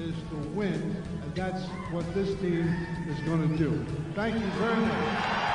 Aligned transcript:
is 0.00 0.14
to 0.30 0.36
win, 0.54 0.96
and 1.22 1.34
that's 1.34 1.62
what 1.92 2.04
this 2.14 2.28
team 2.40 2.66
is 3.08 3.20
going 3.26 3.48
to 3.48 3.56
do. 3.56 3.86
Thank 4.14 4.34
you 4.34 4.50
very 4.58 4.80
much. 4.80 5.50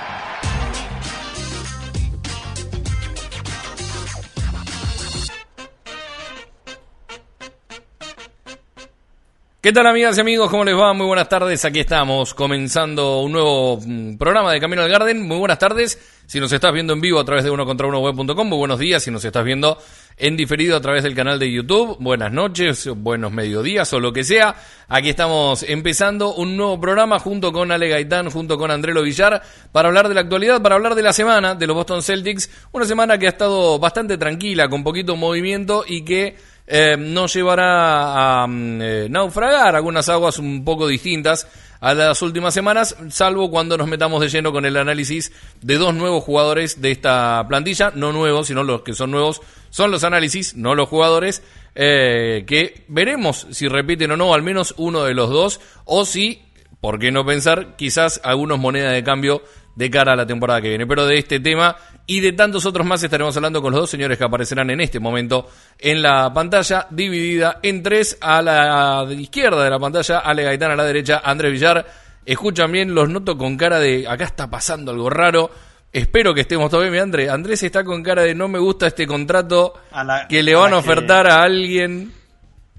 ¿Qué 9.65 9.73
tal 9.73 9.87
amigas 9.87 10.15
y 10.15 10.21
amigos? 10.21 10.51
¿Cómo 10.51 10.63
les 10.63 10.77
va? 10.77 10.93
Muy 10.93 11.07
buenas 11.07 11.27
tardes. 11.27 11.65
Aquí 11.65 11.79
estamos 11.79 12.35
comenzando 12.35 13.21
un 13.21 13.31
nuevo 13.31 13.79
mm, 13.84 14.15
programa 14.15 14.51
de 14.51 14.59
Camino 14.59 14.84
al 14.84 14.89
Garden. 14.91 15.27
Muy 15.27 15.39
buenas 15.39 15.57
tardes. 15.57 15.98
Si 16.27 16.39
nos 16.39 16.53
estás 16.53 16.71
viendo 16.71 16.93
en 16.93 17.01
vivo 17.01 17.20
a 17.20 17.25
través 17.25 17.43
de 17.43 17.49
uno 17.49 17.65
contra 17.65 17.87
uno 17.87 17.99
web.com, 17.99 18.48
muy 18.48 18.59
buenos 18.59 18.77
días. 18.77 19.01
Si 19.01 19.09
nos 19.09 19.25
estás 19.25 19.43
viendo 19.43 19.79
en 20.17 20.37
diferido 20.37 20.77
a 20.77 20.81
través 20.81 21.03
del 21.03 21.13
canal 21.13 21.39
de 21.39 21.51
YouTube, 21.51 21.97
buenas 21.99 22.31
noches, 22.31 22.87
buenos 22.95 23.31
mediodías 23.31 23.91
o 23.93 23.99
lo 23.99 24.13
que 24.13 24.23
sea. 24.23 24.55
Aquí 24.87 25.09
estamos 25.09 25.63
empezando 25.63 26.33
un 26.33 26.55
nuevo 26.55 26.79
programa 26.79 27.19
junto 27.19 27.51
con 27.51 27.71
Ale 27.71 27.89
Gaitán, 27.89 28.29
junto 28.29 28.57
con 28.57 28.71
Andrelo 28.71 29.01
Villar, 29.01 29.41
para 29.71 29.90
hablar 29.90 30.07
de 30.07 30.15
la 30.15 30.21
actualidad, 30.21 30.62
para 30.62 30.75
hablar 30.75 30.95
de 30.95 31.01
la 31.01 31.12
semana 31.12 31.55
de 31.55 31.67
los 31.67 31.75
Boston 31.75 32.01
Celtics. 32.01 32.49
Una 32.71 32.85
semana 32.85 33.17
que 33.17 33.25
ha 33.25 33.29
estado 33.29 33.77
bastante 33.77 34.17
tranquila, 34.17 34.70
con 34.70 34.84
poquito 34.84 35.17
movimiento 35.17 35.84
y 35.85 36.05
que 36.05 36.35
eh, 36.68 36.95
nos 36.97 37.34
llevará 37.34 38.43
a 38.43 38.47
mm, 38.47 38.81
eh, 38.81 39.07
naufragar 39.09 39.75
algunas 39.75 40.07
aguas 40.09 40.40
un 40.40 40.63
poco 40.63 40.87
distintas 40.87 41.47
a 41.79 41.93
las 41.93 42.21
últimas 42.21 42.54
semanas, 42.54 42.95
salvo 43.09 43.49
cuando 43.49 43.77
nos 43.77 43.87
metamos 43.87 44.21
de 44.21 44.29
lleno 44.29 44.51
con 44.51 44.65
el 44.65 44.77
análisis 44.77 45.31
de 45.62 45.76
dos 45.77 45.93
nuevos 45.93 46.23
jugadores 46.23 46.81
de 46.81 46.91
esta 46.91 47.45
plantilla, 47.48 47.91
no 47.95 48.12
nuevos, 48.12 48.48
sino 48.48 48.63
los 48.63 48.81
que 48.81 48.93
son 48.93 49.12
nuevos, 49.12 49.41
son 49.70 49.91
los 49.91 50.03
análisis, 50.03 50.55
no 50.55 50.76
los 50.76 50.90
jugadores, 50.90 51.43
eh, 51.76 52.43
que 52.48 52.85
veremos 52.87 53.48
si 53.51 53.68
repiten 53.68 54.12
o 54.12 54.18
no 54.18 54.34
al 54.34 54.41
menos 54.41 54.73
uno 54.77 55.03
de 55.03 55.13
los 55.13 55.29
dos, 55.29 55.59
o 55.84 56.05
si, 56.05 56.41
por 56.79 56.99
qué 56.99 57.12
no 57.12 57.26
pensar, 57.26 57.76
quizás 57.76 58.21
algunos 58.23 58.59
monedas 58.59 58.93
de 58.93 59.03
cambio 59.03 59.43
de 59.76 59.90
cara 59.90 60.13
a 60.13 60.15
la 60.15 60.26
temporada 60.26 60.62
que 60.62 60.70
viene. 60.70 60.87
Pero 60.87 61.05
de 61.05 61.18
este 61.18 61.40
tema 61.40 61.76
y 62.07 62.20
de 62.21 62.31
tantos 62.34 62.65
otros 62.65 62.85
más 62.85 63.04
estaremos 63.04 63.35
hablando 63.35 63.62
con 63.62 63.71
los 63.71 63.81
dos 63.81 63.90
señores 63.90 64.18
que 64.18 64.23
aparecerán 64.23 64.69
en 64.69 64.79
este 64.81 65.00
momento 65.00 65.47
en 65.79 66.01
la 66.01 66.34
pantalla, 66.34 66.88
dividida 66.90 67.59
en 67.63 67.84
tres 67.84 68.18
a 68.22 68.41
la 68.41 69.06
izquierda 69.12 69.63
de 69.63 69.69
la 69.69 69.79
pantalla, 69.79 70.19
Ale 70.19 70.44
Gaitán 70.44 70.72
a 70.72 70.75
la 70.75 70.85
derecha, 70.85 71.22
Andrés 71.23 71.51
Villar. 71.51 71.85
Escuchan 72.25 72.72
bien, 72.72 72.96
los 72.96 73.07
noto 73.09 73.38
con 73.38 73.56
cara 73.57 73.79
de 73.79 74.07
acá 74.07 74.23
está 74.25 74.50
pasando 74.50 74.91
algo 74.91 75.09
raro. 75.09 75.51
Espero 75.94 76.34
que 76.34 76.41
estemos 76.41 76.69
todos 76.69 76.90
bien. 76.90 77.03
Andrés, 77.03 77.29
Andrés 77.29 77.63
está 77.63 77.84
con 77.84 78.01
cara 78.03 78.23
de 78.23 78.34
no 78.35 78.47
me 78.47 78.59
gusta 78.59 78.88
este 78.88 79.06
contrato 79.07 79.73
A 79.91 80.03
la- 80.03 80.28
que 80.28 80.41
le 80.44 80.56
van 80.56 80.68
a 80.73 80.78
que- 80.78 80.79
ofertar 80.79 81.28
a 81.28 81.44
alguien. 81.44 82.12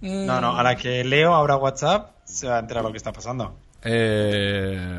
No, 0.01 0.41
no, 0.41 0.57
a 0.57 0.63
la 0.63 0.77
que 0.77 1.03
Leo 1.05 1.35
abra 1.35 1.57
WhatsApp 1.57 2.11
se 2.25 2.47
va 2.49 2.57
a 2.57 2.59
enterar 2.61 2.83
lo 2.85 2.91
que 2.93 2.99
está 2.99 3.13
pasando. 3.13 3.57
Eh, 3.87 4.97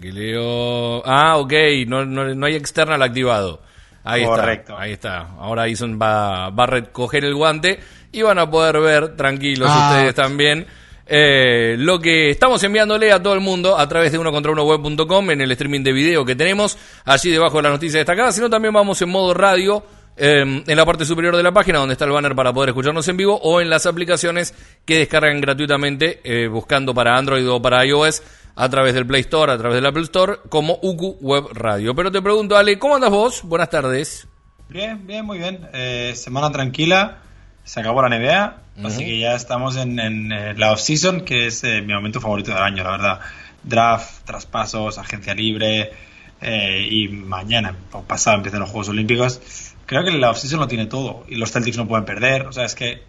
que 0.00 0.12
leo. 0.12 1.02
Ah, 1.06 1.36
ok, 1.38 1.52
no, 1.86 2.04
no, 2.04 2.34
no 2.34 2.46
hay 2.46 2.54
external 2.56 3.02
activado. 3.02 3.60
Ahí 4.02 4.24
Correcto. 4.24 4.72
está, 4.72 4.82
ahí 4.82 4.92
está. 4.92 5.18
Ahora 5.38 5.68
Ison 5.68 5.98
va, 6.00 6.50
va 6.50 6.64
a 6.64 6.66
recoger 6.66 7.24
el 7.24 7.34
guante 7.34 7.78
y 8.12 8.22
van 8.22 8.38
a 8.38 8.50
poder 8.50 8.78
ver, 8.80 9.16
tranquilos 9.16 9.68
Ah. 9.72 9.90
ustedes 9.92 10.14
también, 10.14 10.66
eh, 11.06 11.76
lo 11.78 11.98
que 11.98 12.30
estamos 12.30 12.62
enviándole 12.64 13.12
a 13.12 13.22
todo 13.22 13.34
el 13.34 13.40
mundo 13.40 13.78
a 13.78 13.88
través 13.88 14.12
de 14.12 14.18
uno 14.18 14.30
contra 14.30 14.52
uno 14.52 14.64
web.com 14.64 15.30
en 15.30 15.40
el 15.40 15.50
streaming 15.52 15.82
de 15.82 15.92
video 15.92 16.24
que 16.24 16.36
tenemos 16.36 16.76
allí 17.04 17.30
debajo 17.30 17.56
de 17.58 17.62
la 17.64 17.70
noticia 17.70 17.98
destacada, 17.98 18.30
sino 18.32 18.50
también 18.50 18.74
vamos 18.74 19.00
en 19.00 19.08
modo 19.08 19.32
radio 19.32 19.82
eh, 20.16 20.62
en 20.66 20.76
la 20.76 20.86
parte 20.86 21.04
superior 21.04 21.36
de 21.36 21.42
la 21.42 21.52
página 21.52 21.78
donde 21.78 21.94
está 21.94 22.04
el 22.04 22.12
banner 22.12 22.34
para 22.34 22.52
poder 22.52 22.70
escucharnos 22.70 23.06
en 23.08 23.16
vivo 23.16 23.38
o 23.42 23.60
en 23.60 23.68
las 23.68 23.86
aplicaciones 23.86 24.54
que 24.84 24.98
descargan 24.98 25.40
gratuitamente 25.40 26.20
eh, 26.24 26.48
buscando 26.48 26.94
para 26.94 27.16
Android 27.16 27.48
o 27.50 27.60
para 27.60 27.84
iOS 27.84 28.22
a 28.56 28.68
través 28.68 28.94
del 28.94 29.06
Play 29.06 29.22
Store, 29.22 29.52
a 29.52 29.58
través 29.58 29.76
del 29.76 29.86
Apple 29.86 30.02
Store 30.02 30.38
como 30.48 30.78
UQ 30.80 31.20
Web 31.20 31.44
Radio. 31.52 31.94
Pero 31.94 32.12
te 32.12 32.22
pregunto, 32.22 32.56
Ale, 32.56 32.78
¿cómo 32.78 32.94
andas 32.94 33.10
vos? 33.10 33.42
Buenas 33.42 33.70
tardes. 33.70 34.28
Bien, 34.68 35.06
bien, 35.06 35.24
muy 35.24 35.38
bien. 35.38 35.68
Eh, 35.72 36.12
semana 36.14 36.50
tranquila, 36.50 37.18
se 37.64 37.80
acabó 37.80 38.02
la 38.02 38.08
NBA, 38.08 38.86
así 38.86 39.04
que 39.04 39.18
ya 39.18 39.34
estamos 39.34 39.76
en, 39.76 39.98
en, 39.98 40.32
eh, 40.32 40.54
la 40.54 40.72
off-season, 40.72 41.22
que 41.22 41.46
es 41.46 41.64
eh, 41.64 41.82
mi 41.82 41.94
momento 41.94 42.20
favorito 42.20 42.52
del 42.52 42.62
año, 42.62 42.84
la 42.84 42.90
verdad. 42.90 43.20
Draft, 43.62 44.24
traspasos, 44.24 44.98
agencia 44.98 45.34
libre, 45.34 45.92
eh, 46.40 46.86
y 46.90 47.08
mañana, 47.08 47.74
o 47.92 48.02
pasado, 48.02 48.36
empiezan 48.36 48.60
los 48.60 48.70
Juegos 48.70 48.90
Olímpicos. 48.90 49.40
Creo 49.86 50.04
que 50.04 50.10
la 50.12 50.30
off-season 50.30 50.60
lo 50.60 50.68
tiene 50.68 50.86
todo, 50.86 51.24
y 51.28 51.36
los 51.36 51.52
Celtics 51.52 51.76
no 51.76 51.86
pueden 51.86 52.04
perder, 52.04 52.46
o 52.46 52.52
sea, 52.52 52.64
es 52.64 52.74
que 52.74 53.02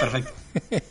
perfecto. 0.00 0.32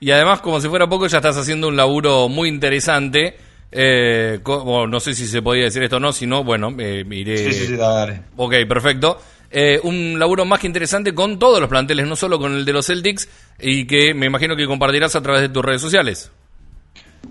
Y 0.00 0.10
además, 0.10 0.40
como 0.40 0.60
si 0.60 0.68
fuera 0.68 0.88
poco, 0.88 1.06
ya 1.06 1.18
estás 1.18 1.36
haciendo 1.36 1.68
un 1.68 1.76
laburo 1.76 2.28
muy 2.28 2.48
interesante. 2.48 3.36
Eh, 3.70 4.40
no 4.46 5.00
sé 5.00 5.14
si 5.14 5.26
se 5.26 5.42
podía 5.42 5.64
decir 5.64 5.82
esto 5.82 5.96
o 5.96 6.00
no, 6.00 6.12
si 6.12 6.26
no, 6.26 6.44
bueno, 6.44 6.74
eh, 6.78 7.04
iré... 7.10 7.36
Sí, 7.36 7.52
sí, 7.52 7.66
sí, 7.66 7.76
dale. 7.76 8.22
Ok, 8.36 8.54
perfecto. 8.68 9.20
Eh, 9.50 9.80
un 9.82 10.18
laburo 10.18 10.44
más 10.44 10.60
que 10.60 10.66
interesante 10.66 11.14
con 11.14 11.38
todos 11.38 11.60
los 11.60 11.68
planteles, 11.68 12.06
no 12.06 12.16
solo 12.16 12.38
con 12.38 12.54
el 12.54 12.64
de 12.64 12.72
los 12.72 12.86
Celtics, 12.86 13.28
y 13.58 13.86
que 13.86 14.14
me 14.14 14.26
imagino 14.26 14.56
que 14.56 14.66
compartirás 14.66 15.16
a 15.16 15.22
través 15.22 15.42
de 15.42 15.48
tus 15.48 15.64
redes 15.64 15.80
sociales. 15.80 16.30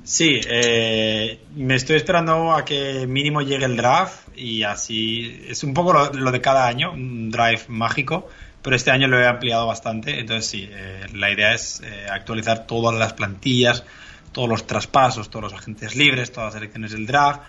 Sí, 0.04 0.40
eh, 0.48 1.42
me 1.56 1.76
estoy 1.76 1.98
esperando 1.98 2.54
a 2.54 2.64
que 2.64 3.06
mínimo 3.08 3.42
llegue 3.42 3.66
el 3.66 3.76
draft 3.76 4.30
y 4.36 4.64
así 4.64 5.46
es 5.48 5.64
un 5.64 5.74
poco 5.74 5.92
lo, 5.92 6.14
lo 6.14 6.32
de 6.32 6.40
cada 6.40 6.68
año, 6.68 6.94
un 6.94 7.30
drive 7.30 7.64
mágico, 7.68 8.30
pero 8.62 8.76
este 8.76 8.92
año 8.92 9.08
lo 9.08 9.20
he 9.20 9.28
ampliado 9.28 9.68
bastante, 9.68 10.20
entonces 10.20 10.50
sí, 10.50 10.70
eh, 10.70 11.06
la 11.14 11.32
idea 11.32 11.54
es 11.54 11.82
eh, 11.82 12.08
actualizar 12.10 12.68
todas 12.68 12.98
las 12.98 13.14
plantillas, 13.14 13.84
todos 14.32 14.50
los 14.50 14.68
traspasos, 14.68 15.30
todos 15.30 15.52
los 15.52 15.54
agentes 15.54 15.96
libres, 15.96 16.32
todas 16.32 16.54
las 16.54 16.62
elecciones 16.62 16.92
del 16.92 17.06
draft. 17.06 17.42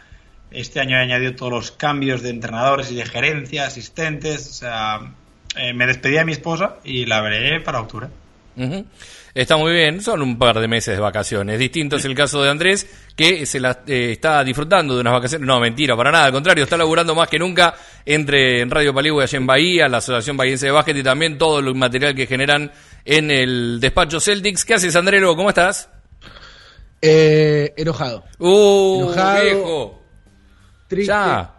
Este 0.51 0.81
año 0.81 0.97
he 0.97 1.01
añadido 1.01 1.35
todos 1.35 1.53
los 1.53 1.71
cambios 1.73 2.23
de 2.23 2.31
entrenadores 2.31 2.91
y 2.91 2.95
de 2.95 3.05
gerencia, 3.05 3.67
asistentes, 3.67 4.49
o 4.49 4.53
sea, 4.53 5.01
eh, 5.57 5.73
me 5.75 5.87
despedí 5.87 6.15
de 6.15 6.25
mi 6.25 6.33
esposa 6.33 6.77
y 6.85 7.05
la 7.05 7.21
veré 7.21 7.61
para 7.61 7.81
octubre. 7.81 8.09
Ujú. 8.57 8.87
Está 9.35 9.57
muy 9.57 9.73
bien, 9.73 10.01
son 10.01 10.23
un 10.23 10.39
par 10.39 10.59
de 10.59 10.67
meses 10.67 10.95
de 10.97 11.01
vacaciones. 11.01 11.59
Distinto 11.59 11.97
es 11.97 12.05
el 12.05 12.15
caso 12.15 12.43
de 12.43 12.51
Andrés, 12.51 12.87
que 13.15 13.47
se 13.47 13.61
la, 13.61 13.83
eh, 13.87 14.13
está 14.13 14.43
disfrutando 14.43 14.95
de 14.95 15.01
unas 15.03 15.13
vacaciones. 15.13 15.47
No, 15.47 15.61
mentira, 15.61 15.97
para 15.97 16.11
nada, 16.11 16.25
al 16.27 16.33
contrario, 16.33 16.65
está 16.65 16.77
laburando 16.77 17.15
más 17.15 17.29
que 17.29 17.39
nunca 17.39 17.75
entre 18.05 18.61
en 18.63 18.71
Radio 18.71 18.93
Paligüe 18.95 19.23
allá 19.23 19.37
en 19.39 19.47
Bahía, 19.47 19.89
la 19.89 19.99
Asociación 19.99 20.37
Bahiense 20.37 20.67
de 20.67 20.73
Básquet 20.73 20.97
y 20.97 21.03
también 21.03 21.39
todo 21.39 21.59
el 21.61 21.75
material 21.75 22.15
que 22.15 22.27
generan 22.27 22.73
en 23.05 23.31
el 23.31 23.79
despacho 23.81 24.19
Celtics. 24.19 24.65
¿Qué 24.65 24.75
haces, 24.75 24.97
Andrelo? 24.97 25.37
¿Cómo 25.37 25.51
estás? 25.51 25.89
Eh, 27.01 27.73
enojado, 27.77 28.25
¡Uh, 28.39 29.03
Enojado. 29.03 29.45
viejo! 29.45 30.03
triste, 30.89 31.07
Ya, 31.13 31.55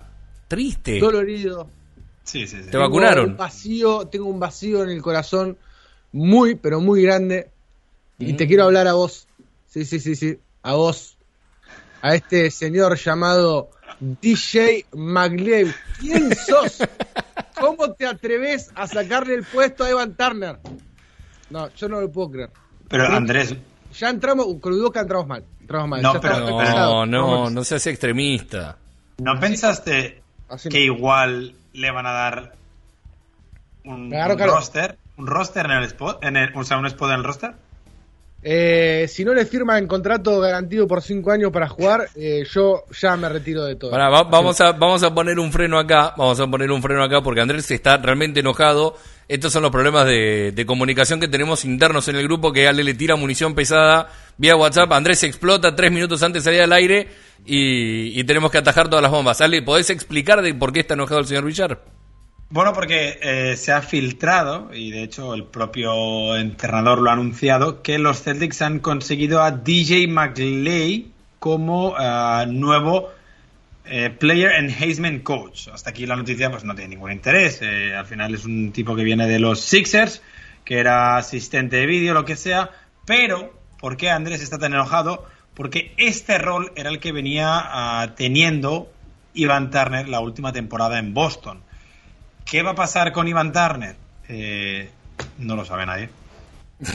triste. 0.48 0.94
Sí, 0.96 1.00
dolorido. 1.00 1.70
sí, 2.24 2.46
sí. 2.46 2.58
Te 2.58 2.72
Tengo 2.72 2.84
vacunaron. 2.84 3.30
Un 3.32 3.38
vacío, 3.38 4.08
tengo 4.08 4.26
un 4.26 4.40
vacío 4.40 4.84
en 4.84 4.90
el 4.90 5.02
corazón 5.02 5.58
muy, 6.12 6.56
pero 6.56 6.82
muy 6.82 7.04
grande. 7.04 7.52
Y 8.20 8.34
Mm. 8.34 8.38
te 8.38 8.48
quiero 8.48 8.66
hablar 8.66 8.88
a 8.88 8.94
vos. 8.94 9.28
Sí, 9.68 9.86
sí, 9.86 10.00
sí, 10.00 10.16
sí. 10.16 10.38
A 10.64 10.74
vos. 10.74 11.18
A 12.02 12.16
este 12.16 12.50
señor 12.52 12.98
llamado 12.98 13.70
DJ 14.00 14.86
McLeod. 14.94 15.72
¿Quién 16.00 16.36
sos? 16.36 16.80
¿Cómo 17.60 17.92
te 17.94 18.06
atreves 18.06 18.72
a 18.76 18.88
sacarle 18.88 19.36
el 19.36 19.44
puesto 19.44 19.84
a 19.84 19.90
Evan 19.90 20.16
Turner? 20.16 20.60
No, 21.50 21.70
yo 21.76 21.90
no 21.90 22.00
lo 22.00 22.12
puedo 22.12 22.32
creer. 22.32 22.50
Pero 22.88 23.08
Andrés, 23.08 23.56
Ya 24.00 24.10
entramos, 24.10 24.46
con 24.62 24.74
Udoka 24.74 25.02
entramos 25.02 25.28
mal. 25.28 25.44
Entramos 25.62 25.90
mal. 25.90 26.02
No, 26.02 26.14
Ya 26.14 26.20
pero- 26.22 26.36
estamos 26.62 26.70
No, 26.70 27.06
no, 27.06 27.50
no 27.50 27.64
seas 27.64 27.86
extremista. 27.88 28.78
¿no 29.18 29.38
pensaste 29.40 30.22
Así 30.48 30.70
que 30.70 30.80
igual 30.80 31.54
le 31.74 31.92
van 31.92 32.06
a 32.06 32.12
dar 32.12 32.56
un, 33.84 34.14
un 34.14 34.40
roster, 34.40 34.98
un 35.18 35.28
roster 35.28 35.66
en 35.66 35.72
el 35.74 35.84
spot, 35.86 36.24
en 36.24 36.38
el, 36.38 36.56
o 36.56 36.64
sea, 36.64 36.78
un 36.78 36.86
spot 36.86 37.10
en 37.12 37.16
el 37.18 37.24
roster? 37.24 37.54
Eh, 38.42 39.06
si 39.10 39.26
no 39.26 39.34
le 39.34 39.46
firman 39.46 39.86
contrato 39.86 40.40
garantido 40.40 40.88
por 40.88 41.02
cinco 41.02 41.32
años 41.32 41.52
para 41.52 41.68
jugar, 41.68 42.08
eh, 42.16 42.46
yo 42.50 42.86
ya 43.00 43.18
me 43.18 43.28
retiro 43.28 43.66
de 43.66 43.76
todo. 43.76 43.92
Vamos, 43.92 44.62
a, 44.62 44.72
vamos 44.72 45.04
a 45.04 45.14
poner 45.14 45.40
un 45.40 45.52
freno 45.52 45.78
acá, 45.78 46.14
vamos 46.18 46.40
a 46.40 46.48
poner 46.48 46.72
un 46.72 46.82
freno 46.82 47.04
acá 47.04 47.22
porque 47.22 47.42
Andrés 47.42 47.70
está 47.72 47.98
realmente 47.98 48.40
enojado. 48.40 48.96
Estos 49.28 49.54
son 49.54 49.62
los 49.62 49.72
problemas 49.72 50.06
de, 50.06 50.54
de 50.54 50.66
comunicación 50.66 51.20
que 51.20 51.28
tenemos 51.28 51.64
internos 51.66 52.08
en 52.08 52.16
el 52.16 52.24
grupo, 52.24 52.52
que 52.52 52.68
Ale 52.68 52.84
le 52.84 52.94
tira 52.96 53.16
munición 53.16 53.54
pesada 53.54 54.10
vía 54.38 54.56
WhatsApp, 54.56 54.92
Andrés 54.94 55.22
explota 55.24 55.76
tres 55.76 55.92
minutos 55.92 56.24
antes 56.24 56.44
de 56.44 56.50
salir 56.50 56.64
al 56.64 56.72
aire 56.72 57.10
y, 57.46 58.20
y 58.20 58.24
tenemos 58.24 58.50
que 58.50 58.58
atajar 58.58 58.90
todas 58.90 59.04
las 59.04 59.12
bombas. 59.12 59.42
Ale, 59.42 59.62
¿podés 59.62 59.90
explicar 59.90 60.42
de 60.42 60.54
por 60.54 60.72
qué 60.72 60.80
está 60.80 60.94
enojado 60.94 61.20
el 61.20 61.28
señor 61.28 61.46
Villar? 61.46 61.80
Bueno, 62.52 62.74
porque 62.74 63.20
eh, 63.22 63.56
se 63.58 63.72
ha 63.72 63.82
filtrado, 63.84 64.74
y 64.74 64.90
de 64.90 65.04
hecho 65.04 65.36
el 65.36 65.44
propio 65.44 66.36
entrenador 66.36 67.00
lo 67.00 67.12
ha 67.12 67.14
anunciado, 67.14 67.84
que 67.84 68.00
los 68.00 68.24
Celtics 68.24 68.64
han 68.64 68.80
conseguido 68.80 69.44
a 69.44 69.52
DJ 69.52 70.08
McLeay 70.08 71.12
como 71.38 71.96
eh, 72.00 72.46
nuevo 72.48 73.10
eh, 73.86 74.10
Player 74.12 74.52
Enhancement 74.52 75.24
Coach. 75.24 75.70
Hasta 75.70 75.90
aquí 75.90 76.06
la 76.06 76.16
noticia 76.16 76.52
pues 76.52 76.64
no 76.64 76.76
tiene 76.76 76.96
ningún 76.96 77.12
interés. 77.12 77.60
Eh, 77.62 77.96
al 77.96 78.06
final 78.06 78.34
es 78.36 78.46
un 78.46 78.72
tipo 78.72 78.96
que 78.96 79.04
viene 79.04 79.28
de 79.28 79.40
los 79.40 79.62
Sixers, 79.62 80.22
que 80.64 80.80
era 80.80 81.18
asistente 81.18 81.78
de 81.78 81.86
vídeo, 81.88 82.14
lo 82.14 82.26
que 82.26 82.36
sea. 82.36 82.70
Pero, 83.06 83.54
¿por 83.80 83.98
qué 83.98 84.12
Andrés 84.12 84.42
está 84.42 84.60
tan 84.60 84.74
enojado? 84.74 85.26
Porque 85.56 85.94
este 85.98 86.38
rol 86.38 86.72
era 86.76 86.90
el 86.90 87.00
que 87.00 87.12
venía 87.12 87.48
ah, 87.52 88.14
teniendo 88.16 88.92
Ivan 89.34 89.72
Turner 89.72 90.08
la 90.08 90.20
última 90.20 90.54
temporada 90.54 91.00
en 91.00 91.14
Boston. 91.14 91.64
¿Qué 92.50 92.64
va 92.64 92.72
a 92.72 92.76
pasar 92.76 93.12
con 93.12 93.28
Ivan 93.28 93.52
Turner? 93.52 93.96
Eh, 94.28 94.90
no 95.40 95.56
lo 95.56 95.66
sabe 95.66 95.86
nadie. 95.86 96.10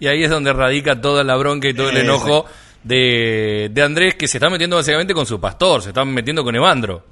Y 0.00 0.06
ahí 0.08 0.24
es 0.24 0.30
donde 0.30 0.52
radica 0.52 1.00
toda 1.00 1.22
la 1.22 1.36
bronca 1.36 1.68
y 1.68 1.74
todo 1.74 1.90
el 1.90 1.98
Exacto. 1.98 2.14
enojo 2.14 2.46
de, 2.82 3.70
de 3.72 3.82
Andrés, 3.82 4.14
que 4.14 4.26
se 4.26 4.38
está 4.38 4.48
metiendo 4.50 4.74
básicamente 4.74 5.12
con 5.14 5.26
su 5.26 5.38
pastor, 5.38 5.82
se 5.82 5.90
está 5.90 6.04
metiendo 6.04 6.42
con 6.42 6.56
Evandro. 6.56 7.04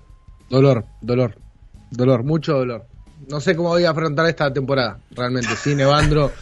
Dolor, 0.48 0.84
dolor, 1.00 1.36
dolor, 1.90 2.24
mucho 2.24 2.54
dolor. 2.54 2.86
No 3.28 3.40
sé 3.40 3.54
cómo 3.56 3.70
voy 3.70 3.84
a 3.84 3.90
afrontar 3.90 4.26
esta 4.26 4.52
temporada, 4.52 4.98
realmente. 5.12 5.54
Sin 5.62 5.80
Evandro 5.80 6.32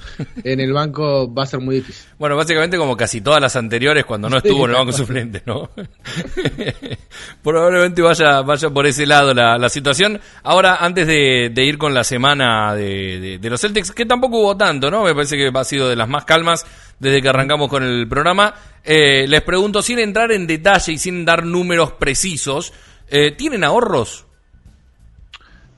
en 0.42 0.60
el 0.60 0.72
banco 0.72 1.32
va 1.32 1.44
a 1.44 1.46
ser 1.46 1.60
muy 1.60 1.76
difícil. 1.76 2.04
Bueno, 2.18 2.36
básicamente 2.36 2.76
como 2.76 2.96
casi 2.96 3.20
todas 3.20 3.40
las 3.40 3.54
anteriores 3.56 4.04
cuando 4.04 4.28
no 4.28 4.40
Sí, 4.40 4.48
estuvo 4.48 4.64
en 4.64 4.70
el 4.72 4.76
banco 4.76 4.92
suplente, 4.92 5.42
¿no? 5.46 5.70
Probablemente 7.42 8.02
vaya, 8.02 8.42
vaya 8.42 8.70
por 8.70 8.86
ese 8.86 9.06
lado 9.06 9.34
la, 9.34 9.58
la 9.58 9.68
situación. 9.68 10.20
Ahora, 10.42 10.76
antes 10.76 11.06
de, 11.06 11.50
de 11.52 11.64
ir 11.64 11.78
con 11.78 11.94
la 11.94 12.04
semana 12.04 12.74
de, 12.74 13.18
de- 13.20 13.38
de 13.38 13.50
los 13.50 13.60
Celtics, 13.60 13.92
que 13.92 14.06
tampoco 14.06 14.38
hubo 14.38 14.56
tanto, 14.56 14.90
¿no? 14.90 15.04
Me 15.04 15.14
parece 15.14 15.36
que 15.36 15.50
ha 15.52 15.64
sido 15.64 15.88
de 15.88 15.96
las 15.96 16.08
más 16.08 16.24
calmas 16.24 16.64
desde 16.98 17.20
que 17.20 17.28
arrancamos 17.28 17.68
con 17.68 17.82
el 17.82 18.08
programa. 18.08 18.54
Eh, 18.84 19.26
les 19.28 19.42
pregunto, 19.42 19.82
sin 19.82 19.98
entrar 19.98 20.32
en 20.32 20.46
detalle 20.46 20.92
y 20.92 20.98
sin 20.98 21.24
dar 21.24 21.44
números 21.44 21.92
precisos, 21.92 22.72
eh, 23.08 23.32
¿tienen 23.32 23.64
ahorros? 23.64 24.26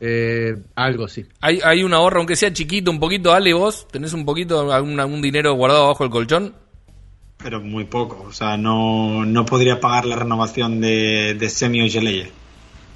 Eh, 0.01 0.57
algo 0.75 1.09
sí. 1.09 1.25
¿Hay, 1.41 1.61
¿Hay 1.65 1.83
un 1.83 1.95
ahorro, 1.95 2.19
aunque 2.19 2.37
sea 2.37 2.53
chiquito, 2.53 2.91
un 2.91 3.01
poquito? 3.01 3.33
Ale, 3.33 3.55
vos, 3.55 3.89
¿tenés 3.89 4.13
un 4.13 4.25
poquito, 4.25 4.73
algún, 4.73 4.99
algún 5.01 5.23
dinero 5.23 5.55
guardado 5.55 5.85
abajo 5.85 6.05
del 6.05 6.11
colchón? 6.11 6.55
Pero 7.39 7.61
muy 7.61 7.85
poco. 7.85 8.25
O 8.29 8.33
sea, 8.33 8.57
no, 8.57 9.25
no 9.25 9.45
podría 9.45 9.81
pagar 9.81 10.05
la 10.07 10.17
renovación 10.17 10.81
de, 10.81 11.37
de 11.39 11.49
Semi 11.51 11.83
Ojeleye. 11.83 12.31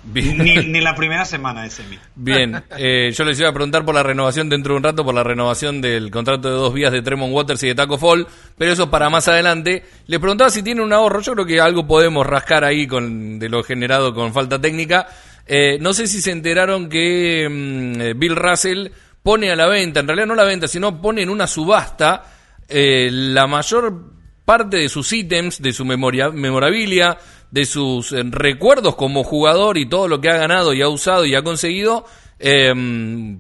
Bien. 0.05 0.39
Ni, 0.39 0.57
ni 0.57 0.81
la 0.81 0.95
primera 0.95 1.25
semana 1.25 1.65
de 1.65 1.71
Semi. 1.71 1.99
Bien, 2.15 2.63
eh, 2.79 3.11
yo 3.13 3.25
les 3.25 3.39
iba 3.41 3.51
a 3.51 3.53
preguntar 3.53 3.85
por 3.85 3.95
la 3.95 4.03
renovación 4.03 4.49
dentro 4.49 4.73
de 4.73 4.79
un 4.79 4.85
rato, 4.85 5.05
por 5.05 5.15
la 5.15 5.25
renovación 5.25 5.81
del 5.83 6.11
contrato 6.11 6.49
de 6.49 6.55
dos 6.55 6.73
vías 6.73 6.93
de 6.93 7.03
Tremont 7.03 7.35
Waters 7.35 7.63
y 7.65 7.67
de 7.67 7.75
Taco 7.75 7.99
Fall, 7.99 8.27
pero 8.57 8.73
eso 8.73 8.91
para 8.91 9.11
más 9.11 9.29
adelante. 9.29 9.85
Les 10.07 10.21
preguntaba 10.21 10.51
si 10.51 10.63
tiene 10.63 10.83
un 10.83 10.93
ahorro, 10.93 11.21
yo 11.21 11.35
creo 11.35 11.45
que 11.45 11.61
algo 11.61 11.87
podemos 11.87 12.27
rascar 12.27 12.65
ahí 12.65 12.87
con 12.87 13.39
de 13.39 13.49
lo 13.49 13.63
generado 13.63 14.15
con 14.15 14.33
falta 14.33 14.59
técnica. 14.61 15.09
Eh, 15.51 15.79
no 15.81 15.95
sé 15.95 16.07
si 16.07 16.21
se 16.21 16.31
enteraron 16.31 16.89
que 16.91 17.49
mm, 17.51 18.01
eh, 18.01 18.15
Bill 18.15 18.37
Russell 18.37 18.89
pone 19.23 19.51
a 19.51 19.57
la 19.57 19.67
venta, 19.67 20.01
en 20.01 20.07
realidad 20.07 20.27
no 20.27 20.35
la 20.35 20.45
venta, 20.45 20.69
sino 20.69 21.01
pone 21.01 21.23
en 21.23 21.31
una 21.31 21.47
subasta 21.47 22.25
eh, 22.69 23.09
la 23.11 23.47
mayor 23.47 24.13
parte 24.45 24.77
de 24.77 24.89
sus 24.89 25.13
ítems, 25.13 25.61
de 25.61 25.73
su 25.73 25.85
memoria, 25.85 26.31
memorabilia, 26.31 27.19
de 27.51 27.65
sus 27.65 28.13
eh, 28.13 28.23
recuerdos 28.25 28.95
como 28.95 29.25
jugador 29.25 29.79
y 29.79 29.89
todo 29.89 30.07
lo 30.07 30.21
que 30.21 30.29
ha 30.31 30.37
ganado 30.37 30.73
y 30.73 30.83
ha 30.83 30.89
usado 30.89 31.25
y 31.25 31.35
ha 31.35 31.43
conseguido 31.43 32.05
eh, 32.39 32.73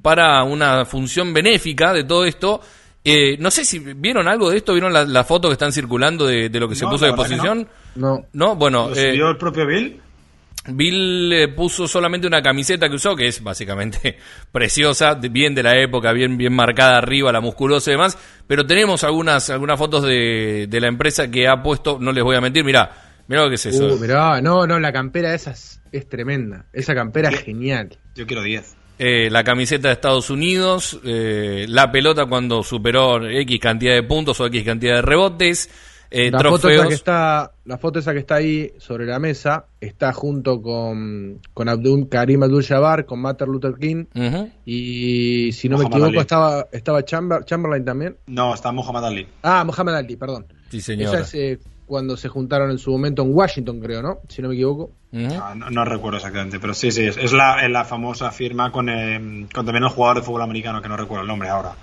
para 0.02 0.42
una 0.44 0.84
función 0.84 1.32
benéfica 1.32 1.92
de 1.92 2.04
todo 2.04 2.24
esto. 2.24 2.60
Eh, 3.04 3.36
no 3.38 3.50
sé 3.50 3.64
si 3.64 3.78
vieron 3.78 4.28
algo 4.28 4.50
de 4.50 4.58
esto, 4.58 4.72
vieron 4.72 4.92
la, 4.92 5.04
la 5.04 5.24
foto 5.24 5.48
que 5.48 5.54
están 5.54 5.72
circulando 5.72 6.26
de, 6.26 6.48
de 6.48 6.60
lo 6.60 6.68
que 6.68 6.74
se 6.74 6.86
puso 6.86 7.06
de 7.06 7.12
posición. 7.12 7.68
No. 7.94 8.26
No, 8.32 8.56
bueno, 8.56 8.88
¿Lo 8.88 8.94
eh, 8.94 9.12
subió 9.12 9.30
el 9.30 9.36
propio 9.38 9.66
Bill? 9.66 10.00
Bill 10.68 11.32
eh, 11.32 11.48
puso 11.48 11.88
solamente 11.88 12.26
una 12.26 12.42
camiseta 12.42 12.88
que 12.88 12.96
usó, 12.96 13.16
que 13.16 13.26
es 13.26 13.42
básicamente 13.42 14.18
preciosa, 14.52 15.14
bien 15.14 15.54
de 15.54 15.62
la 15.62 15.78
época, 15.78 16.12
bien, 16.12 16.36
bien 16.36 16.52
marcada 16.52 16.98
arriba, 16.98 17.32
la 17.32 17.40
musculosa 17.40 17.90
y 17.90 17.94
demás. 17.94 18.18
Pero 18.46 18.66
tenemos 18.66 19.04
algunas, 19.04 19.50
algunas 19.50 19.78
fotos 19.78 20.02
de, 20.04 20.66
de 20.68 20.80
la 20.80 20.88
empresa 20.88 21.30
que 21.30 21.48
ha 21.48 21.62
puesto, 21.62 21.98
no 22.00 22.12
les 22.12 22.24
voy 22.24 22.36
a 22.36 22.40
mentir, 22.40 22.64
mirá, 22.64 22.90
mirá 23.26 23.44
lo 23.44 23.48
que 23.48 23.56
es 23.56 23.66
eso. 23.66 23.94
Uh, 23.94 23.98
mirá, 23.98 24.40
no, 24.40 24.66
no, 24.66 24.78
la 24.78 24.92
campera 24.92 25.34
esa 25.34 25.52
es, 25.52 25.80
es 25.92 26.08
tremenda. 26.08 26.66
Esa 26.72 26.94
campera 26.94 27.30
es 27.30 27.42
genial. 27.42 27.98
Yo 28.14 28.26
quiero 28.26 28.42
10. 28.42 28.76
Eh, 29.00 29.30
la 29.30 29.44
camiseta 29.44 29.88
de 29.88 29.94
Estados 29.94 30.28
Unidos, 30.28 30.98
eh, 31.04 31.66
la 31.68 31.92
pelota 31.92 32.26
cuando 32.26 32.64
superó 32.64 33.24
X 33.24 33.60
cantidad 33.60 33.94
de 33.94 34.02
puntos 34.02 34.40
o 34.40 34.46
X 34.46 34.64
cantidad 34.64 34.96
de 34.96 35.02
rebotes, 35.02 35.70
eh, 36.10 36.30
la, 36.30 36.38
foto 36.40 36.68
esa 36.70 36.88
que 36.88 36.94
está, 36.94 37.52
la 37.64 37.78
foto 37.78 37.98
esa 37.98 38.12
que 38.12 38.18
está 38.20 38.36
ahí 38.36 38.72
sobre 38.78 39.06
la 39.06 39.18
mesa 39.18 39.66
está 39.80 40.12
junto 40.12 40.62
con, 40.62 41.40
con 41.54 41.68
Abdul, 41.68 42.08
Karim 42.08 42.42
Abdul-Jabbar, 42.42 43.04
con 43.06 43.20
Martin 43.20 43.48
Luther 43.48 43.74
King. 43.78 44.06
Y 44.64 45.52
si 45.52 45.68
no 45.68 45.76
me 45.78 45.84
Muhammad 45.84 45.96
equivoco, 45.98 46.08
Ali. 46.10 46.18
estaba, 46.18 46.66
estaba 46.72 47.04
Chamber- 47.04 47.44
Chamberlain 47.44 47.84
también. 47.84 48.16
No, 48.26 48.54
está 48.54 48.72
Muhammad 48.72 49.06
Ali. 49.06 49.26
Ah, 49.42 49.64
Mohamed 49.64 49.94
Ali, 49.94 50.16
perdón. 50.16 50.46
Sí, 50.70 50.80
señor. 50.80 51.14
Esa 51.14 51.20
es 51.20 51.34
eh, 51.34 51.58
cuando 51.86 52.16
se 52.16 52.28
juntaron 52.28 52.70
en 52.70 52.78
su 52.78 52.90
momento 52.90 53.22
en 53.22 53.34
Washington, 53.34 53.80
creo, 53.80 54.02
¿no? 54.02 54.18
Si 54.28 54.42
no 54.42 54.48
me 54.48 54.54
equivoco. 54.54 54.90
Ah, 55.14 55.54
No, 55.56 55.70
no 55.70 55.84
recuerdo 55.86 56.18
exactamente, 56.18 56.60
pero 56.60 56.74
sí, 56.74 56.90
sí, 56.90 57.06
es, 57.06 57.16
es 57.16 57.32
la, 57.32 57.64
es 57.64 57.70
la 57.70 57.84
famosa 57.86 58.30
firma 58.30 58.70
con, 58.70 58.88
eh, 58.90 59.46
con 59.54 59.64
también 59.64 59.84
el 59.84 59.88
jugador 59.90 60.18
de 60.18 60.22
fútbol 60.22 60.42
americano, 60.42 60.82
que 60.82 60.88
no 60.88 60.96
recuerdo 60.98 61.22
el 61.22 61.28
nombre 61.28 61.48
ahora, 61.48 61.74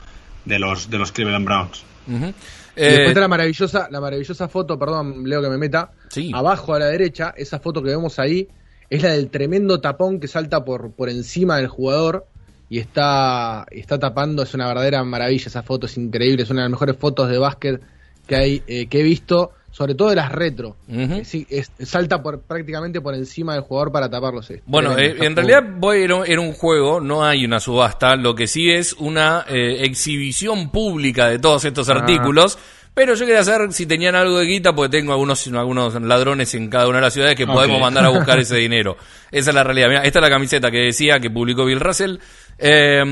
de 0.45 0.59
los, 0.59 0.89
de 0.91 0.99
los 0.99 1.11
Cleveland 1.11 1.45
Browns. 1.45 1.83
Ujú. 2.07 2.33
Después 2.75 2.99
Eh, 2.99 3.07
está 3.07 3.21
la 3.21 3.27
maravillosa, 3.27 3.87
la 3.89 4.01
maravillosa 4.01 4.47
foto, 4.47 4.77
perdón, 4.77 5.27
Leo 5.27 5.41
que 5.41 5.49
me 5.49 5.57
meta. 5.57 5.91
Sí. 6.09 6.31
Abajo 6.33 6.73
a 6.73 6.79
la 6.79 6.87
derecha, 6.87 7.33
esa 7.37 7.59
foto 7.59 7.81
que 7.81 7.89
vemos 7.89 8.19
ahí, 8.19 8.47
es 8.89 9.01
la 9.01 9.11
del 9.11 9.29
tremendo 9.29 9.79
tapón 9.81 10.19
que 10.19 10.27
salta 10.27 10.63
por, 10.63 10.91
por 10.91 11.09
encima 11.09 11.57
del 11.57 11.67
jugador 11.67 12.27
y 12.69 12.79
está, 12.79 13.65
está 13.71 13.97
tapando. 13.99 14.43
Es 14.43 14.53
una 14.53 14.67
verdadera 14.67 15.03
maravilla 15.03 15.47
esa 15.47 15.63
foto, 15.63 15.85
es 15.87 15.97
increíble. 15.97 16.43
Es 16.43 16.49
una 16.49 16.61
de 16.61 16.65
las 16.65 16.71
mejores 16.71 16.97
fotos 16.97 17.29
de 17.29 17.37
básquet 17.37 17.81
que 18.27 18.35
hay, 18.35 18.63
eh, 18.67 18.87
que 18.87 18.99
he 18.99 19.03
visto, 19.03 19.51
sobre 19.75 19.93
todo 19.93 20.09
de 20.11 20.15
las 20.15 20.31
retro. 20.31 20.77
Eh, 20.89 21.23
sí, 21.25 21.45
es- 21.49 21.69
salta 21.79 22.23
por, 22.23 22.39
prácticamente 22.39 23.01
por 23.01 23.13
encima 23.13 23.55
del 23.55 23.63
jugador 23.63 23.91
para 23.91 24.09
taparlos. 24.09 24.49
Bueno, 24.65 24.97
eh, 24.97 25.17
en 25.19 25.35
realidad 25.35 25.63
a- 25.65 26.23
era 26.23 26.39
un 26.39 26.53
juego, 26.53 27.01
no 27.01 27.25
hay 27.25 27.43
una 27.43 27.59
subasta, 27.59 28.15
lo 28.15 28.35
que 28.35 28.47
sí 28.47 28.71
es 28.71 28.93
una 28.93 29.43
eh, 29.49 29.79
exhibición 29.83 30.69
pública 30.69 31.27
de 31.27 31.39
todos 31.39 31.65
estos 31.65 31.89
Ah. 31.89 31.95
artículos. 31.95 32.57
Pero 32.95 33.13
yo 33.13 33.25
quería 33.25 33.43
saber 33.43 33.73
si 33.73 33.85
tenían 33.85 34.15
algo 34.15 34.39
de 34.39 34.45
guita, 34.45 34.73
porque 34.73 34.97
tengo 34.97 35.11
algunos, 35.11 35.45
algunos 35.47 36.01
ladrones 36.01 36.55
en 36.55 36.69
cada 36.69 36.87
una 36.87 36.99
de 36.99 37.03
las 37.03 37.13
ciudades 37.13 37.35
que 37.35 37.45
podemos 37.45 37.79
mandar 37.79 38.05
a 38.05 38.09
buscar 38.09 38.39
ese 38.39 38.55
dinero. 38.57 38.95
Esa 39.29 39.51
es 39.51 39.55
la 39.55 39.65
realidad. 39.65 40.05
Esta 40.05 40.19
es 40.19 40.23
la 40.23 40.29
camiseta 40.29 40.71
que 40.71 40.77
decía 40.77 41.19
que 41.19 41.29
publicó 41.29 41.65
Bill 41.65 41.81
Russell. 41.81 42.17
Eh, 42.57 43.03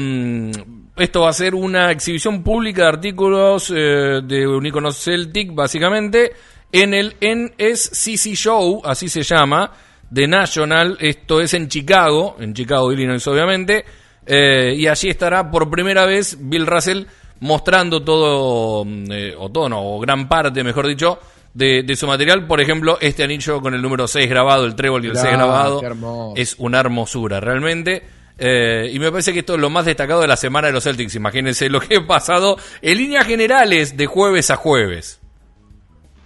esto 0.95 1.21
va 1.21 1.29
a 1.29 1.33
ser 1.33 1.53
una 1.53 1.91
exhibición 1.91 2.43
pública 2.43 2.83
de 2.83 2.87
artículos 2.87 3.73
eh, 3.75 4.21
de 4.23 4.47
un 4.47 4.65
icono 4.65 4.91
Celtic, 4.91 5.53
básicamente, 5.53 6.31
en 6.71 6.93
el 6.93 7.15
NSCC 7.19 8.35
Show, 8.35 8.81
así 8.85 9.09
se 9.09 9.23
llama, 9.23 9.71
de 10.09 10.27
National. 10.27 10.97
Esto 11.01 11.41
es 11.41 11.53
en 11.55 11.67
Chicago, 11.67 12.37
en 12.39 12.53
Chicago, 12.53 12.91
Illinois, 12.93 13.25
obviamente. 13.27 13.83
Eh, 14.25 14.75
y 14.77 14.87
allí 14.87 15.09
estará 15.09 15.51
por 15.51 15.69
primera 15.69 16.05
vez 16.05 16.37
Bill 16.39 16.65
Russell 16.65 17.03
mostrando 17.39 18.03
todo, 18.03 18.85
mm, 18.85 19.11
eh, 19.11 19.35
o 19.37 19.49
todo, 19.49 19.69
no, 19.69 19.81
o 19.81 19.99
gran 19.99 20.27
parte, 20.27 20.63
mejor 20.63 20.87
dicho, 20.87 21.19
de, 21.53 21.83
de 21.83 21.95
su 21.95 22.07
material. 22.07 22.47
Por 22.47 22.61
ejemplo, 22.61 22.97
este 23.01 23.23
anillo 23.23 23.61
con 23.61 23.73
el 23.73 23.81
número 23.81 24.07
6 24.07 24.29
grabado, 24.29 24.65
el 24.65 24.75
trébol 24.75 25.03
y 25.03 25.07
el 25.07 25.13
Mirá, 25.13 25.23
6 25.23 25.33
grabado, 25.35 26.33
es 26.35 26.55
una 26.57 26.79
hermosura, 26.79 27.39
realmente. 27.39 28.03
Eh, 28.37 28.89
y 28.91 28.99
me 28.99 29.11
parece 29.11 29.31
que 29.31 29.39
esto 29.39 29.55
es 29.55 29.61
lo 29.61 29.69
más 29.69 29.85
destacado 29.85 30.21
de 30.21 30.27
la 30.27 30.37
semana 30.37 30.67
de 30.67 30.73
los 30.73 30.83
Celtics. 30.83 31.15
Imagínense 31.15 31.69
lo 31.69 31.79
que 31.79 31.97
ha 31.97 32.07
pasado 32.07 32.57
en 32.81 32.97
líneas 32.97 33.25
generales 33.25 33.95
de 33.95 34.05
jueves 34.05 34.49
a 34.49 34.55
jueves. 34.55 35.19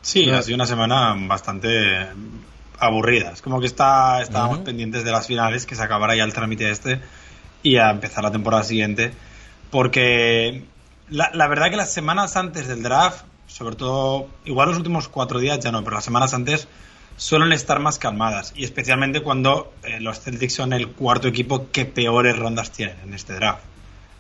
Sí, 0.02 0.30
ha 0.30 0.42
sido 0.42 0.56
una 0.56 0.66
semana 0.66 1.16
bastante 1.28 2.08
aburrida. 2.80 3.32
Es 3.32 3.42
como 3.42 3.60
que 3.60 3.66
está, 3.66 4.22
estábamos 4.22 4.60
pendientes 4.60 5.04
de 5.04 5.12
las 5.12 5.28
finales, 5.28 5.66
que 5.66 5.76
se 5.76 5.84
acabará 5.84 6.16
ya 6.16 6.24
el 6.24 6.34
trámite 6.34 6.72
este, 6.72 7.02
y 7.62 7.76
a 7.76 7.90
empezar 7.90 8.24
la 8.24 8.32
temporada 8.32 8.64
siguiente. 8.64 9.12
Porque 9.70 10.64
La, 11.10 11.30
la 11.34 11.48
verdad 11.48 11.70
que 11.70 11.78
las 11.78 11.92
semanas 11.94 12.36
antes 12.36 12.68
del 12.68 12.84
draft, 12.84 13.24
sobre 13.48 13.76
todo, 13.76 14.28
igual 14.46 14.70
los 14.70 14.78
últimos 14.78 15.08
cuatro 15.08 15.40
días 15.40 15.60
ya 15.60 15.72
no, 15.72 15.84
pero 15.84 15.96
las 15.96 16.04
semanas 16.06 16.34
antes 16.34 16.68
suelen 17.16 17.52
estar 17.54 17.80
más 17.80 17.98
calmadas. 17.98 18.54
Y 18.56 18.64
especialmente 18.66 19.22
cuando 19.22 19.74
eh, 19.84 20.00
los 20.02 20.20
Celtics 20.20 20.54
son 20.54 20.74
el 20.74 20.90
cuarto 20.90 21.28
equipo 21.28 21.68
que 21.72 21.86
peores 21.86 22.38
rondas 22.38 22.72
tienen 22.72 22.98
en 23.04 23.14
este 23.14 23.34
draft. 23.34 23.62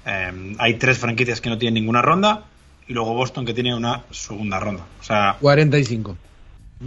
Eh, 0.06 0.56
hay 0.60 0.76
tres 0.76 0.98
franquicias 0.98 1.42
que 1.42 1.50
no 1.50 1.58
tienen 1.58 1.76
ninguna 1.84 2.02
ronda 2.02 2.46
y 2.88 2.94
luego 2.94 3.14
Boston 3.14 3.46
que 3.46 3.54
tiene 3.54 3.76
una 3.76 4.04
segunda 4.12 4.60
ronda. 4.60 4.84
O 5.02 5.04
sea, 5.04 5.36
45. 5.42 6.18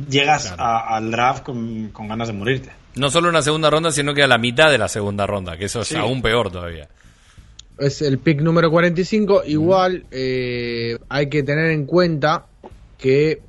llegas 0.08 0.46
Claro. 0.46 0.62
a- 0.62 0.96
al 0.96 1.10
draft 1.10 1.42
con, 1.44 1.90
con 1.92 2.08
ganas 2.08 2.28
de 2.28 2.34
morirte. 2.34 2.70
No 2.94 3.10
solo 3.10 3.28
una 3.28 3.42
segunda 3.42 3.68
ronda, 3.70 3.92
sino 3.92 4.14
que 4.14 4.22
a 4.22 4.26
la 4.26 4.38
mitad 4.38 4.70
de 4.70 4.78
la 4.78 4.88
segunda 4.88 5.26
ronda, 5.26 5.56
que 5.58 5.66
eso 5.66 5.82
es 5.82 5.88
Sí. 5.88 5.96
aún 5.96 6.22
peor 6.22 6.50
todavía. 6.50 6.88
Es 7.80 8.02
el 8.02 8.18
pick 8.18 8.42
número 8.42 8.70
45. 8.70 9.44
Igual 9.46 10.04
eh, 10.10 10.98
hay 11.08 11.30
que 11.30 11.42
tener 11.42 11.70
en 11.70 11.86
cuenta 11.86 12.44
que 12.98 13.40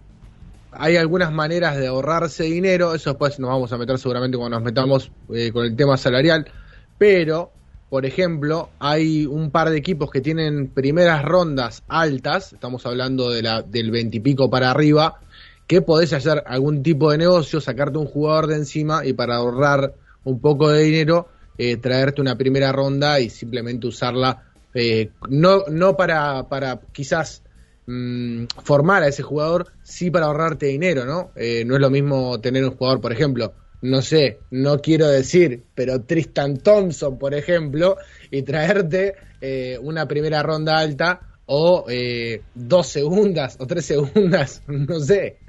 hay 0.72 0.96
algunas 0.96 1.34
maneras 1.34 1.76
de 1.78 1.88
ahorrarse 1.88 2.46
dinero. 2.46 2.96
Eso 2.96 3.10
después 3.10 3.38
nos 3.40 3.50
vamos 3.50 3.74
a 3.74 3.78
meter 3.78 4.00
seguramente 4.00 4.38
cuando 4.38 4.56
nos 4.56 4.64
metamos 4.64 5.12
eh, 5.34 5.52
con 5.52 5.66
el 5.66 5.76
tema 5.76 5.98
salarial. 5.98 6.50
Pero, 6.98 7.52
por 7.90 8.06
ejemplo, 8.06 8.70
hay 8.80 9.26
un 9.26 9.52
par 9.52 9.70
de 9.70 9.78
equipos 9.78 10.10
que 10.10 10.22
tienen 10.22 10.70
primeras 10.70 11.26
rondas 11.26 11.84
altas. 11.90 12.54
Estamos 12.54 12.86
hablando 12.86 13.30
de 13.32 13.42
la, 13.42 13.64
del 13.64 13.92
20 13.92 14.16
y 14.16 14.20
pico 14.22 14.50
para 14.50 14.72
arriba. 14.72 15.20
Que 15.68 15.82
podés 15.82 16.14
hacer 16.14 16.42
algún 16.46 16.84
tipo 16.84 17.12
de 17.12 17.18
negocio, 17.18 17.60
sacarte 17.60 17.98
un 17.98 18.06
jugador 18.06 18.48
de 18.48 18.56
encima 18.56 19.06
y 19.06 19.12
para 19.12 19.36
ahorrar 19.36 19.94
un 20.24 20.40
poco 20.40 20.70
de 20.70 20.84
dinero, 20.84 21.28
eh, 21.58 21.78
traerte 21.78 22.22
una 22.22 22.38
primera 22.38 22.72
ronda 22.72 23.20
y 23.20 23.30
simplemente 23.30 23.88
usarla. 23.88 24.44
eh, 24.74 25.12
no, 25.30 25.64
no 25.70 25.98
para, 25.98 26.48
para 26.48 26.80
quizás 26.94 27.44
mm, 27.88 28.46
formar 28.64 29.04
a 29.04 29.08
ese 29.08 29.24
jugador, 29.24 29.68
sí 29.84 30.12
para 30.12 30.28
ahorrarte 30.28 30.68
dinero, 30.68 31.06
¿no? 31.06 31.32
Eh, 31.36 31.64
no 31.66 31.76
es 31.76 31.82
lo 31.82 31.90
mismo 31.90 32.40
tener 32.40 32.64
un 32.64 32.76
jugador, 32.76 33.02
por 33.02 33.12
ejemplo, 33.12 33.54
no 33.82 34.02
sé, 34.02 34.40
no 34.52 34.80
quiero 34.80 35.08
decir, 35.08 35.64
pero 35.74 36.04
Tristan 36.04 36.58
Thompson, 36.58 37.18
por 37.18 37.34
ejemplo, 37.34 37.98
y 38.30 38.44
traerte 38.44 39.16
eh, 39.42 39.78
una 39.82 40.08
primera 40.08 40.44
ronda 40.44 40.78
alta 40.78 41.22
o 41.48 41.86
eh, 41.90 42.44
dos 42.54 42.88
segundas 42.88 43.58
o 43.60 43.66
tres 43.66 43.86
segundas, 43.86 44.64
no 44.68 45.00
sé, 45.00 45.40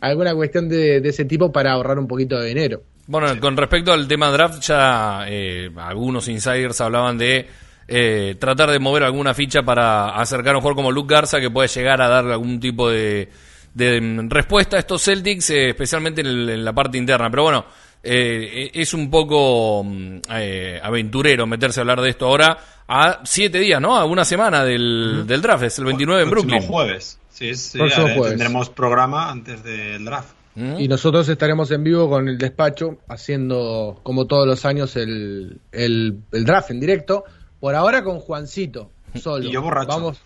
alguna 0.00 0.34
cuestión 0.34 0.68
de, 0.68 1.00
de 1.00 1.08
ese 1.08 1.24
tipo 1.24 1.50
para 1.50 1.72
ahorrar 1.72 1.98
un 1.98 2.06
poquito 2.06 2.38
de 2.38 2.48
dinero. 2.48 2.82
Bueno, 3.08 3.40
con 3.40 3.56
respecto 3.56 3.92
al 3.92 4.06
tema 4.06 4.30
draft, 4.30 4.60
ya 4.62 5.24
eh, 5.26 5.70
algunos 5.78 6.28
insiders 6.28 6.80
hablaban 6.80 7.16
de 7.18 7.48
eh, 7.88 8.36
tratar 8.38 8.70
de 8.70 8.78
mover 8.78 9.02
alguna 9.02 9.32
ficha 9.34 9.62
para 9.62 10.10
acercar 10.10 10.54
a 10.54 10.58
un 10.58 10.60
jugador 10.60 10.76
como 10.76 10.92
Luke 10.92 11.12
Garza 11.14 11.40
que 11.40 11.50
puede 11.50 11.68
llegar 11.68 12.02
a 12.02 12.08
dar 12.08 12.26
algún 12.26 12.60
tipo 12.60 12.90
de, 12.90 13.30
de, 13.72 13.98
mm, 14.00 14.28
respuesta 14.28 14.76
a 14.76 14.80
estos 14.80 15.02
Celtics, 15.02 15.48
eh, 15.50 15.70
especialmente 15.70 16.20
en, 16.20 16.26
el- 16.26 16.50
en 16.50 16.64
la 16.64 16.74
parte 16.74 16.98
interna. 16.98 17.30
Pero 17.30 17.44
bueno, 17.44 17.64
eh, 18.02 18.70
es 18.74 18.92
un 18.92 19.10
poco 19.10 19.82
mm, 19.84 20.18
eh, 20.34 20.78
aventurero 20.82 21.46
meterse 21.46 21.80
a 21.80 21.82
hablar 21.82 22.02
de 22.02 22.10
esto 22.10 22.26
ahora 22.26 22.58
a 22.86 23.20
siete 23.24 23.58
días, 23.58 23.80
¿no? 23.80 23.96
A 23.96 24.04
una 24.04 24.24
semana 24.26 24.62
del, 24.64 25.24
del 25.26 25.40
draft, 25.40 25.64
es 25.64 25.78
el 25.78 25.86
29 25.86 26.22
en 26.24 26.28
Próximo 26.30 26.50
Brooklyn. 26.52 26.70
jueves. 26.70 27.18
Sí, 27.30 27.54
sí, 27.54 27.78
Próximo 27.78 28.06
jueves. 28.08 28.28
tendremos 28.30 28.68
programa 28.68 29.30
antes 29.30 29.64
del 29.64 30.04
draft. 30.04 30.28
¿Mm? 30.58 30.80
Y 30.80 30.88
nosotros 30.88 31.28
estaremos 31.28 31.70
en 31.70 31.84
vivo 31.84 32.10
con 32.10 32.28
el 32.28 32.36
despacho 32.36 32.98
haciendo, 33.06 34.00
como 34.02 34.26
todos 34.26 34.44
los 34.44 34.64
años, 34.64 34.96
el, 34.96 35.60
el, 35.70 36.18
el 36.32 36.44
draft 36.44 36.72
en 36.72 36.80
directo. 36.80 37.24
Por 37.60 37.76
ahora 37.76 38.02
con 38.02 38.18
Juancito, 38.18 38.90
solo. 39.22 39.46
Y 39.46 39.52
yo 39.52 39.62
borracho. 39.62 39.88
Vamos, 39.88 40.18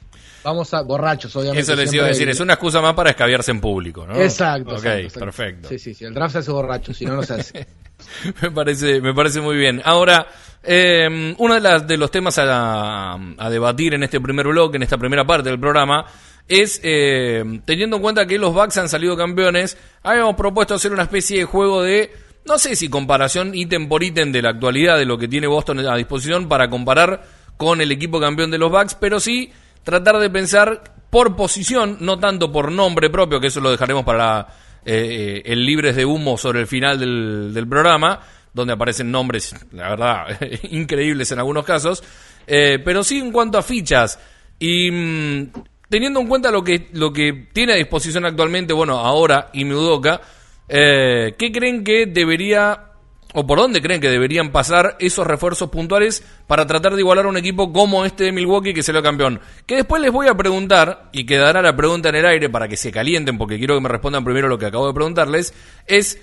vamos 0.42 0.72
a 0.72 0.80
borrachos, 0.80 1.36
obviamente. 1.36 1.60
Eso 1.60 1.76
les 1.76 1.92
iba 1.92 2.04
a 2.06 2.08
decir, 2.08 2.30
es 2.30 2.40
una 2.40 2.54
excusa 2.54 2.80
más 2.80 2.94
para 2.94 3.10
escabiarse 3.10 3.50
en 3.50 3.60
público, 3.60 4.06
¿no? 4.06 4.18
Exacto. 4.18 4.70
Ok, 4.70 4.76
exacto, 4.78 4.98
exacto. 5.00 5.20
perfecto. 5.20 5.68
Sí, 5.68 5.78
sí, 5.78 5.92
sí. 5.92 6.06
El 6.06 6.14
draft 6.14 6.32
se 6.32 6.38
hace 6.38 6.50
borracho, 6.50 6.94
si 6.94 7.04
no, 7.04 7.16
no 7.16 7.22
se 7.22 7.34
hace. 7.34 7.66
me 8.42 8.50
parece, 8.50 9.02
me 9.02 9.12
parece 9.12 9.42
muy 9.42 9.56
bien. 9.56 9.82
Ahora, 9.84 10.28
eh, 10.62 11.34
uno 11.36 11.54
de, 11.54 11.60
las, 11.60 11.86
de 11.86 11.98
los 11.98 12.10
temas 12.10 12.38
a, 12.38 13.18
a 13.36 13.50
debatir 13.50 13.92
en 13.92 14.02
este 14.02 14.18
primer 14.18 14.46
bloque, 14.48 14.76
en 14.76 14.82
esta 14.82 14.96
primera 14.96 15.26
parte 15.26 15.50
del 15.50 15.60
programa, 15.60 16.06
es 16.48 16.80
eh, 16.82 17.44
teniendo 17.64 17.96
en 17.96 18.02
cuenta 18.02 18.26
que 18.26 18.38
los 18.38 18.54
Bucks 18.54 18.76
han 18.78 18.88
salido 18.88 19.16
campeones, 19.16 19.76
habíamos 20.02 20.34
propuesto 20.34 20.74
hacer 20.74 20.92
una 20.92 21.02
especie 21.02 21.38
de 21.38 21.44
juego 21.44 21.82
de, 21.82 22.12
no 22.44 22.58
sé 22.58 22.76
si 22.76 22.88
comparación 22.88 23.54
ítem 23.54 23.88
por 23.88 24.02
ítem 24.02 24.32
de 24.32 24.42
la 24.42 24.50
actualidad 24.50 24.98
de 24.98 25.06
lo 25.06 25.18
que 25.18 25.28
tiene 25.28 25.46
Boston 25.46 25.80
a 25.80 25.96
disposición 25.96 26.48
para 26.48 26.68
comparar 26.68 27.22
con 27.56 27.80
el 27.80 27.92
equipo 27.92 28.20
campeón 28.20 28.50
de 28.50 28.58
los 28.58 28.70
Bucks, 28.70 28.94
pero 28.94 29.20
sí 29.20 29.52
tratar 29.84 30.18
de 30.18 30.30
pensar 30.30 30.82
por 31.10 31.36
posición, 31.36 31.98
no 32.00 32.18
tanto 32.18 32.50
por 32.50 32.72
nombre 32.72 33.10
propio, 33.10 33.40
que 33.40 33.48
eso 33.48 33.60
lo 33.60 33.70
dejaremos 33.70 34.04
para 34.04 34.48
eh, 34.84 35.42
el 35.44 35.64
Libres 35.64 35.94
de 35.94 36.04
Humo 36.04 36.36
sobre 36.38 36.60
el 36.60 36.66
final 36.66 36.98
del, 36.98 37.52
del 37.52 37.68
programa, 37.68 38.20
donde 38.52 38.72
aparecen 38.72 39.10
nombres, 39.10 39.54
la 39.72 39.90
verdad, 39.90 40.38
increíbles 40.70 41.30
en 41.32 41.38
algunos 41.38 41.64
casos, 41.64 42.02
eh, 42.46 42.78
pero 42.84 43.04
sí 43.04 43.18
en 43.18 43.32
cuanto 43.32 43.58
a 43.58 43.62
fichas. 43.62 44.18
Y 44.58 44.90
mm, 44.90 45.52
teniendo 45.92 46.20
en 46.20 46.26
cuenta 46.26 46.50
lo 46.50 46.64
que, 46.64 46.88
lo 46.94 47.12
que 47.12 47.48
tiene 47.52 47.74
a 47.74 47.76
disposición 47.76 48.24
actualmente, 48.24 48.72
bueno, 48.72 48.96
ahora 48.96 49.50
y 49.52 49.70
Udoka, 49.70 50.22
eh, 50.66 51.34
¿qué 51.38 51.52
creen 51.52 51.84
que 51.84 52.06
debería, 52.06 52.92
o 53.34 53.46
por 53.46 53.58
dónde 53.58 53.82
creen 53.82 54.00
que 54.00 54.08
deberían 54.08 54.52
pasar 54.52 54.96
esos 55.00 55.26
refuerzos 55.26 55.68
puntuales 55.68 56.24
para 56.46 56.66
tratar 56.66 56.94
de 56.94 57.00
igualar 57.00 57.26
a 57.26 57.28
un 57.28 57.36
equipo 57.36 57.74
como 57.74 58.06
este 58.06 58.24
de 58.24 58.32
Milwaukee 58.32 58.72
que 58.72 58.82
salió 58.82 59.02
campeón? 59.02 59.38
Que 59.66 59.76
después 59.76 60.00
les 60.00 60.10
voy 60.10 60.28
a 60.28 60.34
preguntar, 60.34 61.10
y 61.12 61.26
quedará 61.26 61.60
la 61.60 61.76
pregunta 61.76 62.08
en 62.08 62.14
el 62.14 62.24
aire 62.24 62.48
para 62.48 62.68
que 62.68 62.78
se 62.78 62.90
calienten, 62.90 63.36
porque 63.36 63.58
quiero 63.58 63.74
que 63.74 63.82
me 63.82 63.90
respondan 63.90 64.24
primero 64.24 64.48
lo 64.48 64.56
que 64.56 64.64
acabo 64.64 64.86
de 64.86 64.94
preguntarles, 64.94 65.52
es, 65.86 66.18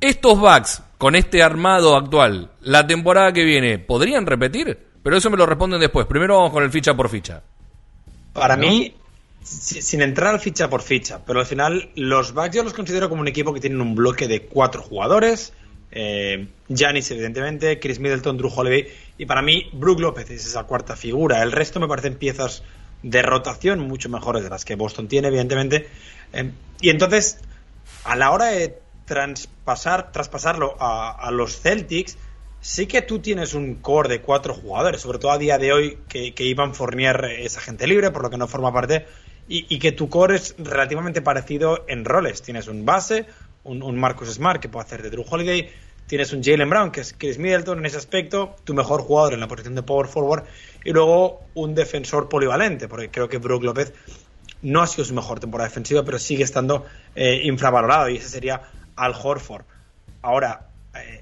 ¿estos 0.00 0.38
Bucks 0.38 0.84
con 0.96 1.16
este 1.16 1.42
armado 1.42 1.96
actual, 1.96 2.52
la 2.60 2.86
temporada 2.86 3.32
que 3.32 3.42
viene, 3.42 3.80
podrían 3.80 4.26
repetir? 4.26 4.78
Pero 5.02 5.16
eso 5.16 5.28
me 5.28 5.36
lo 5.36 5.44
responden 5.44 5.80
después. 5.80 6.06
Primero 6.06 6.36
vamos 6.36 6.52
con 6.52 6.62
el 6.62 6.70
ficha 6.70 6.94
por 6.94 7.08
ficha. 7.08 7.42
Para 8.32 8.56
mí, 8.56 8.94
sin 9.48 10.02
entrar 10.02 10.38
ficha 10.40 10.68
por 10.68 10.82
ficha, 10.82 11.24
pero 11.24 11.40
al 11.40 11.46
final 11.46 11.90
los 11.94 12.34
Bucks 12.34 12.54
yo 12.54 12.62
los 12.62 12.74
considero 12.74 13.08
como 13.08 13.22
un 13.22 13.28
equipo 13.28 13.54
que 13.54 13.60
tienen 13.60 13.80
un 13.80 13.94
bloque 13.94 14.28
de 14.28 14.42
cuatro 14.42 14.82
jugadores. 14.82 15.52
Eh, 15.90 16.48
Giannis, 16.68 17.10
evidentemente, 17.10 17.80
Chris 17.80 17.98
Middleton, 17.98 18.36
Drew 18.36 18.52
Holiday. 18.54 18.88
Y 19.16 19.24
para 19.24 19.40
mí, 19.40 19.70
Brook 19.72 20.00
López 20.00 20.30
es 20.30 20.46
esa 20.46 20.64
cuarta 20.64 20.96
figura. 20.96 21.42
El 21.42 21.52
resto 21.52 21.80
me 21.80 21.88
parecen 21.88 22.16
piezas 22.16 22.62
de 23.02 23.22
rotación 23.22 23.80
mucho 23.80 24.10
mejores 24.10 24.42
de 24.42 24.50
las 24.50 24.64
que 24.64 24.76
Boston 24.76 25.08
tiene, 25.08 25.28
evidentemente. 25.28 25.88
Eh, 26.34 26.50
y 26.80 26.90
entonces, 26.90 27.38
a 28.04 28.16
la 28.16 28.30
hora 28.32 28.46
de 28.46 28.78
traspasar, 29.06 30.12
traspasarlo 30.12 30.76
a, 30.78 31.10
a 31.10 31.30
los 31.30 31.58
Celtics, 31.58 32.18
sí 32.60 32.86
que 32.86 33.02
tú 33.02 33.20
tienes 33.20 33.54
un 33.54 33.76
core 33.76 34.08
de 34.08 34.20
cuatro 34.20 34.52
jugadores, 34.54 35.00
sobre 35.00 35.18
todo 35.18 35.30
a 35.30 35.38
día 35.38 35.58
de 35.58 35.72
hoy 35.72 35.98
que, 36.08 36.34
que 36.34 36.44
Ivan 36.44 36.74
Fournier 36.74 37.24
es 37.38 37.56
agente 37.56 37.86
libre, 37.86 38.10
por 38.10 38.22
lo 38.22 38.30
que 38.30 38.36
no 38.36 38.46
forma 38.46 38.72
parte, 38.72 39.06
y, 39.48 39.66
y 39.74 39.78
que 39.78 39.92
tu 39.92 40.08
core 40.08 40.36
es 40.36 40.54
relativamente 40.58 41.22
parecido 41.22 41.84
en 41.88 42.04
roles. 42.04 42.42
Tienes 42.42 42.68
un 42.68 42.84
base, 42.84 43.26
un, 43.64 43.98
Marcus 43.98 44.32
Smart 44.32 44.60
que 44.60 44.68
puede 44.68 44.86
hacer 44.86 45.02
de 45.02 45.10
Drew 45.10 45.24
Holiday, 45.28 45.70
tienes 46.06 46.32
un 46.32 46.42
Jalen 46.42 46.70
Brown 46.70 46.90
que 46.90 47.00
es 47.00 47.14
Chris 47.16 47.38
Middleton 47.38 47.78
en 47.78 47.86
ese 47.86 47.98
aspecto, 47.98 48.56
tu 48.64 48.74
mejor 48.74 49.02
jugador 49.02 49.34
en 49.34 49.40
la 49.40 49.48
posición 49.48 49.74
de 49.74 49.82
power 49.82 50.06
forward, 50.06 50.44
y 50.84 50.92
luego 50.92 51.40
un 51.54 51.74
defensor 51.74 52.28
polivalente, 52.28 52.88
porque 52.88 53.10
creo 53.10 53.28
que 53.28 53.38
Brook 53.38 53.62
López 53.62 53.92
no 54.62 54.82
ha 54.82 54.86
sido 54.86 55.04
su 55.04 55.14
mejor 55.14 55.40
temporada 55.40 55.68
defensiva, 55.68 56.04
pero 56.04 56.18
sigue 56.18 56.44
estando 56.44 56.86
eh, 57.14 57.42
infravalorado, 57.44 58.08
y 58.08 58.16
ese 58.16 58.28
sería 58.28 58.62
Al 58.96 59.14
Horford. 59.14 59.64
Ahora, 60.22 60.68
eh, 60.94 61.20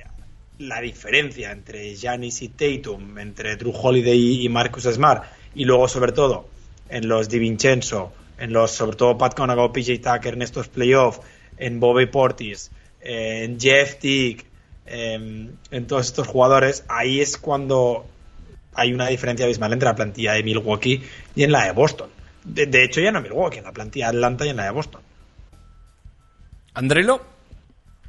la 0.59 0.81
diferencia 0.81 1.51
entre 1.51 1.95
Giannis 1.95 2.41
y 2.43 2.49
Tatum, 2.49 3.19
entre 3.19 3.57
Drew 3.57 3.73
Holiday 3.75 4.45
y 4.45 4.49
Marcus 4.49 4.85
Smart, 4.85 5.25
y 5.55 5.65
luego 5.65 5.89
sobre 5.89 6.13
todo 6.13 6.49
en 6.89 7.09
los 7.09 7.29
Di 7.29 7.39
Vincenzo, 7.39 8.13
en 8.39 8.53
los 8.53 8.71
sobre 8.73 8.97
todo 8.97 9.17
Pat 9.19 9.35
Connaughton, 9.35 9.73
PJ 9.73 9.99
Tucker 9.99 10.35
en 10.35 10.43
estos 10.43 10.69
playoffs, 10.69 11.21
en 11.57 11.81
Bobby 11.81 12.07
Portis, 12.07 12.71
en 13.01 13.59
Jeff 13.59 13.97
Tick, 13.99 14.45
eh, 14.87 15.49
en 15.71 15.87
todos 15.87 16.07
estos 16.07 16.27
jugadores, 16.27 16.85
ahí 16.89 17.21
es 17.21 17.37
cuando 17.39 18.07
hay 18.75 18.93
una 18.93 19.09
diferencia 19.09 19.47
abismal 19.47 19.73
entre 19.73 19.89
la 19.89 19.97
plantilla 19.97 20.35
de 20.35 20.43
Milwaukee 20.43 21.03
y 21.35 21.43
en 21.43 21.53
la 21.53 21.65
de 21.65 21.73
Boston. 21.73 22.11
De, 22.45 22.67
de 22.67 22.85
hecho, 22.85 23.01
ya 23.01 23.11
no 23.11 23.21
Milwaukee, 23.23 23.59
en 23.59 23.65
la 23.65 23.73
plantilla 23.73 24.11
de 24.11 24.17
Atlanta 24.19 24.47
y 24.47 24.51
en 24.51 24.57
la 24.57 24.65
de 24.65 24.71
Boston. 24.71 25.01
Andrelo. 26.75 27.21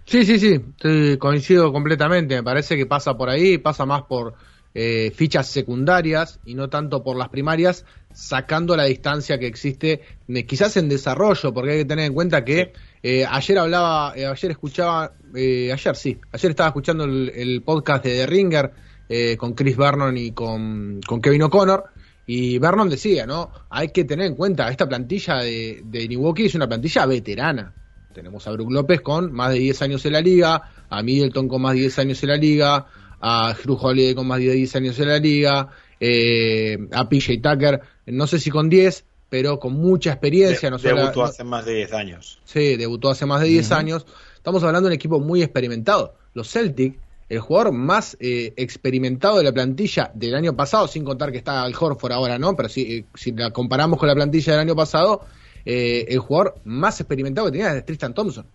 Sí, 0.05 0.23
sí, 0.25 0.39
sí, 0.39 0.53
estoy- 0.69 1.17
coincido 1.17 1.71
completamente. 1.71 2.35
Me 2.35 2.43
parece 2.43 2.75
que 2.77 2.85
pasa 2.85 3.17
por 3.17 3.29
ahí, 3.29 3.57
pasa 3.57 3.85
más 3.85 4.03
por 4.03 4.35
eh, 4.73 5.11
fichas 5.15 5.47
secundarias 5.47 6.39
y 6.45 6.55
no 6.55 6.69
tanto 6.69 7.03
por 7.03 7.17
las 7.17 7.29
primarias, 7.29 7.85
sacando 8.13 8.75
la 8.75 8.85
distancia 8.85 9.37
que 9.37 9.47
existe, 9.47 10.01
eh, 10.27 10.45
quizás 10.45 10.77
en 10.77 10.89
desarrollo, 10.89 11.53
porque 11.53 11.71
hay 11.71 11.77
que 11.79 11.85
tener 11.85 12.05
en 12.05 12.13
cuenta 12.13 12.43
que 12.43 12.73
eh, 13.03 13.25
ayer 13.29 13.57
hablaba, 13.59 14.13
eh, 14.15 14.25
ayer 14.25 14.51
escuchaba, 14.51 15.13
eh, 15.35 15.71
ayer 15.71 15.95
sí, 15.95 16.19
ayer 16.31 16.51
estaba 16.51 16.69
escuchando 16.69 17.03
el, 17.03 17.31
el 17.35 17.61
podcast 17.61 18.03
de 18.03 18.11
The 18.11 18.27
Ringer 18.27 18.71
eh, 19.09 19.37
con 19.37 19.53
Chris 19.53 19.77
Vernon 19.77 20.17
y 20.17 20.31
con, 20.31 20.99
con 21.05 21.21
Kevin 21.21 21.43
O'Connor. 21.43 21.85
Y 22.25 22.59
Vernon 22.59 22.89
decía, 22.89 23.25
¿no? 23.25 23.51
Hay 23.69 23.89
que 23.89 24.03
tener 24.03 24.25
en 24.25 24.35
cuenta, 24.35 24.69
esta 24.69 24.87
plantilla 24.87 25.37
de, 25.37 25.81
de 25.85 26.07
Milwaukee 26.09 26.47
es 26.47 26.55
una 26.55 26.67
plantilla 26.67 27.05
veterana. 27.05 27.73
Tenemos 28.13 28.45
a 28.47 28.51
Brook 28.51 28.71
López 28.71 28.99
con 29.01 29.31
más 29.31 29.53
de 29.53 29.59
10 29.59 29.81
años 29.83 30.05
en 30.05 30.13
la 30.13 30.21
liga, 30.21 30.61
a 30.89 31.03
Middleton 31.03 31.47
con 31.47 31.61
más 31.61 31.75
de 31.75 31.81
10 31.81 31.99
años 31.99 32.23
en 32.23 32.29
la 32.29 32.35
liga, 32.35 32.87
a 33.21 33.55
Drew 33.63 33.77
Holiday 33.79 34.13
con 34.15 34.27
más 34.27 34.39
de 34.39 34.51
10 34.51 34.75
años 34.75 34.99
en 34.99 35.07
la 35.09 35.19
liga, 35.19 35.69
eh, 35.99 36.77
a 36.91 37.09
PJ 37.09 37.39
Tucker, 37.41 37.81
no 38.07 38.27
sé 38.27 38.39
si 38.39 38.49
con 38.49 38.69
10, 38.69 39.03
pero 39.29 39.59
con 39.59 39.73
mucha 39.73 40.11
experiencia. 40.11 40.67
De- 40.69 40.71
no 40.71 40.79
solo- 40.79 40.95
debutó 41.01 41.19
no- 41.21 41.25
hace 41.25 41.43
más 41.43 41.65
de 41.65 41.73
10 41.75 41.93
años. 41.93 42.39
Sí, 42.45 42.75
debutó 42.77 43.09
hace 43.09 43.25
más 43.25 43.41
de 43.41 43.47
10 43.47 43.71
años. 43.71 44.05
Estamos 44.35 44.63
hablando 44.63 44.87
de 44.87 44.93
un 44.93 44.95
equipo 44.95 45.19
muy 45.19 45.41
experimentado. 45.43 46.15
Los 46.33 46.49
Celtic, 46.51 46.97
el 47.27 47.39
jugador 47.39 47.73
más 47.73 48.15
eh, 48.21 48.53
experimentado 48.55 49.37
de 49.39 49.43
la 49.43 49.51
plantilla 49.51 50.11
del 50.13 50.33
año 50.35 50.55
pasado, 50.55 50.87
sin 50.87 51.03
contar 51.03 51.31
que 51.31 51.37
está 51.39 51.63
Al 51.63 51.75
Horford 51.77 52.13
ahora, 52.13 52.39
¿no? 52.39 52.55
Pero 52.55 52.69
si, 52.69 52.81
eh, 52.99 53.05
si 53.15 53.31
la 53.33 53.51
comparamos 53.51 53.99
con 53.99 54.07
la 54.07 54.15
plantilla 54.15 54.53
del 54.53 54.61
año 54.61 54.75
pasado, 54.75 55.25
eh, 55.65 56.05
el 56.07 56.19
jugador 56.19 56.55
más 56.63 57.01
experimentado 57.01 57.47
que 57.47 57.51
tenía 57.51 57.75
es 57.75 57.83
Tristan 57.85 58.13
Thompson. 58.13 58.45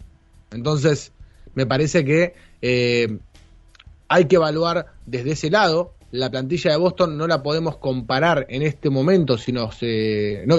Entonces, 0.52 1.12
me 1.54 1.66
parece 1.66 2.02
que 2.04 2.34
eh, 2.62 3.18
hay 4.12 4.26
que 4.26 4.36
evaluar 4.36 4.86
desde 5.06 5.32
ese 5.32 5.50
lado. 5.50 5.94
La 6.10 6.30
plantilla 6.30 6.72
de 6.72 6.76
Boston 6.76 7.16
no 7.16 7.26
la 7.26 7.42
podemos 7.42 7.78
comparar 7.78 8.44
en 8.50 8.60
este 8.60 8.90
momento, 8.90 9.38
si 9.38 9.50
nos, 9.50 9.78
eh, 9.80 10.44
no, 10.46 10.56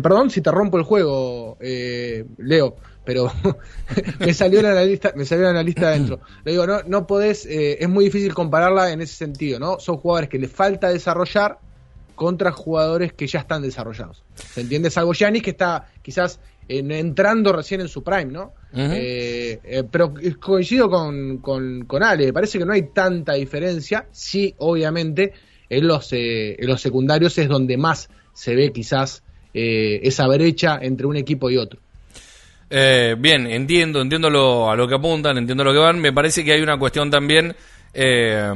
perdón 0.00 0.30
si 0.30 0.40
te 0.40 0.50
rompo 0.50 0.78
el 0.78 0.84
juego, 0.84 1.58
eh, 1.60 2.24
Leo, 2.38 2.76
pero 3.04 3.30
me 4.20 4.32
salió 4.32 4.62
la 4.62 4.82
lista, 4.82 5.12
me 5.14 5.26
salió 5.26 5.52
la 5.52 5.62
lista 5.62 5.88
adentro. 5.88 6.20
Le 6.42 6.52
digo, 6.52 6.66
no, 6.66 6.82
no 6.86 7.06
podés, 7.06 7.44
eh, 7.44 7.76
es 7.80 7.88
muy 7.90 8.06
difícil 8.06 8.32
compararla 8.32 8.90
en 8.90 9.02
ese 9.02 9.14
sentido, 9.14 9.58
¿no? 9.58 9.78
Son 9.78 9.98
jugadores 9.98 10.30
que 10.30 10.38
les 10.38 10.50
falta 10.50 10.88
desarrollar 10.88 11.58
contra 12.14 12.50
jugadores 12.50 13.12
que 13.12 13.26
ya 13.26 13.40
están 13.40 13.60
desarrollados. 13.60 14.24
¿Se 14.34 14.62
entiende? 14.62 14.90
Salvo 14.90 15.12
Giannis 15.12 15.42
que 15.42 15.50
está 15.50 15.88
quizás 16.00 16.40
en- 16.68 16.92
entrando 16.92 17.52
recién 17.52 17.80
en 17.80 17.88
su 17.88 18.02
prime, 18.02 18.26
¿no? 18.26 18.52
Eh, 18.74 19.58
eh, 19.64 19.82
pero 19.90 20.12
coincido 20.38 20.90
con, 20.90 21.38
con, 21.38 21.84
con 21.86 22.02
Ale, 22.02 22.32
parece 22.32 22.58
que 22.58 22.64
no 22.66 22.72
hay 22.74 22.90
tanta 22.92 23.32
diferencia. 23.34 24.06
Sí, 24.12 24.54
obviamente, 24.58 25.32
en 25.70 25.86
los, 25.88 26.12
eh, 26.12 26.56
en 26.58 26.66
los 26.66 26.80
secundarios 26.80 27.36
es 27.38 27.48
donde 27.48 27.76
más 27.76 28.10
se 28.34 28.54
ve 28.54 28.70
quizás 28.72 29.22
eh, 29.54 30.00
esa 30.02 30.26
brecha 30.28 30.78
entre 30.82 31.06
un 31.06 31.16
equipo 31.16 31.50
y 31.50 31.56
otro. 31.56 31.80
Eh, 32.70 33.16
bien, 33.18 33.46
entiendo, 33.46 34.02
entiendo 34.02 34.28
lo, 34.28 34.70
a 34.70 34.76
lo 34.76 34.86
que 34.86 34.94
apuntan, 34.96 35.38
entiendo 35.38 35.64
lo 35.64 35.72
que 35.72 35.78
van. 35.78 35.98
Me 36.00 36.12
parece 36.12 36.44
que 36.44 36.52
hay 36.52 36.60
una 36.60 36.78
cuestión 36.78 37.10
también, 37.10 37.56
eh, 37.94 38.52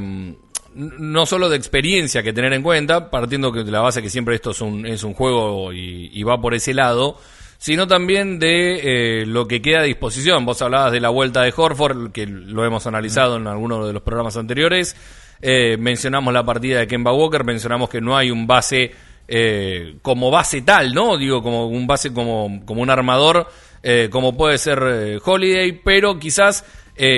no 0.75 1.26
solo 1.26 1.49
de 1.49 1.57
experiencia 1.57 2.23
que 2.23 2.33
tener 2.35 2.52
en 2.52 2.62
cuenta, 2.62 3.11
partiendo 3.11 3.50
de 3.50 3.71
la 3.71 3.81
base 3.81 4.02
que 4.02 4.11
siempre 4.11 4.35
esto 4.35 4.50
es 4.50 4.61
un, 4.61 4.87
es 4.87 5.02
un 5.02 5.14
juego 5.14 5.73
y, 5.73 6.11
y 6.12 6.23
va 6.23 6.40
por 6.40 6.54
ese 6.54 6.75
lado, 6.75 7.16
sino 7.62 7.87
también 7.87 8.40
de 8.40 9.21
eh, 9.21 9.25
lo 9.25 9.47
que 9.47 9.62
queda 9.62 9.83
a 9.83 9.85
disposición. 9.85 10.45
Vos 10.45 10.61
hablabas 10.62 10.90
de 10.90 10.99
la 10.99 11.11
vuelta 11.11 11.42
de 11.42 11.54
Horford, 11.57 12.11
que 12.11 12.26
lo 12.26 12.64
hemos 12.64 12.88
analizado 12.88 13.37
en 13.37 13.47
algunos 13.47 13.87
de 13.87 13.92
los 13.92 14.02
programas 14.02 14.37
anteriores. 14.37 14.97
Eh, 15.40 15.76
mencionamos 15.78 16.35
la 16.35 16.45
partida 16.45 16.81
de 16.81 16.88
Kemba 16.88 17.12
Walker, 17.12 17.45
mencionamos 17.45 17.88
que 17.88 18.00
no 18.00 18.16
hay 18.16 18.33
un 18.33 18.49
base 18.49 18.90
eh, 19.28 19.95
como 20.02 20.33
base 20.33 20.62
tal, 20.62 20.92
¿no? 20.92 21.16
Digo, 21.16 21.40
como 21.40 21.69
un 21.69 21.87
base 21.87 22.12
como, 22.12 22.62
como 22.66 22.83
un 22.83 22.90
armador, 22.90 23.47
eh, 23.85 24.09
como 24.11 24.37
puede 24.37 24.59
ser 24.59 24.83
eh, 24.85 25.19
Holiday, 25.25 25.81
pero 25.85 26.19
quizás 26.19 26.64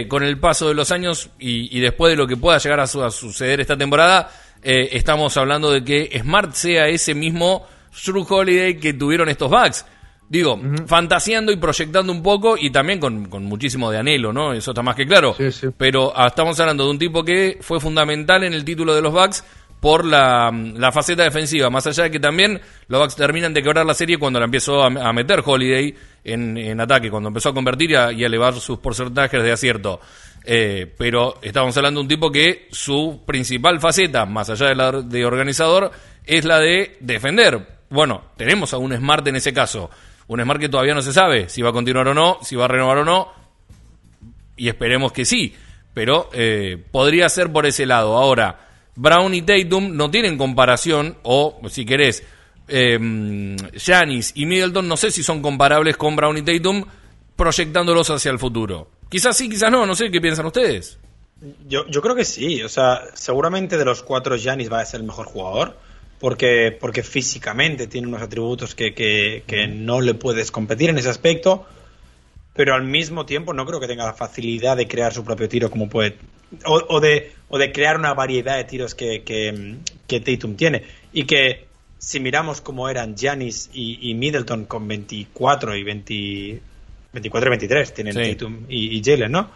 con 0.08 0.22
el 0.22 0.38
paso 0.38 0.68
de 0.68 0.74
los 0.74 0.92
años 0.92 1.30
y, 1.38 1.80
después 1.80 2.12
de 2.12 2.16
lo 2.16 2.26
que 2.26 2.36
pueda 2.36 2.58
llegar 2.58 2.80
a, 2.80 2.86
su- 2.86 3.02
a 3.02 3.10
suceder 3.10 3.60
esta 3.60 3.76
temporada, 3.76 4.30
estamos 4.62 5.36
hablando 5.38 5.70
de 5.72 5.82
que 5.82 6.18
Smart 6.20 6.52
sea 6.52 6.86
ese 6.88 7.14
mismo 7.14 7.66
True 8.04 8.24
Holiday 8.28 8.78
que 8.78 8.92
tuvieron 8.92 9.28
estos 9.28 9.50
Bucks. 9.50 9.84
Digo, 10.26 10.59
fantaseando 10.87 11.52
y 11.52 11.57
proyectando 11.57 12.11
un 12.11 12.23
poco 12.23 12.57
y 12.59 12.71
también 12.71 12.99
con, 12.99 13.26
con 13.26 13.45
muchísimo 13.45 13.90
de 13.90 13.99
anhelo, 13.99 14.33
¿no? 14.33 14.52
Eso 14.52 14.71
está 14.71 14.83
más 14.83 14.97
que 14.97 15.07
claro. 15.07 15.35
Sí, 15.37 15.52
sí. 15.52 15.69
Pero 15.76 16.12
ah, 16.16 16.28
estamos 16.28 16.59
hablando 16.59 16.85
de 16.85 16.90
un 16.90 16.99
tipo 16.99 17.23
que 17.23 17.59
fue 17.61 17.78
fundamental 17.78 18.43
en 18.43 18.54
el 18.54 18.64
título 18.64 18.95
de 18.95 19.02
los 19.02 19.12
Bucks 19.12 19.45
por 19.81 20.04
la, 20.04 20.50
la 20.50 20.90
faceta 20.93 21.25
defensiva. 21.25 21.69
Más 21.69 21.87
allá 21.87 22.04
de 22.04 22.11
que 22.11 22.19
también 22.19 22.59
los 22.88 23.00
Bucks 23.00 23.16
terminan 23.16 23.52
de 23.52 23.62
quebrar 23.62 23.85
la 23.85 23.93
serie 23.93 24.16
cuando 24.16 24.38
la 24.40 24.47
empezó 24.47 24.83
a, 24.83 24.87
a 24.87 25.12
meter 25.12 25.43
Holiday 25.45 25.95
en, 26.25 26.57
en 26.57 26.81
ataque, 26.81 27.11
cuando 27.11 27.28
empezó 27.28 27.50
a 27.50 27.54
convertir 27.54 27.90
y 27.90 27.95
a, 27.95 28.11
y 28.11 28.25
a 28.25 28.26
elevar 28.26 28.54
sus 28.54 28.78
porcentajes 28.78 29.43
de 29.43 29.52
acierto. 29.52 30.00
Eh, 30.47 30.93
pero 30.99 31.37
estamos 31.42 31.77
hablando 31.77 32.01
de 32.01 32.03
un 32.05 32.09
tipo 32.09 32.33
que 32.33 32.66
su 32.70 33.22
principal 33.27 33.79
faceta, 33.79 34.25
más 34.25 34.48
allá 34.48 34.68
de 34.68 34.75
la 34.75 34.90
de 34.90 35.25
organizador, 35.27 35.90
es 36.25 36.46
la 36.46 36.61
de 36.61 36.96
defender. 37.01 37.66
Bueno, 37.90 38.22
tenemos 38.37 38.72
a 38.72 38.79
un 38.79 38.96
Smart 38.96 39.27
en 39.29 39.37
ese 39.37 39.53
caso. 39.53 39.90
Un 40.28 40.40
Smart 40.40 40.60
que 40.60 40.68
todavía 40.68 40.94
no 40.94 41.02
se 41.02 41.12
sabe 41.12 41.48
si 41.48 41.62
va 41.62 41.70
a 41.70 41.72
continuar 41.72 42.08
o 42.08 42.14
no, 42.14 42.38
si 42.42 42.56
va 42.56 42.64
a 42.64 42.68
renovar 42.68 42.98
o 42.98 43.04
no, 43.04 43.32
y 44.56 44.68
esperemos 44.68 45.12
que 45.12 45.24
sí, 45.24 45.54
pero 45.92 46.30
eh, 46.32 46.82
podría 46.90 47.28
ser 47.28 47.52
por 47.52 47.66
ese 47.66 47.87
lado. 47.87 48.16
Ahora, 48.16 48.68
Brown 48.96 49.34
y 49.34 49.42
Tatum 49.42 49.96
no 49.96 50.10
tienen 50.10 50.38
comparación, 50.38 51.18
o 51.22 51.60
si 51.68 51.84
querés, 51.84 52.24
eh, 52.68 52.98
Giannis 53.74 54.32
y 54.34 54.46
Middleton 54.46 54.88
no 54.88 54.96
sé 54.96 55.10
si 55.10 55.22
son 55.22 55.42
comparables 55.42 55.96
con 55.96 56.16
Brown 56.16 56.38
y 56.38 56.42
Tatum 56.42 56.84
proyectándolos 57.37 58.10
hacia 58.10 58.30
el 58.30 58.38
futuro. 58.38 58.88
Quizás 59.08 59.37
sí, 59.37 59.48
quizás 59.48 59.70
no, 59.70 59.87
no 59.87 59.94
sé 59.94 60.10
qué 60.10 60.20
piensan 60.20 60.46
ustedes. 60.46 60.98
Yo, 61.68 61.87
yo 61.88 62.00
creo 62.00 62.14
que 62.14 62.24
sí, 62.24 62.62
o 62.62 62.68
sea, 62.68 63.02
seguramente 63.14 63.76
de 63.76 63.84
los 63.84 64.02
cuatro 64.02 64.37
Giannis 64.37 64.72
va 64.72 64.80
a 64.80 64.87
ser 64.87 65.00
el 65.00 65.06
mejor 65.06 65.26
jugador, 65.26 65.76
porque, 66.20 66.77
porque 66.79 67.03
físicamente 67.03 67.87
tiene 67.87 68.07
unos 68.07 68.22
atributos 68.22 68.74
que, 68.74 68.94
que, 68.94 69.42
que 69.46 69.66
no 69.66 70.00
le 70.00 70.14
puedes 70.14 70.50
competir 70.50 70.90
en 70.90 70.98
ese 70.98 71.09
aspecto, 71.09 71.66
pero 72.55 72.74
al 72.74 72.85
mismo 72.85 73.27
tiempo 73.27 73.53
no 73.53 73.66
creo 73.66 73.81
que 73.81 73.87
tenga 73.87 74.05
la 74.05 74.14
facilidad 74.14 74.77
de 74.77 74.87
crear 74.87 75.12
su 75.12 75.24
propio 75.24 75.48
tiro 75.48 75.70
como 75.70 75.88
puede, 75.88 76.16
o, 76.64 76.83
o 76.88 77.00
de, 77.00 77.33
o 77.48 77.59
de 77.59 77.72
crear 77.72 77.96
una 77.96 78.14
variedad 78.14 78.57
de 78.57 78.64
tiros 78.64 78.94
que, 78.94 79.22
que, 79.22 79.77
que 80.07 80.20
Tatum 80.20 80.57
tiene, 80.57 80.85
y 81.12 81.24
que 81.24 81.66
si 81.98 82.20
miramos 82.20 82.61
cómo 82.61 82.88
eran 82.88 83.16
Giannis 83.16 83.70
y, 83.72 84.11
y 84.11 84.14
Middleton 84.14 84.66
con 84.66 84.87
24 84.87 85.74
y 85.77 85.83
20, 85.83 86.61
24 87.12 87.48
y 87.48 87.50
23, 87.50 87.94
tienen 87.94 88.14
Sí. 88.14 88.35
Tatum 88.35 88.66
y, 88.68 88.98
y 88.98 89.03
Jalen, 89.03 89.33
¿no? 89.33 89.50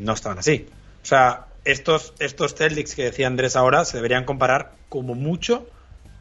No 0.00 0.12
estaban 0.12 0.38
así. 0.38 0.66
O 1.02 1.06
sea, 1.06 1.46
estos, 1.66 2.14
estos 2.20 2.54
Celtics 2.54 2.94
que 2.94 3.04
decía 3.04 3.26
Andrés 3.26 3.56
ahora 3.56 3.84
se 3.84 3.96
deberían 3.98 4.24
comparar 4.24 4.72
como 4.88 5.14
mucho 5.14 5.66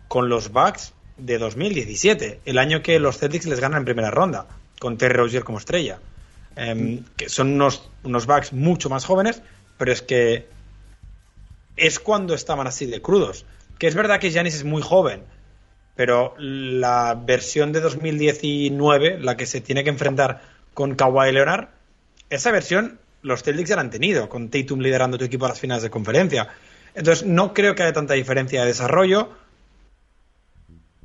con 0.08 0.27
los 0.27 0.51
Bucks 0.51 0.93
de 1.17 1.38
2017, 1.38 2.41
el 2.45 2.58
año 2.58 2.81
que 2.81 2.99
los 2.99 3.19
Celtics 3.19 3.45
les 3.45 3.60
ganan 3.60 3.79
en 3.79 3.86
primera 3.86 4.12
ronda, 4.12 4.47
con 4.79 4.97
Terry 4.97 5.13
Rozier 5.13 5.43
como 5.43 5.60
estrella. 5.60 5.99
Em, 6.55 7.03
que 7.15 7.29
son 7.29 7.53
unos, 7.53 7.89
unos 8.03 8.25
Bucks 8.25 8.53
mucho 8.53 8.89
más 8.89 9.05
jóvenes, 9.05 9.41
pero 9.77 9.91
es 9.91 10.01
que 10.01 10.47
es 11.77 11.99
cuando 11.99 12.34
estaban 12.34 12.65
así 12.65 12.88
de 12.88 13.01
crudos. 13.01 13.45
Que 13.77 13.88
es 13.88 13.95
verdad 13.95 14.19
que 14.19 14.31
Giannis 14.31 14.55
es 14.55 14.63
muy 14.63 14.81
joven, 14.81 15.23
pero 15.95 16.34
la 16.38 17.13
versión 17.13 17.71
de 17.71 17.81
2019, 17.81 19.19
la 19.19 19.38
que 19.38 19.45
se 19.45 19.62
tiene 19.62 19.84
que 19.84 19.89
enfrentar 19.89 20.41
con 20.73 20.95
Kawhi 20.95 21.31
Leonard, 21.31 21.69
esa 22.29 22.51
versión 22.51 22.99
los 23.25 23.43
Celtics 23.43 23.69
ya 23.69 23.75
la 23.75 23.81
han 23.81 23.89
tenido, 23.89 24.29
con 24.29 24.49
Tatum 24.49 24.79
liderando 24.79 25.17
tu 25.17 25.25
equipo 25.25 25.45
a 25.45 25.49
las 25.49 25.59
finales 25.59 25.83
de 25.83 25.89
conferencia. 25.89 26.47
Entonces, 26.93 27.25
no 27.25 27.53
creo 27.53 27.75
que 27.75 27.83
haya 27.83 27.93
tanta 27.93 28.13
diferencia 28.13 28.61
de 28.61 28.67
desarrollo. 28.67 29.29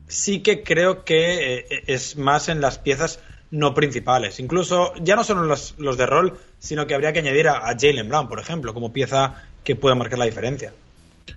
Sí 0.07 0.41
que 0.41 0.63
creo 0.63 1.05
que 1.05 1.59
eh, 1.59 1.67
es 1.87 2.17
más 2.17 2.49
en 2.49 2.61
las 2.61 2.79
piezas 2.79 3.21
no 3.51 3.75
principales. 3.75 4.39
Incluso, 4.39 4.93
ya 5.03 5.17
no 5.17 5.25
solo 5.25 5.45
los, 5.45 5.75
los 5.79 5.97
de 5.97 6.07
rol, 6.07 6.39
sino 6.59 6.87
que 6.87 6.95
habría 6.95 7.13
que 7.13 7.21
añadir 7.21 7.49
a, 7.49 7.69
a 7.69 7.77
Jalen 7.79 8.09
Brown, 8.09 8.29
por 8.29 8.39
ejemplo, 8.39 8.75
como 8.75 8.93
pieza 8.93 9.43
que 9.65 9.77
pueda 9.77 9.95
marcar 9.95 10.19
la 10.19 10.27
diferencia. 10.27 10.73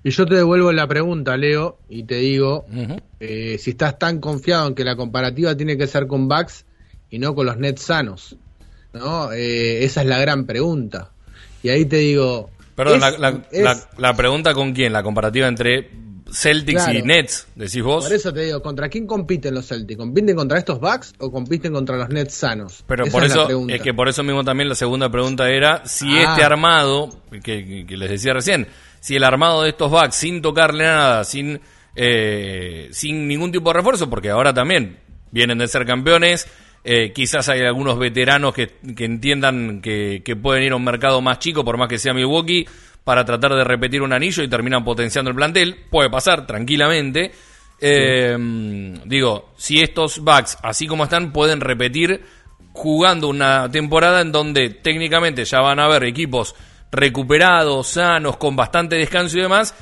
Y 0.03 0.09
yo 0.11 0.25
te 0.25 0.35
devuelvo 0.35 0.71
la 0.71 0.87
pregunta, 0.87 1.37
Leo, 1.37 1.77
y 1.87 2.03
te 2.03 2.15
digo, 2.15 2.65
eh, 3.19 3.57
si 3.57 3.71
estás 3.71 3.97
tan 3.99 4.19
confiado 4.19 4.67
en 4.67 4.75
que 4.75 4.83
la 4.83 4.95
comparativa 4.95 5.55
tiene 5.55 5.77
que 5.77 5.87
ser 5.87 6.07
con 6.07 6.27
Bucks 6.27 6.65
y 7.09 7.19
no 7.19 7.35
con 7.35 7.45
los 7.45 7.57
Nets 7.57 7.83
sanos, 7.83 8.35
¿no? 8.93 9.31
Eh, 9.31 9.83
esa 9.83 10.01
es 10.01 10.07
la 10.07 10.19
gran 10.19 10.45
pregunta. 10.45 11.11
Y 11.61 11.69
ahí 11.69 11.85
te 11.85 11.97
digo... 11.97 12.49
Perdón, 12.75 12.95
es- 12.95 13.01
la, 13.01 13.11
la- 13.31 13.41
es- 13.51 13.63
la- 13.63 13.89
la 13.97 14.13
pregunta 14.15 14.53
con 14.53 14.73
quién, 14.73 14.93
la 14.93 15.03
comparativa 15.03 15.47
entre 15.47 15.89
Celtics 16.31 16.87
y. 16.87 17.01
Nets, 17.03 17.47
decís 17.55 17.83
vos. 17.83 18.05
Por 18.05 18.13
eso 18.15 18.33
te 18.33 18.45
digo, 18.45 18.59
¿contra 18.63 18.89
quién 18.89 19.05
compiten 19.05 19.53
los 19.53 19.67
Celtics? 19.67 19.99
¿Compiten 19.99 20.35
contra 20.35 20.57
estos 20.57 20.79
Bucks 20.79 21.13
o 21.19 21.31
compiten 21.31 21.71
contra 21.73 21.95
los 21.97 22.09
Nets 22.09 22.33
sanos? 22.33 22.83
Pero 22.87 23.03
Esa 23.03 23.11
por 23.11 23.23
eso, 23.23 23.67
es 23.69 23.81
que 23.81 23.93
por 23.93 24.09
eso 24.09 24.23
mismo 24.23 24.43
también 24.43 24.67
la 24.69 24.73
segunda 24.73 25.11
pregunta 25.11 25.47
era 25.51 25.85
si 25.85 26.07
Ah. 26.17 26.31
este 26.31 26.43
armado, 26.43 27.09
que, 27.43 27.85
que- 27.87 27.97
les 27.97 28.09
decía 28.09 28.33
recién, 28.33 28.67
si 28.99 29.15
el 29.15 29.23
armado 29.23 29.61
de 29.61 29.69
estos 29.69 29.91
backs 29.91 30.15
sin 30.15 30.41
tocarle 30.41 30.85
nada, 30.85 31.23
sin, 31.23 31.61
eh, 31.95 32.89
sin 32.91 33.27
ningún 33.27 33.51
tipo 33.51 33.69
de 33.69 33.73
refuerzo, 33.75 34.09
porque 34.09 34.31
ahora 34.31 34.53
también 34.53 34.97
vienen 35.29 35.59
de 35.59 35.67
ser 35.67 35.85
campeones, 35.85 36.47
eh, 36.83 37.11
quizás 37.13 37.47
hay 37.49 37.61
algunos 37.61 37.97
veteranos 37.97 38.53
que, 38.53 38.67
que 38.95 39.05
entiendan 39.05 39.81
que, 39.81 40.21
que 40.23 40.35
pueden 40.35 40.63
ir 40.63 40.71
a 40.73 40.75
un 40.75 40.83
mercado 40.83 41.21
más 41.21 41.39
chico, 41.39 41.63
por 41.63 41.77
más 41.77 41.87
que 41.87 41.97
sea 41.97 42.13
Milwaukee, 42.13 42.67
para 43.03 43.23
tratar 43.23 43.53
de 43.53 43.63
repetir 43.63 44.01
un 44.01 44.13
anillo 44.13 44.43
y 44.43 44.49
terminan 44.49 44.83
potenciando 44.83 45.29
el 45.29 45.35
plantel. 45.35 45.85
Puede 45.89 46.09
pasar 46.09 46.45
tranquilamente. 46.45 47.31
Eh, 47.79 48.37
digo, 49.05 49.53
si 49.57 49.81
estos 49.81 50.19
Bucks, 50.19 50.57
así 50.61 50.87
como 50.87 51.05
están, 51.05 51.31
pueden 51.31 51.61
repetir 51.61 52.21
jugando 52.73 53.27
una 53.27 53.69
temporada 53.69 54.21
en 54.21 54.31
donde 54.31 54.69
técnicamente 54.69 55.45
ya 55.45 55.59
van 55.61 55.79
a 55.79 55.85
haber 55.85 56.03
equipos 56.05 56.55
recuperados, 56.91 57.87
sanos, 57.87 58.37
con 58.37 58.55
bastante 58.55 58.95
descanso 58.95 59.37
y 59.37 59.41
demás, 59.41 59.75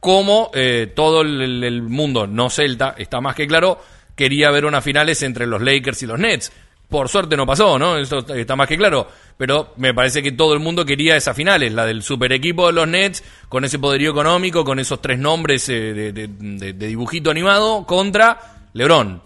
como 0.00 0.50
eh, 0.54 0.92
todo 0.94 1.22
el, 1.22 1.62
el 1.64 1.82
mundo 1.82 2.26
no 2.26 2.50
celta, 2.50 2.94
está 2.98 3.20
más 3.20 3.34
que 3.34 3.46
claro, 3.46 3.78
quería 4.16 4.50
ver 4.50 4.64
unas 4.64 4.82
finales 4.82 5.22
entre 5.22 5.46
los 5.46 5.62
Lakers 5.62 6.02
y 6.02 6.06
los 6.06 6.18
Nets. 6.18 6.50
Por 6.88 7.08
suerte 7.08 7.36
no 7.36 7.46
pasó, 7.46 7.78
¿no? 7.78 7.98
Eso 7.98 8.18
está 8.34 8.54
más 8.54 8.68
que 8.68 8.76
claro. 8.76 9.08
Pero 9.36 9.74
me 9.76 9.92
parece 9.92 10.22
que 10.22 10.32
todo 10.32 10.54
el 10.54 10.60
mundo 10.60 10.84
quería 10.84 11.16
esas 11.16 11.36
finales, 11.36 11.72
la 11.72 11.84
del 11.84 12.02
super 12.02 12.32
equipo 12.32 12.68
de 12.68 12.72
los 12.72 12.88
Nets, 12.88 13.22
con 13.48 13.64
ese 13.64 13.78
poderío 13.78 14.12
económico, 14.12 14.64
con 14.64 14.78
esos 14.78 15.02
tres 15.02 15.18
nombres 15.18 15.68
eh, 15.68 16.12
de, 16.12 16.72
dibujito 16.72 17.30
animado, 17.30 17.84
contra 17.84 18.68
LeBron. 18.72 19.22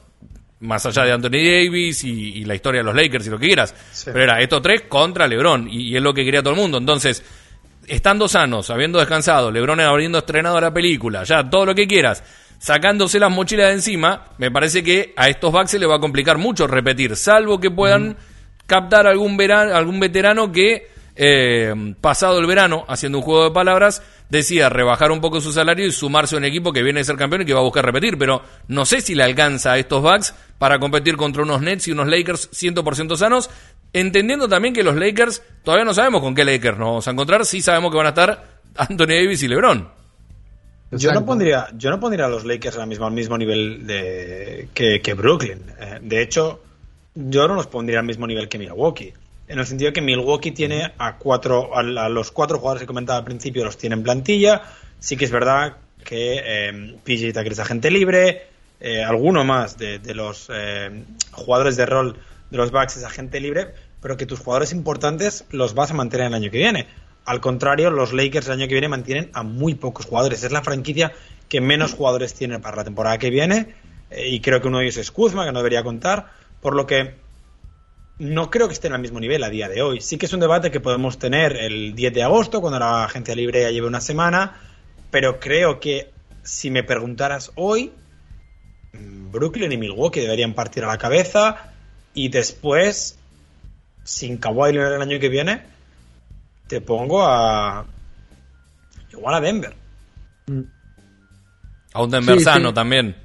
Más 0.60 0.84
allá 0.84 1.04
de 1.04 1.12
Anthony 1.12 1.30
Davis 1.30 2.04
y, 2.04 2.44
la 2.44 2.54
historia 2.54 2.80
de 2.80 2.84
los 2.84 2.94
Lakers 2.94 3.26
y 3.26 3.30
lo 3.30 3.38
que 3.38 3.46
quieras. 3.46 3.74
Pero 4.06 4.22
era 4.22 4.40
estos 4.40 4.60
tres 4.62 4.82
contra 4.82 5.28
LeBron. 5.28 5.68
Y, 5.70 5.90
y, 5.90 5.96
es 5.96 6.02
lo 6.02 6.14
que 6.14 6.24
quería 6.24 6.42
todo 6.42 6.54
el 6.54 6.60
mundo. 6.60 6.78
Entonces, 6.78 7.22
estando 7.86 8.26
sanos, 8.26 8.70
habiendo 8.70 8.98
descansado, 8.98 9.50
LeBron 9.50 9.80
habiendo 9.80 10.18
estrenado 10.18 10.60
la 10.60 10.72
película, 10.72 11.24
ya 11.24 11.48
todo 11.48 11.66
lo 11.66 11.74
que 11.74 11.86
quieras 11.86 12.22
sacándose 12.60 13.18
las 13.18 13.32
mochilas 13.32 13.68
de 13.68 13.72
encima, 13.72 14.26
me 14.36 14.50
parece 14.50 14.84
que 14.84 15.14
a 15.16 15.28
estos 15.28 15.50
Bucks 15.50 15.70
se 15.70 15.78
les 15.78 15.88
va 15.88 15.96
a 15.96 16.00
complicar 16.00 16.36
mucho 16.36 16.66
repetir, 16.66 17.16
salvo 17.16 17.58
que 17.58 17.70
puedan 17.70 18.16
captar 18.66 19.06
algún, 19.06 19.36
verano, 19.36 19.74
algún 19.74 19.98
veterano 19.98 20.52
que, 20.52 20.88
eh, 21.16 21.74
pasado 22.00 22.38
el 22.38 22.46
verano, 22.46 22.84
haciendo 22.86 23.18
un 23.18 23.24
juego 23.24 23.44
de 23.44 23.50
palabras, 23.50 24.02
decida 24.28 24.68
rebajar 24.68 25.10
un 25.10 25.20
poco 25.20 25.40
su 25.40 25.52
salario 25.52 25.86
y 25.86 25.90
sumarse 25.90 26.36
a 26.36 26.38
un 26.38 26.44
equipo 26.44 26.72
que 26.72 26.82
viene 26.82 27.00
a 27.00 27.04
ser 27.04 27.16
campeón 27.16 27.42
y 27.42 27.44
que 27.46 27.54
va 27.54 27.60
a 27.60 27.64
buscar 27.64 27.84
repetir. 27.84 28.16
Pero 28.16 28.42
no 28.68 28.84
sé 28.84 29.00
si 29.00 29.14
le 29.14 29.24
alcanza 29.24 29.72
a 29.72 29.78
estos 29.78 30.02
Bucks 30.02 30.34
para 30.58 30.78
competir 30.78 31.16
contra 31.16 31.42
unos 31.42 31.62
Nets 31.62 31.88
y 31.88 31.92
unos 31.92 32.06
Lakers 32.06 32.50
100% 32.52 33.16
sanos, 33.16 33.50
entendiendo 33.92 34.48
también 34.48 34.72
que 34.72 34.84
los 34.84 34.94
Lakers, 34.94 35.42
todavía 35.64 35.84
no 35.84 35.94
sabemos 35.94 36.20
con 36.20 36.34
qué 36.34 36.44
Lakers 36.44 36.78
nos 36.78 36.88
vamos 36.88 37.08
a 37.08 37.10
encontrar, 37.10 37.44
sí 37.44 37.60
sabemos 37.62 37.90
que 37.90 37.96
van 37.96 38.06
a 38.06 38.10
estar 38.10 38.60
Anthony 38.76 39.06
Davis 39.06 39.42
y 39.42 39.48
LeBron. 39.48 39.99
Yo 40.92 41.12
no, 41.12 41.24
pondría, 41.24 41.68
yo 41.76 41.90
no 41.90 42.00
pondría 42.00 42.26
a 42.26 42.28
los 42.28 42.44
Lakers 42.44 42.74
ahora 42.76 42.86
mismo 42.86 43.06
al 43.06 43.12
mismo 43.12 43.38
nivel 43.38 43.86
de, 43.86 44.68
que, 44.74 45.14
Brooklyn. 45.14 45.62
Eh, 45.78 45.98
de 46.02 46.22
hecho, 46.22 46.62
yo 47.14 47.46
no 47.46 47.54
los 47.54 47.68
pondría 47.68 48.00
al 48.00 48.06
mismo 48.06 48.26
nivel 48.26 48.48
que 48.48 48.58
Milwaukee. 48.58 49.12
En 49.46 49.58
el 49.58 49.66
sentido 49.66 49.92
que 49.92 50.00
Milwaukee 50.00 50.52
tiene 50.52 50.92
a 50.98 51.16
cuatro, 51.16 51.76
a, 51.76 51.82
los 51.82 52.30
cuatro 52.30 52.58
jugadores 52.58 52.82
que 52.82 52.86
comentaba 52.86 53.18
al 53.18 53.24
principio 53.24 53.64
los 53.64 53.76
tiene 53.76 53.96
en 53.96 54.02
plantilla. 54.02 54.62
Sí 54.98 55.16
que 55.16 55.24
es 55.24 55.30
verdad 55.30 55.76
que 56.04 56.40
eh, 56.44 56.96
PJ 57.04 57.32
Tucker 57.32 57.52
es 57.52 57.58
agente 57.58 57.90
libre. 57.90 58.46
Eh, 58.80 59.02
alguno 59.02 59.44
más 59.44 59.76
de, 59.76 60.00
los 60.14 60.48
eh, 60.52 61.04
jugadores 61.32 61.76
de 61.76 61.84
rol 61.84 62.16
de 62.50 62.56
los 62.56 62.70
Bucks 62.70 62.96
es 62.96 63.04
agente 63.04 63.38
libre, 63.38 63.74
pero 64.00 64.16
que 64.16 64.24
tus 64.24 64.40
jugadores 64.40 64.72
importantes 64.72 65.44
los 65.50 65.74
vas 65.74 65.90
a 65.90 65.94
mantener 65.94 66.28
el 66.28 66.34
año 66.34 66.50
que 66.50 66.58
viene. 66.58 66.86
Al 67.24 67.40
contrario, 67.40 67.90
los 67.90 68.12
Lakers 68.12 68.46
el 68.46 68.54
año 68.54 68.68
que 68.68 68.74
viene 68.74 68.88
mantienen 68.88 69.30
a 69.34 69.42
muy 69.42 69.74
pocos 69.74 70.06
jugadores. 70.06 70.42
Es 70.42 70.52
la 70.52 70.62
franquicia 70.62 71.12
que 71.48 71.60
menos 71.60 71.94
jugadores 71.94 72.34
tiene 72.34 72.58
para 72.58 72.76
la 72.76 72.84
temporada 72.84 73.18
que 73.18 73.30
viene. 73.30 73.74
Eh, 74.10 74.28
y 74.28 74.40
creo 74.40 74.60
que 74.60 74.68
uno 74.68 74.78
de 74.78 74.84
ellos 74.84 74.96
es 74.96 75.10
Kuzma, 75.10 75.44
que 75.44 75.52
no 75.52 75.58
debería 75.58 75.82
contar. 75.82 76.30
Por 76.60 76.74
lo 76.74 76.86
que 76.86 77.14
no 78.18 78.50
creo 78.50 78.68
que 78.68 78.74
estén 78.74 78.92
al 78.92 79.00
mismo 79.00 79.20
nivel 79.20 79.42
a 79.44 79.50
día 79.50 79.68
de 79.68 79.82
hoy. 79.82 80.00
Sí 80.00 80.18
que 80.18 80.26
es 80.26 80.32
un 80.32 80.40
debate 80.40 80.70
que 80.70 80.80
podemos 80.80 81.18
tener 81.18 81.56
el 81.56 81.94
10 81.94 82.14
de 82.14 82.22
agosto, 82.22 82.60
cuando 82.60 82.78
la 82.78 83.04
agencia 83.04 83.34
libre 83.34 83.62
ya 83.62 83.70
lleve 83.70 83.86
una 83.86 84.00
semana. 84.00 84.60
Pero 85.10 85.40
creo 85.40 85.80
que 85.80 86.10
si 86.42 86.70
me 86.70 86.82
preguntaras 86.82 87.52
hoy, 87.56 87.92
mm, 88.92 89.30
Brooklyn 89.30 89.72
y 89.72 89.76
Milwaukee 89.76 90.20
deberían 90.20 90.54
partir 90.54 90.84
a 90.84 90.88
la 90.88 90.98
cabeza. 90.98 91.72
Y 92.14 92.28
después, 92.28 93.18
sin 94.04 94.38
Kawhi 94.38 94.70
el 94.70 95.02
año 95.02 95.20
que 95.20 95.28
viene 95.28 95.79
te 96.70 96.80
pongo 96.80 97.20
a. 97.26 97.84
Igual 99.12 99.34
a 99.34 99.40
Denver. 99.40 99.74
Mm. 100.46 100.60
A 101.92 102.02
un 102.04 102.10
Denver 102.10 102.40
sano 102.40 102.72
también. 102.72 103.16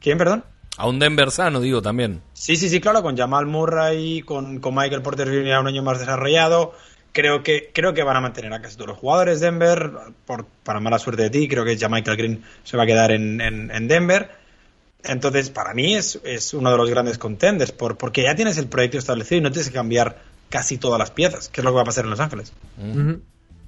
¿Quién, 0.00 0.18
perdón? 0.18 0.44
A 0.76 0.88
un 0.88 0.98
Denver 0.98 1.30
sano, 1.30 1.60
digo 1.60 1.80
también. 1.80 2.22
Sí, 2.32 2.56
sí, 2.56 2.68
sí, 2.68 2.80
claro, 2.80 3.02
con 3.02 3.16
Jamal 3.16 3.46
Murray, 3.46 4.22
con, 4.22 4.58
con 4.58 4.74
Michael 4.74 5.02
Porter 5.02 5.28
Jr. 5.28 5.60
un 5.60 5.68
año 5.68 5.82
más 5.84 6.00
desarrollado. 6.00 6.74
Creo 7.12 7.44
que, 7.44 7.70
creo 7.72 7.94
que 7.94 8.02
van 8.02 8.16
a 8.16 8.20
mantener 8.20 8.52
a 8.52 8.60
casi 8.60 8.74
todos 8.74 8.88
los 8.88 8.98
jugadores 8.98 9.38
Denver. 9.38 9.92
Por, 10.26 10.46
para 10.64 10.80
mala 10.80 10.98
suerte 10.98 11.22
de 11.22 11.30
ti, 11.30 11.46
creo 11.46 11.64
que 11.64 11.76
ya 11.76 11.88
Michael 11.88 12.16
Green 12.16 12.44
se 12.64 12.76
va 12.76 12.82
a 12.82 12.86
quedar 12.86 13.12
en, 13.12 13.40
en, 13.40 13.86
Denver. 13.86 14.28
Entonces, 15.04 15.50
para 15.50 15.72
mí 15.72 15.94
es, 15.94 16.20
es, 16.24 16.52
uno 16.52 16.72
de 16.72 16.76
los 16.76 16.90
grandes 16.90 17.16
contenders, 17.16 17.70
por, 17.70 17.96
porque 17.96 18.24
ya 18.24 18.34
tienes 18.34 18.58
el 18.58 18.66
proyecto 18.66 18.98
establecido 18.98 19.38
y 19.38 19.42
no 19.42 19.52
tienes 19.52 19.68
que 19.68 19.74
cambiar 19.74 20.29
casi 20.50 20.76
todas 20.76 20.98
las 20.98 21.10
piezas, 21.10 21.48
que 21.48 21.60
es 21.60 21.64
lo 21.64 21.70
que 21.70 21.76
va 21.76 21.82
a 21.82 21.86
pasar 21.86 22.04
en 22.04 22.10
Los 22.10 22.20
Ángeles. 22.20 22.52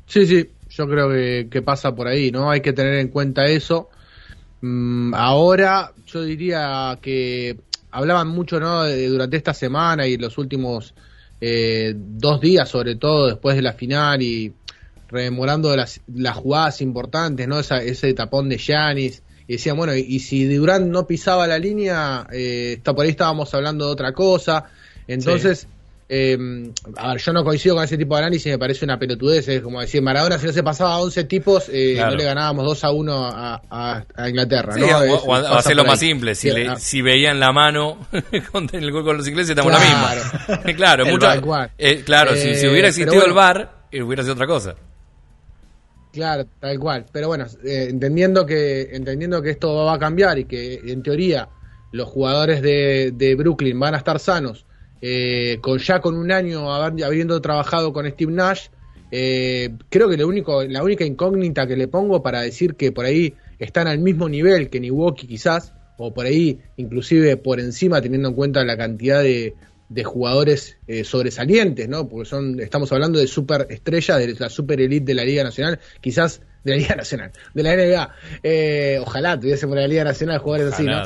Sí, 0.07 0.27
sí, 0.27 0.51
yo 0.68 0.87
creo 0.88 1.09
que, 1.49 1.62
pasa 1.62 1.95
por 1.95 2.09
ahí, 2.09 2.31
¿no? 2.31 2.51
Hay 2.51 2.61
que 2.61 2.73
tener 2.73 2.95
en 2.95 3.09
cuenta 3.09 3.47
eso. 3.47 3.88
Mm, 4.61 5.14
ahora, 5.14 5.92
yo 6.07 6.23
diría 6.23 6.99
que 7.01 7.57
hablaban 7.90 8.29
mucho, 8.29 8.61
¿no? 8.61 8.87
durante 8.87 9.37
esta 9.37 9.55
semana 9.55 10.07
y 10.07 10.16
los 10.16 10.38
últimos 10.38 10.95
eh, 11.40 11.95
dos 11.97 12.40
días, 12.40 12.68
sobre 12.68 12.97
todo 12.97 13.29
después 13.29 13.57
de 13.57 13.62
la 13.62 13.73
final 13.73 14.23
y 14.23 14.53
rememorando 15.09 15.75
las, 15.77 16.01
las 16.12 16.37
jugadas 16.37 16.81
importantes, 16.81 17.47
¿no? 17.47 17.61
ese 17.61 18.14
tapón 18.14 18.49
de 18.49 18.57
Yanis. 18.59 19.23
Y 19.47 19.55
decían, 19.55 19.77
bueno, 19.77 19.95
y, 19.95 20.21
si 20.21 20.45
Durán 20.47 20.90
no 20.90 21.07
pisaba 21.07 21.47
la 21.47 21.59
línea, 21.59 22.27
eh, 22.33 22.75
está, 22.79 22.95
por 22.95 23.05
ahí 23.05 23.11
estábamos 23.11 23.53
hablando 23.55 23.87
de 23.87 23.92
otra 23.92 24.12
cosa. 24.12 24.71
Entonces, 25.07 25.66
eh, 26.09 26.37
a 26.97 27.12
ver, 27.12 27.21
yo 27.23 27.33
no 27.33 27.45
coincido 27.45 27.75
con 27.75 27.85
ese 27.85 27.97
tipo 27.97 28.15
de 28.15 28.23
análisis, 28.23 28.53
me 28.53 28.59
parece 28.59 28.85
una 28.85 28.99
pelotudez. 28.99 29.49
Es 29.49 29.62
como 29.62 29.81
decir, 29.81 30.03
Maradona, 30.03 30.38
si 30.38 30.47
no 30.47 30.53
se 30.53 30.62
pasaba 30.62 30.95
a 30.95 30.99
11 30.99 31.25
tipos, 31.25 31.71
eh, 31.73 31.97
no 31.99 32.15
le 32.15 32.25
ganábamos 32.25 32.65
2 32.67 32.85
a 32.85 32.91
1 32.91 33.31
a, 33.33 34.05
Inglaterra. 34.29 34.77
¿no? 34.77 34.87
o, 34.87 35.35
hacerlo 35.35 35.85
más 35.85 35.99
simple, 35.99 36.35
si, 36.35 36.51
si 36.79 37.03
veían 37.03 37.41
la 37.41 37.53
mano 37.53 37.99
con 38.53 38.69
el 38.73 38.91
gol 38.93 39.05
con 39.05 39.17
los 39.17 39.27
ingleses, 39.27 39.51
estamos 39.51 39.73
claro. 39.73 40.23
la 40.49 40.57
misma. 40.57 40.73
claro, 40.75 41.07
mucho, 41.47 41.71
eh, 41.79 42.03
claro 42.05 42.35
si, 42.37 42.55
si, 42.57 42.67
hubiera 42.67 42.88
existido 42.88 43.25
el 43.25 43.33
VAR, 43.33 43.87
hubiera 43.93 44.23
sido 44.23 44.35
otra 44.35 44.47
cosa. 44.47 44.75
Claro, 46.12 46.45
tal 46.61 46.79
cual. 46.79 47.07
Pero 47.11 47.29
bueno, 47.29 47.47
entendiendo 47.65 48.45
que 48.45 48.91
entendiendo 48.93 49.41
que 49.41 49.49
esto 49.49 49.87
va 49.87 49.95
a 49.95 49.99
cambiar 49.99 50.38
y 50.38 50.45
que 50.45 50.75
en 50.85 51.03
teoría 51.03 51.49
los 51.91 52.07
jugadores 52.09 52.61
de, 52.61 53.12
de 53.15 53.35
Brooklyn 53.35 53.81
van 53.81 53.95
a 53.95 53.99
estar 53.99 54.19
sanos 54.19 54.67
eh, 55.05 55.59
con 55.61 55.79
ya 55.79 56.01
con 56.01 56.17
un 56.17 56.31
año 56.31 56.73
habiendo 56.73 57.41
trabajado 57.43 57.93
con 57.93 58.09
Steve 58.09 58.31
Nash, 58.31 58.69
eh, 59.11 59.71
creo 59.91 60.09
que 60.09 60.17
lo 60.17 60.29
único, 60.29 60.62
la 60.62 60.81
única 60.85 61.05
incógnita 61.05 61.67
que 61.67 61.77
le 61.77 61.88
pongo 61.88 62.23
para 62.23 62.41
decir 62.43 62.77
que 62.77 62.93
por 62.93 63.05
ahí 63.05 63.35
están 63.59 63.88
al 63.88 63.99
mismo 63.99 64.29
nivel 64.29 64.71
que 64.71 64.79
Milwaukee 64.79 65.27
quizás, 65.27 65.75
o 65.99 66.15
por 66.15 66.27
ahí 66.27 66.61
inclusive 66.77 67.37
por 67.37 67.59
encima 67.59 68.01
teniendo 68.01 68.29
en 68.29 68.35
cuenta 68.35 68.65
la 68.65 68.77
cantidad 68.77 69.23
de, 69.23 69.55
jugadores 70.05 70.79
eh, 70.87 71.05
sobresalientes, 71.05 71.87
¿no? 71.88 72.09
Porque 72.09 72.31
son, 72.31 72.61
estamos 72.61 72.91
hablando 72.93 73.19
de 73.19 73.27
super 73.27 73.67
estrellas, 73.69 74.19
de 74.19 74.35
la 74.38 74.49
super 74.49 74.81
elite 74.81 75.05
de 75.05 75.15
la 75.15 75.25
Liga 75.25 75.43
Nacional, 75.43 75.81
quizás 76.01 76.41
de 76.65 76.71
la 76.71 76.77
Liga 76.79 76.95
Nacional, 76.95 77.33
de 77.53 77.62
la 77.62 77.77
NBA. 77.77 79.01
ojalá 79.03 79.38
tuviésemos 79.38 79.77
la 79.77 79.87
Liga 79.87 80.05
Nacional 80.05 80.38
jugadores 80.38 80.73
así, 80.73 80.85
¿no? 80.85 81.03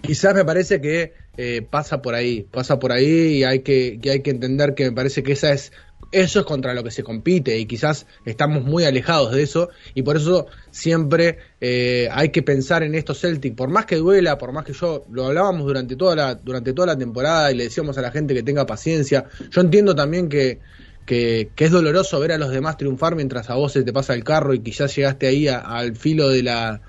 quizás 0.00 0.34
me 0.34 0.44
parece 0.44 0.80
que 0.80 1.12
eh, 1.36 1.66
pasa 1.68 2.02
por 2.02 2.14
ahí, 2.14 2.46
pasa 2.50 2.78
por 2.78 2.92
ahí 2.92 3.38
y 3.38 3.44
hay 3.44 3.60
que, 3.60 3.98
hay 4.10 4.20
que 4.20 4.30
entender 4.30 4.74
que 4.74 4.84
me 4.84 4.92
parece 4.92 5.22
que 5.22 5.32
esa 5.32 5.52
es 5.52 5.72
eso 6.12 6.40
es 6.40 6.46
contra 6.46 6.72
lo 6.72 6.84
que 6.84 6.90
se 6.90 7.02
compite 7.02 7.58
y 7.58 7.66
quizás 7.66 8.06
estamos 8.24 8.64
muy 8.64 8.84
alejados 8.84 9.32
de 9.32 9.42
eso 9.42 9.70
y 9.92 10.02
por 10.02 10.16
eso 10.16 10.46
siempre 10.70 11.38
eh, 11.60 12.08
hay 12.12 12.28
que 12.28 12.42
pensar 12.42 12.82
en 12.84 12.94
estos 12.94 13.20
Celtic, 13.20 13.56
por 13.56 13.70
más 13.70 13.86
que 13.86 13.96
duela, 13.96 14.38
por 14.38 14.52
más 14.52 14.64
que 14.64 14.72
yo 14.72 15.04
lo 15.10 15.26
hablábamos 15.26 15.66
durante 15.66 15.96
toda 15.96 16.14
la 16.14 16.34
durante 16.36 16.72
toda 16.72 16.86
la 16.86 16.98
temporada 16.98 17.50
y 17.50 17.56
le 17.56 17.64
decíamos 17.64 17.98
a 17.98 18.02
la 18.02 18.12
gente 18.12 18.34
que 18.34 18.42
tenga 18.42 18.66
paciencia. 18.66 19.24
Yo 19.50 19.60
entiendo 19.60 19.94
también 19.94 20.28
que 20.28 20.60
que, 21.06 21.52
es 21.56 21.70
doloroso 21.70 22.18
ver 22.20 22.32
a 22.32 22.38
los 22.38 22.50
demás 22.50 22.76
triunfar 22.76 23.14
mientras 23.14 23.48
a 23.48 23.54
vos 23.54 23.72
se 23.72 23.84
te 23.84 23.92
pasa 23.92 24.12
el 24.12 24.24
carro 24.24 24.52
y 24.52 24.60
quizás 24.60 24.94
llegaste 24.94 25.28
ahí 25.28 25.48
al 25.48 25.96
filo 25.96 26.28
de 26.28 26.42
la 26.42 26.82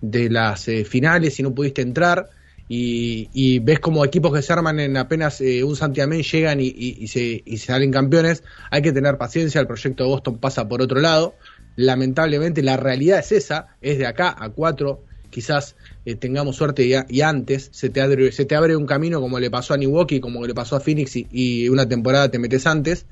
de 0.00 0.28
las 0.28 0.68
eh, 0.68 0.84
finales 0.84 1.40
y 1.40 1.42
no 1.42 1.54
pudiste 1.54 1.80
entrar 1.80 2.28
y, 2.68 3.58
ves 3.60 3.78
como 3.78 4.04
equipos 4.04 4.32
que 4.32 4.42
se 4.42 4.52
arman 4.52 4.80
en 4.80 4.96
apenas 4.96 5.40
eh, 5.40 5.62
un 5.64 5.76
santiamén 5.76 6.22
llegan 6.22 6.58
y, 6.60 7.06
se, 7.08 7.42
salen 7.58 7.92
campeones, 7.92 8.42
hay 8.70 8.82
que 8.82 8.92
tener 8.92 9.18
paciencia, 9.18 9.60
el 9.60 9.66
proyecto 9.66 10.04
de 10.04 10.10
Boston 10.10 10.38
pasa 10.38 10.68
por 10.68 10.80
otro 10.80 11.00
lado, 11.00 11.34
lamentablemente 11.76 12.62
la 12.62 12.76
realidad 12.76 13.18
es 13.18 13.32
esa, 13.32 13.68
es 13.82 13.98
de 13.98 14.06
acá 14.06 14.34
a 14.38 14.48
cuatro, 14.48 15.04
quizás 15.30 15.76
eh, 16.06 16.14
tengamos 16.14 16.56
suerte 16.56 16.86
y, 17.08 17.20
antes 17.20 17.68
se 17.72 17.90
te, 17.90 18.00
abre, 18.00 18.32
se 18.32 18.44
te 18.44 18.54
abre 18.54 18.76
un 18.76 18.86
camino 18.86 19.20
como 19.20 19.38
le 19.38 19.50
pasó 19.50 19.74
a 19.74 19.76
Milwaukee, 19.76 20.20
como 20.20 20.46
le 20.46 20.54
pasó 20.54 20.76
a 20.76 20.80
Phoenix 20.80 21.16
y, 21.16 21.68
una 21.68 21.86
temporada 21.86 22.30
te 22.30 22.38
metes 22.38 22.66
antes, 22.66 23.06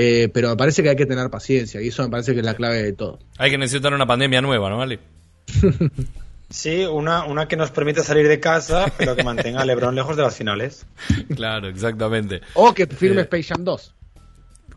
Eh, 0.00 0.28
pero 0.32 0.50
me 0.50 0.56
parece 0.56 0.80
que 0.82 0.90
hay 0.90 0.96
que 0.96 1.06
tener 1.06 1.28
paciencia 1.28 1.80
y 1.82 1.88
eso 1.88 2.04
me 2.04 2.08
parece 2.08 2.32
que 2.32 2.38
es 2.38 2.44
la 2.44 2.54
clave 2.54 2.82
de 2.84 2.92
todo. 2.92 3.18
Hay 3.36 3.50
que 3.50 3.58
necesitar 3.58 3.92
una 3.92 4.06
pandemia 4.06 4.40
nueva, 4.40 4.70
¿no, 4.70 4.76
vale? 4.76 5.00
Sí, 6.50 6.84
una, 6.86 7.24
una 7.24 7.46
que 7.46 7.56
nos 7.56 7.70
permita 7.70 8.02
salir 8.02 8.26
de 8.26 8.40
casa, 8.40 8.90
pero 8.96 9.14
que 9.14 9.22
mantenga 9.22 9.60
a 9.60 9.64
LeBron 9.66 9.94
lejos 9.94 10.16
de 10.16 10.22
las 10.22 10.36
finales. 10.36 10.86
Claro, 11.36 11.68
exactamente. 11.68 12.40
O 12.54 12.72
que 12.72 12.86
firme 12.86 13.20
Eh, 13.20 13.24
Space 13.24 13.44
Jam 13.54 13.64
2. 13.64 13.94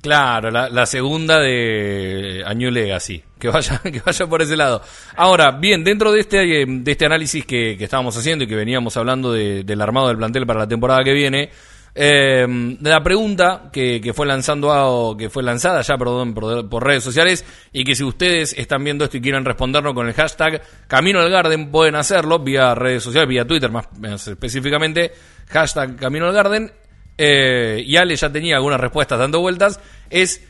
Claro, 0.02 0.50
la, 0.50 0.68
la 0.70 0.86
segunda 0.88 1.40
de 1.40 2.44
A 2.46 2.54
New 2.56 2.72
Legacy. 2.72 3.24
Que 3.40 3.48
vaya, 3.50 3.80
que 3.84 4.02
vaya 4.06 4.28
por 4.28 4.42
ese 4.42 4.58
lado. 4.58 4.82
Ahora, 5.16 5.52
bien, 5.52 5.84
dentro 5.84 6.12
de 6.12 6.20
este, 6.22 6.62
eh, 6.62 6.66
de 6.68 6.92
este 6.92 7.06
análisis 7.06 7.46
que, 7.46 7.76
que 7.78 7.84
estábamos 7.86 8.18
haciendo 8.18 8.44
y 8.44 8.48
que 8.48 8.56
veníamos 8.56 8.98
hablando 8.98 9.32
de- 9.32 9.64
del 9.64 9.80
armado 9.82 10.08
del 10.10 10.18
plantel 10.18 10.46
para 10.48 10.60
la 10.62 10.68
temporada 10.68 11.04
que 11.04 11.14
viene, 11.14 11.52
eh, 11.94 12.78
la 12.82 13.04
pregunta 13.04 13.70
que, 13.72 14.12
fue 14.16 14.26
lanzando 14.26 14.72
a- 14.72 15.18
que 15.18 15.30
fue 15.30 15.44
lanzada 15.44 15.82
ya, 15.82 15.98
perdón, 15.98 16.34
por, 16.34 16.84
redes 16.84 17.04
sociales, 17.04 17.46
y 17.74 17.84
que 17.84 17.96
si 17.96 18.04
ustedes 18.04 18.54
están 18.58 18.84
viendo 18.84 19.04
esto 19.04 19.18
y 19.18 19.22
quieren 19.22 19.44
respondernos 19.46 19.94
con 19.94 20.08
el 20.08 20.14
hashtag 20.14 20.62
Camino 20.88 21.20
al 21.20 21.30
Garden, 21.30 21.70
pueden 21.72 21.96
hacerlo 21.96 22.40
vía 22.40 22.74
redes 22.76 23.04
sociales, 23.04 23.28
vía 23.28 23.46
Twitter 23.46 23.72
más, 23.72 23.88
más 24.00 24.28
específicamente, 24.28 25.12
hashtag 25.50 25.96
Camino 25.98 26.28
al 26.28 26.34
Garden, 26.34 26.72
eh, 27.18 27.84
y 27.86 27.98
Ale 27.98 28.16
ya 28.16 28.32
tenía 28.32 28.56
algunas 28.56 28.80
respuestas 28.80 29.20
dando 29.20 29.42
vueltas, 29.42 29.80
es, 30.10 30.48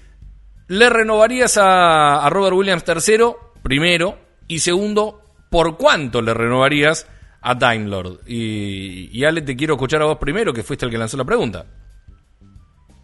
¿le 0.67 0.89
renovarías 0.89 1.57
a, 1.57 2.23
a 2.25 2.29
Robert 2.29 2.55
Williams 2.55 2.83
tercero, 2.83 3.53
primero, 3.63 4.17
y 4.47 4.59
segundo, 4.59 5.21
¿por 5.49 5.77
cuánto 5.77 6.21
le 6.21 6.33
renovarías 6.33 7.07
a 7.41 7.57
Time 7.57 7.87
Lord? 7.87 8.21
Y, 8.27 9.09
y 9.11 9.25
Ale, 9.25 9.41
te 9.41 9.55
quiero 9.55 9.73
escuchar 9.73 10.01
a 10.01 10.05
vos 10.05 10.17
primero, 10.17 10.53
que 10.53 10.63
fuiste 10.63 10.85
el 10.85 10.91
que 10.91 10.97
lanzó 10.97 11.17
la 11.17 11.25
pregunta. 11.25 11.65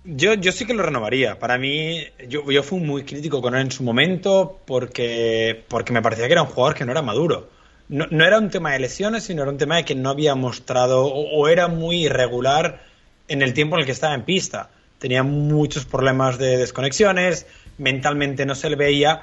Yo, 0.04 0.36
yo 0.36 0.54
sí 0.54 0.66
que 0.66 0.74
lo 0.74 0.84
renovaría. 0.84 1.38
Para 1.38 1.58
mí, 1.58 2.02
yo, 2.30 2.50
yo 2.50 2.64
fui 2.64 2.80
muy 2.80 3.04
crítico 3.04 3.42
con 3.42 3.56
él 3.56 3.62
en 3.62 3.72
su 3.72 3.84
momento 3.84 4.62
porque, 4.66 5.66
porque 5.68 5.92
me 5.92 6.02
parecía 6.02 6.28
que 6.28 6.34
era 6.34 6.44
un 6.44 6.48
jugador 6.48 6.76
que 6.76 6.86
no 6.86 6.94
era 6.94 7.02
maduro. 7.02 7.50
No, 7.90 8.06
no 8.10 8.26
era 8.26 8.38
un 8.38 8.50
tema 8.50 8.72
de 8.72 8.80
lesiones, 8.80 9.24
sino 9.26 9.42
era 9.42 9.52
un 9.52 9.58
tema 9.58 9.76
de 9.76 9.86
que 9.86 9.96
no 9.96 10.10
había 10.10 10.34
mostrado 10.36 11.06
o, 11.06 11.42
o 11.42 11.48
era 11.50 11.68
muy 11.68 12.06
irregular 12.06 12.84
en 13.28 13.42
el 13.42 13.54
tiempo 13.54 13.76
en 13.76 13.82
el 13.82 13.86
que 13.86 13.92
estaba 13.92 14.14
en 14.14 14.24
pista. 14.24 14.70
Tenía 14.98 15.24
muchos 15.24 15.86
problemas 15.86 16.38
de 16.38 16.58
desconexiones, 16.58 17.46
mentalmente 17.78 18.46
no 18.46 18.56
se 18.56 18.70
le 18.70 18.78
veía, 18.78 19.22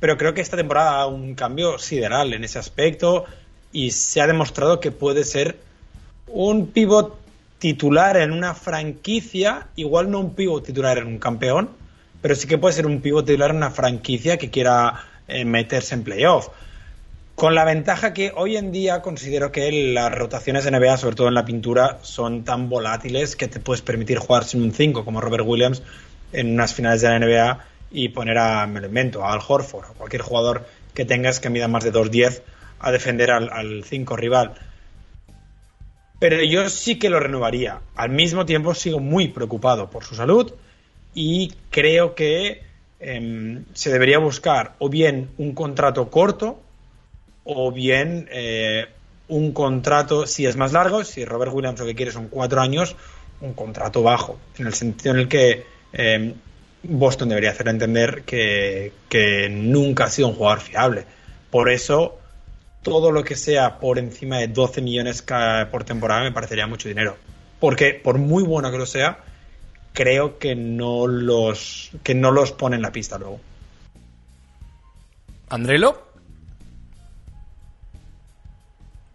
pero 0.00 0.18
creo 0.18 0.34
que 0.34 0.40
esta 0.40 0.56
temporada 0.56 1.06
un 1.06 1.34
cambio 1.34 1.78
sideral 1.78 2.34
en 2.34 2.44
ese 2.44 2.58
aspecto 2.58 3.24
y 3.72 3.90
se 3.90 4.20
ha 4.20 4.26
demostrado 4.26 4.80
que 4.80 4.90
puede 4.90 5.24
ser 5.24 5.58
un 6.26 6.68
pivot 6.68 7.18
titular 7.58 8.16
en 8.16 8.32
una 8.32 8.54
franquicia, 8.54 9.68
igual 9.76 10.10
no 10.10 10.20
un 10.20 10.34
pivot 10.34 10.64
titular 10.64 10.98
en 10.98 11.06
un 11.06 11.18
campeón, 11.18 11.70
pero 12.20 12.34
sí 12.34 12.46
que 12.46 12.58
puede 12.58 12.74
ser 12.74 12.86
un 12.86 13.00
pivot 13.00 13.26
titular 13.26 13.50
en 13.50 13.56
una 13.56 13.70
franquicia 13.70 14.36
que 14.36 14.50
quiera 14.50 15.04
eh, 15.28 15.44
meterse 15.44 15.94
en 15.94 16.02
playoff. 16.02 16.48
Con 17.34 17.54
la 17.54 17.64
ventaja 17.66 18.14
que 18.14 18.32
hoy 18.34 18.56
en 18.56 18.72
día 18.72 19.02
considero 19.02 19.52
que 19.52 19.70
las 19.92 20.10
rotaciones 20.10 20.64
de 20.64 20.70
NBA, 20.70 20.96
sobre 20.96 21.16
todo 21.16 21.28
en 21.28 21.34
la 21.34 21.44
pintura, 21.44 21.98
son 22.00 22.44
tan 22.44 22.70
volátiles 22.70 23.36
que 23.36 23.46
te 23.46 23.60
puedes 23.60 23.82
permitir 23.82 24.18
jugar 24.18 24.44
sin 24.44 24.62
un 24.62 24.72
5 24.72 25.04
como 25.04 25.20
Robert 25.20 25.44
Williams 25.46 25.82
en 26.32 26.54
unas 26.54 26.72
finales 26.72 27.02
de 27.02 27.08
la 27.10 27.18
NBA 27.18 27.64
y 27.90 28.08
poner 28.08 28.38
a, 28.38 28.66
me 28.66 28.80
lo 28.80 28.86
invento, 28.86 29.22
a 29.22 29.34
Al 29.34 29.40
Horford, 29.46 29.84
a 29.84 29.94
cualquier 29.94 30.22
jugador 30.22 30.66
que 30.94 31.04
tengas 31.04 31.38
que 31.38 31.50
mida 31.50 31.68
más 31.68 31.84
de 31.84 31.92
2'10 31.92 32.40
a 32.80 32.92
defender 32.92 33.30
al 33.30 33.84
5 33.84 34.16
rival. 34.16 34.54
Pero 36.18 36.42
yo 36.42 36.68
sí 36.70 36.98
que 36.98 37.10
lo 37.10 37.20
renovaría. 37.20 37.80
Al 37.94 38.10
mismo 38.10 38.46
tiempo 38.46 38.74
sigo 38.74 39.00
muy 39.00 39.28
preocupado 39.28 39.90
por 39.90 40.04
su 40.04 40.14
salud 40.14 40.52
y 41.14 41.52
creo 41.70 42.14
que 42.14 42.62
eh, 43.00 43.62
se 43.74 43.92
debería 43.92 44.18
buscar 44.18 44.74
o 44.78 44.88
bien 44.88 45.28
un 45.36 45.54
contrato 45.54 46.10
corto 46.10 46.60
o 47.44 47.70
bien 47.70 48.28
eh, 48.32 48.86
un 49.28 49.52
contrato, 49.52 50.26
si 50.26 50.46
es 50.46 50.56
más 50.56 50.72
largo, 50.72 51.04
si 51.04 51.24
Robert 51.24 51.52
Williams 51.52 51.80
lo 51.80 51.86
que 51.86 51.94
quiere 51.94 52.12
son 52.12 52.28
cuatro 52.28 52.60
años, 52.60 52.96
un 53.40 53.52
contrato 53.52 54.02
bajo, 54.02 54.38
en 54.58 54.66
el 54.66 54.74
sentido 54.74 55.14
en 55.14 55.20
el 55.20 55.28
que 55.28 55.64
eh, 55.92 56.34
Boston 56.82 57.28
debería 57.28 57.50
hacer 57.50 57.68
entender 57.68 58.22
que 58.22 59.48
nunca 59.50 60.04
ha 60.04 60.10
sido 60.10 60.28
un 60.28 60.34
jugador 60.34 60.60
fiable. 60.60 61.04
Por 61.50 61.70
eso 61.70 62.18
todo 62.86 63.10
lo 63.10 63.24
que 63.24 63.34
sea 63.34 63.80
por 63.80 63.98
encima 63.98 64.38
de 64.38 64.46
12 64.46 64.80
millones 64.80 65.24
por 65.72 65.82
temporada 65.82 66.22
me 66.22 66.30
parecería 66.30 66.68
mucho 66.68 66.88
dinero. 66.88 67.16
Porque 67.58 67.94
por 67.94 68.18
muy 68.18 68.44
bueno 68.44 68.70
que 68.70 68.78
lo 68.78 68.86
sea, 68.86 69.18
creo 69.92 70.38
que 70.38 70.54
no 70.54 71.08
los 71.08 71.90
que 72.04 72.14
no 72.14 72.30
los 72.30 72.52
pone 72.52 72.76
en 72.76 72.82
la 72.82 72.92
pista 72.92 73.18
luego. 73.18 73.40
¿Andrelo? 75.48 76.00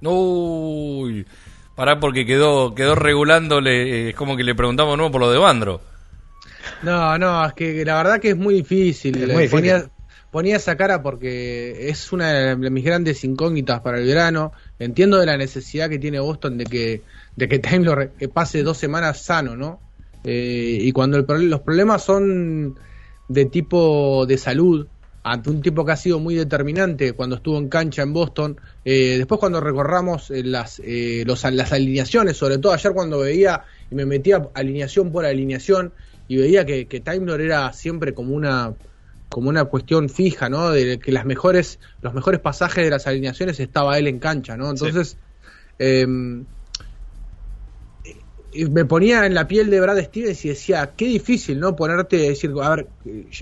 Uy, 0.01 1.25
pará 1.73 1.97
porque 2.01 2.25
quedó, 2.25 2.75
quedó 2.75 2.95
regulándole, 2.95 4.10
es 4.10 4.15
como 4.15 4.36
que 4.36 4.43
le 4.43 4.53
preguntamos 4.53 4.97
nuevo 4.97 5.13
por 5.13 5.21
lo 5.21 5.31
de 5.31 5.38
Bandro. 5.38 5.79
No, 6.81 7.17
no, 7.17 7.45
es 7.45 7.53
que 7.53 7.86
la 7.86 7.95
verdad 7.95 8.19
que 8.19 8.31
es 8.31 8.38
muy 8.38 8.55
difícil. 8.55 9.15
Es 9.15 9.29
muy 9.29 9.43
difícil. 9.43 9.60
Ponía, 9.60 9.89
ponía 10.31 10.55
esa 10.55 10.75
cara 10.77 11.03
porque 11.03 11.89
es 11.89 12.11
una 12.11 12.55
de 12.55 12.69
mis 12.69 12.83
grandes 12.83 13.23
incógnitas 13.23 13.81
para 13.81 13.99
el 13.99 14.05
verano. 14.07 14.53
Entiendo 14.79 15.19
de 15.19 15.25
la 15.25 15.37
necesidad 15.37 15.89
que 15.89 15.99
tiene 15.99 16.19
Boston 16.19 16.57
de 16.57 16.65
que, 16.65 17.01
de 17.35 17.47
que 17.47 17.59
Time 17.59 18.07
pase 18.33 18.63
dos 18.63 18.77
semanas 18.77 19.21
sano, 19.21 19.55
¿no? 19.55 19.79
Eh, 20.23 20.77
y 20.81 20.91
cuando 20.91 21.17
el 21.17 21.49
los 21.49 21.61
problemas 21.61 22.03
son 22.03 22.79
de 23.27 23.45
tipo 23.45 24.25
de 24.25 24.37
salud, 24.37 24.87
ante 25.23 25.49
un 25.49 25.61
tipo 25.61 25.85
que 25.85 25.91
ha 25.91 25.97
sido 25.97 26.19
muy 26.19 26.35
determinante 26.35 27.13
cuando 27.13 27.35
estuvo 27.35 27.57
en 27.57 27.69
cancha 27.69 28.01
en 28.01 28.13
Boston, 28.13 28.59
eh, 28.83 29.15
después 29.17 29.39
cuando 29.39 29.59
recorramos 29.59 30.31
eh, 30.31 30.43
las, 30.43 30.81
eh, 30.83 31.23
los, 31.25 31.43
las 31.43 31.71
alineaciones, 31.71 32.37
sobre 32.37 32.57
todo 32.57 32.73
ayer 32.73 32.91
cuando 32.93 33.19
veía 33.19 33.63
y 33.89 33.95
me 33.95 34.05
metía 34.05 34.49
alineación 34.53 35.11
por 35.11 35.25
alineación 35.25 35.93
y 36.27 36.37
veía 36.37 36.65
que, 36.65 36.87
que 36.87 36.99
Time 37.01 37.31
era 37.35 37.71
siempre 37.73 38.13
como 38.13 38.33
una 38.33 38.73
como 39.31 39.49
una 39.49 39.65
cuestión 39.65 40.09
fija, 40.09 40.49
¿no? 40.49 40.71
De 40.71 40.99
que 40.99 41.11
las 41.11 41.25
mejores, 41.25 41.79
los 42.01 42.13
mejores 42.13 42.41
pasajes 42.41 42.83
de 42.83 42.89
las 42.89 43.07
alineaciones 43.07 43.59
estaba 43.59 43.97
él 43.97 44.07
en 44.07 44.19
cancha, 44.19 44.57
¿no? 44.57 44.69
Entonces, 44.69 45.17
eh, 45.79 46.05
y 48.53 48.65
me 48.65 48.83
ponía 48.83 49.25
en 49.25 49.33
la 49.33 49.47
piel 49.47 49.69
de 49.69 49.79
Brad 49.79 49.97
Stevens 50.03 50.43
y 50.43 50.49
decía, 50.49 50.93
qué 50.97 51.05
difícil, 51.05 51.59
¿no? 51.59 51.75
Ponerte, 51.77 52.17
decir, 52.17 52.51
a 52.61 52.75
ver, 52.75 52.87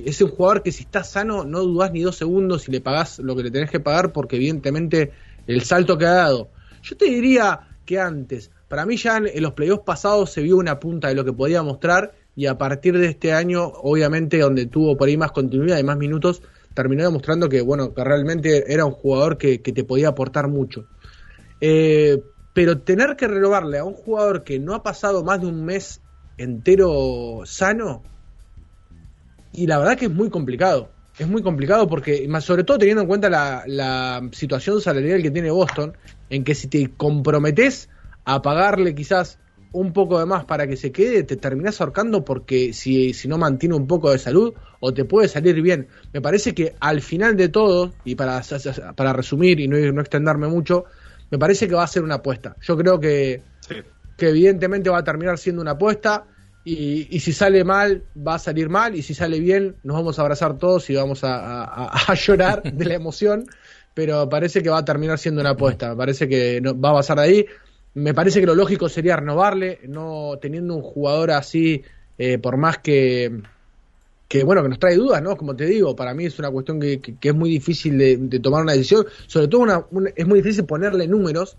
es 0.06 0.22
un 0.22 0.30
jugador 0.30 0.62
que 0.62 0.72
si 0.72 0.84
está 0.84 1.04
sano 1.04 1.44
no 1.44 1.62
dudás 1.62 1.92
ni 1.92 2.02
dos 2.02 2.16
segundos 2.16 2.68
y 2.68 2.72
le 2.72 2.82
pagás 2.82 3.18
lo 3.18 3.36
que 3.36 3.44
le 3.44 3.52
tenés 3.52 3.72
que 3.72 3.80
pagar 3.80 4.12
porque 4.12 4.36
evidentemente 4.36 5.12
el 5.48 5.64
salto 5.64 5.98
que 5.98 6.06
ha 6.06 6.14
dado. 6.14 6.50
Yo 6.84 6.96
te 6.96 7.06
diría 7.06 7.62
que 7.86 8.00
antes, 8.00 8.52
para 8.68 8.86
mí 8.86 8.98
ya 8.98 9.18
en 9.18 9.42
los 9.42 9.54
playoffs 9.54 9.84
pasados 9.84 10.32
se 10.32 10.44
vio 10.44 10.58
una 10.58 10.80
punta 10.80 11.08
de 11.08 11.16
lo 11.16 11.26
que 11.26 11.34
podía 11.34 11.64
mostrar 11.64 12.14
y 12.40 12.46
a 12.46 12.58
partir 12.58 12.98
de 12.98 13.08
este 13.08 13.34
año, 13.34 13.66
obviamente, 13.66 14.40
donde 14.40 14.66
tuvo 14.66 14.96
por 14.96 15.10
ahí 15.10 15.18
más 15.18 15.34
continuidad 15.34 15.78
y 15.78 15.84
más 15.84 15.98
minutos, 15.98 16.42
terminó 16.74 17.04
demostrando 17.04 17.50
que, 17.50 17.60
bueno, 17.60 17.94
que 17.94 18.02
realmente 18.02 18.72
era 18.72 18.86
un 18.86 18.94
jugador 18.94 19.38
que, 19.38 19.62
que 19.62 19.74
te 19.74 19.84
podía 19.84 20.08
aportar 20.08 20.48
mucho. 20.48 20.86
Eh, 21.60 22.24
pero 22.54 22.80
tener 22.80 23.18
que 23.18 23.28
renovarle 23.28 23.80
a 23.80 23.84
un 23.84 23.94
jugador 23.94 24.46
que 24.46 24.58
no 24.58 24.74
ha 24.74 24.84
pasado 24.84 25.22
más 25.22 25.42
de 25.42 25.48
un 25.48 25.66
mes 25.66 26.00
entero 26.38 27.42
sano, 27.44 28.04
y 29.52 29.68
la 29.68 29.78
verdad 29.78 29.98
que 29.98 30.06
es 30.06 30.12
muy 30.12 30.30
complicado. 30.30 30.92
Es 31.18 31.28
muy 31.28 31.42
complicado 31.42 31.90
porque, 31.90 32.26
más 32.30 32.46
sobre 32.46 32.64
todo 32.64 32.78
teniendo 32.78 33.02
en 33.02 33.10
cuenta 33.10 33.30
la, 33.30 33.66
la 33.68 34.22
situación 34.32 34.80
salarial 34.80 35.22
que 35.22 35.32
tiene 35.32 35.52
Boston, 35.52 35.92
en 36.30 36.46
que 36.46 36.56
si 36.56 36.70
te 36.70 36.90
comprometes 36.96 37.90
a 38.24 38.42
pagarle 38.42 38.96
quizás 38.96 39.40
un 39.72 39.94
poco 39.94 40.20
de 40.20 40.26
más 40.26 40.46
para 40.46 40.68
que 40.68 40.76
se 40.78 40.92
quede, 40.92 41.24
te 41.24 41.38
terminás 41.38 41.80
ahorcando 41.82 42.24
porque 42.26 42.74
si, 42.74 43.14
si 43.14 43.28
no 43.28 43.38
mantiene 43.38 43.76
un 43.76 43.88
poco 43.88 44.12
de 44.12 44.18
salud 44.20 44.54
o 44.80 44.94
te 44.94 45.06
puede 45.06 45.28
salir 45.28 45.62
bien. 45.62 45.90
Me 46.12 46.22
parece 46.22 46.54
que 46.56 46.76
al 46.80 47.02
final 47.02 47.36
de 47.36 47.50
todo, 47.50 47.94
y 48.04 48.16
para, 48.16 48.42
para 48.96 49.14
resumir 49.14 49.60
y 49.60 49.68
no, 49.68 49.78
no 49.92 50.02
extenderme 50.02 50.48
mucho, 50.48 50.86
me 51.30 51.38
parece 51.38 51.68
que 51.68 51.76
va 51.76 51.84
a 51.84 51.88
ser 51.88 52.04
una 52.04 52.16
apuesta. 52.16 52.58
Yo 52.62 52.76
creo 52.78 53.00
que, 53.00 53.46
Sí. 53.62 53.76
que 54.16 54.30
evidentemente 54.30 54.90
va 54.90 55.00
a 55.00 55.04
terminar 55.04 55.38
siendo 55.38 55.62
una 55.62 55.72
apuesta 55.72 56.26
y, 56.64 57.08
y 57.16 57.20
si 57.20 57.32
sale 57.34 57.64
mal, 57.64 58.06
va 58.16 58.36
a 58.36 58.40
salir 58.40 58.70
mal 58.70 58.96
y 58.96 59.02
si 59.04 59.14
sale 59.14 59.40
bien, 59.40 59.78
nos 59.84 59.96
vamos 59.98 60.20
a 60.20 60.22
abrazar 60.24 60.58
todos 60.58 60.90
y 60.90 60.96
vamos 60.96 61.24
a, 61.24 61.64
a- 61.64 62.12
a 62.12 62.14
llorar 62.16 62.64
de 62.64 62.86
la 62.86 62.96
emoción, 62.96 63.46
pero 63.94 64.28
parece 64.30 64.62
que 64.64 64.70
va 64.70 64.80
a 64.80 64.86
terminar 64.86 65.18
siendo 65.20 65.42
una 65.42 65.52
apuesta. 65.52 65.96
Parece 65.96 66.28
que 66.28 66.60
no- 66.62 66.80
va 66.80 66.92
a 66.92 66.94
pasar 66.96 67.18
de 67.18 67.24
ahí. 67.24 67.46
Me 67.94 68.14
parece 68.14 68.40
que 68.40 68.46
lo 68.46 68.56
lógico 68.56 68.88
sería 68.88 69.16
renovarle, 69.18 69.80
no 69.88 70.38
teniendo 70.42 70.76
un 70.76 70.82
jugador 70.84 71.32
así, 71.32 71.84
eh, 72.18 72.38
por 72.38 72.58
más 72.58 72.78
que, 72.80 73.42
que 74.28 74.44
bueno, 74.44 74.64
que 74.64 74.70
nos 74.70 74.80
trae 74.80 74.96
dudas, 74.96 75.22
¿no? 75.24 75.38
Como 75.38 75.56
te 75.56 75.66
digo, 75.66 75.96
para 75.96 76.14
mí 76.14 76.26
es 76.26 76.40
una 76.40 76.52
cuestión 76.52 76.80
que, 76.80 77.02
que- 77.02 77.18
es 77.30 77.36
muy 77.36 77.50
difícil 77.50 77.98
de, 77.98 78.40
tomar 78.40 78.64
una 78.64 78.74
decisión, 78.74 79.06
sobre 79.28 79.48
todo 79.48 79.62
una- 79.62 79.86
es 80.16 80.28
muy 80.28 80.42
difícil 80.42 80.66
ponerle 80.66 81.08
números, 81.08 81.58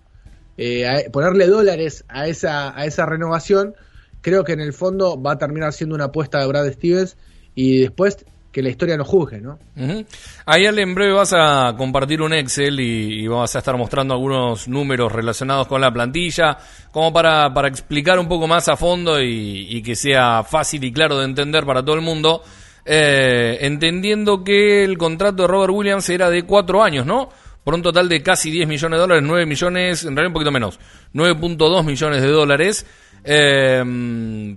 eh, 0.56 0.86
a- 0.88 1.10
ponerle 1.12 1.46
dólares 1.48 2.04
a 2.08 2.28
esa, 2.28 2.76
a 2.78 2.86
esa 2.86 3.06
renovación. 3.06 3.74
Creo 4.20 4.44
que 4.44 4.52
en 4.52 4.60
el 4.60 4.72
fondo 4.74 5.20
va 5.22 5.32
a 5.32 5.38
terminar 5.38 5.72
siendo 5.72 5.94
una 5.96 6.06
apuesta 6.06 6.40
de 6.40 6.46
Brad 6.48 6.72
Stevens 6.72 7.16
y 7.54 7.80
después 7.80 8.26
que 8.52 8.62
la 8.62 8.68
historia 8.68 8.96
nos 8.96 9.06
juzgue, 9.06 9.40
¿no? 9.40 9.58
Ujú. 9.76 10.04
Ahí 10.46 10.66
Ale, 10.66 10.82
en 10.82 10.94
breve 10.94 11.12
vas 11.12 11.32
a 11.36 11.74
compartir 11.76 12.20
un 12.20 12.32
Excel 12.32 12.80
y, 12.80 13.22
y 13.22 13.26
vas 13.28 13.54
a 13.54 13.60
estar 13.60 13.76
mostrando 13.76 14.14
algunos 14.14 14.66
números 14.66 15.12
relacionados 15.12 15.68
con 15.68 15.80
la 15.80 15.92
plantilla, 15.92 16.58
como 16.90 17.12
para, 17.12 17.52
para 17.54 17.68
explicar 17.68 18.18
un 18.18 18.28
poco 18.28 18.48
más 18.48 18.68
a 18.68 18.76
fondo 18.76 19.20
y, 19.20 19.66
y 19.70 19.82
que 19.82 19.94
sea 19.94 20.42
fácil 20.42 20.82
y 20.82 20.92
claro 20.92 21.18
de 21.18 21.26
entender 21.26 21.64
para 21.64 21.84
todo 21.84 21.94
el 21.94 22.02
mundo, 22.02 22.42
eh, 22.84 23.58
entendiendo 23.60 24.42
que 24.42 24.82
el 24.82 24.98
contrato 24.98 25.42
de 25.42 25.48
Robert 25.48 25.72
Williams 25.72 26.08
era 26.08 26.28
de 26.28 26.42
cuatro 26.42 26.82
años, 26.82 27.06
¿no? 27.06 27.28
Por 27.62 27.74
un 27.74 27.82
total 27.82 28.08
de 28.08 28.22
casi 28.22 28.50
10 28.50 28.66
millones 28.66 28.96
de 28.96 29.00
dólares, 29.00 29.22
9 29.24 29.46
millones, 29.46 30.02
en 30.02 30.16
realidad 30.16 30.28
un 30.28 30.32
poquito 30.32 30.50
menos, 30.50 30.80
9.2 31.14 31.84
millones 31.84 32.22
de 32.22 32.28
dólares. 32.28 32.86
Eh, 33.22 34.56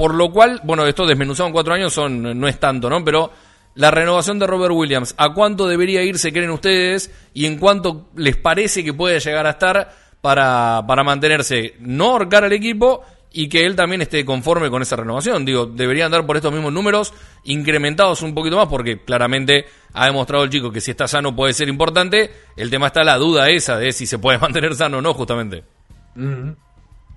por 0.00 0.14
lo 0.14 0.32
cual, 0.32 0.62
bueno, 0.64 0.86
esto 0.86 1.04
desmenuzado 1.04 1.48
en 1.48 1.52
cuatro 1.52 1.74
años 1.74 1.92
son, 1.92 2.40
no 2.40 2.48
es 2.48 2.58
tanto, 2.58 2.88
¿no? 2.88 3.04
Pero 3.04 3.30
la 3.74 3.90
renovación 3.90 4.38
de 4.38 4.46
Robert 4.46 4.72
Williams, 4.72 5.14
¿a 5.18 5.34
cuánto 5.34 5.68
debería 5.68 6.02
irse, 6.02 6.32
creen 6.32 6.48
ustedes? 6.48 7.10
¿Y 7.34 7.44
en 7.44 7.58
cuánto 7.58 8.08
les 8.16 8.34
parece 8.38 8.82
que 8.82 8.94
puede 8.94 9.20
llegar 9.20 9.46
a 9.46 9.50
estar 9.50 9.94
para, 10.22 10.82
para 10.88 11.04
mantenerse, 11.04 11.74
no 11.80 12.12
ahorcar 12.12 12.44
al 12.44 12.54
equipo 12.54 13.02
y 13.30 13.50
que 13.50 13.66
él 13.66 13.76
también 13.76 14.00
esté 14.00 14.24
conforme 14.24 14.70
con 14.70 14.80
esa 14.80 14.96
renovación? 14.96 15.44
Digo, 15.44 15.66
deberían 15.66 16.06
andar 16.06 16.24
por 16.24 16.38
estos 16.38 16.50
mismos 16.50 16.72
números, 16.72 17.12
incrementados 17.44 18.22
un 18.22 18.32
poquito 18.32 18.56
más, 18.56 18.68
porque 18.68 19.04
claramente 19.04 19.66
ha 19.92 20.06
demostrado 20.06 20.44
el 20.44 20.48
chico 20.48 20.72
que 20.72 20.80
si 20.80 20.92
está 20.92 21.08
sano 21.08 21.36
puede 21.36 21.52
ser 21.52 21.68
importante. 21.68 22.30
El 22.56 22.70
tema 22.70 22.86
está 22.86 23.04
la 23.04 23.18
duda 23.18 23.50
esa 23.50 23.76
de 23.76 23.92
si 23.92 24.06
se 24.06 24.18
puede 24.18 24.38
mantener 24.40 24.74
sano 24.74 24.96
o 24.96 25.02
no, 25.02 25.12
justamente. 25.12 25.62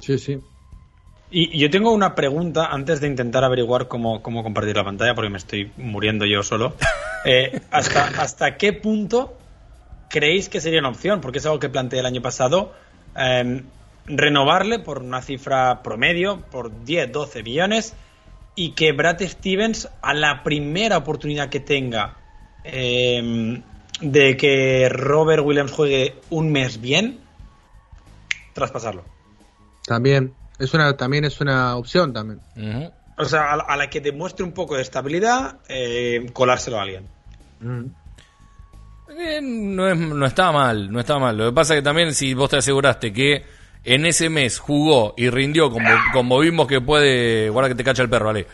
Sí, 0.01 0.19
sí. 0.19 0.37
Y 1.35 1.57
yo 1.57 1.67
tengo 1.71 1.91
una 1.91 2.13
pregunta 2.13 2.67
antes 2.67 3.01
de 3.01 3.07
intentar 3.07 3.43
averiguar 3.43 3.87
cómo, 3.87 4.21
cómo 4.21 4.43
compartir 4.43 4.75
la 4.75 4.83
pantalla, 4.83 5.15
porque 5.15 5.31
me 5.31 5.39
estoy 5.39 5.71
muriendo 5.77 6.25
yo 6.25 6.43
solo. 6.43 6.75
Eh, 7.25 7.61
¿hasta, 7.71 8.21
¿Hasta 8.21 8.57
qué 8.57 8.73
punto 8.73 9.37
creéis 10.09 10.49
que 10.49 10.59
sería 10.59 10.81
una 10.81 10.89
opción? 10.89 11.21
Porque 11.21 11.37
es 11.37 11.45
algo 11.45 11.57
que 11.57 11.69
planteé 11.69 12.01
el 12.01 12.05
año 12.05 12.21
pasado. 12.21 12.73
eh, 13.15 13.63
renovarle 14.05 14.79
por 14.79 15.01
una 15.01 15.21
cifra 15.21 15.81
promedio, 15.83 16.41
por 16.51 16.83
10, 16.83 17.13
12 17.13 17.43
millones, 17.43 17.95
y 18.55 18.71
que 18.71 18.91
Brad 18.91 19.21
Stevens, 19.21 19.87
a 20.01 20.13
la 20.13 20.43
primera 20.43 20.97
oportunidad 20.97 21.47
que 21.47 21.61
tenga 21.61 22.17
eh, 22.65 23.61
de 24.01 24.35
que 24.35 24.89
Robert 24.89 25.45
Williams 25.45 25.71
juegue 25.71 26.15
un 26.29 26.51
mes 26.51 26.81
bien, 26.81 27.21
traspasarlo. 28.53 29.05
También 29.87 30.33
es 30.59 30.73
una 30.73 30.95
también 30.95 31.25
es 31.25 31.39
una 31.41 31.75
opción 31.75 32.13
también. 32.13 32.39
O 33.17 33.25
sea, 33.25 33.53
a 33.53 33.57
la, 33.57 33.63
a 33.63 33.77
la 33.77 33.89
que 33.89 34.01
demuestre 34.01 34.43
un 34.43 34.53
poco 34.53 34.75
de 34.75 34.81
estabilidad, 34.81 35.59
eh, 35.67 36.25
colárselo 36.33 36.79
a 36.79 36.83
alguien. 36.83 37.07
Eh, 39.17 39.39
no, 39.41 39.87
es, 39.87 39.97
no 39.97 40.25
está 40.25 40.51
mal, 40.51 40.91
no 40.91 40.99
está 40.99 41.19
mal. 41.19 41.37
Lo 41.37 41.45
que 41.45 41.51
pasa 41.53 41.73
es 41.73 41.79
que 41.79 41.83
también 41.83 42.13
si 42.13 42.33
vos 42.33 42.49
te 42.49 42.57
aseguraste 42.57 43.13
que 43.13 43.43
en 43.83 44.05
ese 44.05 44.29
mes 44.29 44.59
jugó 44.59 45.13
y 45.17 45.29
rindió 45.29 45.69
como, 45.69 45.89
como 46.13 46.39
vimos 46.39 46.67
que 46.67 46.81
puede... 46.81 47.49
Guarda 47.49 47.69
que 47.69 47.75
te 47.75 47.83
cacha 47.83 48.01
el 48.01 48.09
perro, 48.09 48.27
vale. 48.27 48.47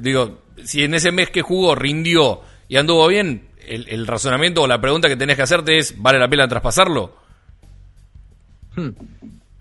digo, 0.00 0.42
si 0.64 0.84
en 0.84 0.94
ese 0.94 1.12
mes 1.12 1.30
que 1.30 1.42
jugó 1.42 1.74
rindió 1.74 2.40
y 2.68 2.76
anduvo 2.76 3.06
bien, 3.08 3.48
el, 3.66 3.88
el 3.88 4.06
razonamiento 4.06 4.62
o 4.62 4.66
la 4.66 4.80
pregunta 4.80 5.08
que 5.08 5.16
tenés 5.16 5.36
que 5.36 5.42
hacerte 5.42 5.78
es, 5.78 6.00
¿vale 6.00 6.18
la 6.18 6.28
pena 6.28 6.48
traspasarlo? 6.48 7.14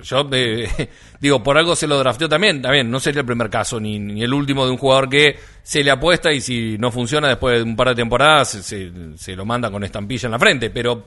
Yo 0.03 0.27
eh, 0.31 0.67
digo, 1.19 1.41
por 1.41 1.57
algo 1.57 1.75
se 1.75 1.87
lo 1.87 1.97
drafteó 1.97 2.27
también. 2.27 2.61
También 2.61 2.89
no 2.91 2.99
sería 2.99 3.21
el 3.21 3.25
primer 3.25 3.49
caso, 3.49 3.79
ni, 3.79 3.97
ni 3.99 4.23
el 4.23 4.33
último 4.33 4.65
de 4.65 4.71
un 4.71 4.77
jugador 4.77 5.09
que 5.09 5.37
se 5.63 5.83
le 5.83 5.91
apuesta 5.91 6.31
y 6.31 6.41
si 6.41 6.77
no 6.77 6.91
funciona 6.91 7.27
después 7.29 7.57
de 7.57 7.63
un 7.63 7.75
par 7.75 7.89
de 7.89 7.95
temporadas 7.95 8.49
se, 8.49 8.91
se- 9.17 9.35
lo 9.35 9.45
manda 9.45 9.71
con 9.71 9.83
estampilla 9.83 10.27
en 10.27 10.31
la 10.31 10.39
frente. 10.39 10.69
Pero 10.69 11.05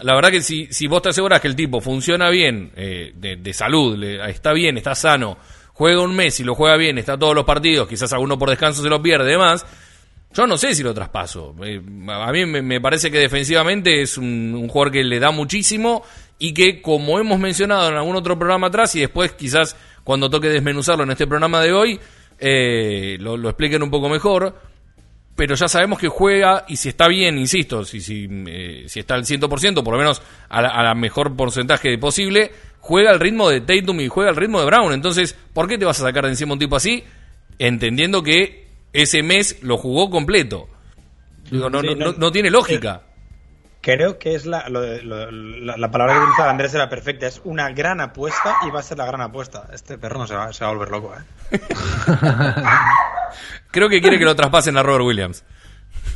la 0.00 0.14
verdad 0.14 0.30
que 0.30 0.40
si, 0.42 0.66
si 0.72 0.86
vos 0.86 1.02
te 1.02 1.10
aseguras 1.10 1.40
que 1.40 1.48
el 1.48 1.54
tipo 1.56 1.80
funciona 1.80 2.30
bien, 2.30 2.72
eh, 2.76 3.12
de, 3.14 3.36
de 3.36 3.52
salud, 3.52 3.96
le- 3.96 4.28
está 4.30 4.52
bien, 4.52 4.76
está 4.78 4.94
sano, 4.94 5.36
juega 5.74 6.00
un 6.00 6.16
mes 6.16 6.40
y 6.40 6.44
lo 6.44 6.54
juega 6.54 6.76
bien, 6.76 6.98
está 6.98 7.18
todos 7.18 7.34
los 7.34 7.44
partidos, 7.44 7.86
quizás 7.86 8.12
alguno 8.12 8.38
por 8.38 8.48
descanso 8.50 8.82
se 8.82 8.88
lo 8.88 9.02
pierde, 9.02 9.30
demás. 9.30 9.64
Yo 10.32 10.48
no 10.48 10.58
sé 10.58 10.74
si 10.74 10.82
lo 10.82 10.92
traspaso. 10.92 11.54
Eh, 11.62 11.80
a 12.08 12.32
mí 12.32 12.44
me, 12.44 12.80
parece 12.80 13.08
que 13.08 13.18
defensivamente 13.18 14.02
es 14.02 14.18
un 14.18 14.66
jugador 14.68 14.92
que 14.92 15.04
le 15.04 15.20
da 15.20 15.30
muchísimo 15.30 16.02
y 16.38 16.52
que, 16.54 16.82
como 16.82 17.18
hemos 17.18 17.38
mencionado 17.38 17.88
en 17.88 17.96
algún 17.96 18.16
otro 18.16 18.38
programa 18.38 18.66
atrás, 18.68 18.94
y 18.96 19.00
después 19.00 19.32
quizás 19.32 19.76
cuando 20.02 20.28
toque 20.28 20.48
desmenuzarlo 20.48 21.04
en 21.04 21.10
este 21.12 21.26
programa 21.26 21.60
de 21.62 21.72
hoy, 21.72 22.00
eh, 22.38 23.16
lo, 23.20 23.36
lo 23.36 23.48
expliquen 23.48 23.82
un 23.82 23.90
poco 23.90 24.08
mejor. 24.08 24.54
Pero 25.36 25.56
ya 25.56 25.66
sabemos 25.66 25.98
que 25.98 26.06
juega 26.06 26.64
y 26.68 26.76
si 26.76 26.90
está 26.90 27.08
bien, 27.08 27.36
insisto, 27.38 27.84
si, 27.84 28.00
si, 28.00 28.28
eh, 28.46 28.84
si 28.86 29.00
está 29.00 29.14
al 29.14 29.24
100%, 29.24 29.82
por 29.82 29.94
lo 29.94 29.98
menos 29.98 30.22
a 30.48 30.62
la, 30.62 30.68
a 30.68 30.82
la 30.84 30.94
mejor 30.94 31.34
porcentaje 31.34 31.98
posible, 31.98 32.52
juega 32.78 33.10
al 33.10 33.18
ritmo 33.18 33.48
de 33.48 33.60
Tatum 33.60 34.00
y 34.00 34.06
juega 34.08 34.30
al 34.30 34.36
ritmo 34.36 34.60
de 34.60 34.66
Brown. 34.66 34.92
Entonces, 34.92 35.36
¿por 35.52 35.66
qué 35.66 35.76
te 35.76 35.84
vas 35.84 35.98
a 35.98 36.04
sacar 36.04 36.22
de 36.24 36.30
encima 36.30 36.52
un 36.52 36.60
tipo 36.60 36.76
así? 36.76 37.02
Entendiendo 37.58 38.22
que 38.22 38.68
ese 38.92 39.24
mes 39.24 39.58
lo 39.62 39.76
jugó 39.76 40.08
completo. 40.08 40.68
Digo, 41.50 41.68
no, 41.68 41.80
Sí, 41.80 41.88
no, 41.88 41.94
no- 41.96 42.12
no- 42.12 42.18
no 42.18 42.30
tiene 42.30 42.50
lógica. 42.50 43.02
Creo 43.84 44.18
que 44.18 44.34
es 44.34 44.46
la, 44.46 44.68
lo- 44.70 44.80
lo- 45.02 45.30
la, 45.30 45.76
la 45.76 45.90
palabra 45.90 46.14
que 46.14 46.20
utilizaba 46.20 46.50
Andrés 46.50 46.72
era 46.74 46.88
perfecta. 46.88 47.26
Es 47.26 47.40
una 47.44 47.70
gran 47.70 48.00
apuesta 48.00 48.56
y 48.66 48.70
va 48.70 48.80
a 48.80 48.82
ser 48.82 48.96
la 48.98 49.04
gran 49.06 49.20
apuesta. 49.20 49.68
Este 49.72 49.98
perro 49.98 50.18
no 50.20 50.26
se 50.26 50.34
va, 50.34 50.52
se 50.54 50.64
va 50.64 50.70
a 50.70 50.74
volver 50.74 50.90
loco, 50.90 51.12
¿eh? 51.50 51.60
Creo 53.70 53.88
que 53.88 54.00
quiere 54.00 54.18
que 54.18 54.24
lo 54.24 54.34
traspasen 54.36 54.76
a 54.78 54.82
Robert 54.82 55.04
Williams. 55.04 55.44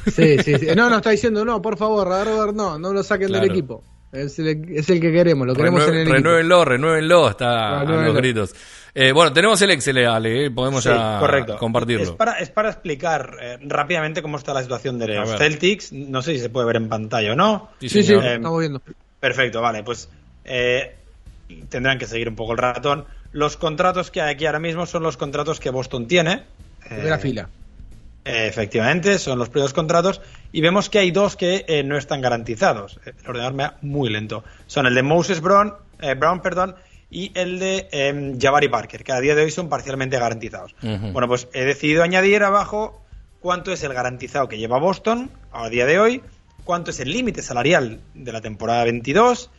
Sí, 0.07 0.39
sí, 0.39 0.57
sí. 0.59 0.67
No, 0.77 0.89
no 0.89 0.97
está 0.97 1.11
diciendo, 1.11 1.45
no, 1.45 1.61
por 1.61 1.77
favor, 1.77 2.11
a 2.13 2.25
Robert, 2.25 2.55
no, 2.55 2.79
no 2.79 2.93
lo 2.93 3.03
saquen 3.03 3.29
Claro. 3.29 3.43
del 3.43 3.51
equipo. 3.53 3.85
Es 4.11 4.39
el, 4.39 4.65
es 4.75 4.89
el 4.89 5.01
que 5.01 5.13
queremos, 5.13 5.47
lo 5.47 5.55
queremos 5.55 5.83
Renue- 5.83 5.89
en 5.89 5.95
el 5.95 6.01
equipo. 6.03 6.15
renuévenlo, 6.17 6.65
renuévenlo, 6.65 7.29
está 7.29 7.81
a 7.81 7.85
los 7.85 8.15
gritos. 8.15 8.55
Eh, 8.95 9.13
bueno, 9.13 9.33
tenemos 9.33 9.61
el 9.61 9.71
Excel, 9.71 10.07
Ale, 10.07 10.47
eh, 10.47 10.51
podemos 10.51 10.83
Sí, 10.83 10.89
ya 10.89 11.19
correcto. 11.21 11.57
compartirlo. 11.59 12.03
Es 12.05 12.11
para, 12.13 12.33
es 12.39 12.49
para 12.51 12.71
explicar 12.71 13.37
eh, 13.41 13.59
rápidamente 13.63 14.23
cómo 14.23 14.39
está 14.39 14.55
la 14.55 14.63
situación 14.63 14.99
de 14.99 15.09
los. 15.09 15.37
Celtics. 15.37 15.93
No 15.93 16.23
sé 16.23 16.33
si 16.33 16.41
se 16.41 16.49
puede 16.49 16.67
ver 16.67 16.77
en 16.77 16.89
pantalla 16.89 17.33
o 17.33 17.37
no. 17.37 17.69
Sí, 17.81 17.89
Sí, 17.91 18.03
sí. 18.03 18.15
Eh, 18.15 18.35
estamos 18.37 18.59
viendo. 18.61 18.81
Perfecto, 19.21 19.61
vale, 19.61 19.83
pues 19.83 20.09
eh, 20.45 20.97
tendrán 21.69 21.99
que 21.99 22.07
seguir 22.07 22.29
un 22.31 22.35
poco 22.37 22.53
el 22.53 22.59
ratón. 22.59 23.05
Los 23.33 23.57
contratos 23.59 24.11
que 24.11 24.23
hay 24.23 24.35
aquí 24.35 24.47
ahora 24.47 24.59
mismo 24.59 24.87
son 24.87 25.03
los 25.03 25.17
contratos 25.19 25.61
que 25.61 25.69
Boston 25.71 26.09
tiene. 26.09 26.45
Primera 26.89 27.17
Eh, 27.17 27.21
fila. 27.21 27.49
Efectivamente, 28.29 29.19
son 29.19 29.39
los 29.39 29.49
primeros 29.49 29.73
contratos. 29.73 30.21
Y 30.53 30.61
vemos 30.61 30.89
que 30.89 30.99
hay 30.99 31.11
dos 31.11 31.37
que 31.37 31.65
eh, 31.69 31.83
no 31.83 31.97
están 31.97 32.21
garantizados. 32.21 33.01
El 33.05 33.15
ordenador 33.27 33.55
me 33.55 33.63
va 33.65 33.79
muy 33.83 34.11
lento. 34.11 34.45
Son 34.67 34.87
el 34.87 34.95
de 34.95 35.03
Moses 35.03 35.41
Brown, 35.41 35.75
eh, 36.01 36.15
Brown 36.15 36.41
perdón, 36.41 36.77
y 37.11 37.33
el 37.35 37.59
de 37.59 37.89
eh, 37.91 38.37
Jabari 38.41 38.69
Parker, 38.69 39.03
que 39.03 39.13
a 39.13 39.21
día 39.21 39.35
de 39.35 39.43
hoy 39.43 39.51
son 39.51 39.69
parcialmente 39.69 40.19
garantizados. 40.19 40.75
Bueno, 40.83 41.27
pues 41.27 41.49
he 41.55 41.65
decidido 41.65 42.03
añadir 42.03 42.43
abajo 42.43 43.03
cuánto 43.41 43.73
es 43.73 43.83
el 43.83 43.95
garantizado 43.95 44.49
que 44.49 44.59
lleva 44.59 44.79
Boston 44.79 45.31
a 45.53 45.69
día 45.69 45.87
de 45.87 45.99
hoy, 45.99 46.23
cuánto 46.65 46.91
es 46.91 47.01
el 47.01 47.11
límite 47.11 47.43
salarial 47.43 48.01
de 48.15 48.33
la 48.33 48.41
temporada 48.41 48.85
22, 48.85 49.51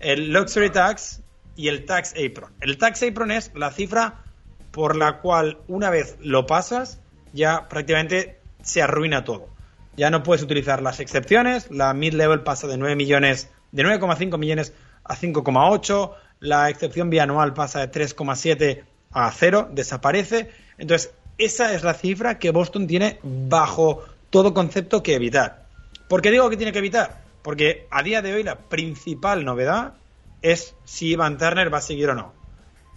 el 0.00 0.32
Luxury 0.32 0.70
Tax 0.70 1.22
y 1.56 1.68
el 1.68 1.86
Tax 1.86 2.12
Apron. 2.12 2.52
El 2.60 2.76
Tax 2.78 3.02
Apron 3.02 3.30
es 3.30 3.52
la 3.54 3.70
cifra 3.70 4.22
por 4.70 4.96
la 4.96 5.20
cual 5.20 5.58
una 5.66 5.90
vez 5.90 6.16
lo 6.20 6.46
pasas 6.46 7.00
ya 7.32 7.68
prácticamente 7.68 8.40
se 8.62 8.82
arruina 8.82 9.24
todo. 9.24 9.48
Ya 9.96 10.10
no 10.10 10.22
puedes 10.22 10.42
utilizar 10.42 10.82
las 10.82 11.00
excepciones, 11.00 11.70
la 11.70 11.92
mid-level 11.92 12.42
pasa 12.42 12.66
de 12.66 12.76
9 12.76 12.94
millones, 12.94 13.50
de 13.72 13.82
9,5 13.82 14.38
millones 14.38 14.72
a 15.04 15.16
5,8, 15.16 16.14
la 16.40 16.70
excepción 16.70 17.10
bianual 17.10 17.54
pasa 17.54 17.80
de 17.80 17.90
3,7 17.90 18.84
a 19.10 19.30
0, 19.32 19.70
desaparece. 19.72 20.50
Entonces, 20.78 21.12
esa 21.38 21.74
es 21.74 21.82
la 21.82 21.94
cifra 21.94 22.38
que 22.38 22.50
Boston 22.50 22.86
tiene 22.86 23.18
bajo 23.22 24.04
todo 24.30 24.54
concepto 24.54 25.02
que 25.02 25.14
evitar. 25.14 25.66
¿Por 26.08 26.22
qué 26.22 26.30
digo 26.30 26.48
que 26.50 26.56
tiene 26.56 26.72
que 26.72 26.78
evitar? 26.78 27.22
Porque 27.42 27.86
a 27.90 28.02
día 28.02 28.22
de 28.22 28.34
hoy 28.34 28.42
la 28.42 28.56
principal 28.56 29.44
novedad 29.44 29.94
es 30.42 30.74
si 30.84 31.08
Ivan 31.08 31.38
Turner 31.38 31.72
va 31.72 31.78
a 31.78 31.82
seguir 31.82 32.10
o 32.10 32.14
no. 32.14 32.32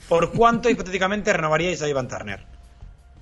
¿Por 0.07 0.31
cuánto 0.31 0.69
hipotéticamente 0.71 1.33
renovaríais 1.33 1.81
a 1.81 1.87
Ivan 1.89 2.07
Turner? 2.07 2.50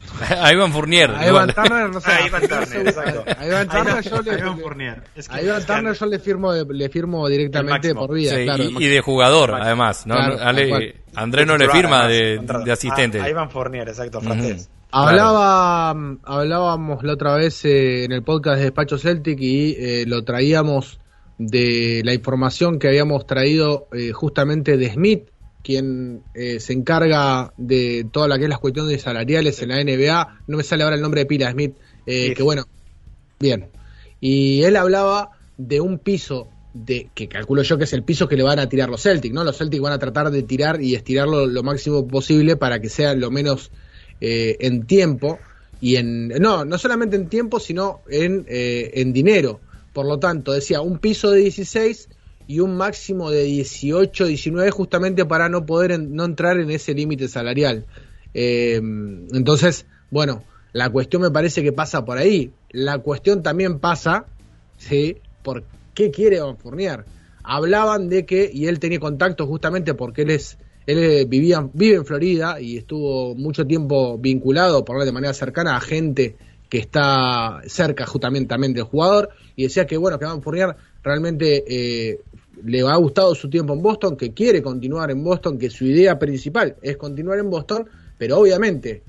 a 0.42 0.52
Ivan 0.54 0.72
Fournier. 0.72 1.12
A. 1.12 1.28
Ivan 1.28 1.54
Turner, 1.54 1.90
no 1.90 2.00
sé. 2.02 2.12
A 2.12 2.26
Ivan 2.28 2.42
Turner, 2.48 2.88
exacto. 2.88 3.24
A 3.40 3.46
Ivan 3.46 3.68
Turner 3.70 4.04
yo 4.04 4.22
le, 4.22 4.32
A 4.32 4.38
Ivan 4.40 4.60
Fournier. 4.60 5.04
Es 5.16 5.28
que- 5.30 5.36
a 5.36 5.42
Ivan 5.42 5.58
es 5.60 5.66
que- 5.66 5.74
Turner 5.74 5.94
yo 5.94 6.06
le 6.08 6.20
firmo, 6.20 6.54
de- 6.54 6.74
le 6.74 6.90
firmo 6.90 7.28
directamente 7.28 7.94
por 7.96 8.14
vida, 8.14 8.36
Sí, 8.36 8.44
claro. 8.44 8.64
y, 8.64 8.84
y 8.84 8.88
de 8.88 9.02
jugador, 9.02 9.54
además. 9.56 10.06
¿no? 10.08 10.16
Claro, 10.16 10.38
No, 10.38 10.44
Ale-. 10.44 10.96
André 11.16 11.46
no 11.46 11.58
le 11.58 11.70
firma 11.70 12.04
además, 12.06 12.56
de, 12.58 12.64
de 12.66 12.72
asistente. 12.72 13.20
A, 13.20 13.24
a 13.26 13.30
Ivan 13.30 13.50
Fournier, 13.52 13.88
exacto, 13.88 14.22
francés. 14.22 14.70
Hablaba, 14.92 15.90
hablábamos 16.24 17.04
la 17.04 17.14
otra 17.14 17.36
vez 17.36 17.64
eh, 17.66 18.06
en 18.06 18.12
el 18.12 18.24
podcast 18.24 18.58
de 18.58 18.64
Despacho 18.64 18.98
Celtic 18.98 19.40
y 19.40 19.76
eh, 19.78 20.06
lo 20.08 20.24
traíamos 20.24 21.00
de 21.38 22.02
la 22.04 22.14
información 22.14 22.80
que 22.80 22.88
habíamos 22.88 23.26
traído 23.28 23.88
eh, 23.94 24.12
justamente 24.12 24.78
de 24.78 24.92
Smith 24.92 25.30
quien 25.64 26.24
eh, 26.34 26.60
se 26.60 26.74
encarga 26.74 27.54
de 27.58 28.08
toda 28.12 28.28
la 28.28 28.38
que 28.38 28.46
es 28.46 28.50
las 28.50 28.60
cuestiones 28.60 29.02
salariales 29.02 29.62
en 29.62 29.70
la 29.70 29.84
NBA, 29.84 30.42
no 30.48 30.58
me 30.58 30.64
sale 30.64 30.84
ahora 30.84 30.96
el 30.96 31.02
nombre 31.02 31.22
de 31.22 31.26
pila, 31.26 31.52
Smith, 31.52 31.76
eh, 32.06 32.34
que 32.34 32.44
bueno, 32.44 32.66
bien. 33.40 33.68
Y 34.22 34.64
él 34.64 34.76
hablaba 34.76 35.32
de 35.58 35.82
un 35.82 36.00
piso 36.00 36.48
de 36.74 37.10
que 37.14 37.28
calculo 37.28 37.64
yo 37.64 37.78
que 37.78 37.84
es 37.84 37.94
el 37.94 38.04
piso 38.04 38.28
que 38.28 38.38
le 38.38 38.44
van 38.44 38.60
a 38.60 38.70
tirar 38.70 38.90
los 38.90 39.02
Celtics, 39.02 39.34
¿no? 39.34 39.44
Los 39.44 39.58
Celtics 39.58 39.82
van 39.82 39.94
a 39.94 40.00
tratar 40.00 40.32
de 40.32 40.44
tirar 40.44 40.82
y 40.82 40.96
estirarlo 40.96 41.48
lo 41.48 41.64
máximo 41.64 42.08
posible 42.08 42.56
para 42.56 42.80
que 42.80 42.90
sea 42.90 43.16
lo 43.16 43.32
menos 43.32 43.72
eh, 44.22 44.58
en 44.60 44.86
tiempo 44.86 45.40
y 45.82 45.96
en 45.96 46.30
no, 46.30 46.66
no 46.66 46.78
solamente 46.78 47.16
en 47.16 47.28
tiempo, 47.28 47.60
sino 47.60 48.02
en, 48.10 48.46
eh, 48.48 48.92
en 48.96 49.14
dinero. 49.14 49.60
Por 49.94 50.06
lo 50.06 50.20
tanto, 50.20 50.54
decía 50.54 50.82
un 50.82 51.00
piso 51.00 51.32
de 51.32 51.40
16 51.40 52.10
y 52.50 52.62
un 52.62 52.76
máximo 52.76 53.30
de 53.30 53.44
18, 53.44 54.26
19 54.26 54.72
justamente 54.72 55.24
para 55.24 55.50
no 55.50 55.68
poder 55.68 56.00
no 56.00 56.26
entrar 56.26 56.60
en 56.60 56.72
ese 56.72 56.96
límite 56.96 57.28
salarial. 57.28 57.86
Eh, 58.34 58.78
entonces, 58.78 59.86
bueno, 60.10 60.42
la 60.74 60.90
cuestión 60.90 61.22
me 61.22 61.30
parece 61.30 61.62
que 61.62 61.72
pasa 61.72 62.04
por 62.04 62.18
ahí. 62.18 62.52
La 62.72 62.98
cuestión 62.98 63.44
también 63.44 63.78
pasa, 63.78 64.26
¿sí? 64.80 65.18
¿Por 65.44 65.64
qué 65.94 66.10
quiere 66.10 66.40
Fournier? 66.58 67.06
Hablaban 67.44 68.10
de 68.10 68.26
que, 68.26 68.50
y 68.52 68.66
él 68.66 68.80
tenía 68.80 69.00
contacto 69.00 69.46
justamente 69.46 69.94
porque 69.94 70.24
él 70.24 70.32
es 70.32 70.58
él 70.88 71.28
vivía, 71.28 71.70
vive 71.72 71.98
en 71.98 72.06
Florida 72.06 72.60
y 72.60 72.78
estuvo 72.78 73.36
mucho 73.36 73.68
tiempo 73.68 74.18
vinculado, 74.18 74.84
por 74.84 75.06
de 75.06 75.12
manera 75.12 75.36
cercana, 75.36 75.78
a 75.78 75.82
gente 75.82 76.36
que 76.68 76.80
está 76.80 77.62
cerca 77.68 78.08
justamente 78.08 78.48
también 78.48 78.74
del 78.74 78.86
jugador 78.86 79.30
y 79.56 79.64
decía 79.64 79.86
que 79.86 79.98
bueno 79.98 80.18
que 80.18 80.26
Van 80.26 80.42
Fournier 80.42 80.76
realmente 81.04 81.64
eh, 81.68 82.20
le 82.64 82.82
ha 82.82 82.96
gustado 82.96 83.36
su 83.36 83.50
tiempo 83.50 83.74
en 83.74 83.82
Boston, 83.82 84.16
que 84.16 84.34
quiere 84.34 84.62
continuar 84.62 85.12
en 85.12 85.24
Boston, 85.24 85.58
que 85.58 85.70
su 85.70 85.86
idea 85.86 86.18
principal 86.18 86.76
es 86.82 86.98
continuar 86.98 87.40
en 87.40 87.50
Boston, 87.50 87.88
pero 88.18 88.38
obviamente 88.38 89.04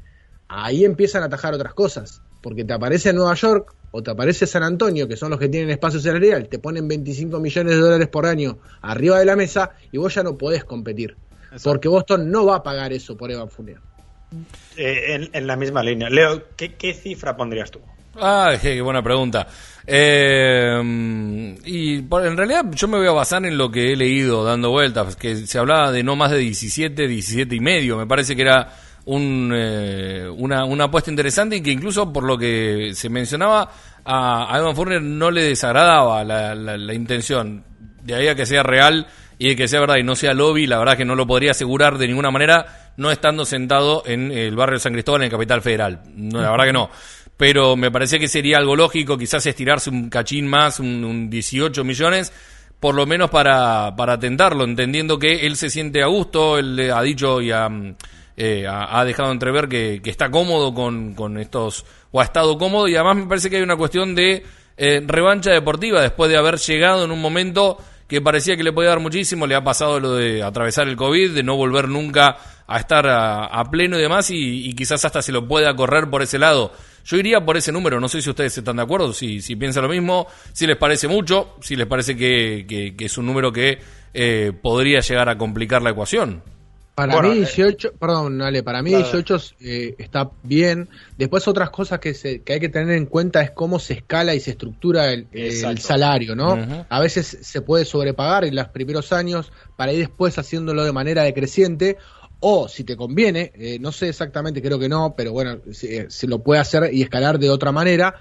ahí 0.49 0.85
empiezan 0.85 1.23
a 1.23 1.27
atajar 1.27 1.55
otras 1.55 1.75
cosas, 1.75 2.23
porque 2.41 2.65
te 2.65 2.73
aparece 2.73 3.13
Nueva 3.13 3.35
York 3.35 3.75
o 3.93 4.03
te 4.03 4.11
aparece 4.11 4.47
San 4.47 4.63
Antonio, 4.63 5.09
que 5.09 5.17
son 5.17 5.31
los 5.31 5.39
que 5.39 5.49
tienen 5.49 5.71
espacio 5.71 6.01
salarial, 6.01 6.49
te 6.49 6.59
ponen 6.59 6.87
25 6.89 7.41
millones 7.41 7.75
de 7.75 7.81
dólares 7.81 8.09
por 8.09 8.27
año 8.27 8.59
arriba 8.81 9.19
de 9.19 9.25
la 9.25 9.37
mesa 9.37 9.73
y 9.91 9.99
vos 9.99 10.15
ya 10.15 10.23
no 10.23 10.37
podés 10.37 10.65
competir, 10.65 11.17
porque 11.63 11.89
Boston 11.89 12.31
no 12.31 12.47
va 12.47 12.57
a 12.57 12.63
pagar 12.63 12.93
eso 12.93 13.17
por 13.17 13.31
Evan 13.31 13.51
Fournier. 13.51 13.81
Eh, 14.77 15.29
en, 15.33 15.47
la 15.47 15.57
misma 15.57 15.83
línea. 15.83 16.09
Leo, 16.09 16.45
¿qué, 16.57 16.95
cifra 16.95 17.37
pondrías 17.37 17.71
tú? 17.71 17.81
Ah, 18.15 18.55
qué, 18.61 18.81
buena 18.81 19.03
pregunta. 19.03 19.49
Eh, 19.93 21.57
y 21.65 21.97
en 21.97 22.37
realidad 22.37 22.65
yo 22.71 22.87
me 22.87 22.99
voy 22.99 23.09
a 23.09 23.13
basar 23.13 23.45
en 23.45 23.59
lo 23.59 23.73
que 23.73 23.93
he 23.93 23.97
leído 23.97 24.45
dando 24.45 24.71
vueltas, 24.71 25.17
que 25.17 25.35
se 25.35 25.59
hablaba 25.59 25.91
de 25.91 26.05
no 26.05 26.15
más 26.15 26.31
de 26.31 26.39
17, 26.39 27.09
17 27.09 27.57
y 27.57 27.61
medio. 27.61 27.97
Me 27.97 28.07
parece 28.07 28.37
que 28.37 28.43
era 28.43 28.73
un, 29.07 29.53
eh, 29.53 30.29
una, 30.37 30.65
una, 30.65 30.85
apuesta 30.85 31.11
interesante 31.11 31.57
y 31.57 31.61
que 31.61 31.73
incluso 31.73 32.13
por 32.13 32.23
lo 32.23 32.39
que 32.39 32.93
se 32.95 33.09
mencionaba 33.09 33.69
a, 34.05 34.57
Evan 34.57 34.77
Fournier 34.77 35.03
no 35.03 35.33
le 35.33 35.43
desagradaba 35.43 36.23
la, 36.23 36.55
la, 36.55 36.95
intención. 36.95 37.65
De 38.05 38.15
ahí 38.15 38.29
a 38.29 38.37
que 38.37 38.47
sea 38.47 38.63
real 38.63 39.09
y 39.39 39.49
de 39.49 39.57
que 39.57 39.67
sea 39.67 39.81
verdad 39.81 39.97
y 39.97 40.05
no 40.05 40.15
sea 40.15 40.35
lobby, 40.35 40.69
la 40.69 40.79
verdad 40.79 40.97
que 40.97 41.05
no 41.05 41.17
lo 41.17 41.27
podría 41.27 41.51
asegurar 41.51 41.99
de 41.99 42.07
ninguna 42.07 42.31
manera 42.31 42.93
no 42.97 43.11
estando 43.11 43.45
sentado 43.45 44.05
en 44.07 44.31
el 44.31 44.55
barrio 44.55 44.75
de 44.75 44.81
San 44.81 44.93
Cristóbal, 44.93 45.23
en 45.23 45.27
el 45.27 45.31
Capital 45.33 45.63
Federal. 45.63 46.03
No, 46.15 46.41
la 46.41 46.51
verdad 46.53 46.67
que 46.67 46.73
no. 46.73 46.91
Pero 47.41 47.75
me 47.75 47.91
parecía 47.91 48.19
que 48.19 48.29
sería 48.29 48.59
algo 48.59 48.77
lógico, 48.77 49.17
quizás 49.17 49.47
estirarse 49.47 49.89
un 49.89 50.11
cachín 50.11 50.47
más, 50.47 50.79
un, 50.79 51.03
un 51.03 51.31
18 51.31 51.85
millones, 51.85 52.35
por 52.79 52.95
lo 52.95 53.07
menos 53.07 53.31
para, 53.31 53.97
para 53.97 54.19
tentarlo, 54.19 54.65
entendiendo 54.65 55.19
que 55.19 55.47
él 55.47 55.57
se 55.57 55.71
siente 55.71 56.03
a 56.03 56.07
gusto, 56.09 56.59
él 56.59 56.93
ha 56.93 57.01
dicho 57.01 57.41
y 57.41 57.51
ha 57.51 57.67
eh, 58.37 58.67
ha, 58.69 59.03
dejado 59.07 59.33
entrever 59.33 59.69
que, 59.69 60.03
que 60.05 60.11
está 60.11 60.31
cómodo 60.31 60.75
con, 60.75 61.15
con, 61.15 61.39
estos, 61.39 61.87
o 62.11 62.21
ha 62.21 62.25
estado 62.25 62.59
cómodo, 62.59 62.89
y 62.89 62.95
además 62.95 63.17
me 63.17 63.27
parece 63.27 63.49
que 63.49 63.57
hay 63.57 63.63
una 63.63 63.77
cuestión 63.79 64.15
de 64.15 64.45
eh, 64.77 65.03
revancha 65.07 65.51
deportiva 65.51 66.03
después 66.03 66.31
de 66.31 66.37
haber 66.37 66.59
llegado 66.59 67.07
en 67.07 67.11
un 67.11 67.23
momento 67.23 67.79
que 68.07 68.21
parecía 68.21 68.55
que 68.55 68.65
le 68.65 68.73
podía 68.73 68.91
dar 68.91 69.01
muchísimo, 69.01 69.47
le 69.47 69.55
ha 69.55 69.65
pasado 69.65 69.99
lo 69.99 70.15
de 70.15 70.43
atravesar 70.43 70.89
el 70.89 70.97
COVID, 70.97 71.33
de 71.33 71.43
no 71.43 71.57
volver 71.57 71.89
nunca 71.89 72.37
a 72.67 72.79
estar 72.79 73.07
a, 73.09 73.65
pleno 73.71 73.99
y 73.99 74.03
demás, 74.03 74.31
y, 74.31 74.75
quizás 74.75 75.03
hasta 75.07 75.23
se 75.23 75.33
lo 75.33 75.49
pueda 75.49 75.75
correr 75.75 76.11
por 76.11 76.21
ese 76.21 76.39
lado. 76.39 76.73
Yo 77.05 77.17
iría 77.17 77.45
por 77.45 77.57
ese 77.57 77.73
número, 77.73 78.01
no 78.01 78.09
sé 78.09 78.23
si 78.23 78.31
ustedes 78.31 78.57
están 78.57 78.77
de 78.77 78.83
acuerdo, 78.83 79.13
si, 79.13 79.41
si 79.41 79.57
piensan 79.57 79.83
lo 79.83 79.89
mismo, 79.89 80.27
si 80.53 80.67
les 80.67 80.77
parece 80.77 81.09
mucho, 81.09 81.57
si 81.61 81.77
les 81.77 81.87
parece 81.87 82.17
que, 82.17 82.67
que, 82.97 83.05
es 83.05 83.19
un 83.19 83.27
número 83.27 83.53
que 83.53 83.79
eh, 84.15 84.53
podría 84.61 85.01
llegar 85.01 85.29
a 85.29 85.39
complicar 85.39 85.83
la 85.83 85.91
ecuación. 85.91 86.43
Para 86.95 87.23
mí 87.23 87.35
18, 87.35 87.89
eh, 87.89 87.93
perdón, 87.99 88.43
Ale, 88.43 88.63
para 88.63 88.83
mí 88.83 88.91
18 88.91 89.37
eh, 89.61 89.95
está 89.97 90.31
bien. 90.43 90.89
Después 91.17 91.49
otras 91.49 91.71
cosas 91.71 91.99
que, 91.99 92.13
se, 92.13 92.43
que 92.43 92.55
hay 92.55 92.61
que 92.61 92.69
tener 92.69 92.95
en 92.95 93.07
cuenta 93.07 93.41
es 93.41 93.53
cómo 93.53 93.79
se 93.79 93.95
escala 93.95 94.35
y 94.35 94.41
se 94.41 94.51
estructura 94.51 95.13
el, 95.13 95.79
salario, 95.79 96.37
¿no? 96.37 96.59
A 96.89 97.01
veces 97.01 97.39
se 97.41 97.63
puede 97.63 97.87
sobrepagar 97.87 98.45
en 98.45 98.55
los 98.55 98.69
primeros 98.69 99.13
años 99.13 99.51
para 99.77 99.93
ir 99.93 100.01
después 100.01 100.37
haciéndolo 100.39 100.85
de 100.85 100.93
manera 100.93 101.23
decreciente 101.23 101.97
o 102.41 102.69
si 102.69 102.85
te 102.85 102.97
conviene, 102.97 103.53
eh, 103.55 103.79
no 103.81 103.93
sé 103.93 104.09
exactamente, 104.09 104.63
creo 104.63 104.79
que 104.79 104.89
no, 104.89 105.15
pero 105.17 105.33
bueno, 105.33 105.59
se, 105.73 106.11
se 106.11 106.27
lo 106.27 106.43
puede 106.43 106.61
hacer 106.61 106.91
y 106.93 107.03
escalar 107.03 107.39
de 107.39 107.51
otra 107.51 107.73
manera, 107.73 108.17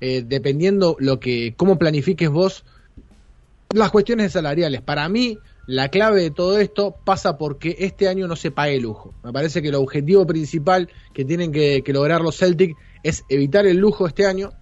dependiendo 0.00 0.96
lo 0.98 1.20
que, 1.20 1.54
cómo 1.56 1.78
planifiques 1.78 2.28
vos 2.28 2.64
las 3.74 3.90
cuestiones 3.90 4.32
salariales. 4.32 4.80
Para 4.80 5.08
mí, 5.08 5.38
la 5.66 5.88
clave 5.88 6.22
de 6.22 6.30
todo 6.30 6.58
esto 6.58 6.96
pasa 7.04 7.38
porque 7.38 7.76
este 7.78 8.08
año 8.08 8.26
no 8.26 8.36
se 8.36 8.50
pague 8.50 8.80
lujo. 8.80 9.14
Me 9.22 9.32
parece 9.32 9.62
que 9.62 9.68
el 9.68 9.74
objetivo 9.74 10.26
principal 10.26 10.88
que 11.12 11.24
tienen 11.24 11.52
que, 11.52 11.82
lograr 11.88 12.20
los 12.20 12.36
Celtics 12.36 12.74
es 13.02 13.24
evitar 13.28 13.66
el 13.66 13.78
lujo 13.78 14.06
este 14.06 14.26
año 14.26 14.52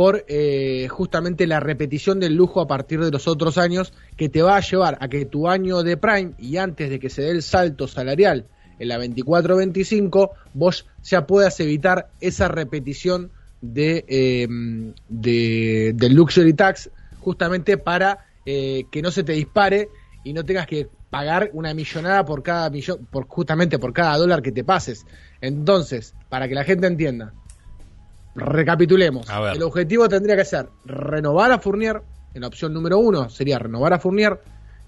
por 0.00 0.24
eh, 0.28 0.88
justamente 0.88 1.46
la 1.46 1.60
repetición 1.60 2.20
del 2.20 2.34
lujo 2.34 2.62
a 2.62 2.66
partir 2.66 3.00
de 3.00 3.10
los 3.10 3.28
otros 3.28 3.58
años 3.58 3.92
que 4.16 4.30
te 4.30 4.40
va 4.40 4.56
a 4.56 4.60
llevar 4.60 4.96
a 4.98 5.08
que 5.08 5.26
tu 5.26 5.46
año 5.46 5.82
de 5.82 5.98
prime 5.98 6.32
y 6.38 6.56
antes 6.56 6.88
de 6.88 6.98
que 6.98 7.10
se 7.10 7.20
dé 7.20 7.32
el 7.32 7.42
salto 7.42 7.86
salarial 7.86 8.46
en 8.78 8.88
la 8.88 8.98
24-25 8.98 10.30
vos 10.54 10.86
ya 11.02 11.26
puedas 11.26 11.60
evitar 11.60 12.08
esa 12.18 12.48
repetición 12.48 13.30
de, 13.60 14.06
em, 14.08 14.94
de, 15.10 15.92
del 15.94 16.14
luxury 16.14 16.54
tax 16.54 16.88
justamente 17.18 17.76
para 17.76 18.24
eh, 18.46 18.84
que 18.90 19.02
no 19.02 19.10
se 19.10 19.22
te 19.22 19.32
dispare 19.32 19.90
y 20.24 20.32
no 20.32 20.46
tengas 20.46 20.66
que 20.66 20.88
pagar 21.10 21.50
una 21.52 21.74
millonada 21.74 22.24
por 22.24 22.42
cada 22.42 22.70
millón, 22.70 23.06
por 23.10 23.26
justamente 23.28 23.78
por 23.78 23.92
cada 23.92 24.16
dólar 24.16 24.40
que 24.40 24.50
te 24.50 24.64
pases. 24.64 25.04
Entonces, 25.42 26.14
para 26.30 26.48
que 26.48 26.54
la 26.54 26.64
gente 26.64 26.86
entienda, 26.86 27.34
recapitulemos. 28.34 29.26
El 29.54 29.62
objetivo 29.62 30.08
tendría 30.08 30.36
que 30.36 30.44
ser 30.44 30.68
renovar 30.84 31.52
a 31.52 31.58
Fournier, 31.58 32.02
en 32.34 32.42
la 32.42 32.46
opción 32.46 32.72
número 32.72 32.98
uno 32.98 33.28
sería 33.28 33.58
renovar 33.58 33.92
a 33.92 33.98
Fournier. 33.98 34.40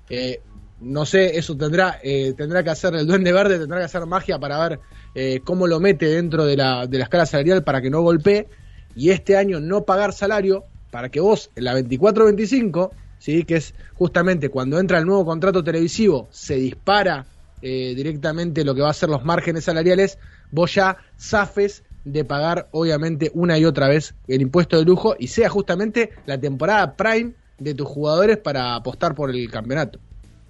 Eh, 0.09 0.41
no 0.81 1.07
sé, 1.07 1.39
eso 1.39 1.57
tendrá, 1.57 2.01
eh, 2.03 2.35
tendrá 2.37 2.63
que 2.63 2.71
hacer 2.71 2.95
el 2.95 3.07
Duende 3.07 3.33
Verde, 3.33 3.59
tendrá 3.59 3.79
que 3.79 3.85
hacer 3.85 4.05
magia 4.07 4.39
para 4.39 4.69
ver 4.69 4.81
eh, 5.15 5.41
cómo 5.45 5.67
lo 5.67 5.79
mete 5.81 6.07
dentro 6.07 6.45
de 6.45 6.57
la, 6.57 6.87
de 6.87 6.99
la 6.99 7.05
escala 7.05 7.27
salarial 7.27 7.63
para 7.63 7.81
que 7.81 7.91
no 7.91 8.01
golpee. 8.03 8.49
Y 8.95 9.11
este 9.11 9.37
año 9.37 9.61
no 9.61 9.85
pagar 9.85 10.13
salario 10.13 10.65
para 10.91 11.09
que 11.09 11.21
vos 11.21 11.51
en 11.55 11.65
la 11.65 11.79
24-25 11.79 12.91
¿sí? 13.23 13.45
que 13.45 13.57
es 13.57 13.75
justamente 13.95 14.49
cuando 14.49 14.81
entra 14.81 14.99
el 14.99 15.07
nuevo 15.07 15.25
contrato 15.25 15.63
televisivo, 15.63 16.29
se 16.33 16.57
dispara 16.57 17.25
eh, 17.63 17.95
directamente 17.95 18.65
lo 18.65 18.75
que 18.75 18.83
va 18.83 18.91
a 18.91 18.95
ser 18.95 19.09
los 19.09 19.25
márgenes 19.25 19.65
salariales, 19.65 20.19
vos 20.51 20.75
ya 20.75 20.97
zafes 21.17 21.85
de 22.05 22.25
pagar 22.25 22.69
obviamente 22.73 23.31
una 23.35 23.59
y 23.59 23.65
otra 23.65 23.89
vez 23.89 24.15
el 24.29 24.43
impuesto 24.43 24.79
de 24.79 24.85
lujo 24.85 25.15
y 25.19 25.29
sea 25.29 25.49
justamente 25.49 26.11
la 26.27 26.39
temporada 26.39 26.95
prime 26.97 27.33
de 27.59 27.75
tus 27.75 27.87
jugadores 27.87 28.39
para 28.39 28.75
apostar 28.75 29.15
por 29.15 29.31
el 29.31 29.51
campeonato. 29.51 29.99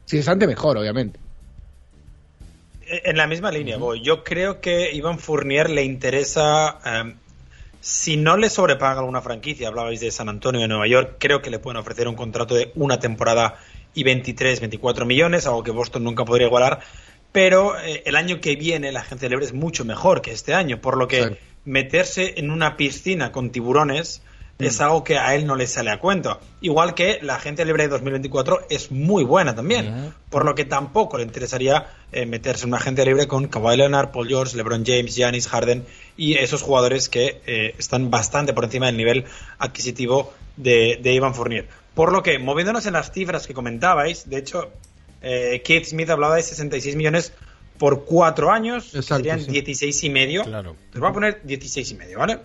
Si 0.07 0.19
es 0.19 0.29
antes, 0.29 0.49
mejor, 0.49 0.79
obviamente. 0.79 1.21
En 2.87 3.17
la 3.17 3.27
misma 3.27 3.51
línea, 3.51 3.79
voy. 3.79 4.03
Yo 4.03 4.25
creo 4.25 4.61
que 4.61 4.93
Iván 4.93 5.19
Fournier 5.19 5.71
le 5.71 5.85
interesa 5.85 6.79
em, 6.85 7.15
si 7.83 8.17
no 8.17 8.37
le 8.37 8.49
sobrepaga 8.49 9.01
alguna 9.01 9.21
franquicia, 9.21 9.67
hablabais 9.67 9.99
de 9.99 10.13
San 10.13 10.29
Antonio 10.29 10.61
de 10.61 10.69
Nueva 10.69 10.87
York, 10.87 11.17
creo 11.19 11.43
que 11.43 11.51
le 11.51 11.59
pueden 11.59 11.79
ofrecer 11.79 12.07
un 12.07 12.15
contrato 12.15 12.55
de 12.55 12.71
una 12.77 13.01
temporada 13.01 13.59
y 13.93 14.05
23, 14.05 14.61
24 14.61 15.05
millones, 15.05 15.47
algo 15.49 15.65
que 15.65 15.73
Boston 15.73 16.05
nunca 16.05 16.25
podría 16.25 16.47
igualar. 16.47 16.79
Pero 17.33 17.79
eh, 17.81 18.03
el 18.05 18.17
año 18.17 18.41
que 18.41 18.57
viene 18.57 18.93
la 18.93 19.01
agencia 19.01 19.29
libre 19.29 19.47
es 19.47 19.53
mucho 19.53 19.85
mejor 19.85 20.21
que 20.23 20.33
este 20.33 20.55
año, 20.55 20.81
por 20.81 20.97
lo 20.97 21.09
que 21.09 21.39
meterse 21.65 22.35
en 22.37 22.51
una 22.51 22.77
piscina 22.77 23.33
con 23.33 23.51
tiburones 23.51 24.23
es 24.59 24.79
mm. 24.79 24.83
algo 24.83 25.05
que 25.05 25.19
a 25.19 25.35
él 25.35 25.47
no 25.47 25.57
le 25.57 25.67
sale 25.67 25.91
a 25.91 25.99
cuento. 25.99 26.39
Igual 26.61 26.95
que 26.95 27.19
la 27.23 27.37
agencia 27.37 27.65
libre 27.65 27.85
de 27.85 27.89
2024 27.91 28.67
es 28.71 28.91
muy 28.91 29.25
buena 29.25 29.55
también, 29.55 30.13
por 30.31 30.45
lo 30.45 30.55
que 30.55 30.65
tampoco 30.65 31.19
le 31.19 31.25
interesaría 31.25 31.87
eh, 32.13 32.27
meterse 32.27 32.65
en 32.65 32.69
una 32.69 32.79
agencia 32.79 33.05
libre 33.05 33.27
con 33.27 33.49
Kawhi 33.49 33.77
Leonard, 33.77 34.11
Paul 34.11 34.29
George, 34.29 34.57
LeBron 34.57 34.85
James, 34.85 35.15
Giannis, 35.17 35.49
Harden 35.49 35.85
y 36.17 36.35
esos 36.35 36.63
jugadores 36.63 37.09
que 37.09 37.41
eh, 37.47 37.75
están 37.79 38.11
bastante 38.11 38.53
por 38.53 38.65
encima 38.65 38.87
del 38.87 38.97
nivel 38.97 39.25
adquisitivo 39.59 40.33
de, 40.57 40.99
de 41.03 41.13
Ivan 41.13 41.35
Fournier. 41.35 41.67
Por 41.95 42.13
lo 42.13 42.23
que, 42.23 42.39
moviéndonos 42.39 42.87
en 42.87 42.95
las 42.95 43.13
cifras 43.13 43.47
que 43.47 43.55
comentabais, 43.55 44.29
de 44.29 44.39
hecho, 44.39 44.71
eh, 45.23 45.63
Keith 45.65 45.87
Smith 45.87 46.11
hablaba 46.11 46.37
de 46.37 46.43
66 46.43 46.97
millones 46.97 47.33
por 47.79 48.05
cuatro 48.05 48.51
años, 48.51 48.95
Exacto, 48.95 49.17
serían 49.17 49.41
sí. 49.41 49.51
16 49.51 50.05
y 50.05 50.11
medio. 50.11 50.45
Claro. 50.45 50.77
Te 50.93 50.99
voy 50.99 51.09
a 51.09 51.13
poner 51.13 51.41
16 51.43 51.91
y 51.91 51.95
medio, 51.95 52.19
¿vale? 52.19 52.39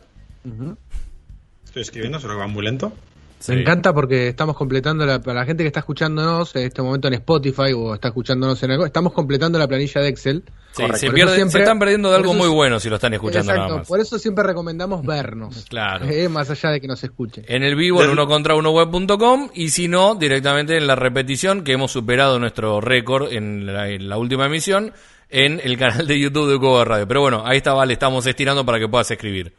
Estoy 1.65 1.81
escribiendo, 1.81 2.19
solo 2.19 2.35
que 2.35 2.39
va 2.39 2.47
muy 2.47 2.63
lento. 2.63 2.93
Sí. 3.39 3.51
Me 3.51 3.61
encanta 3.61 3.93
porque 3.93 4.29
estamos 4.29 4.55
completando, 4.55 5.05
la, 5.05 5.19
para 5.21 5.41
la 5.41 5.45
gente 5.45 5.63
que 5.63 5.67
está 5.67 5.81
escuchándonos 5.81 6.55
en 6.55 6.63
este 6.63 6.81
momento 6.81 7.07
en 7.07 7.13
Spotify 7.15 7.71
o 7.75 7.93
está 7.93 8.07
escuchándonos 8.07 8.61
en 8.63 8.71
algo, 8.71 8.85
estamos 8.85 9.13
completando 9.13 9.59
la 9.59 9.67
planilla 9.67 10.01
de 10.01 10.07
Excel. 10.07 10.43
Sí, 10.71 10.83
se, 10.93 11.09
siempre- 11.09 11.61
están 11.61 11.77
perdiendo 11.79 12.09
de 12.09 12.15
algo 12.17 12.31
eso 12.31 12.37
muy 12.39 12.49
bueno 12.49 12.79
si 12.79 12.89
lo 12.89 12.95
están 12.95 13.13
escuchando 13.13 13.39
Exacto, 13.51 13.63
nada 13.67 13.77
más. 13.79 13.87
por 13.87 13.99
eso 13.99 14.17
siempre 14.19 14.43
recomendamos 14.43 15.05
vernos. 15.05 15.65
Claro. 15.69 16.05
Eh, 16.05 16.29
más 16.29 16.49
allá 16.49 16.71
de 16.71 16.81
que 16.81 16.87
nos 16.87 17.03
escuchen. 17.03 17.45
En 17.47 17.61
el 17.63 17.75
vivo 17.75 18.03
en 18.03 18.09
uno 18.09 18.27
contra 18.27 18.55
uno 18.55 18.71
web.com 18.71 19.49
y 19.53 19.69
si 19.69 19.87
no, 19.87 20.15
directamente 20.15 20.75
en 20.77 20.87
la 20.87 20.95
repetición 20.95 21.63
que 21.63 21.73
hemos 21.73 21.91
superado 21.91 22.39
nuestro 22.39 22.81
récord 22.81 23.31
en 23.31 23.65
la, 23.67 23.89
en 23.89 24.09
la 24.09 24.17
última 24.17 24.47
emisión 24.47 24.93
en 25.29 25.59
el 25.63 25.77
canal 25.77 26.07
de 26.07 26.19
YouTube 26.19 26.49
de 26.51 26.57
Cuba 26.57 26.85
Radio. 26.85 27.07
Pero 27.07 27.21
bueno, 27.21 27.43
ahí 27.45 27.57
está, 27.57 27.73
vale, 27.73 27.93
estamos 27.93 28.25
estirando 28.25 28.65
para 28.65 28.79
que 28.79 28.87
puedas 28.87 29.09
escribir. 29.11 29.53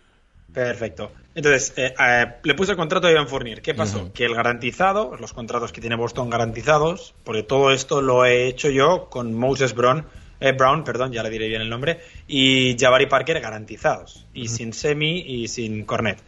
Perfecto. 0.59 1.13
Entonces, 1.37 1.73
eh, 1.77 1.95
eh, 1.97 2.27
le 2.43 2.55
puse 2.55 2.73
el 2.73 2.77
contrato 2.77 3.07
a 3.07 3.13
Ivan 3.13 3.29
Fournier. 3.29 3.63
¿Qué 3.63 3.75
pasó? 3.75 4.13
Que 4.13 4.25
el 4.25 4.35
garantizado, 4.35 5.17
los 5.17 5.33
contratos 5.33 5.71
que 5.71 5.81
tiene 5.81 5.95
Boston 5.95 6.29
garantizados, 6.31 7.15
porque 7.23 7.45
todo 7.45 7.71
esto 7.71 8.03
lo 8.03 8.25
he 8.25 8.49
hecho 8.49 8.69
yo 8.69 9.09
con 9.09 9.35
Moses 9.35 9.73
Brown, 9.73 10.05
eh, 10.41 10.51
Brown, 10.51 10.83
perdón, 10.83 11.13
ya 11.13 11.23
le 11.23 11.31
diré 11.31 11.47
bien 11.47 11.61
el 11.61 11.71
nombre, 11.71 12.01
y 12.27 12.77
Jabari 12.77 13.07
Parker 13.07 13.39
garantizados, 13.39 14.27
y 14.35 14.49
sin 14.49 14.73
Semi 14.73 15.21
y 15.21 15.47
sin 15.47 15.85
Cornet. 15.85 16.19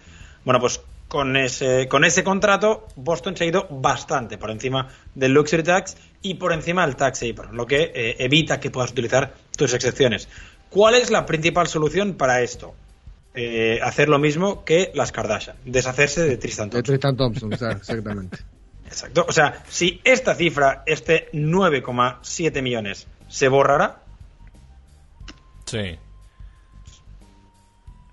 Bueno, 0.45 0.61
pues 0.61 0.81
con 1.09 1.37
ese, 1.37 1.89
con 1.89 2.05
ese 2.05 2.23
contrato, 2.23 2.87
Boston 2.95 3.37
se 3.37 3.43
ha 3.43 3.47
ido 3.49 3.67
bastante 3.69 4.39
por 4.39 4.53
encima 4.53 4.91
del 5.13 5.33
Luxury 5.33 5.65
Tax 5.65 5.97
y 6.23 6.35
por 6.35 6.53
encima 6.53 6.87
del 6.87 6.95
Tax 6.95 7.25
Apron, 7.29 7.57
lo 7.57 7.67
que 7.67 7.91
eh, 7.93 8.15
evita 8.21 8.61
que 8.61 8.71
puedas 8.71 8.93
utilizar 8.93 9.35
tus 9.57 9.75
excepciones. 9.75 10.29
¿Cuál 10.69 10.95
es 10.95 11.11
la 11.11 11.27
principal 11.27 11.67
solución 11.67 12.15
para 12.15 12.43
esto? 12.43 12.77
Eh, 13.35 13.79
hacer 13.83 14.09
lo 14.09 14.19
mismo 14.19 14.65
que 14.65 14.91
las 14.95 15.13
Kardashian, 15.13 15.57
deshacerse 15.65 16.25
de 16.25 16.37
Tristan 16.37 16.69
De 16.69 16.73
Thompson. 16.83 16.83
Tristan 16.93 17.17
Thompson, 17.17 17.53
exactamente. 17.53 18.39
Exacto. 18.87 19.25
O 19.29 19.33
sea, 19.33 19.63
si 19.69 20.01
esta 20.03 20.35
cifra, 20.35 20.83
este 20.85 21.29
9,7 21.33 22.61
millones, 22.61 23.07
se 23.29 23.47
borrará, 23.47 24.03
Sí. 25.65 25.97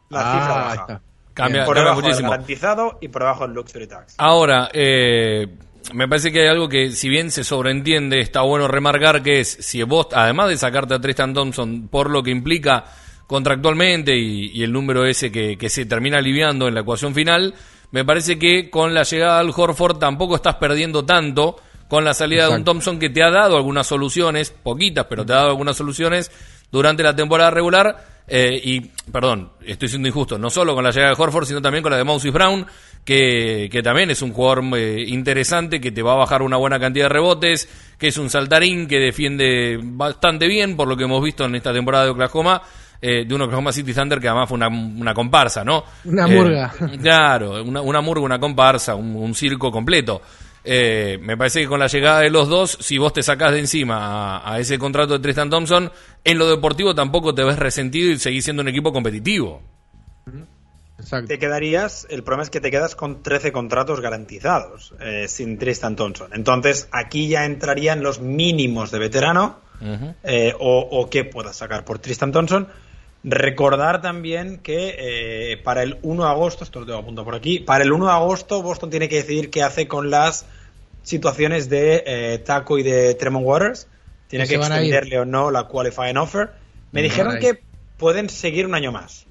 la 0.09 0.19
Ah, 0.19 0.33
cifra 0.39 0.55
ahí 0.55 0.77
baja. 0.77 0.81
está. 0.81 1.01
Cambia, 1.33 1.65
por 1.65 1.75
cambia 1.75 1.81
debajo 1.83 2.01
del 2.01 2.05
muchísimo. 2.09 2.29
garantizado 2.31 2.97
y 3.01 3.07
por 3.09 3.21
debajo 3.23 3.43
del 3.47 3.55
Luxury 3.55 3.87
Tax. 3.87 4.15
Ahora, 4.19 4.69
eh, 4.73 5.47
me 5.93 6.07
parece 6.07 6.31
que 6.31 6.41
hay 6.41 6.47
algo 6.47 6.67
que, 6.69 6.91
si 6.91 7.09
bien 7.09 7.29
se 7.31 7.43
sobreentiende, 7.43 8.19
está 8.19 8.41
bueno 8.41 8.67
remarcar 8.67 9.21
que 9.23 9.39
es, 9.39 9.49
si 9.59 9.81
vos, 9.83 10.07
además 10.13 10.49
de 10.49 10.57
sacarte 10.57 10.93
a 10.95 10.99
Tristan 11.01 11.33
Thompson 11.33 11.87
por 11.89 12.09
lo 12.09 12.21
que 12.23 12.31
implica 12.31 12.85
contractualmente 13.27 14.17
y, 14.17 14.51
y 14.53 14.63
el 14.63 14.71
número 14.71 15.05
ese 15.05 15.31
que, 15.31 15.57
que 15.57 15.69
se 15.69 15.85
termina 15.85 16.17
aliviando 16.17 16.67
en 16.67 16.73
la 16.73 16.81
ecuación 16.81 17.13
final, 17.13 17.53
me 17.91 18.03
parece 18.03 18.39
que 18.39 18.69
con 18.69 18.93
la 18.93 19.03
llegada 19.03 19.39
al 19.39 19.51
Horford 19.55 19.97
tampoco 19.97 20.35
estás 20.35 20.55
perdiendo 20.55 21.05
tanto 21.05 21.57
con 21.87 22.03
la 22.03 22.13
salida 22.13 22.47
de 22.49 22.55
un. 22.55 22.63
Thompson 22.63 22.99
que 22.99 23.09
te 23.09 23.23
ha 23.23 23.29
dado 23.29 23.55
algunas 23.55 23.87
soluciones, 23.87 24.51
poquitas, 24.51 25.05
pero 25.09 25.25
te 25.25 25.33
ha 25.33 25.37
dado 25.37 25.49
algunas 25.49 25.77
soluciones 25.77 26.31
durante 26.71 27.03
la 27.03 27.15
temporada 27.15 27.51
regular. 27.51 28.17
eh, 28.29 28.59
y, 28.61 28.81
perdón, 29.09 29.51
estoy 29.65 29.87
siendo 29.87 30.09
injusto, 30.09 30.37
no 30.37 30.49
solo 30.49 30.75
con 30.75 30.83
la 30.83 30.91
llegada 30.91 31.15
de 31.15 31.21
Horford, 31.21 31.45
sino 31.45 31.61
también 31.61 31.81
con 31.81 31.91
la 31.93 31.97
de 31.97 32.03
Moses 32.03 32.33
Brown, 32.33 32.65
que, 33.05 33.69
que 33.71 33.81
también 33.81 34.11
es 34.11 34.21
un 34.21 34.33
jugador 34.33 34.65
eh, 34.77 35.05
interesante, 35.07 35.79
que 35.79 35.93
te 35.93 36.01
va 36.01 36.11
a 36.11 36.17
bajar 36.17 36.41
una 36.41 36.57
buena 36.57 36.77
cantidad 36.77 37.05
de 37.05 37.09
rebotes, 37.09 37.69
que 37.97 38.09
es 38.09 38.17
un 38.17 38.29
saltarín, 38.29 38.85
que 38.85 38.99
defiende 38.99 39.79
bastante 39.81 40.47
bien, 40.47 40.75
por 40.75 40.89
lo 40.89 40.97
que 40.97 41.05
hemos 41.05 41.23
visto 41.23 41.45
en 41.45 41.55
esta 41.55 41.71
temporada 41.71 42.03
de 42.03 42.09
Oklahoma, 42.11 42.61
eh, 43.01 43.25
de 43.27 43.35
un 43.35 43.41
Oklahoma 43.41 43.71
City 43.71 43.93
Thunder 43.93 44.19
que 44.19 44.27
además 44.27 44.49
fue 44.49 44.55
una, 44.55 44.67
una 44.67 45.13
comparsa, 45.13 45.63
¿no? 45.63 45.83
Una 46.05 46.27
Eh, 46.27 46.35
murga. 46.35 46.73
Claro, 47.01 47.63
una, 47.63 47.81
una 47.81 48.01
murga, 48.01 48.23
una 48.23 48.39
comparsa, 48.39 48.95
un, 48.95 49.15
un 49.15 49.33
circo 49.35 49.71
completo. 49.71 50.21
Eh, 50.69 51.17
me 51.21 51.37
parece 51.37 51.61
que 51.61 51.67
con 51.67 51.79
la 51.79 51.87
llegada 51.87 52.19
de 52.19 52.29
los 52.29 52.49
dos, 52.49 52.77
si 52.81 52.97
vos 52.97 53.13
te 53.13 53.23
sacás 53.23 53.53
de 53.53 53.59
encima 53.59 54.37
a, 54.39 54.53
a 54.53 54.59
ese 54.59 54.77
contrato 54.77 55.13
de 55.13 55.19
Tristan 55.19 55.49
Thompson, 55.49 55.89
en 56.23 56.37
lo 56.37 56.47
deportivo 56.49 56.93
tampoco 56.93 57.33
te 57.33 57.43
ves 57.43 57.57
resentido 57.57 58.11
y 58.11 58.17
seguís 58.19 58.43
siendo 58.43 58.63
un 58.63 58.67
equipo 58.67 58.91
competitivo. 58.91 59.61
Exacto. 60.99 61.27
Te 61.27 61.39
quedarías, 61.39 62.07
el 62.09 62.23
problema 62.23 62.43
es 62.43 62.49
que 62.49 62.59
te 62.59 62.71
quedas 62.71 62.95
con 62.95 63.21
13 63.21 63.51
contratos 63.51 64.01
garantizados 64.01 64.93
eh, 64.99 65.27
sin 65.27 65.57
Tristan 65.59 65.95
Thompson. 65.95 66.31
Entonces, 66.33 66.89
aquí 66.91 67.27
ya 67.27 67.45
entrarían 67.45 68.01
los 68.01 68.19
mínimos 68.19 68.89
de 68.91 68.99
veterano 68.99 69.59
eh, 70.23 70.53
o, 70.59 70.79
o 70.91 71.09
que 71.09 71.23
puedas 71.23 71.55
sacar 71.55 71.85
por 71.85 71.99
Tristan 71.99 72.31
Thompson. 72.31 72.67
Recordar 73.29 74.01
también 74.01 74.59
que 74.59 74.95
eh, 74.97 75.57
para 75.57 75.83
el 75.83 75.97
1 76.01 76.23
de 76.23 76.29
agosto, 76.29 76.63
esto 76.63 76.79
lo 76.79 76.85
tengo 76.85 76.99
apuntado 76.99 77.25
por 77.25 77.35
aquí, 77.35 77.59
para 77.59 77.83
el 77.83 77.91
1 77.91 78.05
de 78.05 78.11
agosto 78.13 78.61
Boston 78.61 78.89
tiene 78.89 79.09
que 79.09 79.17
decidir 79.17 79.49
qué 79.49 79.63
hace 79.63 79.85
con 79.85 80.09
las 80.09 80.45
situaciones 81.03 81.67
de 81.67 82.03
eh, 82.05 82.37
Taco 82.39 82.77
y 82.77 82.83
de 82.83 83.15
Tremont 83.15 83.45
Waters. 83.45 83.87
Tiene 84.29 84.47
Que 84.47 84.55
extenderle 84.55 85.19
o 85.19 85.25
no 85.25 85.51
la 85.51 85.65
qualifying 85.67 86.15
offer. 86.15 86.51
Me 86.93 87.01
dijeron 87.01 87.37
que 87.39 87.59
pueden 87.97 88.29
seguir 88.29 88.65
un 88.65 88.75
año 88.75 88.93
más. 88.93 89.25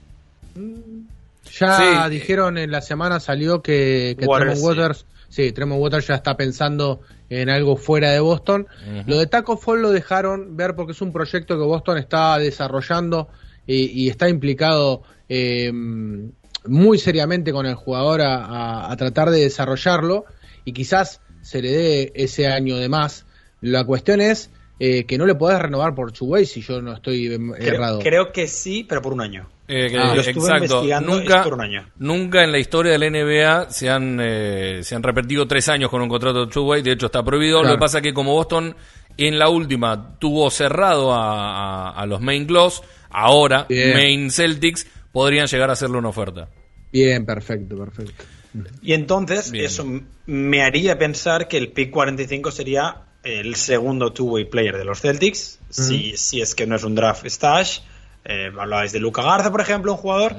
Ya 1.58 1.78
Sí. 1.78 2.10
dijeron 2.10 2.58
en 2.58 2.70
la 2.70 2.82
semana 2.82 3.18
salió 3.18 3.62
que, 3.62 4.14
que 4.18 4.26
Waters, 4.26 4.60
Tremont 4.60 4.78
Waters, 4.78 5.06
sí. 5.30 5.52
Tremont 5.52 5.80
Waters 5.80 6.06
ya 6.06 6.16
está 6.16 6.36
pensando 6.36 7.00
en 7.30 7.48
algo 7.48 7.76
fuera 7.76 8.10
de 8.10 8.20
Boston. 8.20 8.66
Lo 9.06 9.16
de 9.18 9.26
Taco 9.26 9.56
Fall 9.56 9.80
lo 9.80 9.90
dejaron 9.90 10.54
ver 10.54 10.74
porque 10.74 10.92
es 10.92 11.00
un 11.00 11.12
proyecto 11.12 11.56
que 11.58 11.64
Boston 11.64 11.96
está 11.96 12.38
desarrollando 12.38 13.28
y, 13.66 14.04
y 14.04 14.08
está 14.08 14.28
implicado 14.28 15.02
eh, 15.28 15.72
muy 16.66 16.98
seriamente 16.98 17.52
con 17.52 17.66
el 17.66 17.74
jugador 17.74 18.20
a, 18.22 18.44
a- 18.44 18.92
a 18.92 18.96
tratar 18.96 19.30
de 19.30 19.40
desarrollarlo 19.40 20.24
y 20.64 20.72
quizás 20.72 21.20
se 21.42 21.62
le 21.62 21.70
dé 21.70 22.12
ese 22.14 22.48
año 22.48 22.76
de 22.76 22.88
más. 22.88 23.24
La 23.60 23.84
cuestión 23.84 24.20
es 24.20 24.50
eh, 24.78 25.04
que 25.04 25.16
no 25.16 25.26
le 25.26 25.34
podés 25.34 25.58
renovar 25.60 25.94
por 25.94 26.12
Chuway 26.12 26.44
si 26.44 26.60
yo 26.60 26.82
no 26.82 26.92
estoy 26.92 27.32
em, 27.32 27.52
Creo, 27.52 27.74
errado. 27.74 27.98
creo 28.00 28.32
que 28.32 28.46
sí, 28.48 28.84
pero 28.88 29.00
por 29.00 29.12
un 29.12 29.20
año. 29.20 29.48
Eh, 29.68 29.88
que- 29.90 29.96
Ah, 29.98 30.14
lo 30.14 30.20
exacto. 30.20 30.54
investigando, 30.56 31.14
Nunca, 31.16 31.42
por 31.44 31.54
un 31.54 31.60
año. 31.60 31.88
nunca 31.98 32.44
en 32.44 32.52
la 32.52 32.58
historia 32.58 32.92
del 32.98 33.10
NBA 33.12 33.70
se 33.70 33.88
han, 33.90 34.18
eh, 34.20 34.80
se 34.82 34.94
han 34.94 35.02
repetido 35.02 35.46
tres 35.48 35.68
años 35.68 35.88
con 35.90 36.02
un 36.02 36.08
contrato 36.08 36.46
de 36.46 36.52
two-way. 36.52 36.82
De 36.82 36.92
hecho, 36.92 37.06
está 37.06 37.24
prohibido. 37.24 37.62
Lo 37.62 37.72
que 37.72 37.78
pasa 37.78 37.98
es 37.98 38.02
que 38.02 38.12
como 38.14 38.32
Boston 38.34 38.76
en 39.16 39.38
la 39.38 39.48
última 39.48 40.18
tuvo 40.18 40.50
cerrado 40.50 41.12
a, 41.14 41.88
a- 41.88 41.90
a 41.92 42.06
los 42.06 42.20
main 42.20 42.44
clause, 42.46 42.82
ahora 43.10 43.66
Bien. 43.68 43.94
main 43.94 44.30
Celtics 44.30 44.86
podrían 45.12 45.46
llegar 45.46 45.70
a 45.70 45.74
hacerle 45.74 45.98
una 45.98 46.08
oferta. 46.08 46.48
Bien, 46.92 47.24
perfecto, 47.24 47.76
perfecto. 47.76 48.24
Y 48.82 48.92
entonces 48.92 49.50
Bien. 49.50 49.66
eso 49.66 49.84
me 50.26 50.62
haría 50.62 50.98
pensar 50.98 51.48
que 51.48 51.58
el 51.58 51.72
pick 51.72 51.90
45 51.90 52.50
sería 52.50 53.02
el 53.22 53.56
segundo 53.56 54.12
two-way 54.12 54.44
player 54.44 54.76
de 54.76 54.84
los 54.84 55.00
Celtics, 55.00 55.58
si, 55.68 56.16
si 56.16 56.40
es 56.40 56.54
que 56.54 56.66
no 56.66 56.76
es 56.76 56.84
un 56.84 56.94
draft 56.94 57.26
stash. 57.26 57.80
Eh, 58.24 58.50
hablabais 58.58 58.92
de 58.92 58.98
Luca 58.98 59.22
Garza, 59.22 59.52
por 59.52 59.60
ejemplo, 59.60 59.92
un 59.92 59.98
jugador, 59.98 60.34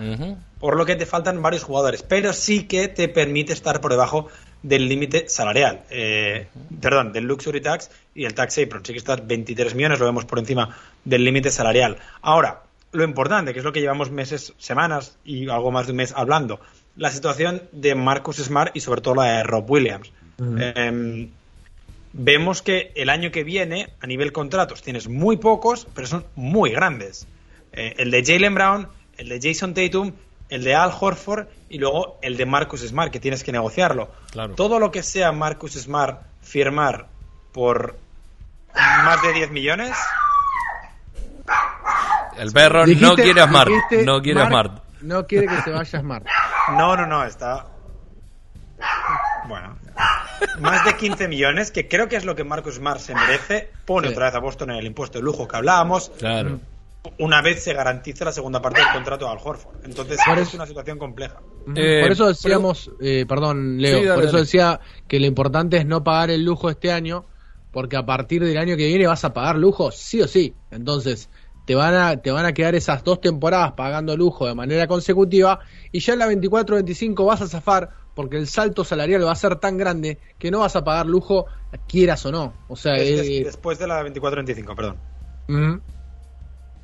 por 0.60 0.76
lo 0.76 0.86
que 0.86 0.96
te 0.96 1.06
faltan 1.06 1.42
varios 1.42 1.64
jugadores, 1.64 2.04
pero 2.04 2.34
sí 2.34 2.64
que 2.64 2.90
te 2.90 3.08
permite 3.08 3.54
estar 3.54 3.80
por 3.80 3.92
debajo 3.92 4.28
del 4.68 4.88
límite 4.88 5.30
salarial, 5.30 5.84
eh, 5.90 6.48
perdón, 6.82 7.14
del 7.14 7.26
luxury 7.26 7.62
tax 7.62 7.90
y 8.14 8.26
el 8.26 8.34
tax 8.34 8.58
apron. 8.58 8.84
Sí 8.84 8.92
que 8.92 9.00
estás 9.00 9.26
23 9.26 9.76
millones, 9.76 10.00
lo 10.00 10.06
vemos 10.06 10.26
por 10.26 10.40
encima 10.40 10.76
del 11.06 11.24
límite 11.24 11.50
salarial. 11.52 11.98
Ahora, 12.22 12.64
lo 12.92 13.04
importante, 13.04 13.54
que 13.54 13.60
es 13.60 13.66
lo 13.66 13.72
que 13.72 13.80
llevamos 13.80 14.12
meses, 14.12 14.54
semanas 14.58 15.18
y 15.24 15.50
algo 15.50 15.72
más 15.72 15.88
de 15.88 15.92
un 15.92 15.98
mes 15.98 16.14
hablando, 16.16 16.60
la 16.96 17.12
situación 17.12 17.64
de 17.72 17.96
Marcus 17.96 18.38
Smart 18.38 18.76
y 18.76 18.82
sobre 18.82 19.02
todo 19.02 19.16
la 19.16 19.38
de 19.38 19.44
Rob 19.44 19.70
Williams. 19.70 20.12
Em, 20.40 21.30
vemos 22.14 22.62
que 22.62 22.92
el 22.96 23.10
año 23.10 23.32
que 23.32 23.44
viene, 23.44 23.90
a 24.02 24.08
nivel 24.08 24.32
contratos, 24.32 24.82
tienes 24.82 25.08
muy 25.08 25.38
pocos, 25.38 25.88
pero 25.94 26.08
son 26.08 26.26
muy 26.36 26.72
grandes. 26.72 27.28
Eh, 27.72 27.96
el 27.98 28.12
de 28.12 28.24
Jalen 28.24 28.56
Brown, 28.56 28.88
el 29.18 29.30
de 29.30 29.40
Jason 29.42 29.74
Tatum, 29.74 30.14
el 30.50 30.64
de 30.64 30.76
Al 30.76 30.92
Horford 30.98 31.48
y 31.70 31.78
luego 31.78 32.18
el 32.22 32.38
de 32.38 32.46
Marcus 32.46 32.82
Smart, 32.82 33.12
que 33.12 33.20
tienes 33.20 33.44
que 33.44 33.52
negociarlo. 33.52 34.10
Claro. 34.32 34.56
Todo 34.56 34.80
lo 34.80 34.92
que 34.92 35.04
sea 35.04 35.32
Marcus 35.32 35.74
Smart 35.74 36.22
firmar 36.42 37.08
por 37.54 37.98
más 38.74 39.22
de 39.24 39.34
10 39.34 39.52
millones, 39.52 39.96
El 42.38 42.52
perro 42.52 42.86
no 42.86 43.16
quiere 43.16 43.42
a 43.42 43.48
Smart. 43.48 43.70
dijiste, 43.70 44.06
No 44.06 44.22
quiere 44.22 44.42
a 44.42 44.48
Smart. 44.48 44.84
No 45.02 45.26
quiere 45.28 45.48
que 45.48 45.62
se 45.62 45.72
vaya 45.72 46.00
Smart. 46.00 46.26
no, 46.78 46.96
no, 46.96 47.06
no, 47.06 47.24
está... 47.24 47.66
Bueno, 49.48 49.78
más 50.60 50.84
de 50.86 50.96
15 50.98 51.28
millones, 51.28 51.72
que 51.72 51.88
creo 51.88 52.08
que 52.10 52.16
es 52.18 52.26
lo 52.26 52.36
que 52.36 52.44
Marcus 52.44 52.76
Smart 52.76 53.00
se 53.00 53.16
merece, 53.16 53.72
pone 53.86 54.08
Sí. 54.08 54.14
otra 54.14 54.26
vez 54.26 54.36
a 54.36 54.40
Boston 54.40 54.72
en 54.72 54.78
el 54.78 54.86
impuesto 54.86 55.18
de 55.20 55.24
lujo 55.24 55.48
que 55.48 55.56
hablábamos, 55.56 56.12
Claro. 56.20 56.60
Una 57.20 57.42
vez 57.42 57.64
se 57.64 57.74
garantiza 57.74 58.26
la 58.26 58.32
segunda 58.32 58.62
parte 58.62 58.82
del 58.82 58.92
contrato 58.92 59.26
de 59.26 59.32
Al 59.32 59.38
Horford. 59.44 59.86
Entonces 59.86 60.20
Por 60.26 60.40
es 60.40 60.54
una 60.54 60.66
situación 60.66 60.98
compleja. 60.98 61.42
Eh, 61.76 62.02
por 62.02 62.12
eso 62.12 62.28
decíamos, 62.28 62.92
eh, 63.00 63.26
perdón, 63.28 63.82
Leo, 63.82 64.00
Sí, 64.00 64.06
dale, 64.06 64.16
por 64.16 64.24
eso 64.24 64.34
dale. 64.34 64.44
decía 64.44 64.80
que 65.08 65.20
lo 65.20 65.26
importante 65.26 65.78
es 65.78 65.86
no 65.86 66.04
pagar 66.04 66.30
el 66.32 66.44
lujo 66.44 66.70
este 66.70 66.92
año, 66.92 67.26
porque 67.72 67.98
a 67.98 68.06
partir 68.06 68.44
del 68.44 68.58
año 68.58 68.78
que 68.78 68.88
viene 68.88 69.08
vas 69.08 69.24
a 69.24 69.34
pagar 69.34 69.58
lujo, 69.58 69.92
sí 69.92 70.22
o 70.22 70.28
sí. 70.28 70.56
Entonces, 70.72 71.30
te 71.66 71.76
van 71.76 71.96
a, 71.96 72.18
te 72.18 72.32
van 72.32 72.46
a 72.46 72.54
quedar 72.54 72.76
esas 72.76 73.04
dos 73.04 73.20
temporadas 73.20 73.74
pagando 73.74 74.16
lujo 74.16 74.48
de 74.48 74.56
manera 74.56 74.88
consecutiva 74.88 75.60
y 75.92 76.00
ya 76.00 76.14
en 76.14 76.20
la 76.20 76.28
24-25 76.28 77.26
vas 77.26 77.42
a 77.42 77.48
zafar 77.48 77.90
porque 78.16 78.38
el 78.38 78.48
salto 78.48 78.84
salarial 78.84 79.26
va 79.26 79.34
a 79.34 79.36
ser 79.36 79.58
tan 79.58 79.78
grande 79.78 80.18
que 80.40 80.50
no 80.50 80.60
vas 80.60 80.76
a 80.76 80.84
pagar 80.84 81.06
lujo 81.06 81.46
quieras 81.88 82.26
o 82.26 82.32
no. 82.32 82.54
O 82.68 82.76
sea, 82.76 82.96
eh, 82.98 83.44
después 83.44 83.78
de 83.80 83.88
la 83.88 84.02
24-25, 84.04 84.76
perdón. 84.76 84.98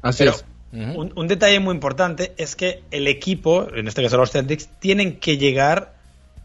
Así 0.03 0.25
es. 0.25 0.45
Un, 0.73 1.27
detalle 1.27 1.59
muy 1.59 1.73
importante 1.73 2.33
es 2.37 2.55
que 2.55 2.83
el 2.91 3.07
equipo, 3.07 3.67
en 3.73 3.87
este 3.87 4.01
caso 4.03 4.17
los 4.17 4.31
Celtics, 4.31 4.69
tienen 4.79 5.19
que 5.19 5.37
llegar 5.37 5.93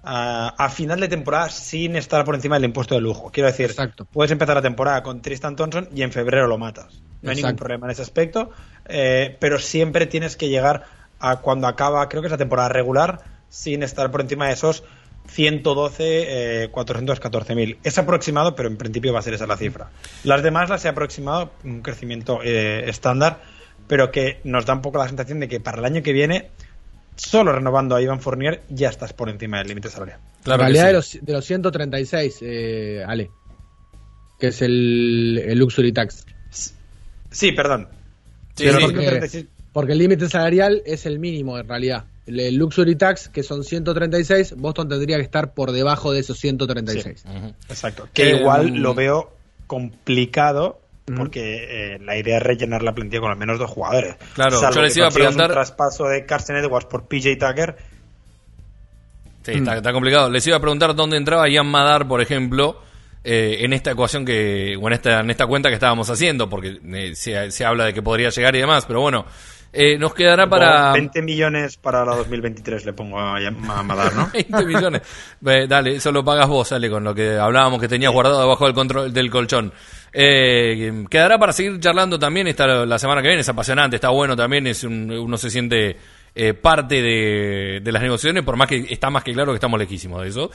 a, 0.03 0.71
final 0.71 1.01
de 1.01 1.09
temporada 1.09 1.51
sin 1.51 1.97
estar 1.97 2.25
por 2.25 2.35
encima 2.35 2.57
del 2.57 2.65
impuesto 2.65 2.95
de 2.95 3.01
lujo. 3.01 3.31
Quiero 3.31 3.49
decir, 3.49 3.75
puedes 4.13 4.31
empezar 4.31 4.55
la 4.55 4.63
temporada 4.63 5.03
con 5.03 5.21
Tristan 5.23 5.57
Thompson 5.57 5.89
y 5.95 6.03
en 6.03 6.13
febrero 6.13 6.47
lo 6.47 6.57
matas. 6.57 7.03
No 7.21 7.31
hay 7.31 7.37
ningún 7.37 7.57
problema 7.57 7.87
en 7.87 7.91
ese 7.91 8.03
aspecto, 8.03 8.51
eh, 8.87 9.37
pero 9.41 9.59
siempre 9.59 10.07
tienes 10.07 10.37
que 10.37 10.49
llegar 10.49 10.85
a 11.19 11.37
cuando 11.37 11.67
acaba, 11.67 12.09
creo 12.09 12.23
que 12.23 12.29
es 12.29 12.33
la 12.33 12.39
temporada 12.39 12.69
regular, 12.69 13.21
sin 13.49 13.83
estar 13.83 14.11
por 14.11 14.21
encima 14.21 14.47
de 14.47 14.53
esos 14.53 14.85
112, 15.29 16.65
eh, 16.65 16.69
414 16.71 17.55
mil. 17.55 17.79
Es 17.85 17.99
aproximado, 17.99 18.55
pero 18.55 18.69
en 18.69 18.77
principio 18.77 19.13
va 19.13 19.21
a 19.21 19.23
ser 19.23 19.35
esa 19.35 19.47
la 19.47 19.57
cifra. 19.57 19.91
Las 20.25 20.43
demás 20.43 20.69
las 20.69 20.85
he 20.85 20.89
aproximado 20.89 21.53
un 21.65 21.83
crecimiento 21.83 22.41
eh, 22.43 22.89
estándar, 22.89 23.41
pero 23.87 24.11
que 24.11 24.41
nos 24.45 24.67
da 24.67 24.75
un 24.75 24.83
poco 24.83 24.99
la 24.99 25.09
sensación 25.09 25.41
de 25.41 25.49
que 25.49 25.61
para 25.61 25.79
el 25.79 25.85
año 25.85 26.03
que 26.03 26.13
viene, 26.13 26.51
solo 27.17 27.53
renovando 27.53 27.95
a 27.95 28.03
Ivan 28.03 28.21
Fournier, 28.21 28.63
ya 28.69 28.89
estás 28.89 29.13
por 29.13 29.29
encima 29.29 29.59
del 29.59 29.69
límite 29.69 29.91
salarial. 29.91 30.21
la 30.45 30.57
realidad 30.57 30.87
de, 30.87 30.93
los, 30.95 31.19
de 31.21 31.33
los 31.33 31.45
136, 31.45 32.39
eh, 32.43 33.05
Ale, 33.07 33.31
que 34.39 34.49
es 34.49 34.63
el, 34.63 35.43
el 35.47 35.59
Luxury 35.59 35.93
Tax. 35.93 36.25
Sí, 37.31 37.53
perdón. 37.53 37.89
porque, 39.73 39.93
el 39.93 39.99
límite 39.99 40.29
salarial 40.29 40.83
es 40.87 41.07
el 41.07 41.19
mínimo 41.19 41.59
en 41.59 41.69
realidad. 41.69 42.05
El, 42.29 42.57
Luxury 42.57 42.97
Tax, 42.97 43.29
que 43.29 43.43
son 43.43 43.65
136, 43.65 44.55
Boston 44.57 44.89
tendría 44.89 45.17
que 45.17 45.23
estar 45.23 45.55
por 45.55 45.73
debajo 45.73 46.13
de 46.13 46.21
esos 46.21 46.39
136. 46.39 47.25
Exacto. 47.69 48.09
Que 48.13 48.37
igual 48.37 48.75
lo 48.77 48.95
veo 48.95 49.33
complicado 49.67 50.81
porque 51.17 51.95
eh, 51.95 51.99
la 52.01 52.17
idea 52.17 52.37
es 52.37 52.43
rellenar 52.43 52.83
la 52.83 52.95
plantilla 52.95 53.21
con 53.21 53.31
al 53.31 53.39
menos 53.39 53.59
dos 53.59 53.71
jugadores. 53.71 54.17
Claro, 54.35 54.61
yo 54.61 54.83
les 54.83 54.97
iba 54.97 55.09
a 55.09 55.11
preguntar. 55.11 55.47
Un 55.47 55.55
traspaso 55.55 56.05
de 56.05 56.27
Carson 56.27 56.57
Edwards 56.57 56.87
por 56.87 57.07
PJ 57.09 57.37
Tucker. 57.39 57.77
Sí, 59.43 59.53
está, 59.53 59.93
complicado. 59.93 60.31
Les 60.31 60.47
iba 60.47 60.57
a 60.57 60.61
preguntar 60.61 60.95
dónde 60.95 61.17
entraba 61.17 61.49
Ian 61.49 61.67
Madar, 61.67 62.07
por 62.07 62.21
ejemplo, 62.21 62.83
eh, 63.25 63.59
en 63.61 63.73
esta 63.73 63.93
ecuación 63.93 64.25
que, 64.25 64.77
o 64.81 64.87
en 64.89 64.93
esta, 64.93 65.21
en 65.21 65.31
esta 65.31 65.47
cuenta 65.47 65.71
que 65.71 65.75
estábamos 65.75 66.11
haciendo, 66.11 66.49
porque 66.49 66.79
eh, 66.85 67.15
se, 67.15 67.65
habla 67.65 67.87
de 67.87 67.95
que 67.95 68.03
podría 68.03 68.29
llegar 68.29 68.55
y 68.57 68.59
demás, 68.59 68.85
pero 68.85 69.01
bueno, 69.01 69.25
eh, 69.73 69.99
nos 69.99 70.15
quedará 70.15 70.49
para... 70.49 70.93
20 70.93 71.23
millones 71.23 71.77
para 71.77 72.05
la 72.05 72.17
2023 72.17 72.87
le 72.87 72.93
pongo 72.93 73.19
a, 73.19 73.39
Madar, 73.51 74.15
¿no? 74.15 74.31
20 74.33 74.65
millones. 74.65 75.03
dale, 75.41 75.97
eso 75.97 76.13
lo 76.13 76.25
pagas 76.25 76.49
vos, 76.49 76.69
sale 76.69 76.89
con 76.91 77.05
lo 77.05 77.15
que 77.15 77.37
hablábamos 77.39 77.81
que 77.81 77.89
tenías 77.89 78.13
guardado 78.13 78.41
debajo 78.41 78.65
del, 78.67 78.75
control, 78.75 79.13
del 79.13 79.31
colchón. 79.31 79.73
quedará 80.13 81.39
para 81.39 81.53
seguir 81.53 81.79
charlando 81.81 82.19
también 82.19 82.49
esta, 82.49 82.67
la 82.67 82.99
semana 82.99 83.23
que 83.23 83.29
viene, 83.29 83.43
es 83.43 83.49
apasionante, 83.49 83.97
está 83.97 84.11
bueno 84.11 84.37
también, 84.37 84.67
es 84.67 84.85
uno 84.85 85.37
se 85.37 85.51
siente 85.51 85.97
eh, 86.41 86.55
parte 86.55 87.03
de, 87.03 87.81
las 87.91 88.01
negociaciones, 88.01 88.45
por 88.45 88.57
más 88.57 88.69
que 88.69 88.87
está 88.91 89.11
más 89.11 89.25
que 89.25 89.33
claro 89.33 89.51
que 89.51 89.57
estamos 89.57 89.77
lejísimos 89.77 90.23
de 90.23 90.29
eso. 90.29 90.51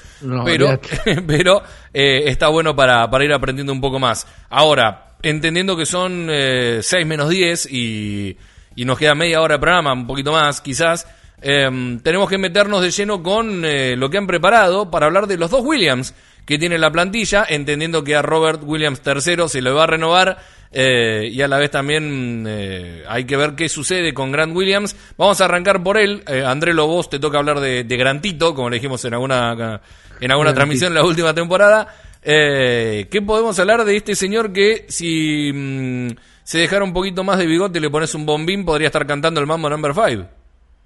pero 0.46 0.80
pero 1.28 1.62
eh, 1.94 2.24
está 2.28 2.48
bueno 2.48 2.74
para, 2.74 3.10
para 3.10 3.26
ir 3.26 3.34
aprendiendo 3.34 3.74
un 3.74 3.82
poco 3.82 4.00
más. 4.00 4.26
Ahora, 4.50 5.16
entendiendo 5.22 5.76
que 5.76 5.86
son 5.86 6.28
eh, 6.30 6.80
6 6.82 7.06
menos 7.06 7.30
10 7.30 7.68
y, 7.70 8.38
y 8.76 8.86
nos 8.86 8.98
queda 8.98 9.16
media 9.16 9.42
hora 9.42 9.56
de 9.56 9.60
programa, 9.60 9.94
un 9.94 10.08
poquito 10.08 10.32
más 10.32 10.62
quizás, 10.62 11.08
em, 11.42 12.00
tenemos 12.00 12.30
que 12.30 12.38
meternos 12.38 12.82
de 12.82 12.92
lleno 12.92 13.22
con 13.22 13.64
eh, 13.66 13.96
lo 13.96 14.10
que 14.10 14.18
han 14.18 14.28
preparado 14.28 14.90
para 14.90 15.06
hablar 15.06 15.28
de 15.28 15.38
los 15.38 15.52
dos 15.52 15.64
Williams 15.64 16.14
que 16.46 16.58
tiene 16.58 16.78
la 16.78 16.92
plantilla, 16.92 17.46
entendiendo 17.48 18.04
que 18.04 18.16
a 18.16 18.22
Robert 18.22 18.62
Williams 18.64 19.02
III 19.06 19.48
se 19.48 19.62
le 19.62 19.72
va 19.72 19.84
a 19.84 19.88
renovar 19.88 20.38
eh, 20.76 21.30
y 21.32 21.40
a 21.42 21.48
la 21.48 21.60
vez 21.60 21.70
también 21.70 22.46
eh, 22.48 23.04
hay 23.08 23.26
que 23.26 23.38
ver 23.38 23.54
qué 23.56 23.70
sucede 23.70 24.14
con 24.14 24.32
Grant 24.32 24.56
Williams. 24.56 24.96
Vamos 25.18 25.40
a 25.40 25.46
arrancar 25.46 25.84
por 25.84 25.98
él. 25.98 26.24
Eh, 26.28 26.44
André 26.46 26.74
Lobos, 26.74 27.10
te 27.10 27.20
toca 27.20 27.38
hablar 27.38 27.60
de, 27.60 27.84
Grantito, 27.84 28.56
como 28.56 28.70
le 28.70 28.78
dijimos 28.78 29.06
en 29.06 29.14
alguna, 29.14 29.82
en 30.20 30.32
alguna 30.32 30.54
transmisión 30.54 30.92
en 30.92 30.96
la 30.96 31.06
última 31.06 31.34
temporada. 31.34 31.88
¿Qué 32.24 33.24
podemos 33.26 33.60
hablar 33.60 33.84
de 33.86 33.98
este 33.98 34.16
señor 34.16 34.52
que 34.52 34.86
si 34.88 35.52
mm, 35.54 36.08
se 36.44 36.60
dejara 36.60 36.84
un 36.84 36.94
poquito 36.94 37.24
más 37.24 37.38
de 37.40 37.46
bigote 37.46 37.80
y 37.80 37.82
le 37.82 37.90
pones 37.90 38.14
un 38.16 38.26
bombín, 38.26 38.66
podría 38.66 38.88
estar 38.88 39.06
cantando 39.08 39.40
el 39.40 39.48
Mambo 39.48 39.70
Number 39.70 39.94
5? 39.94 40.28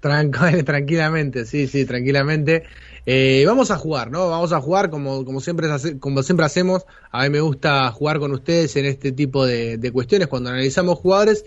tranquilamente, 0.00 1.44
sí, 1.44 1.66
sí, 1.66 1.84
tranquilamente. 1.84 2.64
Eh, 3.04 3.44
vamos 3.46 3.70
a 3.70 3.76
jugar, 3.76 4.10
¿no? 4.10 4.28
Vamos 4.28 4.52
a 4.52 4.60
jugar 4.60 4.90
como, 4.90 5.24
como, 5.24 5.40
siempre, 5.40 5.68
como 5.98 6.22
siempre 6.22 6.46
hacemos. 6.46 6.84
A 7.10 7.24
mí 7.24 7.30
me 7.30 7.40
gusta 7.40 7.90
jugar 7.90 8.18
con 8.18 8.32
ustedes 8.32 8.76
en 8.76 8.84
este 8.84 9.12
tipo 9.12 9.46
de, 9.46 9.90
cuestiones 9.92 10.28
cuando 10.28 10.50
analizamos 10.50 10.98
jugadores 10.98 11.44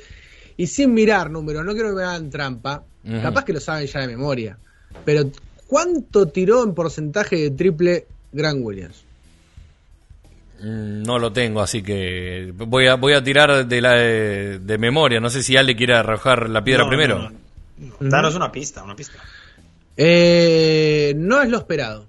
y 0.58 0.68
sin 0.68 0.94
mirar 0.94 1.30
números. 1.30 1.64
No 1.64 1.74
quiero 1.74 1.90
que 1.90 1.96
me 1.96 2.04
hagan 2.04 2.30
trampa. 2.30 2.84
Capaz 3.22 3.46
que 3.46 3.54
lo 3.54 3.60
saben 3.60 3.88
ya 3.88 4.02
de 4.02 4.08
memoria. 4.08 4.58
Pero, 5.06 5.30
¿cuánto 5.68 6.28
tiró 6.28 6.64
en 6.64 6.76
porcentaje 6.76 7.38
de 7.38 7.52
triple 7.52 8.06
Grant 8.32 8.60
Williams? 8.64 9.04
Mm, 10.62 11.02
no 11.04 11.18
lo 11.18 11.34
tengo, 11.34 11.62
así 11.62 11.82
que 11.82 12.54
voy 12.56 12.88
a, 12.88 12.96
voy 12.96 13.14
a 13.14 13.24
tirar 13.24 13.66
de, 13.66 13.82
la, 13.82 13.94
de, 13.96 14.78
memoria. 14.78 15.20
No 15.20 15.30
sé 15.30 15.42
si 15.42 15.58
Ale 15.58 15.76
quiere 15.76 15.96
arrojar 15.96 16.50
la 16.50 16.64
piedra 16.64 16.88
primero. 16.88 17.32
Danos 18.00 18.36
una 18.36 18.52
pista, 18.52 18.84
una 18.84 18.96
pista. 18.96 19.18
Eh, 19.98 21.14
no 21.16 21.42
es 21.42 21.50
lo 21.50 21.58
esperado. 21.58 22.06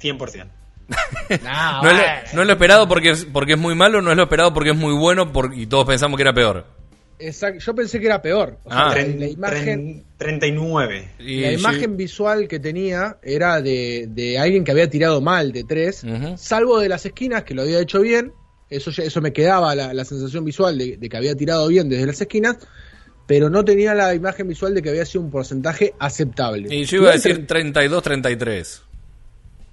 100%. 0.00 0.46
no, 1.42 1.90
es 1.90 2.34
lo, 2.34 2.52
esperado 2.52 2.88
porque 2.88 3.10
es, 3.10 3.24
porque 3.24 3.52
es 3.52 3.58
muy 3.58 3.76
malo, 3.76 4.02
no 4.02 4.10
es 4.10 4.16
lo 4.16 4.24
esperado 4.24 4.52
porque 4.52 4.70
es 4.70 4.76
muy 4.76 4.92
bueno 4.92 5.30
y 5.54 5.66
todos 5.66 5.86
pensamos 5.86 6.16
que 6.16 6.22
era 6.22 6.32
peor. 6.32 6.66
Exacto, 7.20 7.60
yo 7.60 7.74
pensé 7.74 8.00
que 8.00 8.06
era 8.06 8.22
peor. 8.22 8.58
Ah. 8.68 8.94
la 8.94 9.26
imagen, 9.26 10.04
39. 10.16 11.10
la 11.18 11.52
imagen 11.52 11.96
visual 11.96 12.48
que 12.48 12.58
tenía 12.58 13.18
era 13.22 13.60
de, 13.60 14.36
alguien 14.40 14.64
que 14.64 14.70
había 14.70 14.88
tirado 14.88 15.20
mal 15.20 15.52
de 15.52 15.64
tres, 15.64 16.04
salvo 16.36 16.80
de 16.80 16.88
las 16.88 17.04
esquinas, 17.06 17.44
que 17.44 17.54
lo 17.54 17.62
había 17.62 17.80
hecho 17.80 18.00
bien. 18.00 18.32
Eso, 18.68 18.90
eso 19.02 19.20
me 19.20 19.32
quedaba 19.32 19.74
la, 19.74 20.04
sensación 20.04 20.44
visual 20.44 20.78
de, 20.78 20.96
de, 20.96 21.08
que 21.08 21.16
había 21.16 21.34
tirado 21.34 21.66
bien 21.68 21.88
desde 21.88 22.06
las 22.06 22.20
esquinas 22.20 22.56
pero 23.30 23.48
no 23.48 23.64
tenía 23.64 23.94
la 23.94 24.12
imagen 24.12 24.48
visual 24.48 24.74
de 24.74 24.82
que 24.82 24.88
había 24.88 25.06
sido 25.06 25.22
un 25.22 25.30
porcentaje 25.30 25.94
aceptable. 26.00 26.66
Y 26.74 26.84
yo 26.84 26.96
iba 26.96 27.10
a 27.10 27.12
decir 27.12 27.46
32-33. 27.46 28.80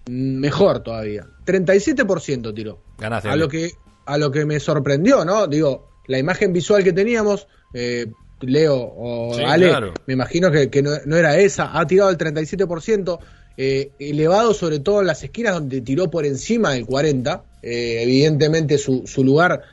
Mejor 0.10 0.84
todavía. 0.84 1.26
37% 1.44 2.54
tiró. 2.54 2.84
Ganaste. 3.00 3.30
A 3.30 3.36
lo, 3.36 3.48
que, 3.48 3.72
a 4.06 4.20
lo 4.20 4.30
que 4.30 4.46
me 4.46 4.60
sorprendió, 4.60 5.26
¿no? 5.26 5.48
Digo, 5.48 5.87
la 6.08 6.18
imagen 6.18 6.54
visual 6.54 6.84
que 6.84 6.94
teníamos, 6.94 7.48
eh, 7.74 8.08
Leo 8.42 8.76
o 8.76 9.36
Ale, 9.36 9.72
me 10.06 10.14
imagino 10.14 10.52
que, 10.52 10.82
no, 10.82 11.16
era 11.16 11.38
esa. 11.38 11.78
Ha 11.78 11.88
tirado 11.88 12.10
el 12.10 12.18
37%, 12.18 13.20
eh, 13.58 13.92
elevado 13.98 14.54
sobre 14.54 14.80
todo 14.80 15.02
en 15.02 15.08
las 15.08 15.24
esquinas 15.24 15.56
donde 15.56 15.82
tiró 15.82 16.10
por 16.10 16.26
encima 16.26 16.74
del 16.74 16.86
40%. 16.86 17.42
Eh, 17.64 18.04
evidentemente 18.04 18.78
su, 18.78 19.04
su 19.08 19.24
lugar 19.24 19.64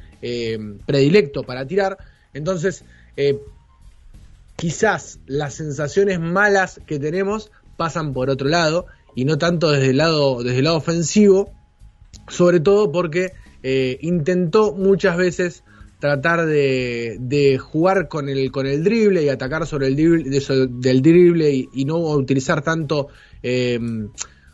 predilecto 0.87 1.43
para 1.43 1.66
tirar. 1.66 1.99
Entonces, 2.32 2.82
quizás 4.57 5.18
las 5.26 5.53
sensaciones 5.53 6.18
malas 6.18 6.80
que 6.87 6.99
tenemos 6.99 7.51
pasan 7.76 8.14
por 8.14 8.30
otro 8.30 8.49
lado 8.49 8.87
y 9.14 9.26
no 9.26 9.39
tanto 9.39 9.70
desde 9.70 9.91
el 9.91 9.99
lado, 9.99 10.43
desde 10.43 10.59
el 10.59 10.64
lado 10.64 10.76
ofensivo, 10.76 11.53
sobre 12.28 12.61
todo 12.61 12.91
porque 12.91 13.32
eh, 13.62 13.99
intentó 14.03 14.72
muchas 14.72 15.16
veces 15.16 15.64
tratar 15.99 16.47
de, 16.47 17.59
jugar 17.62 18.09
con 18.09 18.28
el, 18.28 18.51
con 18.51 18.66
el 18.66 18.84
drible 18.84 19.22
y 19.22 19.28
atacar 19.28 19.66
sobre 19.66 19.86
el 19.88 19.97
drible, 19.97 20.40
del 20.68 21.03
drible 21.03 21.68
y, 21.72 21.84
no 21.84 21.99
utilizar 21.99 22.62
tanto 22.62 23.09
eh, 23.42 23.78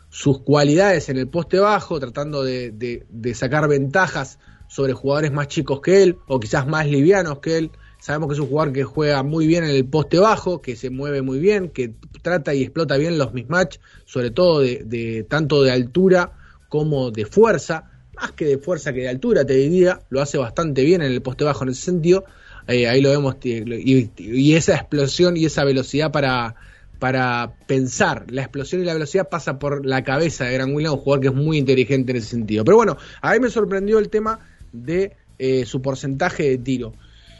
sus 0.09 0.39
cualidades 0.39 1.09
en 1.09 1.17
el 1.17 1.27
poste 1.27 1.59
bajo, 1.59 1.99
tratando 1.99 2.43
de, 2.43 2.71
de 3.09 3.35
sacar 3.35 3.67
ventajas 3.67 4.39
sobre 4.71 4.93
jugadores 4.93 5.33
más 5.33 5.49
chicos 5.49 5.81
que 5.81 6.01
él 6.01 6.17
o 6.27 6.39
quizás 6.39 6.65
más 6.65 6.87
livianos 6.87 7.39
que 7.39 7.57
él. 7.57 7.71
Sabemos 7.99 8.29
que 8.29 8.33
es 8.35 8.39
un 8.39 8.47
jugador 8.47 8.73
que 8.73 8.85
juega 8.85 9.21
muy 9.21 9.45
bien 9.45 9.65
en 9.65 9.71
el 9.71 9.85
poste 9.85 10.17
bajo, 10.17 10.61
que 10.61 10.77
se 10.77 10.89
mueve 10.89 11.21
muy 11.21 11.39
bien, 11.39 11.69
que 11.69 11.93
trata 12.21 12.53
y 12.53 12.63
explota 12.63 12.95
bien 12.95 13.17
los 13.17 13.33
mismatch, 13.33 13.77
sobre 14.05 14.31
todo 14.31 14.61
de, 14.61 15.25
tanto 15.29 15.61
de 15.61 15.71
altura 15.71 16.31
como 16.69 17.11
de 17.11 17.25
fuerza, 17.25 17.90
más 18.21 18.31
que 18.33 18.45
de 18.45 18.57
fuerza 18.57 18.93
que 18.93 19.01
de 19.01 19.09
altura, 19.09 19.45
te 19.45 19.53
diría, 19.53 20.01
lo 20.09 20.21
hace 20.21 20.37
bastante 20.37 20.83
bien 20.83 21.01
en 21.01 21.11
el 21.11 21.21
poste 21.21 21.43
bajo 21.43 21.63
en 21.63 21.71
ese 21.71 21.81
sentido. 21.81 22.23
Eh, 22.67 22.87
ahí 22.87 23.01
lo 23.01 23.09
vemos, 23.09 23.37
y, 23.43 24.53
esa 24.53 24.75
explosión 24.75 25.35
y 25.35 25.45
esa 25.45 25.63
velocidad 25.63 26.11
para, 26.11 26.55
para 26.99 27.53
pensar. 27.67 28.25
La 28.29 28.43
explosión 28.43 28.81
y 28.81 28.85
la 28.85 28.93
velocidad 28.93 29.27
pasa 29.29 29.57
por 29.57 29.85
la 29.85 30.03
cabeza 30.03 30.45
de 30.45 30.53
Gran 30.53 30.73
Williams, 30.73 30.95
un 30.95 31.01
jugador 31.01 31.21
que 31.21 31.27
es 31.29 31.33
muy 31.33 31.57
inteligente 31.57 32.11
en 32.11 32.17
ese 32.17 32.27
sentido. 32.27 32.63
Pero 32.63 32.77
bueno, 32.77 32.97
a 33.21 33.33
mí 33.33 33.39
me 33.39 33.49
sorprendió 33.49 33.97
el 33.97 34.09
tema 34.09 34.39
de 34.71 35.15
eh, 35.39 35.65
su 35.65 35.81
porcentaje 35.81 36.43
de 36.43 36.57
tiro. 36.59 36.93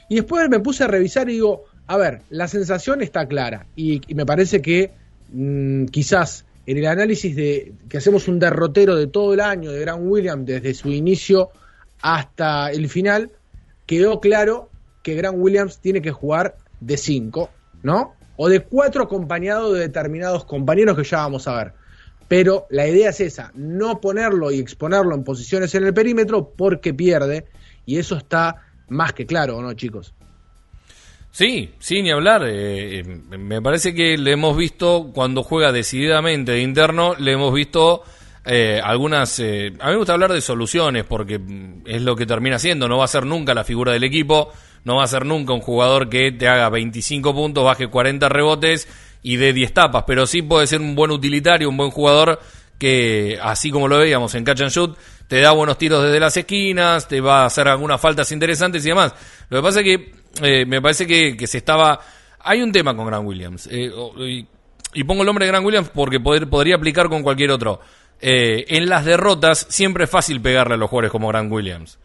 Y 0.10 0.16
después 0.16 0.50
me 0.50 0.60
puse 0.60 0.84
a 0.84 0.88
revisar 0.88 1.30
y 1.30 1.34
digo, 1.34 1.66
a 1.88 1.98
ver, 1.98 2.24
la 2.30 2.48
sensación 2.48 3.02
está 3.02 3.28
clara 3.28 3.68
y, 3.76 4.02
me 4.16 4.26
parece 4.26 4.62
que 4.62 4.92
mm, 5.32 5.86
quizás 5.86 6.46
en 6.72 6.78
el 6.78 6.86
análisis 6.86 7.36
de 7.36 7.74
que 7.90 7.98
hacemos 7.98 8.30
un 8.30 8.40
derrotero 8.40 8.96
de 8.96 9.08
todo 9.08 9.34
el 9.34 9.42
año 9.42 9.72
de 9.72 9.82
Gran 9.82 10.08
Williams 10.08 10.46
desde 10.46 10.74
su 10.74 10.90
inicio 10.90 11.50
hasta 12.02 12.72
el 12.72 12.88
final, 12.88 13.30
quedó 13.86 14.22
claro 14.22 14.70
que 15.04 15.16
Gran 15.16 15.36
Williams 15.38 15.80
tiene 15.80 16.02
que 16.02 16.12
jugar 16.12 16.56
de 16.80 16.96
5, 16.96 17.50
¿no? 17.84 18.16
O 18.38 18.48
de 18.48 18.62
4 18.62 19.04
acompañado 19.04 19.74
de 19.74 19.82
determinados 19.82 20.46
compañeros 20.46 20.96
que 20.96 21.04
ya 21.04 21.18
vamos 21.18 21.46
a 21.50 21.58
ver. 21.58 21.74
Pero 22.30 22.68
la 22.70 22.88
idea 22.88 23.10
es 23.10 23.20
esa, 23.20 23.52
no 23.54 24.00
ponerlo 24.00 24.50
y 24.50 24.60
exponerlo 24.60 25.14
en 25.14 25.26
posiciones 25.26 25.76
en 25.76 25.84
el 25.84 25.94
perímetro 25.94 26.54
porque 26.56 26.94
pierde 26.94 27.48
y 27.86 27.98
eso 27.98 28.16
está 28.16 28.62
más 28.88 29.12
que 29.12 29.26
claro, 29.26 29.58
¿o 29.58 29.62
no, 29.62 29.74
chicos? 29.74 30.14
Sí, 31.32 31.74
sí, 31.80 32.02
ni 32.02 32.12
hablar. 32.12 32.44
Eh, 32.46 33.00
eh, 33.00 33.04
me 33.04 33.62
parece 33.62 33.96
que 33.96 34.18
le 34.18 34.34
hemos 34.34 34.56
visto 34.58 35.12
cuando 35.14 35.44
juega 35.44 35.72
decididamente 35.72 36.52
de 36.52 36.62
interno, 36.62 37.16
le 37.18 37.32
hemos 37.32 37.54
visto 37.54 38.04
eh, 38.46 38.82
algunas... 38.84 39.40
a 39.40 39.44
mí 39.44 39.78
me 39.80 39.96
gusta 39.96 40.14
hablar 40.14 40.34
de 40.34 40.42
soluciones 40.42 41.06
porque 41.06 41.40
es 41.86 42.02
lo 42.02 42.18
que 42.18 42.26
termina 42.26 42.60
siendo. 42.60 42.90
No 42.90 42.98
va 42.98 43.06
a 43.06 43.08
ser 43.08 43.26
nunca 43.26 43.54
la 43.54 43.64
figura 43.64 43.94
del 43.94 44.04
equipo, 44.04 44.52
no 44.84 44.98
va 44.98 45.04
a 45.06 45.08
ser 45.08 45.26
nunca 45.26 45.54
un 45.54 45.62
jugador 45.62 46.10
que 46.10 46.34
te 46.34 46.50
haga 46.50 46.70
25 46.70 47.34
puntos, 47.34 47.64
baje 47.64 47.88
40 47.88 48.28
rebotes 48.28 48.90
y 49.24 49.38
de 49.38 49.54
10 49.54 49.74
tapas, 49.74 50.04
pero 50.06 50.28
sí 50.28 50.42
puede 50.42 50.68
ser 50.68 50.82
un 50.82 50.96
buen 50.96 51.12
utilitario, 51.12 51.70
un 51.70 51.78
buen 51.78 51.92
jugador 51.92 52.40
que, 52.78 53.40
así 53.42 53.70
como 53.70 53.88
lo 53.88 54.00
veíamos 54.00 54.34
en 54.34 54.44
Catch 54.44 54.62
and 54.62 54.72
Shoot, 54.72 54.98
te 55.28 55.40
da 55.40 55.52
buenos 55.52 55.78
tiros 55.78 56.04
desde 56.04 56.20
las 56.20 56.36
esquinas, 56.36 57.08
te 57.08 57.22
va 57.22 57.44
a 57.44 57.46
hacer 57.46 57.68
algunas 57.68 58.02
faltas 58.02 58.32
interesantes 58.32 58.84
y 58.84 58.90
demás. 58.90 59.14
Lo 59.50 59.60
que 59.60 59.64
pasa 59.64 59.80
es 59.82 59.86
que 59.86 60.21
eh, 60.42 60.66
me 60.66 60.82
parece 60.82 61.08
que, 61.08 61.48
se 61.48 61.58
estaba... 61.58 62.00
Hay 62.40 62.62
un 62.62 62.72
tema 62.72 62.96
con 62.96 63.06
Grant 63.06 63.26
Williams, 63.26 63.68
eh, 63.72 63.92
y, 64.94 65.04
pongo 65.04 65.22
el 65.22 65.28
nombre 65.28 65.46
de 65.46 65.52
Grant 65.52 65.66
Williams 65.66 65.90
porque 65.90 66.20
poder, 66.20 66.50
podría 66.50 66.76
aplicar 66.76 67.08
con 67.10 67.24
cualquier 67.24 67.52
otro. 67.52 67.80
Eh, 68.20 68.66
en 68.70 68.88
las 68.88 69.06
derrotas 69.06 69.66
siempre 69.70 70.04
es 70.04 70.10
fácil 70.10 70.42
pegarle 70.42 70.76
a 70.76 70.78
los 70.78 70.90
jugadores 70.90 71.12
como 71.12 71.28
Grant 71.28 71.52
Williams. 71.52 71.98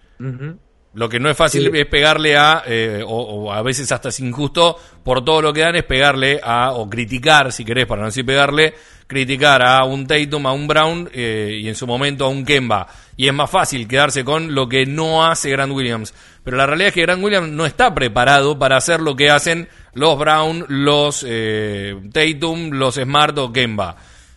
Lo 0.97 1.11
que 1.11 1.21
no 1.21 1.29
es 1.29 1.37
fácil 1.37 1.77
es 1.77 1.87
pegarle 1.87 2.39
a, 2.39 2.63
eh, 2.67 3.05
o, 3.07 3.53
a 3.53 3.61
veces 3.61 3.93
hasta 3.93 4.09
es 4.09 4.19
injusto, 4.19 4.79
por 5.05 5.23
todo 5.23 5.43
lo 5.43 5.53
que 5.53 5.61
dan, 5.61 5.77
es 5.77 5.85
pegarle 5.85 6.41
a, 6.43 6.73
o 6.73 6.89
criticar, 6.89 7.53
si 7.53 7.67
querés, 7.67 7.85
para 7.85 8.01
no 8.01 8.07
decir 8.07 8.25
pegarle, 8.25 8.73
criticar 9.07 9.63
a 9.63 9.85
un 9.85 10.07
Tatum, 10.07 10.47
a 10.47 10.53
un 10.53 10.67
Brown 10.67 11.09
eh, 11.13 11.59
y 11.63 11.69
en 11.69 11.75
su 11.75 11.87
momento 11.87 12.25
a 12.25 12.29
un 12.29 12.45
Kemba. 12.45 12.89
Y 13.17 13.29
es 13.29 13.35
más 13.35 13.51
fácil 13.51 13.89
quedarse 13.89 14.25
con 14.25 14.55
lo 14.55 14.69
que 14.69 14.87
no 14.87 15.25
hace 15.25 15.51
Grant 15.51 15.73
Williams. 15.73 16.15
Pero 16.45 16.57
la 16.57 16.67
realidad 16.67 16.89
es 16.89 16.95
que 16.95 17.03
Grant 17.03 17.23
Williams 17.23 17.49
no 17.49 17.67
está 17.67 17.95
preparado 17.95 18.59
para 18.59 18.77
hacer 18.77 19.01
lo 19.01 19.17
que 19.17 19.31
hacen 19.31 19.69
los 19.95 20.19
Brown, 20.19 20.65
los 20.69 21.25
eh, 21.27 21.97
Tatum, 22.13 22.71
los 22.71 22.97
Smart 22.97 23.37
o 23.39 23.53
Kemba. 23.53 23.97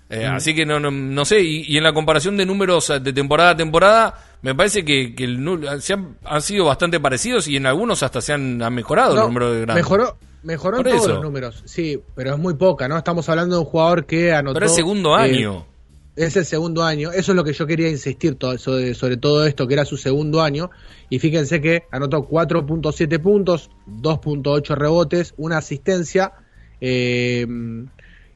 Eh, 0.10 0.28
mm. 0.28 0.34
Así 0.34 0.55
que 0.55 0.66
no, 0.66 0.80
no, 0.80 1.26
sé, 1.26 1.41
y, 1.41 1.78
en 1.78 1.84
la 1.84 1.93
comparación 1.93 2.36
de 2.36 2.45
números 2.45 2.91
de 3.01 3.14
temporada 3.14 3.51
a 3.51 3.55
temporada, 3.55 4.16
me 4.41 4.55
parece 4.55 4.84
que, 4.84 5.14
se 5.82 5.93
han, 5.93 6.41
sido 6.41 6.66
bastante 6.66 6.99
parecidos 6.99 7.47
y 7.47 7.57
en 7.57 7.68
algunos 7.68 8.01
hasta 8.01 8.20
se 8.20 8.34
han, 8.34 8.57
mejorado 8.74 9.16
el 9.16 9.28
número 9.28 9.51
de 9.51 9.62
grandes. 9.62 9.84
Mejoró, 9.84 10.18
mejoró 10.41 10.78
en 10.78 10.84
todos 10.84 11.07
los 11.07 11.22
números, 11.22 11.62
sí, 11.66 12.01
pero 12.16 12.34
es 12.34 12.39
muy 12.39 12.55
poca, 12.55 12.88
¿no? 12.88 12.97
Estamos 12.97 13.30
hablando 13.30 13.55
de 13.57 13.62
un 13.62 13.68
jugador 13.68 14.07
que 14.07 14.34
anotó. 14.34 14.55
Pero 14.55 14.66
es 14.66 14.74
segundo 14.74 15.16
eh, 15.16 15.22
año. 15.22 15.68
es 16.16 16.36
el 16.36 16.45
segundo 16.45 16.84
año, 16.84 17.12
eso 17.12 17.32
es 17.32 17.36
lo 17.36 17.43
que 17.43 17.53
yo 17.53 17.68
quería 17.68 17.88
insistir 17.88 18.34
todo, 18.34 18.57
sobre, 18.57 18.95
sobre 18.95 19.18
todo 19.18 19.45
esto, 19.45 19.68
que 19.68 19.76
era 19.76 19.86
su 19.86 19.95
segundo 19.95 20.41
año. 20.41 20.72
Y 21.12 21.20
fíjense 21.20 21.62
que 21.62 21.84
anotó 21.91 22.28
4.7 22.28 23.22
puntos, 23.22 23.70
2.8 23.88 24.76
rebotes, 24.76 25.36
una 25.38 25.60
asistencia. 25.60 26.34
Eh, 26.82 27.45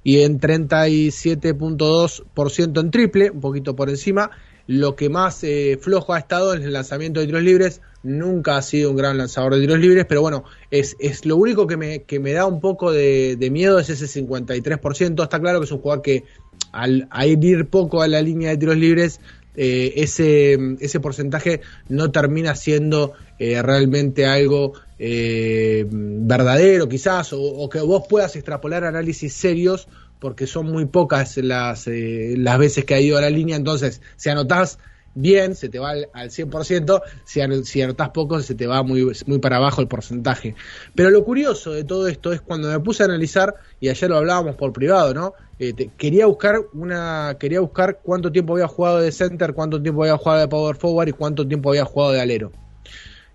y 0.03 0.21
en 0.21 0.39
37.2% 0.39 2.79
en 2.79 2.91
triple, 2.91 3.31
un 3.31 3.41
poquito 3.41 3.75
por 3.75 3.89
encima. 3.89 4.29
Lo 4.65 4.95
que 4.95 5.09
más 5.09 5.43
eh, 5.43 5.77
flojo 5.81 6.13
ha 6.13 6.19
estado 6.19 6.53
en 6.53 6.63
el 6.63 6.71
lanzamiento 6.71 7.19
de 7.19 7.25
tiros 7.25 7.43
libres. 7.43 7.81
Nunca 8.01 8.55
ha 8.57 8.61
sido 8.61 8.91
un 8.91 8.97
gran 8.97 9.17
lanzador 9.17 9.55
de 9.55 9.61
tiros 9.61 9.79
libres, 9.79 10.05
pero 10.07 10.21
bueno, 10.21 10.45
es, 10.71 10.95
es 10.99 11.25
lo 11.25 11.35
único 11.37 11.67
que 11.67 11.77
me, 11.77 12.03
que 12.03 12.19
me 12.19 12.31
da 12.31 12.45
un 12.45 12.61
poco 12.61 12.91
de, 12.91 13.37
miedo 13.51 13.79
es 13.79 13.89
ese 13.89 14.21
53%. 14.21 15.23
Está 15.23 15.39
claro 15.39 15.59
que 15.59 15.65
es 15.65 15.71
un 15.71 15.79
jugador 15.79 16.01
que 16.01 16.23
al, 16.71 17.09
ir 17.41 17.67
poco 17.67 18.01
a 18.01 18.07
la 18.07 18.21
línea 18.21 18.51
de 18.51 18.57
tiros 18.57 18.77
libres, 18.77 19.19
eh, 19.55 19.93
ese, 19.97 20.57
ese 20.79 20.99
porcentaje 20.99 21.61
no 21.87 22.11
termina 22.11 22.55
siendo 22.55 23.13
eh, 23.39 23.61
realmente 23.61 24.25
algo 24.25 24.73
eh, 25.05 25.85
verdadero 25.89 26.87
quizás, 26.87 27.33
o, 27.33 27.67
que 27.69 27.81
vos 27.81 28.03
puedas 28.07 28.37
extrapolar 28.37 28.85
análisis 28.85 29.33
serios, 29.33 29.89
porque 30.19 30.47
son 30.47 30.67
muy 30.67 30.85
pocas 30.85 31.35
las, 31.35 31.87
eh, 31.87 32.35
las 32.37 32.57
veces 32.57 32.85
que 32.85 32.95
ha 32.95 33.01
ido 33.01 33.17
a 33.17 33.21
la 33.21 33.29
línea, 33.29 33.57
entonces 33.57 34.01
si 34.15 34.29
anotás 34.29 34.79
bien, 35.13 35.55
se 35.55 35.67
te 35.67 35.77
va 35.77 35.89
al, 35.89 36.29
100%, 36.29 37.01
si, 37.25 37.41
si 37.65 37.81
anotás 37.81 38.11
poco, 38.11 38.39
se 38.39 38.55
te 38.55 38.65
va 38.65 38.81
muy, 38.81 39.11
muy 39.25 39.39
para 39.39 39.57
abajo 39.57 39.81
el 39.81 39.89
porcentaje. 39.89 40.55
Pero 40.95 41.09
lo 41.09 41.25
curioso 41.25 41.73
de 41.73 41.83
todo 41.83 42.07
esto 42.07 42.31
es 42.31 42.39
cuando 42.39 42.69
me 42.69 42.79
puse 42.79 43.03
a 43.03 43.07
analizar, 43.07 43.55
y 43.81 43.89
ayer 43.89 44.09
lo 44.09 44.15
hablábamos 44.15 44.55
por 44.55 44.71
privado, 44.71 45.13
¿no? 45.13 45.33
Eh, 45.59 45.89
quería 45.97 46.27
buscar 46.27 46.55
una 46.71 47.35
quería 47.37 47.59
buscar 47.59 47.99
cuánto 48.01 48.31
tiempo 48.31 48.53
había 48.53 48.69
jugado 48.69 48.99
de 48.99 49.11
center, 49.11 49.53
cuánto 49.53 49.81
tiempo 49.81 50.03
había 50.03 50.15
jugado 50.15 50.39
de 50.39 50.47
power 50.47 50.77
forward 50.77 51.09
y 51.09 51.11
cuánto 51.11 51.45
tiempo 51.45 51.71
había 51.71 51.83
jugado 51.83 52.13
de 52.13 52.21
alero. 52.21 52.53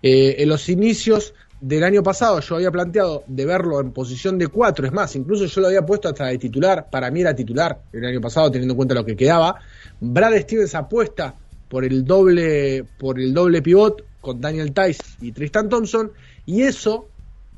en 0.01 0.49
los 0.49 0.67
inicios 0.67 1.35
del 1.61 1.83
año 1.83 2.01
pasado 2.03 2.39
yo 2.39 2.55
había 2.55 2.71
planteado 2.71 3.23
de 3.27 3.45
verlo 3.45 3.81
en 3.81 3.91
posición 3.91 4.37
de 4.37 4.47
4, 4.47 4.87
es 4.87 4.93
más, 4.93 5.15
incluso 5.15 5.45
yo 5.45 5.61
lo 5.61 5.67
había 5.67 5.85
puesto 5.85 6.07
hasta 6.07 6.27
de 6.27 6.37
titular, 6.37 6.89
para 6.89 7.11
mí 7.11 7.21
era 7.21 7.35
titular 7.35 7.81
el 7.91 8.05
año 8.05 8.21
pasado 8.21 8.49
teniendo 8.49 8.73
en 8.73 8.77
cuenta 8.77 8.95
lo 8.95 9.05
que 9.05 9.15
quedaba. 9.15 9.59
Brad 9.99 10.37
Stevens 10.39 10.75
apuesta 10.75 11.35
por 11.67 11.83
el 11.83 12.05
doble 12.05 12.85
por 12.97 13.19
el 13.19 13.33
doble 13.33 13.61
pivot 13.61 14.03
con 14.21 14.41
Daniel 14.41 14.73
Tice 14.73 15.03
y 15.21 15.31
Tristan 15.31 15.69
Thompson 15.69 16.11
y 16.45 16.63
eso 16.63 17.07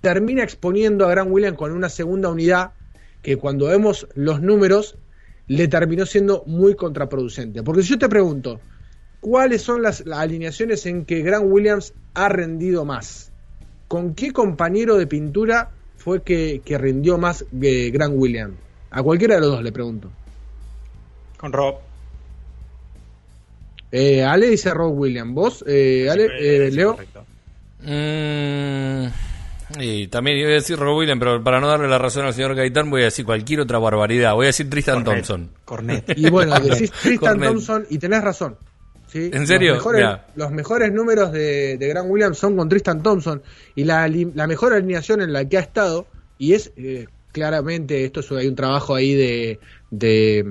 termina 0.02 0.44
exponiendo 0.44 1.06
a 1.06 1.12
Grant 1.12 1.32
Williams 1.32 1.58
con 1.58 1.72
una 1.72 1.90
segunda 1.90 2.30
unidad 2.30 2.72
que 3.22 3.38
cuando 3.38 3.68
vemos 3.68 4.08
los 4.16 4.42
números 4.42 4.98
le 5.48 5.68
terminó 5.68 6.06
siendo 6.06 6.44
muy 6.48 6.76
contraproducente. 6.76 7.62
Porque 7.62 7.84
si 7.84 7.90
yo 7.90 8.00
te 8.00 8.10
pregunto, 8.10 8.60
¿cuáles 9.20 9.62
son 9.62 9.82
las 9.84 10.04
alineaciones 10.08 10.86
en 10.86 11.06
que 11.06 11.22
Grant 11.22 11.46
Williams 11.48 11.94
ha 12.14 12.30
rendido 12.30 12.84
más? 12.84 13.31
¿Con 13.92 14.16
qué 14.16 14.32
compañero 14.32 14.96
de 14.96 15.06
pintura 15.06 15.70
fue 15.98 16.24
que, 16.24 16.62
rindió 16.80 17.18
más 17.18 17.44
eh, 17.62 17.92
Grant 17.92 18.14
William? 18.16 18.56
A 18.90 19.04
cualquiera 19.04 19.36
de 19.36 19.42
los 19.42 19.52
dos 19.52 19.62
le 19.62 19.74
pregunto. 19.74 20.10
Con 21.36 21.52
Rob. 21.52 21.76
Eh, 23.92 24.24
Ale 24.24 24.48
dice 24.48 24.74
Rob 24.74 24.98
William. 24.98 25.36
¿Vos, 25.36 25.66
eh, 25.68 26.08
Ale, 26.10 26.30
eh, 26.40 26.72
Leo? 26.72 26.98
Mm, 27.82 29.08
y 29.82 30.08
también 30.08 30.38
iba 30.38 30.52
a 30.52 30.54
decir 30.54 30.80
Rob 30.80 30.98
William, 30.98 31.20
pero 31.20 31.44
para 31.44 31.60
no 31.60 31.68
darle 31.68 31.90
la 31.90 31.98
razón 31.98 32.26
al 32.26 32.34
señor 32.34 32.56
Gaitán 32.56 32.90
voy 32.90 33.02
a 33.02 33.06
decir 33.06 33.26
cualquier 33.26 33.60
otra 33.60 33.78
barbaridad. 33.78 34.36
Voy 34.36 34.46
a 34.46 34.56
decir 34.56 34.70
Tristan 34.70 35.04
Thompson. 35.04 35.52
Cornet. 35.66 36.14
Y 36.16 36.30
bueno, 36.30 36.58
decís 36.62 36.92
Tristan 37.02 37.42
Thompson 37.42 37.86
y 37.90 37.98
tenés 37.98 38.24
razón. 38.24 38.56
¿En 39.14 39.48
serio? 39.48 39.74
Los 40.36 40.52
mejores, 40.52 40.92
números 40.92 41.32
de, 41.32 41.78
de 41.78 41.88
Grant 41.88 42.10
Williams 42.10 42.38
son 42.38 42.56
con 42.56 42.70
Tristan 42.70 43.04
Thompson 43.04 43.42
y 43.76 43.84
la, 43.84 44.08
mejor 44.48 44.74
alineación 44.74 45.22
en 45.22 45.34
la 45.34 45.48
que 45.48 45.58
ha 45.58 45.62
estado, 45.62 46.08
y 46.38 46.54
es 46.54 46.72
eh, 46.78 47.08
claramente, 47.32 48.06
esto 48.06 48.22
hay 48.38 48.48
un 48.48 48.56
trabajo 48.56 48.96
ahí 48.96 49.14
de, 49.14 49.60
de, 49.90 50.46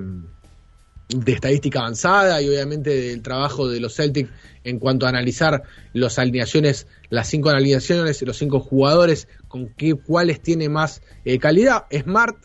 estadística 1.27 1.81
avanzada 1.81 2.41
y 2.43 2.49
obviamente 2.49 2.91
del 2.91 3.23
trabajo 3.23 3.69
de 3.69 3.81
los 3.81 3.95
Celtics 3.97 4.31
en 4.63 4.79
cuanto 4.79 5.07
a 5.07 5.09
analizar 5.09 5.63
las 5.95 6.19
alineaciones, 6.19 6.87
las 7.09 7.29
cinco 7.29 7.49
alineaciones, 7.49 8.21
los 8.23 8.37
cinco 8.37 8.61
jugadores, 8.61 9.27
con 9.49 9.69
qué, 9.75 9.95
cuáles 9.95 10.43
tiene 10.43 10.69
más 10.69 11.03
eh, 11.25 11.39
calidad. 11.39 11.87
Smart, 11.91 12.37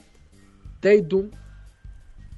Tatum, 0.80 1.32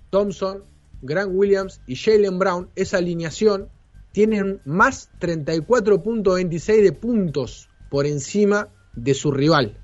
Thompson, 0.09 0.63
Grant 1.01 1.31
Williams 1.33 1.81
y 1.85 1.95
Jalen 1.95 2.39
Brown, 2.39 2.69
esa 2.75 2.97
alineación, 2.97 3.69
tienen 4.11 4.59
más 4.65 5.09
34.26 5.19 6.81
de 6.81 6.91
puntos 6.91 7.69
por 7.89 8.05
encima 8.05 8.67
de 8.95 9.13
su 9.13 9.31
rival. 9.31 9.77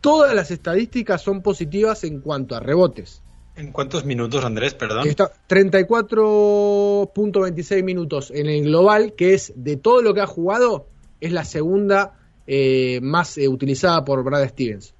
Todas 0.00 0.34
las 0.34 0.50
estadísticas 0.50 1.22
son 1.22 1.42
positivas 1.42 2.02
en 2.04 2.20
cuanto 2.20 2.54
a 2.54 2.60
rebotes. 2.60 3.22
¿En 3.56 3.72
cuántos 3.72 4.04
minutos, 4.04 4.44
Andrés? 4.44 4.74
Perdón. 4.74 5.08
34.26 5.08 7.82
minutos 7.82 8.30
en 8.32 8.46
el 8.46 8.62
global, 8.64 9.14
que 9.14 9.34
es 9.34 9.52
de 9.56 9.76
todo 9.76 10.00
lo 10.00 10.14
que 10.14 10.20
ha 10.20 10.26
jugado, 10.26 10.86
es 11.20 11.32
la 11.32 11.44
segunda 11.44 12.16
eh, 12.46 13.00
más 13.02 13.36
eh, 13.36 13.48
utilizada 13.48 14.04
por 14.04 14.22
Brad 14.22 14.48
Stevens. 14.48 14.94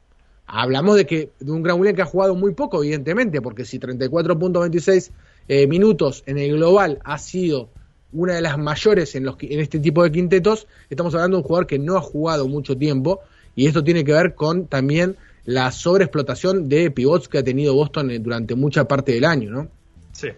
Hablamos 0.48 0.96
de 0.96 1.06
que 1.06 1.30
de 1.38 1.52
un 1.52 1.62
Gran 1.62 1.78
William 1.78 1.94
que 1.94 2.02
ha 2.02 2.06
jugado 2.06 2.34
muy 2.34 2.54
poco, 2.54 2.82
evidentemente, 2.82 3.40
porque 3.40 3.64
si 3.64 3.78
34.26 3.78 5.10
eh, 5.46 5.66
minutos 5.66 6.24
en 6.26 6.38
el 6.38 6.54
global 6.54 6.98
ha 7.04 7.18
sido 7.18 7.68
una 8.12 8.34
de 8.34 8.40
las 8.40 8.58
mayores 8.58 9.14
en, 9.14 9.24
los, 9.24 9.36
en 9.40 9.60
este 9.60 9.78
tipo 9.78 10.02
de 10.02 10.10
quintetos, 10.10 10.66
estamos 10.88 11.14
hablando 11.14 11.36
de 11.36 11.42
un 11.42 11.46
jugador 11.46 11.66
que 11.66 11.78
no 11.78 11.96
ha 11.96 12.00
jugado 12.00 12.48
mucho 12.48 12.76
tiempo 12.76 13.20
y 13.54 13.66
esto 13.66 13.84
tiene 13.84 14.02
que 14.02 14.12
ver 14.12 14.34
con 14.34 14.66
también 14.66 15.16
la 15.44 15.70
sobreexplotación 15.70 16.68
de 16.68 16.90
pivots 16.90 17.28
que 17.28 17.38
ha 17.38 17.44
tenido 17.44 17.74
Boston 17.74 18.10
eh, 18.10 18.18
durante 18.18 18.54
mucha 18.54 18.88
parte 18.88 19.12
del 19.12 19.24
año, 19.24 19.50
¿no? 19.50 19.68
Sí. 20.12 20.28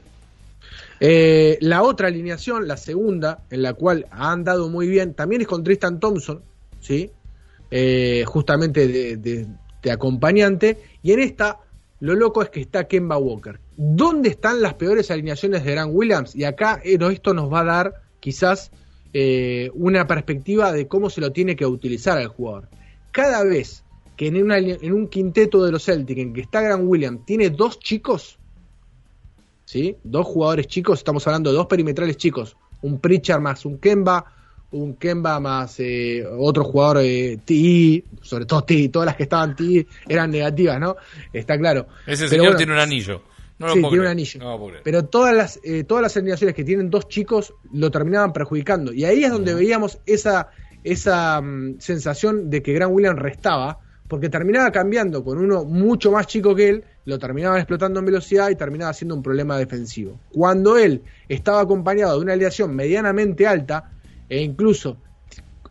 Eh, 1.01 1.57
la 1.61 1.83
otra 1.83 2.09
alineación, 2.09 2.69
la 2.69 2.77
segunda, 2.77 3.43
en 3.51 3.63
la 3.63 3.75
cual 3.75 4.07
ha 4.11 4.33
andado 4.33 4.69
muy 4.69 4.89
bien, 4.89 5.15
también 5.15 5.41
es 5.41 5.49
con 5.49 5.65
Tristan 5.65 5.99
Thompson, 5.99 6.43
¿sí? 6.81 7.11
Eh, 7.71 8.25
justamente 8.27 8.87
de, 8.89 9.17
de, 9.17 9.47
acompañante, 9.89 10.79
y 11.03 11.13
en 11.13 11.21
esta 11.21 11.59
lo 12.01 12.15
loco 12.15 12.43
es 12.43 12.49
que 12.49 12.61
está 12.61 12.89
Kemba 12.89 13.19
Walker. 13.19 13.61
¿Dónde 13.77 14.31
están 14.31 14.63
las 14.63 14.75
peores 14.75 15.11
alineaciones 15.11 15.65
de 15.65 15.73
Grant 15.73 15.93
Williams? 15.95 16.35
Y 16.35 16.45
acá 16.45 16.81
esto 16.83 17.35
nos 17.35 17.53
va 17.53 17.61
a 17.61 17.65
dar 17.65 18.03
quizás 18.21 18.71
una 19.75 20.07
perspectiva 20.07 20.73
de 20.73 20.89
cómo 20.89 21.11
se 21.11 21.21
lo 21.21 21.31
tiene 21.33 21.57
que 21.57 21.67
utilizar 21.67 22.17
al 22.17 22.29
jugador. 22.29 22.69
Cada 23.13 23.45
vez 23.45 23.85
que 24.17 24.29
en, 24.29 24.51
en 24.51 24.93
un 24.93 25.09
quinteto 25.09 25.65
de 25.65 25.73
los 25.73 25.85
Celtics 25.85 26.21
en 26.21 26.33
que 26.33 26.41
está 26.43 26.63
Grant 26.63 26.85
Williams 26.87 27.25
tiene 27.27 27.51
dos 27.51 27.79
chicos, 27.79 28.39
¿sí? 29.65 29.97
Dos 30.05 30.27
jugadores 30.27 30.67
chicos, 30.69 31.01
estamos 31.01 31.27
hablando 31.27 31.51
de 31.51 31.57
dos 31.57 31.67
perimetrales 31.67 32.17
chicos, 32.17 32.57
un 32.83 32.99
Pritchard 32.99 33.41
más 33.41 33.67
un 33.67 33.79
Kemba, 33.79 34.25
un 34.73 34.95
Kemba 34.95 35.41
más 35.41 35.81
eh, 35.81 36.25
otro 36.27 36.65
jugador 36.65 36.99
eh, 37.03 37.39
TI, 37.45 38.05
sobre 38.23 38.47
todo 38.47 38.63
TI, 38.63 38.89
todas 38.89 39.07
las 39.07 39.17
que 39.17 39.25
estaban 39.25 39.57
TI 39.57 39.87
eran 40.09 40.31
negativas, 40.31 40.79
¿no? 40.79 40.97
Está 41.33 41.59
claro. 41.59 41.87
Ese 42.07 42.29
señor 42.29 42.57
tiene 42.57 42.73
un 42.73 42.79
anillo. 42.79 43.23
sí, 43.59 43.81
tiene 43.81 44.01
un 44.01 44.07
anillo. 44.07 44.41
pero 44.85 45.05
todas 45.07 45.35
las, 45.35 45.61
eh, 45.65 45.85
todas 45.85 46.03
las 46.03 46.17
alineaciones 46.17 46.55
que 46.55 46.65
tienen 46.65 46.91
dos 46.91 47.09
chicos 47.09 47.55
lo 47.73 47.91
terminaban 47.91 48.33
perjudicando. 48.33 48.93
Y 48.93 49.05
ahí 49.05 49.25
es 49.25 49.31
donde 49.31 49.55
veíamos 49.55 49.99
esa, 50.07 50.51
esa 50.85 51.41
mm, 51.41 51.81
sensación 51.81 52.49
de 52.51 52.63
que 52.63 52.73
Grant 52.73 52.93
Williams 52.93 53.19
restaba 53.19 53.79
porque 54.11 54.29
terminaba 54.29 54.73
cambiando 54.73 55.23
con 55.23 55.39
uno 55.39 55.65
mucho 55.65 56.11
más 56.11 56.27
chico 56.27 56.53
que 56.53 56.69
él, 56.69 56.85
lo 57.05 57.17
terminaban 57.21 57.59
explotando 57.59 58.01
en 58.01 58.07
velocidad 58.07 58.51
y 58.51 58.57
terminaba 58.57 58.93
siendo 58.93 59.15
un 59.15 59.23
problema 59.23 59.57
defensivo. 59.57 60.19
Cuando 60.33 60.77
él 60.77 61.03
estaba 61.29 61.61
acompañado 61.61 62.17
de 62.17 62.23
una 62.25 62.33
alineación 62.33 62.75
medianamente 62.75 63.47
alta, 63.47 63.93
e 64.31 64.41
incluso, 64.41 64.97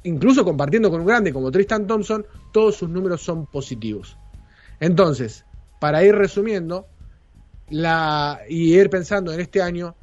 incluso 0.04 0.46
compartiendo 0.46 0.92
con 0.92 1.02
un 1.02 1.08
grande 1.08 1.34
como 1.34 1.50
Tristan 1.50 1.88
Thompson, 1.88 2.26
todos 2.52 2.76
sus 2.76 2.90
números 2.90 3.22
son 3.22 3.48
positivos. 3.48 4.18
Entonces, 4.80 5.46
para 5.80 6.04
ir 6.04 6.14
resumiendo, 6.14 6.86
la, 7.70 8.42
y 8.48 8.76
ir 8.76 8.90
pensando 8.90 9.34
en 9.34 9.40
este 9.40 9.62
año, 9.62 9.96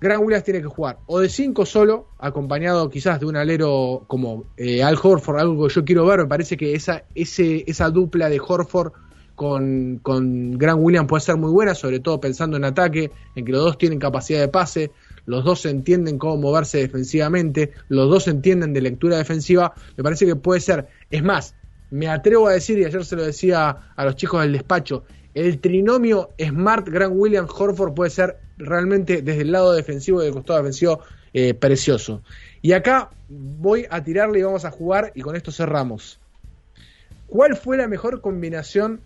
Grant 0.00 0.24
Williams 0.24 0.44
tiene 0.44 0.60
que 0.60 0.66
jugar 0.66 0.98
o 1.06 1.20
de 1.20 1.28
5 1.28 1.64
solo, 1.64 2.08
acompañado 2.18 2.90
quizás 2.90 3.20
de 3.20 3.26
un 3.26 3.36
alero 3.36 4.04
como 4.08 4.44
eh, 4.56 4.82
Al 4.82 4.98
Horford, 5.00 5.38
algo 5.38 5.68
que 5.68 5.74
yo 5.74 5.84
quiero 5.84 6.04
ver. 6.06 6.18
Me 6.20 6.26
parece 6.26 6.56
que 6.56 6.74
esa, 6.74 7.04
ese, 7.14 7.62
esa 7.68 7.88
dupla 7.88 8.28
de 8.28 8.40
Horford 8.40 8.92
con, 9.36 10.00
con 10.02 10.58
Grant 10.58 10.80
Williams 10.82 11.08
puede 11.08 11.20
ser 11.20 11.36
muy 11.36 11.52
buena, 11.52 11.76
sobre 11.76 12.00
todo 12.00 12.20
pensando 12.20 12.56
en 12.56 12.64
ataque, 12.64 13.12
en 13.36 13.44
que 13.44 13.52
los 13.52 13.62
dos 13.62 13.78
tienen 13.78 14.00
capacidad 14.00 14.40
de 14.40 14.48
pase, 14.48 14.90
los 15.26 15.44
dos 15.44 15.66
entienden 15.66 16.18
cómo 16.18 16.36
moverse 16.36 16.78
defensivamente, 16.78 17.72
los 17.88 18.10
dos 18.10 18.28
entienden 18.28 18.72
de 18.72 18.80
lectura 18.80 19.18
defensiva. 19.18 19.74
Me 19.96 20.02
parece 20.02 20.26
que 20.26 20.36
puede 20.36 20.60
ser, 20.60 20.88
es 21.10 21.22
más, 21.22 21.54
me 21.90 22.08
atrevo 22.08 22.48
a 22.48 22.52
decir, 22.52 22.78
y 22.78 22.84
ayer 22.84 23.04
se 23.04 23.16
lo 23.16 23.24
decía 23.24 23.76
a 23.94 24.04
los 24.04 24.16
chicos 24.16 24.42
del 24.42 24.52
despacho, 24.52 25.04
el 25.34 25.60
trinomio 25.60 26.30
Smart 26.38 26.88
Grant 26.88 27.14
Williams 27.16 27.50
Horford 27.54 27.94
puede 27.94 28.10
ser 28.10 28.38
realmente 28.58 29.22
desde 29.22 29.42
el 29.42 29.52
lado 29.52 29.72
defensivo 29.72 30.20
y 30.20 30.26
del 30.26 30.34
costado 30.34 30.58
defensivo 30.58 31.00
eh, 31.32 31.54
precioso. 31.54 32.22
Y 32.60 32.72
acá 32.72 33.10
voy 33.28 33.86
a 33.90 34.02
tirarle 34.04 34.40
y 34.40 34.42
vamos 34.42 34.64
a 34.64 34.70
jugar 34.70 35.12
y 35.14 35.22
con 35.22 35.36
esto 35.36 35.50
cerramos. 35.50 36.20
¿Cuál 37.26 37.56
fue 37.56 37.78
la 37.78 37.88
mejor 37.88 38.20
combinación 38.20 39.00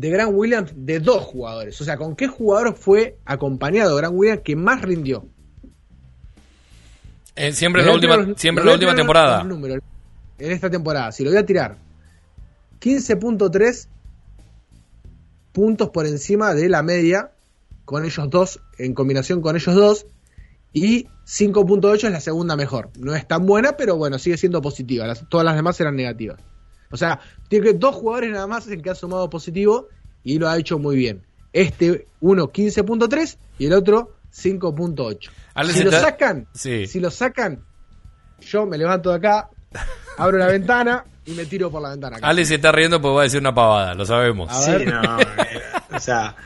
de 0.00 0.10
Grant 0.10 0.32
Williams 0.34 0.72
de 0.74 1.00
dos 1.00 1.22
jugadores? 1.22 1.80
O 1.80 1.84
sea, 1.84 1.96
¿con 1.96 2.16
qué 2.16 2.28
jugador 2.28 2.74
fue 2.74 3.18
acompañado 3.24 3.96
Grant 3.96 4.14
Williams 4.14 4.42
que 4.42 4.56
más 4.56 4.82
rindió? 4.82 5.26
Eh, 7.34 7.52
siempre 7.52 7.82
en 7.82 7.88
la 7.88 7.94
última, 7.94 8.34
siempre 8.36 8.64
la 8.64 8.72
última 8.72 8.94
temporada. 8.94 9.46
en 10.38 10.52
esta 10.52 10.70
temporada, 10.70 11.12
si 11.12 11.24
lo 11.24 11.30
voy 11.30 11.38
a 11.38 11.46
tirar, 11.46 11.76
15.3 12.80 13.88
puntos 15.52 15.90
por 15.90 16.06
encima 16.06 16.54
de 16.54 16.68
la 16.68 16.82
media 16.82 17.30
con 17.86 18.04
ellos 18.04 18.28
dos, 18.28 18.60
en 18.78 18.92
combinación 18.92 19.40
con 19.40 19.56
ellos 19.56 19.74
dos. 19.74 20.06
Y 20.72 21.06
5.8 21.24 22.04
es 22.04 22.12
la 22.12 22.20
segunda 22.20 22.54
mejor. 22.54 22.90
No 22.98 23.14
es 23.14 23.26
tan 23.26 23.46
buena, 23.46 23.78
pero 23.78 23.96
bueno, 23.96 24.18
sigue 24.18 24.36
siendo 24.36 24.60
positiva. 24.60 25.06
todas 25.30 25.46
las 25.46 25.56
demás 25.56 25.80
eran 25.80 25.96
negativas. 25.96 26.38
O 26.90 26.96
sea, 26.96 27.20
tiene 27.48 27.66
que 27.66 27.72
dos 27.74 27.94
jugadores 27.94 28.30
nada 28.30 28.46
más 28.46 28.66
en 28.68 28.80
que 28.80 28.90
ha 28.90 28.94
sumado 28.94 29.28
positivo 29.28 29.88
y 30.22 30.38
lo 30.38 30.48
ha 30.48 30.58
hecho 30.58 30.78
muy 30.78 30.96
bien. 30.96 31.26
Este, 31.52 32.06
uno 32.20 32.48
15.3 32.52 33.38
y 33.58 33.66
el 33.66 33.72
otro 33.72 34.16
5.8. 34.34 35.30
Si 35.72 35.84
lo 35.84 35.90
sacan, 35.90 36.46
si 36.52 37.00
lo 37.00 37.10
sacan, 37.10 37.64
yo 38.40 38.66
me 38.66 38.76
levanto 38.76 39.10
de 39.10 39.16
acá, 39.16 39.48
abro 40.18 40.38
la 40.38 40.46
ventana 40.46 41.04
y 41.24 41.32
me 41.32 41.46
tiro 41.46 41.70
por 41.70 41.82
la 41.82 41.90
ventana. 41.90 42.18
Ale 42.22 42.44
se 42.44 42.56
está 42.56 42.72
riendo 42.72 43.00
porque 43.00 43.14
va 43.14 43.20
a 43.22 43.24
decir 43.24 43.40
una 43.40 43.54
pavada, 43.54 43.94
lo 43.94 44.04
sabemos. 44.04 44.52
Sí, 44.64 44.84
no, 44.84 45.20
eh, 45.20 45.62
o 45.94 45.98
sea, 45.98 46.36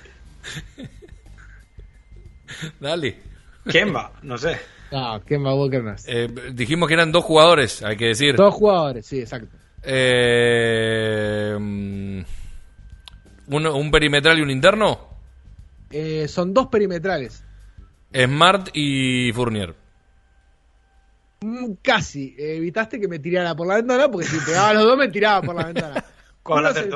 Dale. 2.80 3.16
Kemba, 3.70 4.12
no 4.22 4.38
sé. 4.38 4.58
No, 4.90 5.22
Kemba 5.24 5.54
Walker 5.54 5.82
no 5.82 5.94
eh, 6.06 6.28
dijimos 6.52 6.88
que 6.88 6.94
eran 6.94 7.12
dos 7.12 7.24
jugadores, 7.24 7.82
hay 7.82 7.96
que 7.96 8.06
decir. 8.06 8.36
Dos 8.36 8.54
jugadores, 8.54 9.06
sí, 9.06 9.20
exacto. 9.20 9.56
Eh, 9.82 11.56
mm, 11.58 12.20
¿un, 13.48 13.90
perimetral 13.90 14.38
y 14.38 14.42
un 14.42 14.50
interno? 14.50 14.98
Eh, 15.90 16.28
son 16.28 16.54
dos 16.54 16.68
perimetrales. 16.68 17.42
Smart 18.12 18.68
y 18.74 19.32
Fournier. 19.32 19.74
Mm, 21.40 21.72
casi. 21.82 22.34
evitaste 22.38 23.00
que 23.00 23.08
me 23.08 23.18
tirara 23.18 23.54
por 23.54 23.66
la 23.66 23.76
ventana 23.76 24.10
porque 24.10 24.26
si 24.26 24.38
pegaba 24.44 24.74
los 24.74 24.84
dos 24.84 24.98
me 24.98 25.08
tiraba 25.08 25.42
por 25.42 25.54
la 25.54 25.66
ventana. 25.66 26.04
¿Cómo 26.42 26.60
uno, 26.60 26.70
es 26.70 26.76
el, 26.76 26.94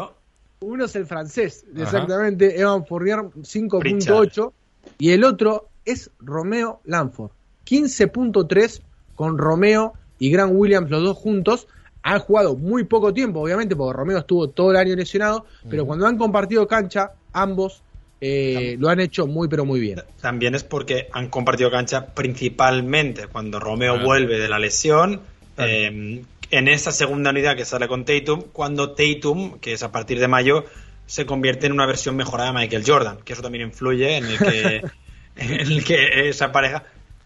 uno 0.60 0.84
es 0.84 0.96
el 0.96 1.06
francés, 1.06 1.64
exactamente. 1.76 2.60
Evan 2.60 2.86
Fournier 2.86 3.18
5.8 3.18 4.52
y 4.98 5.10
el 5.10 5.24
otro 5.24 5.68
es 5.84 6.10
Romeo 6.18 6.80
Lanford. 6.84 7.30
15.3 7.66 8.82
con 9.14 9.38
Romeo 9.38 9.94
y 10.18 10.30
Grant 10.30 10.52
Williams 10.54 10.90
los 10.90 11.02
dos 11.02 11.16
juntos. 11.16 11.68
Han 12.04 12.20
jugado 12.20 12.54
muy 12.54 12.84
poco 12.84 13.12
tiempo, 13.12 13.40
obviamente, 13.40 13.74
porque 13.74 13.96
Romeo 13.96 14.18
estuvo 14.18 14.48
todo 14.50 14.70
el 14.70 14.76
año 14.76 14.94
lesionado, 14.94 15.46
pero 15.68 15.86
cuando 15.86 16.06
han 16.06 16.18
compartido 16.18 16.68
cancha, 16.68 17.12
ambos 17.32 17.82
eh, 18.20 18.76
lo 18.78 18.88
han 18.90 19.00
hecho 19.00 19.26
muy, 19.26 19.48
pero 19.48 19.64
muy 19.64 19.80
bien. 19.80 20.02
También 20.20 20.54
es 20.54 20.64
porque 20.64 21.08
han 21.12 21.28
compartido 21.28 21.70
cancha 21.70 22.06
principalmente 22.14 23.26
cuando 23.26 23.58
Romeo 23.58 24.04
vuelve 24.04 24.38
de 24.38 24.48
la 24.48 24.58
lesión. 24.58 25.20
Eh, 25.56 26.22
en 26.50 26.68
esa 26.68 26.92
segunda 26.92 27.30
unidad 27.30 27.56
que 27.56 27.64
sale 27.64 27.88
con 27.88 28.04
Tatum, 28.04 28.42
cuando 28.52 28.92
Tatum, 28.92 29.58
que 29.58 29.72
es 29.72 29.82
a 29.82 29.90
partir 29.90 30.20
de 30.20 30.28
mayo, 30.28 30.64
se 31.06 31.26
convierte 31.26 31.66
en 31.66 31.72
una 31.72 31.86
versión 31.86 32.16
mejorada 32.16 32.52
de 32.52 32.58
Michael 32.58 32.84
Jordan, 32.86 33.18
que 33.24 33.32
eso 33.32 33.42
también 33.42 33.66
influye 33.66 34.16
en 34.16 34.26
el 34.26 34.38
que, 34.38 34.82
en 35.36 35.52
el 35.52 35.84
que 35.84 36.28
esa 36.28 36.52
pareja. 36.52 36.84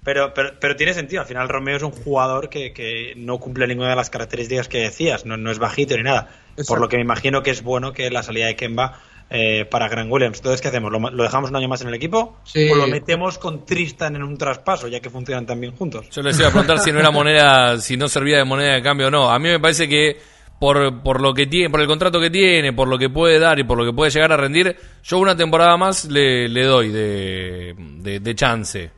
Pero, 0.09 0.33
pero, 0.33 0.53
pero, 0.59 0.75
tiene 0.75 0.95
sentido, 0.95 1.21
al 1.21 1.29
final 1.29 1.51
Romeo 1.51 1.77
es 1.77 1.83
un 1.83 1.91
jugador 1.91 2.49
que, 2.49 2.73
que 2.73 3.13
no 3.15 3.37
cumple 3.37 3.67
ninguna 3.67 3.91
de 3.91 3.97
las 3.97 4.09
características 4.09 4.67
que 4.67 4.79
decías, 4.79 5.27
no, 5.27 5.37
no 5.37 5.51
es 5.51 5.59
bajito 5.59 5.99
ni 5.99 6.03
nada. 6.03 6.31
Por 6.67 6.81
lo 6.81 6.89
que 6.89 6.97
me 6.97 7.03
imagino 7.03 7.43
que 7.43 7.51
es 7.51 7.63
bueno 7.63 7.93
que 7.93 8.11
la 8.11 8.23
salida 8.23 8.47
de 8.47 8.57
Kemba 8.57 9.03
eh, 9.29 9.67
para 9.71 9.87
Grant 9.87 10.11
Williams. 10.11 10.39
Entonces, 10.39 10.63
¿qué 10.63 10.69
hacemos? 10.69 10.91
¿Lo, 10.91 11.23
dejamos 11.23 11.51
un 11.51 11.57
año 11.57 11.69
más 11.69 11.83
en 11.83 11.89
el 11.89 11.95
equipo? 11.95 12.39
¿O 12.73 12.75
lo 12.75 12.87
metemos 12.87 13.37
con 13.37 13.67
Tristan 13.67 14.17
en 14.17 14.23
un 14.23 14.39
traspaso, 14.39 14.89
ya 14.89 15.01
que 15.01 15.11
funcionan 15.11 15.45
tan 15.45 15.61
bien 15.61 15.77
juntos? 15.77 16.09
Yo 16.09 16.23
les 16.23 16.39
iba 16.39 16.49
a 16.49 16.53
preguntar 16.53 16.79
si 16.79 16.91
no 16.91 17.01
era 17.01 17.11
moneda, 17.11 17.77
si 17.77 17.99
no 17.99 18.09
servía 18.09 18.39
de 18.39 18.45
moneda 18.45 18.77
de 18.77 18.83
cambio 18.83 19.09
o 19.09 19.11
no. 19.11 19.31
A 19.31 19.39
mí 19.39 19.51
me 19.51 19.61
parece 19.61 19.91
que 19.91 20.17
por, 20.59 21.03
por 21.03 21.21
lo 21.21 21.35
que 21.35 21.47
tiene, 21.47 21.69
por 21.69 21.83
el 21.83 21.87
contrato 21.87 22.19
que 22.19 22.31
tiene, 22.31 22.73
por 22.73 22.89
lo 22.89 22.99
que 22.99 23.11
puede 23.11 23.39
dar 23.39 23.59
y 23.59 23.65
por 23.65 23.77
lo 23.77 23.85
que 23.85 23.93
puede 23.93 24.11
llegar 24.11 24.33
a 24.33 24.39
rendir, 24.39 24.75
yo 25.05 25.19
una 25.19 25.37
temporada 25.37 25.77
más 25.77 26.07
le, 26.07 26.49
le 26.49 26.65
doy 26.65 26.89
de, 26.89 27.75
de, 28.21 28.35
chance. 28.35 28.91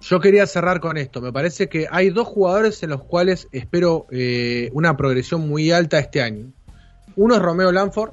Yo 0.00 0.20
quería 0.20 0.46
cerrar 0.46 0.80
con 0.80 0.96
esto. 0.96 1.20
Me 1.20 1.32
parece 1.32 1.68
que 1.68 1.86
hay 1.90 2.10
dos 2.10 2.26
jugadores 2.26 2.82
en 2.82 2.90
los 2.90 3.02
cuales 3.02 3.48
espero 3.52 4.06
eh, 4.10 4.70
una 4.72 4.96
progresión 4.96 5.48
muy 5.48 5.70
alta 5.70 5.98
este 5.98 6.22
año. 6.22 6.52
Uno 7.16 7.34
es 7.34 7.42
Romeo 7.42 7.70
Lanford, 7.70 8.12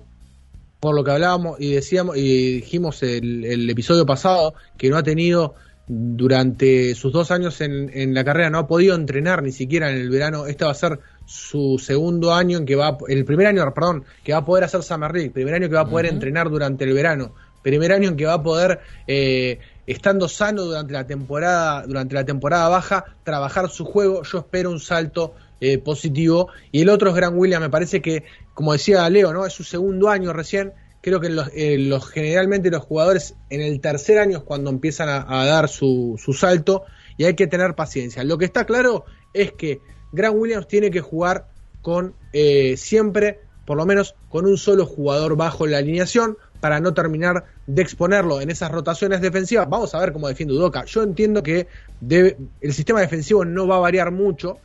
por 0.80 0.96
lo 0.96 1.04
que 1.04 1.12
hablábamos 1.12 1.60
y 1.60 1.74
decíamos 1.74 2.18
y 2.18 2.56
dijimos 2.56 3.02
el, 3.04 3.46
el 3.46 3.70
episodio 3.70 4.06
pasado 4.06 4.54
que 4.78 4.90
no 4.90 4.98
ha 4.98 5.04
tenido 5.04 5.56
durante 5.88 6.94
sus 6.96 7.14
dos 7.14 7.32
años 7.32 7.62
en, 7.62 7.90
en, 7.94 8.14
la 8.14 8.26
carrera, 8.26 8.50
no 8.50 8.60
ha 8.60 8.68
podido 8.68 8.94
entrenar 8.94 9.42
ni 9.42 9.54
siquiera 9.54 9.90
en 9.90 9.98
el 9.98 10.10
verano. 10.10 10.46
Esta 10.46 10.66
va 10.66 10.72
a 10.72 10.76
ser 10.76 11.00
su 11.26 11.80
segundo 11.80 12.34
año 12.34 12.58
en 12.58 12.66
que 12.66 12.76
va, 12.76 12.98
el 13.08 13.24
primer 13.24 13.48
año, 13.48 13.64
perdón, 13.74 14.04
que 14.24 14.34
va 14.34 14.40
a 14.40 14.46
poder 14.46 14.66
hacer 14.66 14.84
Summer 14.84 15.14
League, 15.14 15.32
primer 15.32 15.54
año 15.54 15.70
que 15.70 15.76
va 15.76 15.82
a 15.82 15.90
poder 15.90 16.08
entrenar 16.08 16.50
durante 16.50 16.84
el 16.84 16.94
verano, 16.94 17.34
primer 17.64 17.94
año 17.94 18.10
en 18.10 18.18
que 18.18 18.26
va 18.26 18.34
a 18.34 18.44
poder, 18.44 18.80
eh, 19.08 19.60
estando 19.88 20.28
sano 20.28 20.64
durante 20.64 20.94
la 20.94 21.08
temporada, 21.08 21.84
durante 21.88 22.14
la 22.14 22.26
temporada 22.26 22.68
baja, 22.68 23.06
trabajar 23.24 23.70
su 23.70 23.86
juego. 23.86 24.24
Yo 24.24 24.40
espero 24.40 24.70
un 24.70 24.80
salto 24.80 25.34
eh, 25.60 25.80
positivo. 25.80 26.50
Y 26.72 26.82
el 26.82 26.90
otro 26.90 27.10
es 27.10 27.16
Gran 27.16 27.36
William, 27.36 27.62
me 27.62 27.70
parece 27.70 28.02
que, 28.02 28.24
como 28.54 28.74
decía 28.74 29.10
Leo, 29.10 29.34
¿no? 29.34 29.46
Es 29.46 29.54
su 29.54 29.64
segundo 29.64 30.10
año 30.10 30.34
recién. 30.34 30.74
Creo 31.02 31.20
que 31.20 31.30
los, 31.30 31.50
eh, 31.56 31.78
los 31.80 32.08
generalmente 32.10 32.70
los 32.70 32.84
jugadores 32.84 33.34
en 33.50 33.62
el 33.62 33.80
tercer 33.80 34.20
año 34.20 34.40
es 34.40 34.44
cuando 34.44 34.70
empiezan 34.70 35.10
a, 35.10 35.46
dar 35.46 35.70
su, 35.70 36.20
su 36.24 36.34
salto 36.34 36.84
y 37.18 37.24
hay 37.24 37.34
que 37.34 37.48
tener 37.48 37.76
paciencia. 37.76 38.24
Lo 38.24 38.38
que 38.38 38.46
está 38.46 38.66
claro 38.66 39.06
es 39.34 39.54
que 39.54 39.80
Grant 40.12 40.36
Williams 40.38 40.68
tiene 40.68 40.92
que 40.92 41.02
jugar 41.02 41.48
con 41.82 42.14
eh, 42.34 42.76
siempre, 42.78 43.40
por 43.66 43.78
lo 43.78 43.86
menos, 43.86 44.16
con 44.30 44.46
un 44.46 44.58
solo 44.58 44.86
jugador 44.86 45.38
bajo 45.38 45.66
la 45.66 45.78
alineación 45.78 46.38
para 46.60 46.80
no 46.80 46.94
terminar 46.94 47.46
de 47.66 47.82
exponerlo 47.82 48.42
en 48.42 48.50
esas 48.50 48.72
rotaciones 48.72 49.22
defensivas. 49.22 49.70
Vamos 49.70 49.94
a 49.94 50.00
ver 50.00 50.14
cómo 50.14 50.28
defiende 50.28 50.54
Udoka. 50.54 50.86
Yo 50.86 51.04
entiendo 51.04 51.44
que 51.44 51.68
el 52.10 52.74
sistema 52.74 53.02
defensivo 53.02 53.46
no 53.46 53.68
va 53.68 53.78
a 53.78 53.80
variar 53.80 54.12
mucho, 54.12 54.58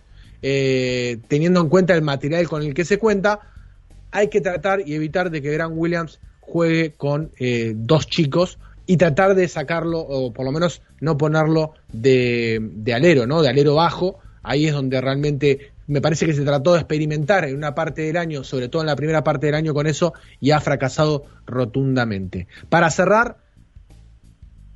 eh, 0.43 1.19
teniendo 1.29 1.61
en 1.61 1.69
cuenta 1.69 1.95
el 1.95 2.03
material 2.03 2.49
con 2.49 2.63
el 2.63 2.75
que 2.75 2.85
se 2.85 2.99
cuenta. 2.99 3.41
Hay 4.11 4.29
que 4.29 4.41
tratar 4.41 4.87
y 4.87 4.95
evitar 4.95 5.31
de 5.31 5.43
que 5.43 5.51
Grant 5.51 5.75
Williams 5.77 6.21
juegue 6.41 6.93
con 6.93 7.31
eh, 7.39 7.73
dos 7.75 8.07
chicos 8.07 8.59
y 8.87 8.97
tratar 8.97 9.35
de 9.35 9.49
sacarlo, 9.49 10.01
o 10.01 10.33
por 10.33 10.45
lo 10.45 10.53
menos 10.53 10.83
no 11.01 11.17
ponerlo 11.17 11.75
de, 11.93 12.59
de 12.61 12.95
alero, 12.95 13.27
¿no? 13.27 13.41
De 13.41 13.49
alero 13.49 13.77
bajo, 13.77 14.19
Ahí 14.43 14.67
es 14.67 14.73
donde 14.73 15.01
realmente 15.01 15.72
me 15.87 16.01
parece 16.01 16.27
que 16.27 16.35
se 16.35 16.45
trató 16.45 16.73
de 16.73 16.81
experimentar 16.81 17.45
en 17.45 17.57
una 17.57 17.75
parte 17.75 18.03
del 18.03 18.17
año, 18.17 18.45
sobre 18.45 18.69
todo 18.69 18.83
en 18.83 18.87
la 18.87 18.97
primera 18.97 19.25
parte 19.25 19.47
del 19.47 19.55
año 19.55 19.75
con 19.75 19.87
eso, 19.87 20.15
y 20.41 20.51
ha 20.51 20.61
fracasado 20.61 21.25
rotundamente. 21.47 22.47
Para 22.69 22.91
cerrar, 22.91 23.39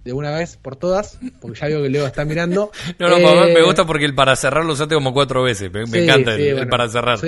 de 0.06 0.12
una 0.12 0.30
vez 0.30 0.56
por 0.56 0.76
todas, 0.76 1.18
porque 1.40 1.58
ya 1.58 1.66
veo 1.66 1.82
que 1.82 1.90
Leo 1.90 2.06
está 2.06 2.24
mirando. 2.24 2.70
no, 2.98 3.08
no, 3.08 3.16
me 3.18 3.52
eh, 3.52 3.62
gusta 3.62 3.84
porque 3.84 4.04
el 4.04 4.14
para 4.14 4.36
cerrar 4.36 4.64
lo 4.64 4.72
usaste 4.72 4.94
como 4.94 5.12
cuatro 5.12 5.42
veces. 5.42 5.70
Me, 5.72 5.82
encanta 5.82 6.34
el, 6.34 6.68
para 6.68 6.88
cerrar. 6.88 7.18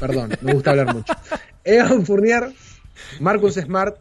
perdón, 0.00 0.36
me 0.40 0.52
gusta 0.52 0.70
hablar 0.70 0.92
mucho. 0.92 1.12
Evan 1.64 2.04
Fournier, 2.04 2.52
Marcus 3.20 3.54
Smart, 3.54 3.96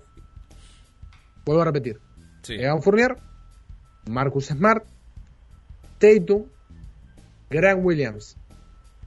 vuelvo 1.46 1.62
a 1.62 1.66
repetir. 1.66 2.00
Evan 2.48 2.82
Fournier, 2.82 3.16
Marcus 4.10 4.48
Smart, 4.48 4.84
Tatum, 6.00 6.46
Grant 7.52 7.80
Williams. 7.84 8.39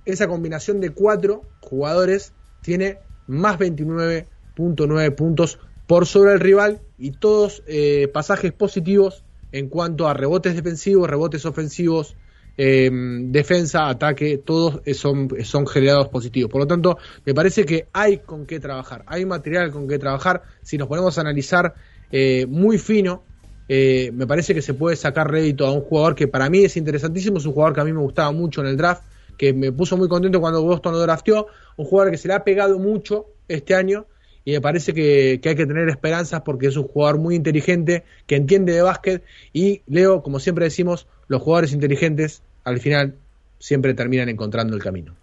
Esa 0.05 0.29
combinación 0.29 0.81
de 0.81 0.91
cuatro 0.91 1.45
jugadores 1.61 2.33
tiene 2.61 2.99
más 3.27 3.59
29.9 3.59 5.15
puntos 5.15 5.59
por 5.87 6.07
sobre 6.07 6.33
el 6.33 6.41
rival 6.41 6.81
y 6.99 7.13
todos 7.13 7.63
eh, 7.67 8.09
pasajes 8.13 8.53
positivos 8.53 9.25
en 9.53 9.69
cuanto 9.69 10.09
a 10.09 10.15
rebotes 10.15 10.55
defensivos, 10.55 11.09
rebotes 11.09 11.45
ofensivos, 11.45 12.17
em, 12.57 13.31
defensa, 13.31 13.89
ataque, 13.89 14.39
todos 14.39 14.81
son, 14.95 15.29
son 15.45 15.67
generados 15.67 16.09
positivos. 16.09 16.51
Por 16.51 16.63
lo 16.63 16.67
tanto, 16.67 16.99
me 17.25 17.35
parece 17.35 17.65
que 17.65 17.87
hay 17.93 18.19
con 18.19 18.47
qué 18.47 18.61
trabajar, 18.61 19.05
hay 19.07 19.27
material 19.27 19.71
con 19.71 19.87
qué 19.87 19.99
trabajar. 19.99 20.43
Si 20.63 20.79
nos 20.79 20.89
ponemos 20.89 21.19
a 21.19 21.21
analizar 21.21 21.75
eh, 22.11 22.47
muy 22.47 22.79
fino 22.79 23.25
eh, 23.69 24.11
me 24.13 24.27
parece 24.27 24.55
que 24.55 24.63
se 24.63 24.75
puede 24.75 24.97
sacar 24.97 25.31
rédito 25.31 25.67
a 25.67 25.73
un 25.73 25.81
jugador 25.81 26.15
que 26.15 26.29
para 26.29 26.51
mí 26.51 26.65
es 26.65 26.77
interesantísimo, 26.77 27.39
es 27.39 27.47
un 27.47 27.53
jugador 27.53 27.75
que 27.75 27.81
a 27.81 27.85
mí 27.85 27.93
me 27.93 28.01
gustaba 28.01 28.33
mucho 28.33 28.61
en 28.61 28.67
el 28.67 28.77
draft, 28.77 29.05
que 29.43 29.53
me 29.53 29.73
puso 29.73 29.97
muy 29.97 30.07
contento 30.07 30.41
cuando 30.41 30.63
Boston 30.63 30.93
lo 30.93 31.01
drafteó, 31.01 31.49
un 31.77 31.85
jugador 31.85 32.13
que 32.13 32.17
se 32.17 32.29
le 32.29 32.35
ha 32.35 32.45
pegado 32.45 32.79
mucho 32.79 33.27
este 33.49 33.75
año 33.75 34.07
y 34.45 34.53
me 34.53 34.61
parece 34.61 34.95
que, 34.95 35.41
hay 35.45 35.57
que 35.57 35.67
tener 35.67 35.89
esperanzas 35.89 36.43
porque 36.43 36.69
es 36.69 36.77
un 36.77 36.87
jugador 36.87 37.19
muy 37.19 37.35
inteligente, 37.35 38.05
que 38.29 38.37
entiende 38.37 38.73
de 38.73 38.83
básquet 38.83 39.25
y 39.53 39.83
Leo, 39.89 40.23
como 40.23 40.39
siempre 40.39 40.67
decimos, 40.67 41.09
los 41.27 41.43
jugadores 41.43 41.73
inteligentes 41.73 42.41
al 42.63 42.79
final 42.79 43.17
siempre 43.59 43.95
terminan 43.95 44.29
encontrando 44.29 44.77
el 44.77 44.81
camino. 44.81 45.17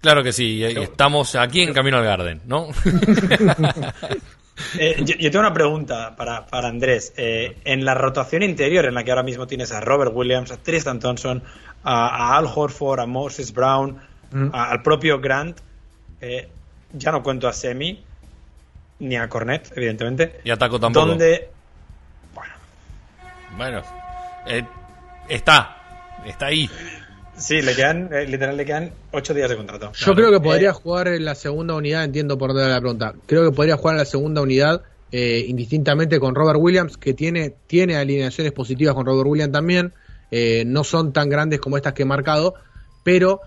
Claro 0.00 0.24
que 0.24 0.32
sí, 0.32 0.64
estamos 0.64 1.36
aquí 1.36 1.60
en 1.60 1.72
Camino 1.72 1.98
al 1.98 2.04
Garden, 2.04 2.40
¿no? 2.46 2.70
Eh, 4.78 5.04
yo, 5.04 5.30
tengo 5.30 5.40
una 5.40 5.52
pregunta 5.52 6.14
para, 6.16 6.46
Andrés. 6.50 7.12
Eh, 7.16 7.56
en 7.64 7.84
la 7.84 7.94
rotación 7.94 8.42
interior, 8.42 8.84
en 8.86 8.94
la 8.94 9.04
que 9.04 9.10
ahora 9.10 9.22
mismo 9.22 9.46
tienes 9.46 9.72
a 9.72 9.80
Robert 9.80 10.12
Williams, 10.14 10.50
a 10.52 10.56
Tristan 10.56 11.00
Thompson, 11.00 11.42
a, 11.84 12.36
Al 12.36 12.46
Horford, 12.46 13.00
a 13.00 13.06
Moses 13.06 13.52
Brown, 13.52 13.98
mm. 14.30 14.48
al 14.52 14.82
propio 14.82 15.20
Grant, 15.20 15.58
eh, 16.20 16.48
ya 16.92 17.12
no 17.12 17.22
cuento 17.22 17.48
a 17.48 17.52
Semi, 17.52 18.02
ni 19.00 19.16
a 19.16 19.28
Cornet, 19.28 19.72
evidentemente. 19.76 20.40
Y 20.44 20.50
a 20.50 20.56
Taco 20.56 20.78
tampoco. 20.78 21.06
Donde. 21.06 21.48
Bueno. 22.34 22.52
Bueno. 23.56 23.82
está. 25.28 25.76
Está 26.26 26.46
ahí. 26.46 26.68
Sí, 27.40 27.62
le 27.62 27.74
quedan, 27.74 28.10
eh, 28.12 28.26
literal, 28.26 28.56
le 28.56 28.66
quedan 28.66 28.90
ocho 29.12 29.32
días 29.32 29.48
de 29.48 29.56
contrato. 29.56 29.92
Yo 29.94 30.14
creo 30.14 30.30
que 30.30 30.40
podría 30.40 30.70
eh, 30.70 30.74
jugar 30.74 31.08
en 31.08 31.24
la 31.24 31.34
segunda 31.34 31.74
unidad, 31.74 32.04
entiendo 32.04 32.36
por 32.36 32.52
dónde 32.52 32.68
la 32.68 32.80
pregunta. 32.80 33.14
Creo 33.26 33.48
que 33.48 33.56
podría 33.56 33.78
jugar 33.78 33.94
en 33.94 33.98
la 33.98 34.04
segunda 34.04 34.42
unidad, 34.42 34.82
eh, 35.10 35.46
indistintamente 35.48 36.20
con 36.20 36.34
Robert 36.34 36.60
Williams, 36.60 36.98
que 36.98 37.14
tiene, 37.14 37.54
tiene 37.66 37.96
alineaciones 37.96 38.52
positivas 38.52 38.94
con 38.94 39.06
Robert 39.06 39.26
Williams 39.26 39.52
también. 39.52 39.92
no 40.66 40.84
son 40.84 41.12
tan 41.12 41.28
grandes 41.28 41.60
como 41.60 41.76
estas 41.76 41.94
que 41.94 42.02
he 42.02 42.06
marcado, 42.06 42.54
pero 43.02 43.40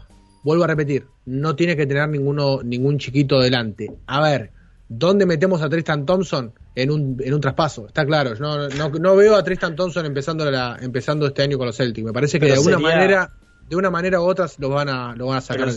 vuelvo 0.44 0.64
a 0.64 0.68
repetir, 0.68 1.06
no 1.26 1.56
tiene 1.56 1.78
que 1.78 1.86
tener 1.86 2.10
ninguno, 2.10 2.62
ningún 2.64 2.98
chiquito 2.98 3.40
delante. 3.40 3.90
A 4.08 4.22
ver, 4.22 4.52
¿dónde 4.90 5.26
metemos 5.26 5.62
a 5.62 5.70
Tristan 5.70 6.06
Thompson? 6.06 6.52
En 6.76 6.90
un, 6.90 7.22
en 7.24 7.34
un 7.36 7.40
traspaso, 7.40 7.86
está 7.86 8.04
claro. 8.04 8.34
No, 8.40 8.68
no, 8.68 8.90
no 8.90 9.16
veo 9.16 9.36
a 9.36 9.44
Tristan 9.44 9.76
Thompson 9.76 10.08
empezando, 10.08 10.50
la, 10.50 10.78
empezando 10.82 11.28
este 11.28 11.44
año 11.44 11.60
con 11.60 11.68
los 11.68 11.78
Celtics. 11.78 12.04
Me 12.04 12.12
parece 12.12 12.40
que 12.40 12.48
de 12.48 12.54
alguna 12.54 12.80
manera 12.80 13.30
de 13.70 13.76
una 13.76 13.90
manera 13.90 14.22
u 14.22 14.24
otra 14.24 14.48
lo 14.58 14.70
van 14.70 14.90
a, 14.90 15.16
lo 15.16 15.28
van 15.28 15.38
a 15.38 15.42
sacar. 15.42 15.70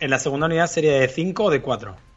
¿En 0.00 0.10
la 0.10 0.18
segunda 0.18 0.46
unidad 0.46 0.66
sería 0.66 1.00
de 1.00 1.08
5 1.08 1.44
o 1.44 1.50
de 1.50 1.60
4? 1.62 2.08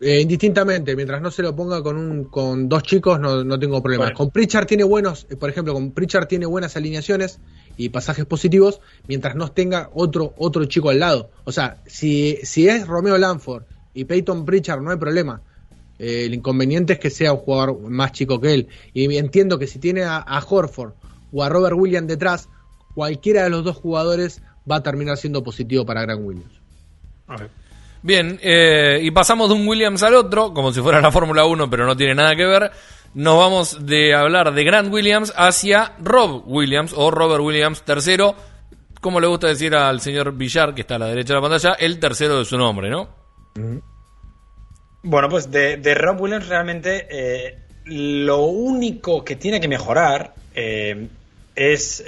Eh, 0.00 0.20
indistintamente, 0.20 0.94
mientras 0.94 1.20
no 1.20 1.30
se 1.30 1.42
lo 1.42 1.56
ponga 1.56 1.82
con 1.82 1.96
un 1.96 2.24
con 2.24 2.68
dos 2.68 2.84
chicos 2.84 3.18
no, 3.18 3.42
no 3.42 3.58
tengo 3.58 3.82
problema. 3.82 4.12
Con 4.12 4.30
Pritchard 4.30 4.66
tiene 4.66 4.84
buenos, 4.84 5.26
eh, 5.28 5.36
por 5.36 5.50
ejemplo, 5.50 5.74
con 5.74 5.90
Pritchard 5.90 6.28
tiene 6.28 6.46
buenas 6.46 6.76
alineaciones 6.76 7.40
y 7.76 7.88
pasajes 7.88 8.24
positivos, 8.24 8.80
mientras 9.08 9.34
no 9.34 9.50
tenga 9.50 9.90
otro 9.92 10.34
otro 10.36 10.64
chico 10.66 10.90
al 10.90 11.00
lado. 11.00 11.30
O 11.44 11.50
sea, 11.50 11.82
si, 11.86 12.38
si 12.44 12.68
es 12.68 12.86
Romeo 12.86 13.18
Lanford 13.18 13.64
y 13.92 14.04
Peyton 14.04 14.44
Pritchard 14.44 14.82
no 14.82 14.92
hay 14.92 14.98
problema. 14.98 15.42
Eh, 15.98 16.26
el 16.26 16.34
inconveniente 16.34 16.92
es 16.92 17.00
que 17.00 17.10
sea 17.10 17.32
un 17.32 17.40
jugador 17.40 17.80
más 17.90 18.12
chico 18.12 18.40
que 18.40 18.54
él. 18.54 18.68
Y 18.94 19.16
entiendo 19.16 19.58
que 19.58 19.66
si 19.66 19.80
tiene 19.80 20.04
a, 20.04 20.18
a 20.18 20.38
Horford 20.38 20.92
o 21.32 21.42
a 21.42 21.48
Robert 21.48 21.74
Williams 21.76 22.06
detrás, 22.06 22.48
cualquiera 22.94 23.42
de 23.42 23.50
los 23.50 23.64
dos 23.64 23.76
jugadores 23.76 24.42
va 24.70 24.76
a 24.76 24.82
terminar 24.82 25.16
siendo 25.16 25.42
positivo 25.42 25.84
para 25.84 26.02
Grant 26.02 26.22
Williams. 26.22 26.52
Bien, 28.02 28.38
eh, 28.42 29.00
y 29.02 29.10
pasamos 29.10 29.48
de 29.48 29.54
un 29.54 29.66
Williams 29.66 30.02
al 30.02 30.14
otro, 30.14 30.54
como 30.54 30.72
si 30.72 30.80
fuera 30.80 31.00
la 31.00 31.10
Fórmula 31.10 31.44
1, 31.44 31.68
pero 31.68 31.86
no 31.86 31.96
tiene 31.96 32.14
nada 32.14 32.36
que 32.36 32.44
ver. 32.44 32.70
Nos 33.14 33.36
vamos 33.36 33.86
de 33.86 34.14
hablar 34.14 34.52
de 34.54 34.64
Grant 34.64 34.92
Williams 34.92 35.32
hacia 35.36 35.94
Rob 35.98 36.44
Williams 36.46 36.92
o 36.96 37.10
Robert 37.10 37.42
Williams 37.42 37.82
tercero, 37.82 38.36
como 39.00 39.18
le 39.20 39.26
gusta 39.26 39.48
decir 39.48 39.74
al 39.74 40.00
señor 40.00 40.32
Villar, 40.36 40.74
que 40.74 40.82
está 40.82 40.96
a 40.96 40.98
la 40.98 41.06
derecha 41.06 41.34
de 41.34 41.40
la 41.40 41.48
pantalla, 41.48 41.74
el 41.74 41.98
tercero 41.98 42.38
de 42.38 42.44
su 42.44 42.56
nombre, 42.56 42.90
¿no? 42.90 43.08
Bueno, 45.02 45.28
pues 45.28 45.50
de, 45.50 45.94
Rob 45.94 46.20
Williams 46.20 46.48
realmente 46.48 47.06
eh, 47.10 47.58
lo 47.86 48.42
único 48.42 49.24
que 49.24 49.36
tiene 49.36 49.60
que 49.60 49.68
mejorar 49.68 50.34
eh, 50.54 51.08
es 51.56 52.04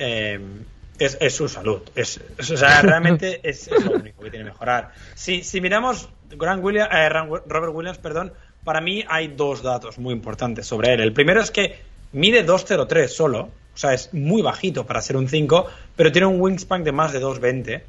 es, 1.01 1.35
su 1.35 1.49
salud. 1.49 1.81
Es, 1.95 2.21
o 2.39 2.57
sea, 2.57 2.83
realmente 2.83 3.41
es, 3.43 3.71
lo 3.71 3.93
único 3.93 4.23
que 4.23 4.31
tiene 4.31 4.45
que 4.45 4.53
mejorar. 4.53 4.93
Si, 5.15 5.43
si 5.43 5.61
miramos 5.61 6.09
Grant 6.31 6.63
Williams, 6.63 6.91
eh, 6.93 7.09
Robert 7.09 7.75
Williams, 7.75 7.99
perdón, 7.99 8.33
para 8.65 8.81
mí 8.81 9.05
hay 9.09 9.29
dos 9.29 9.63
datos 9.63 9.99
muy 9.99 10.13
importantes 10.13 10.67
sobre 10.67 10.93
él. 10.95 11.01
El 11.01 11.13
primero 11.13 11.41
es 11.41 11.51
que 11.51 11.81
mide 12.13 12.47
2.03 12.47 13.09
solo, 13.09 13.49
o 13.75 13.77
sea, 13.77 13.95
es 13.95 14.13
muy 14.13 14.43
bajito 14.43 14.87
para 14.87 15.01
ser 15.01 15.17
un 15.17 15.29
5, 15.29 15.67
pero 15.97 16.13
tiene 16.13 16.27
un 16.27 16.41
wingspan 16.41 16.85
de 16.85 16.93
más 16.93 17.13
de 17.13 17.23
2.20 17.23 17.83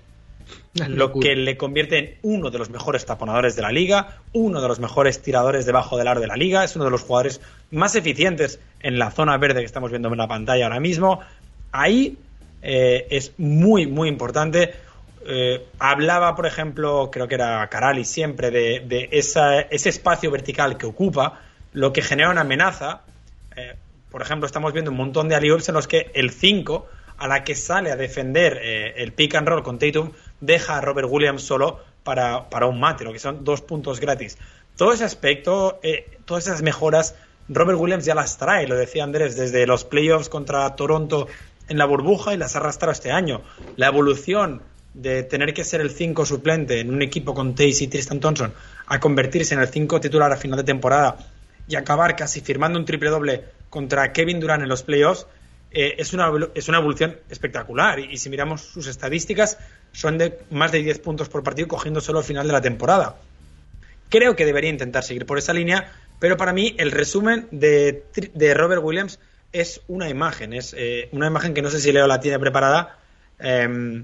lo 0.88 1.14
que 1.14 1.36
le 1.36 1.58
convierte 1.58 1.98
en 1.98 2.18
uno 2.22 2.50
de 2.50 2.58
los 2.58 2.70
mejores 2.70 3.06
taponadores 3.06 3.56
de 3.56 3.62
la 3.62 3.72
liga, 3.72 4.18
uno 4.34 4.62
de 4.62 4.68
los 4.68 4.80
mejores 4.80 5.22
tiradores 5.22 5.66
debajo 5.66 5.98
del 5.98 6.08
aro 6.08 6.22
de 6.22 6.28
la 6.28 6.36
liga, 6.36 6.64
es 6.64 6.76
uno 6.76 6.86
de 6.86 6.92
los 6.92 7.02
jugadores 7.02 7.42
más 7.72 7.96
eficientes 7.96 8.60
en 8.82 8.98
la 8.98 9.12
zona 9.12 9.38
verde 9.38 9.60
que 9.60 9.66
estamos 9.66 9.92
viendo 9.92 10.10
en 10.10 10.18
la 10.18 10.28
pantalla 10.28 10.66
ahora 10.66 10.80
mismo. 10.80 11.20
Ahí 11.72 12.18
eh, 12.62 13.08
es 13.10 13.34
muy, 13.38 13.88
muy 13.88 14.10
importante. 14.10 14.74
Eh, 15.26 15.68
hablaba, 15.80 16.36
por 16.36 16.46
ejemplo, 16.46 17.10
creo 17.12 17.28
que 17.28 17.36
era 17.36 17.68
Carali 17.70 18.06
siempre, 18.06 18.52
de, 18.52 19.10
ese 19.12 19.90
espacio 19.90 20.32
vertical 20.32 20.78
que 20.78 20.86
ocupa, 20.86 21.42
lo 21.74 21.94
que 21.94 22.02
genera 22.02 22.30
una 22.30 22.42
amenaza. 22.42 23.02
Eh, 23.56 23.76
por 24.10 24.22
ejemplo, 24.22 24.46
estamos 24.46 24.74
viendo 24.74 24.92
un 24.92 24.98
montón 24.98 25.30
de 25.30 25.36
alley 25.36 25.50
en 25.50 25.74
los 25.74 25.88
que 25.88 26.12
el 26.14 26.32
5, 26.32 26.88
a 27.18 27.28
la 27.28 27.44
que 27.44 27.56
sale 27.56 27.92
a 27.92 27.96
defender 27.96 28.60
el 28.96 29.14
pick 29.14 29.36
and 29.36 29.48
roll 29.48 29.62
con 29.62 29.78
Tatum, 29.78 30.12
deja 30.40 30.78
a 30.78 30.82
Robert 30.82 31.08
Williams 31.10 31.44
solo 31.44 31.80
para, 32.04 32.50
para 32.50 32.66
un 32.66 32.80
mate, 32.80 33.04
lo 33.04 33.14
que 33.14 33.20
son 33.20 33.44
dos 33.44 33.62
puntos 33.62 34.00
gratis. 34.00 34.40
Todo 34.76 34.92
ese 34.92 35.04
aspecto, 35.04 35.80
todas 36.26 36.48
esas 36.48 36.64
mejoras, 36.64 37.16
Robert 37.48 37.78
Williams 37.80 38.06
ya 38.06 38.16
las 38.16 38.40
trae, 38.40 38.68
lo 38.68 38.76
decía 38.76 39.04
Andrés, 39.04 39.38
desde 39.38 39.68
los 39.68 39.86
playoffs 39.86 40.30
contra 40.30 40.76
Toronto 40.76 41.28
en 41.72 41.78
la 41.78 41.86
burbuja 41.86 42.34
y 42.34 42.38
las 42.38 42.58
arrastra 42.58 42.92
este 42.92 43.12
año. 43.12 43.42
La 43.78 43.88
evolución 43.88 44.62
de 44.94 45.24
tener 45.24 45.54
que 45.54 45.64
ser 45.64 45.80
el 45.80 45.90
5 45.90 46.26
suplente 46.26 46.82
en 46.82 46.94
un 46.94 47.02
equipo 47.02 47.34
con 47.34 47.56
Tays 47.56 47.82
y 47.82 47.88
Tristan 47.88 48.20
Thompson 48.20 48.54
a 48.88 49.00
convertirse 49.00 49.54
en 49.54 49.62
el 49.62 49.70
5 49.70 50.02
titular 50.02 50.30
a 50.34 50.36
final 50.36 50.58
de 50.58 50.66
temporada 50.66 51.18
y 51.70 51.78
acabar 51.78 52.18
casi 52.18 52.42
firmando 52.42 52.78
un 52.78 52.84
triple 52.84 53.10
doble 53.10 53.46
contra 53.70 54.12
Kevin 54.12 54.42
Durant 54.42 54.64
en 54.64 54.68
los 54.68 54.84
playoffs, 54.84 55.28
eh, 55.72 55.96
es, 55.98 56.12
una, 56.12 56.30
es 56.54 56.68
una 56.68 56.80
evolución 56.80 57.16
espectacular. 57.30 58.00
Y, 58.00 58.12
y, 58.12 58.18
si 58.18 58.30
miramos 58.30 58.60
sus 58.60 58.88
estadísticas, 58.88 59.58
son 59.94 60.18
de 60.18 60.40
más 60.50 60.74
de 60.74 60.84
10 60.84 61.00
puntos 61.00 61.30
por 61.30 61.42
partido 61.42 61.70
cogiendo 61.70 62.02
solo 62.02 62.20
al 62.20 62.26
final 62.26 62.46
de 62.48 62.54
la 62.54 62.60
temporada. 62.60 63.16
Creo 64.10 64.36
que 64.36 64.46
debería 64.46 64.70
intentar 64.70 65.06
seguir 65.06 65.26
por 65.26 65.38
esa 65.38 65.54
línea, 65.54 65.90
pero 66.20 66.36
para 66.36 66.52
mí 66.52 66.76
el 66.78 66.92
resumen 66.92 67.48
de, 67.52 68.04
de 68.34 68.54
Robert 68.54 68.84
Williams 68.84 69.20
es 69.52 69.82
una 69.88 70.10
imagen, 70.10 70.54
es 70.54 70.74
eh, 70.78 71.10
una 71.12 71.28
imagen 71.28 71.54
que 71.54 71.62
no 71.62 71.70
sé 71.70 71.80
si 71.80 71.92
Leo 71.92 72.08
la 72.08 72.20
tiene 72.20 72.40
preparada. 72.40 72.98
Eh, 73.40 74.04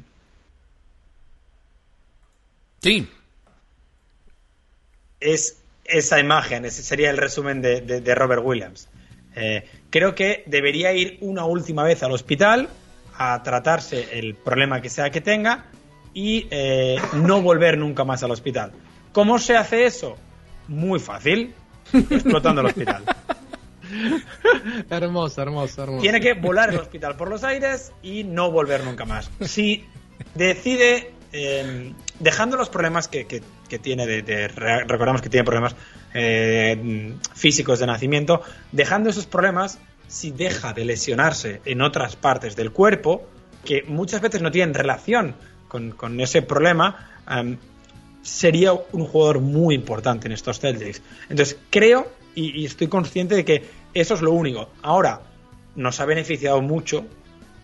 sí. 2.81 3.09
Es 5.19 5.61
esa 5.83 6.19
imagen, 6.19 6.65
ese 6.65 6.83
sería 6.83 7.09
el 7.09 7.17
resumen 7.17 7.61
de, 7.61 7.81
de, 7.81 8.01
de 8.01 8.15
Robert 8.15 8.43
Williams. 8.43 8.89
Eh, 9.35 9.63
creo 9.91 10.15
que 10.15 10.43
debería 10.47 10.93
ir 10.93 11.19
una 11.21 11.45
última 11.45 11.83
vez 11.83 12.01
al 12.01 12.11
hospital 12.11 12.69
a 13.17 13.41
tratarse 13.43 14.17
el 14.17 14.33
problema 14.33 14.81
que 14.81 14.89
sea 14.89 15.11
que 15.11 15.21
tenga 15.21 15.65
y 16.13 16.47
eh, 16.49 16.97
no 17.13 17.43
volver 17.43 17.77
nunca 17.77 18.03
más 18.03 18.23
al 18.23 18.31
hospital. 18.31 18.71
¿Cómo 19.11 19.37
se 19.37 19.55
hace 19.55 19.85
eso? 19.85 20.17
Muy 20.67 20.99
fácil, 20.99 21.53
explotando 21.93 22.61
el 22.61 22.67
hospital. 22.67 23.03
hermoso, 24.89 25.41
hermoso, 25.41 25.83
hermoso. 25.83 26.01
Tiene 26.01 26.19
que 26.19 26.33
volar 26.33 26.69
el 26.69 26.79
hospital 26.79 27.15
por 27.15 27.29
los 27.29 27.43
aires 27.43 27.91
y 28.01 28.23
no 28.23 28.51
volver 28.51 28.83
nunca 28.83 29.05
más. 29.05 29.29
Si 29.41 29.85
decide, 30.35 31.13
eh, 31.31 31.93
dejando 32.19 32.57
los 32.57 32.69
problemas 32.69 33.07
que, 33.07 33.25
que, 33.25 33.79
tiene, 33.79 34.05
de, 34.07 34.47
recordamos 34.47 35.21
que 35.21 35.29
tiene 35.29 35.43
problemas 35.43 35.75
eh, 36.13 37.13
físicos 37.33 37.79
de 37.79 37.87
nacimiento, 37.87 38.41
dejando 38.71 39.09
esos 39.09 39.25
problemas, 39.25 39.79
si 40.07 40.31
deja 40.31 40.73
de 40.73 40.85
lesionarse 40.85 41.61
en 41.65 41.81
otras 41.81 42.15
partes 42.15 42.55
del 42.55 42.71
cuerpo, 42.71 43.27
que 43.65 43.83
muchas 43.87 44.21
veces 44.21 44.41
no 44.41 44.51
tienen 44.51 44.73
relación 44.73 45.35
con, 45.67 45.91
con 45.91 46.19
ese 46.21 46.41
problema, 46.41 47.09
um, 47.29 47.57
sería 48.21 48.73
un 48.73 49.05
jugador 49.05 49.41
muy 49.41 49.75
importante 49.75 50.27
en 50.27 50.33
estos 50.33 50.59
Celtics. 50.59 51.01
Entonces, 51.29 51.57
creo 51.69 52.07
y, 52.37 52.65
estoy 52.65 52.87
consciente 52.87 53.35
de 53.35 53.43
que 53.43 53.63
eso 53.99 54.15
es 54.15 54.21
lo 54.21 54.31
único. 54.31 54.69
Ahora, 54.81 55.21
nos 55.75 55.99
ha 55.99 56.05
beneficiado 56.05 56.61
mucho 56.61 57.05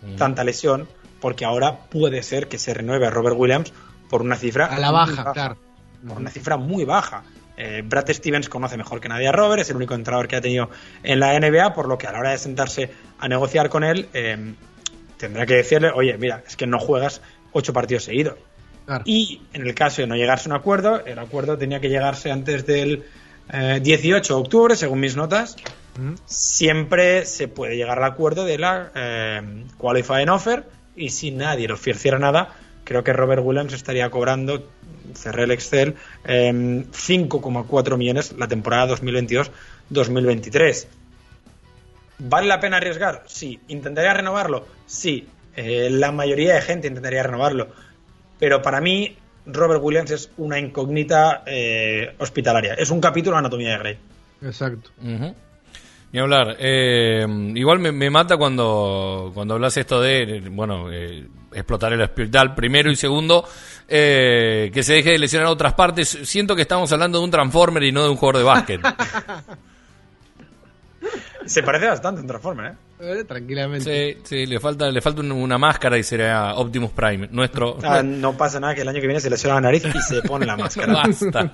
mm. 0.02 0.16
tanta 0.16 0.44
lesión, 0.44 0.88
porque 1.20 1.46
ahora 1.46 1.80
puede 1.90 2.24
ser 2.24 2.48
que 2.48 2.58
se 2.58 2.74
renueve 2.74 3.08
a 3.08 3.10
Robert 3.10 3.36
Williams 3.38 3.74
por 4.10 4.22
una 4.22 4.36
cifra. 4.36 4.68
A 4.68 4.80
la 4.80 4.92
baja, 4.92 5.24
baja 5.24 5.34
claro. 5.34 5.58
Por 6.08 6.18
una 6.18 6.30
cifra 6.30 6.58
muy 6.58 6.86
baja. 6.86 7.24
Eh, 7.56 7.84
Brad 7.86 8.10
Stevens 8.10 8.50
conoce 8.50 8.78
mejor 8.78 9.00
que 9.00 9.08
nadie 9.10 9.28
a 9.28 9.32
Robert, 9.32 9.62
es 9.62 9.70
el 9.70 9.76
único 9.76 9.94
entrenador 9.94 10.28
que 10.28 10.36
ha 10.36 10.42
tenido 10.42 10.70
en 11.04 11.20
la 11.20 11.40
NBA, 11.40 11.74
por 11.74 11.88
lo 11.88 11.98
que 11.98 12.08
a 12.08 12.12
la 12.12 12.20
hora 12.20 12.32
de 12.32 12.38
sentarse 12.38 12.92
a 13.20 13.28
negociar 13.28 13.70
con 13.70 13.84
él, 13.84 14.10
eh, 14.14 14.54
tendrá 15.18 15.46
que 15.46 15.56
decirle, 15.56 15.92
oye, 15.94 16.18
mira, 16.18 16.44
es 16.46 16.56
que 16.56 16.68
no 16.68 16.80
juegas 16.80 17.22
ocho 17.52 17.74
partidos 17.74 18.04
seguidos. 18.04 18.36
Claro. 18.86 19.04
Y 19.06 19.42
en 19.54 19.66
el 19.66 19.74
caso 19.76 20.02
de 20.02 20.08
no 20.08 20.16
llegarse 20.16 20.50
a 20.50 20.54
un 20.54 20.60
acuerdo, 20.60 21.06
el 21.06 21.18
acuerdo 21.20 21.58
tenía 21.58 21.80
que 21.80 21.90
llegarse 21.90 22.32
antes 22.32 22.66
del 22.66 23.06
eh, 23.52 23.80
18 23.82 24.34
de 24.34 24.40
octubre, 24.42 24.76
según 24.76 25.00
mis 25.00 25.16
notas. 25.16 25.56
Mm. 25.98 26.14
Siempre 26.26 27.26
se 27.26 27.48
puede 27.48 27.76
llegar 27.78 28.00
al 28.00 28.06
acuerdo 28.12 28.46
de 28.46 28.58
la 28.58 28.92
eh, 28.96 29.66
qualifying 29.78 30.30
offer 30.30 30.64
y 30.96 31.10
si 31.10 31.32
nadie 31.32 31.68
le 31.68 31.74
ofreciera 31.74 32.20
nada, 32.20 32.56
creo 32.84 33.04
que 33.04 33.14
Robert 33.14 33.42
Williams 33.44 33.74
estaría 33.74 34.10
cobrando, 34.10 34.70
cerré 35.16 35.44
el 35.44 35.52
Excel, 35.52 35.96
eh, 36.26 36.52
5,4 36.54 37.98
millones 37.98 38.34
la 38.38 38.48
temporada 38.48 38.96
2022-2023. 38.96 40.88
¿Vale 42.20 42.48
la 42.48 42.60
pena 42.60 42.78
arriesgar? 42.78 43.24
Sí. 43.28 43.60
¿Intentaría 43.68 44.14
renovarlo? 44.14 44.66
Sí. 44.86 45.28
Eh, 45.56 45.90
la 45.92 46.12
mayoría 46.12 46.56
de 46.56 46.62
gente 46.62 46.88
intentaría 46.88 47.24
renovarlo. 47.24 47.68
Pero 48.40 48.62
para 48.62 48.82
mí, 48.82 49.18
Robert 49.46 49.82
Williams 49.84 50.12
es 50.12 50.32
una 50.38 50.60
incógnita 50.60 51.44
eh, 51.46 52.16
hospitalaria. 52.18 52.76
Es 52.76 52.90
un 52.92 53.02
capítulo 53.02 53.36
de 53.36 53.40
Anatomía 53.40 53.72
de 53.72 53.78
Grey. 53.78 53.98
Exacto. 54.42 54.90
Uh 55.02 55.08
-huh. 55.08 55.36
Ni 56.14 56.20
hablar. 56.20 56.56
Eh, 56.60 57.26
igual 57.56 57.80
me, 57.80 57.92
me, 57.92 58.12
mata 58.12 58.38
cuando, 58.38 59.32
cuando 59.34 59.56
hablas 59.56 59.76
esto 59.78 60.00
de, 60.00 60.44
bueno, 60.52 60.92
eh, 60.92 61.26
explotar 61.52 61.92
el 61.92 62.02
hospital 62.02 62.54
primero 62.54 62.92
y 62.92 62.96
segundo, 62.96 63.44
eh, 63.88 64.70
que 64.72 64.84
se 64.84 64.94
deje 64.94 65.14
de 65.14 65.18
lesionar 65.18 65.48
otras 65.48 65.74
partes. 65.74 66.20
Siento 66.24 66.56
que 66.56 66.62
estamos 66.62 66.94
hablando 66.94 67.18
de 67.18 67.26
un 67.26 67.32
Transformer 67.32 67.82
y 67.82 67.92
no 67.92 68.04
de 68.04 68.10
un 68.10 68.18
jugador 68.18 68.38
de 68.38 68.44
básquet. 68.44 68.82
se 71.48 71.64
parece 71.64 71.88
bastante 71.88 72.20
a 72.20 72.22
un 72.22 72.28
Transformer, 72.28 72.74
¿eh? 72.74 72.76
¿eh? 73.00 73.24
Tranquilamente. 73.24 74.14
Sí, 74.14 74.22
sí, 74.24 74.46
le 74.46 74.60
falta, 74.60 74.92
le 74.92 75.02
falta 75.02 75.22
una 75.22 75.58
máscara 75.58 75.98
y 75.98 76.04
sería 76.04 76.54
Optimus 76.54 76.92
Prime. 76.92 77.28
Nuestro. 77.32 77.80
Ah, 77.82 78.04
no 78.04 78.38
pasa 78.38 78.60
nada 78.60 78.76
que 78.76 78.82
el 78.82 78.88
año 78.88 79.02
que 79.02 79.08
viene 79.08 79.20
se 79.20 79.32
lesiona 79.32 79.56
la 79.56 79.62
nariz 79.62 79.84
y 79.84 80.02
se 80.02 80.22
pone 80.22 80.46
la 80.46 80.58
máscara. 80.58 80.94
Basta. 80.94 81.52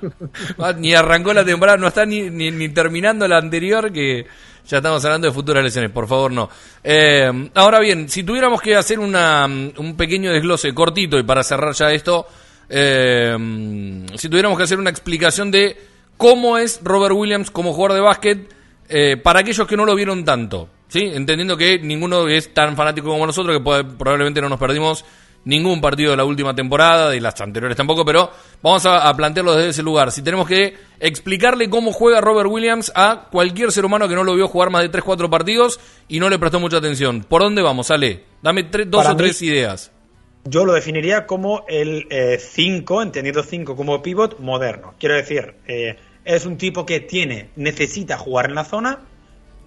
ni 0.77 0.93
arrancó 0.93 1.33
la 1.33 1.45
temporada, 1.45 1.77
no 1.77 1.87
está 1.87 2.05
ni, 2.05 2.29
ni, 2.29 2.51
ni, 2.51 2.67
terminando 2.67 3.25
la 3.25 3.37
anterior 3.37 3.93
que 3.93 4.27
ya 4.69 4.77
estamos 4.77 5.03
hablando 5.03 5.27
de 5.27 5.33
futuras 5.33 5.63
lesiones. 5.63 5.91
Por 5.91 6.07
favor, 6.07 6.31
no. 6.31 6.47
Eh, 6.83 7.49
ahora 7.55 7.79
bien, 7.79 8.07
si 8.07 8.23
tuviéramos 8.23 8.61
que 8.61 8.75
hacer 8.75 8.99
una, 8.99 9.45
un 9.45 9.97
pequeño 9.97 10.31
desglose 10.31 10.73
cortito 10.73 11.17
y 11.17 11.23
para 11.23 11.43
cerrar 11.43 11.73
ya 11.73 11.91
esto, 11.91 12.27
eh, 12.69 13.35
si 14.15 14.29
tuviéramos 14.29 14.57
que 14.57 14.63
hacer 14.63 14.77
una 14.77 14.91
explicación 14.91 15.49
de 15.49 15.75
cómo 16.17 16.57
es 16.59 16.81
Robert 16.83 17.15
Williams 17.15 17.49
como 17.49 17.73
jugador 17.73 17.95
de 17.95 18.01
básquet 18.01 18.53
eh, 18.87 19.17
para 19.17 19.39
aquellos 19.39 19.67
que 19.67 19.75
no 19.75 19.85
lo 19.85 19.95
vieron 19.95 20.23
tanto, 20.23 20.69
¿sí? 20.87 21.09
Entendiendo 21.13 21.57
que 21.57 21.79
ninguno 21.79 22.27
es 22.27 22.53
tan 22.53 22.75
fanático 22.75 23.09
como 23.09 23.25
nosotros, 23.25 23.57
que 23.57 23.63
puede, 23.63 23.83
probablemente 23.83 24.39
no 24.39 24.49
nos 24.49 24.59
perdimos 24.59 25.03
ningún 25.49 25.81
partido 25.81 26.11
de 26.11 26.17
la 26.17 26.23
última 26.23 26.55
temporada, 26.55 27.15
y 27.15 27.19
las 27.19 27.39
anteriores 27.41 27.75
tampoco, 27.75 28.05
pero 28.05 28.31
vamos 28.61 28.85
a, 28.85 29.09
a, 29.09 29.13
plantearlo 29.15 29.55
desde 29.55 29.69
ese 29.69 29.83
lugar. 29.83 30.11
Si 30.11 30.21
tenemos 30.21 30.47
que 30.47 30.75
explicarle 30.99 31.69
cómo 31.69 31.91
juega 31.91 32.21
Robert 32.21 32.49
Williams 32.49 32.91
a 32.95 33.27
cualquier 33.31 33.71
ser 33.71 33.85
humano 33.85 34.07
que 34.07 34.15
no 34.15 34.23
lo 34.23 34.35
vio 34.35 34.47
jugar 34.47 34.69
más 34.69 34.83
de 34.83 34.91
3-4 34.91 35.29
partidos 35.29 35.79
y 36.07 36.19
no 36.19 36.29
le 36.29 36.39
prestó 36.39 36.59
mucha 36.59 36.77
atención, 36.77 37.25
¿por 37.27 37.41
dónde 37.41 37.61
vamos, 37.61 37.91
Ale? 37.91 38.23
Dame 38.41 38.63
tres, 38.63 38.89
dos 38.89 39.03
para 39.03 39.13
o 39.13 39.15
mí, 39.15 39.23
tres 39.23 39.41
ideas. 39.41 39.91
Yo 40.45 40.65
lo 40.65 40.73
definiría 40.73 41.25
como 41.25 41.65
el 41.67 42.07
5, 42.39 43.01
eh, 43.01 43.03
entendido 43.03 43.43
5 43.43 43.75
como 43.75 44.01
pivot 44.01 44.39
moderno. 44.39 44.93
Quiero 44.97 45.15
decir, 45.15 45.55
eh, 45.67 45.97
es 46.23 46.45
un 46.45 46.57
tipo 46.57 46.85
que 46.85 46.99
tiene, 46.99 47.49
necesita 47.55 48.17
jugar 48.17 48.49
en 48.49 48.55
la 48.55 48.63
zona, 48.63 48.99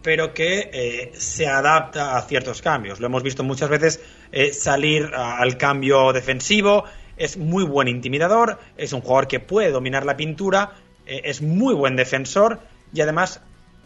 pero 0.02 0.34
que 0.34 0.70
eh, 0.72 1.12
se 1.14 1.46
adapta 1.46 2.16
a 2.16 2.22
ciertos 2.22 2.60
cambios. 2.60 3.00
Lo 3.00 3.06
hemos 3.06 3.22
visto 3.22 3.44
muchas 3.44 3.70
veces 3.70 4.00
eh, 4.32 4.52
salir 4.52 5.10
al 5.14 5.56
cambio 5.56 6.12
defensivo, 6.12 6.84
es 7.16 7.36
muy 7.36 7.64
buen 7.64 7.88
intimidador, 7.88 8.58
es 8.76 8.92
un 8.92 9.00
jugador 9.00 9.28
que 9.28 9.40
puede 9.40 9.70
dominar 9.70 10.04
la 10.04 10.16
pintura, 10.16 10.72
eh, 11.06 11.22
es 11.24 11.42
muy 11.42 11.74
buen 11.74 11.96
defensor 11.96 12.60
y 12.92 13.00
además 13.00 13.40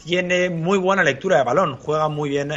tiene 0.04 0.50
muy 0.50 0.78
buena 0.78 1.02
lectura 1.02 1.38
de 1.38 1.44
balón, 1.44 1.76
juega 1.76 2.08
muy 2.08 2.30
bien 2.30 2.52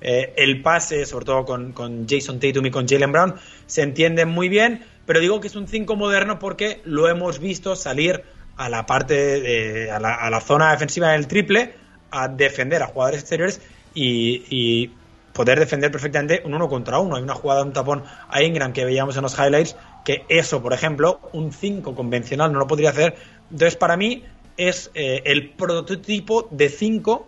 el 0.00 0.62
pase, 0.62 1.06
sobre 1.06 1.24
todo 1.24 1.44
con, 1.44 1.72
con, 1.72 2.06
Jason 2.08 2.40
Tatum 2.40 2.66
y 2.66 2.70
con 2.70 2.88
Jalen 2.88 3.12
Brown, 3.12 3.34
se 3.66 3.82
entienden 3.82 4.28
muy 4.28 4.48
bien, 4.48 4.84
pero 5.06 5.20
digo 5.20 5.40
que 5.40 5.48
es 5.48 5.56
un 5.56 5.68
5 5.68 5.94
moderno 5.96 6.38
porque 6.38 6.80
lo 6.84 7.08
hemos 7.08 7.38
visto 7.38 7.76
salir 7.76 8.24
a 8.56 8.68
la 8.68 8.86
parte, 8.86 9.40
de, 9.40 9.90
a, 9.90 9.98
la, 10.00 10.40
zona 10.40 10.70
defensiva 10.70 11.12
del 11.12 11.26
triple, 11.26 11.74
a 12.14 12.28
defender 12.28 12.82
a 12.82 12.86
jugadores 12.86 13.20
exteriores 13.20 13.60
y, 13.94 14.90
poder 15.32 15.58
defender 15.58 15.90
perfectamente 15.90 16.42
un 16.44 16.54
uno 16.54 16.68
contra 16.68 17.00
uno. 17.00 17.16
Hay 17.16 17.22
una 17.24 17.34
jugada 17.34 17.64
un 17.64 17.72
tapón 17.72 18.04
a 18.28 18.40
Ingram 18.40 18.72
que 18.72 18.84
veíamos 18.84 19.16
en 19.16 19.22
los 19.22 19.36
highlights, 19.36 19.74
que 20.04 20.24
eso, 20.28 20.62
por 20.62 20.72
ejemplo, 20.72 21.18
un 21.32 21.52
5 21.52 21.92
convencional 21.96 22.52
no 22.52 22.60
lo 22.60 22.68
podría 22.68 22.90
hacer. 22.90 23.16
Entonces, 23.50 23.74
para 23.74 23.96
mí, 23.96 24.22
es 24.56 24.92
eh, 24.94 25.22
el 25.24 25.50
prototipo 25.50 26.46
de 26.52 26.68
5, 26.68 27.26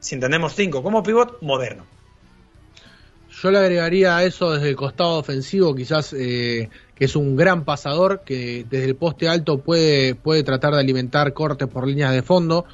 si 0.00 0.14
entendemos 0.14 0.54
5 0.54 0.82
como 0.82 1.02
pivot, 1.02 1.42
moderno. 1.42 1.84
Yo 3.42 3.50
le 3.50 3.58
agregaría 3.58 4.16
a 4.16 4.24
eso 4.24 4.52
desde 4.52 4.70
el 4.70 4.76
costado 4.76 5.18
ofensivo, 5.18 5.74
quizás 5.74 6.14
eh, 6.14 6.70
que 6.94 7.04
es 7.04 7.16
un 7.16 7.36
gran 7.36 7.64
pasador, 7.64 8.22
que 8.24 8.64
desde 8.68 8.86
el 8.86 8.96
poste 8.96 9.28
alto 9.28 9.58
puede, 9.58 10.14
puede 10.14 10.44
tratar 10.44 10.72
de 10.72 10.80
alimentar 10.80 11.32
cortes 11.32 11.68
por 11.68 11.86
líneas 11.86 12.12
de 12.12 12.22
fondo. 12.22 12.64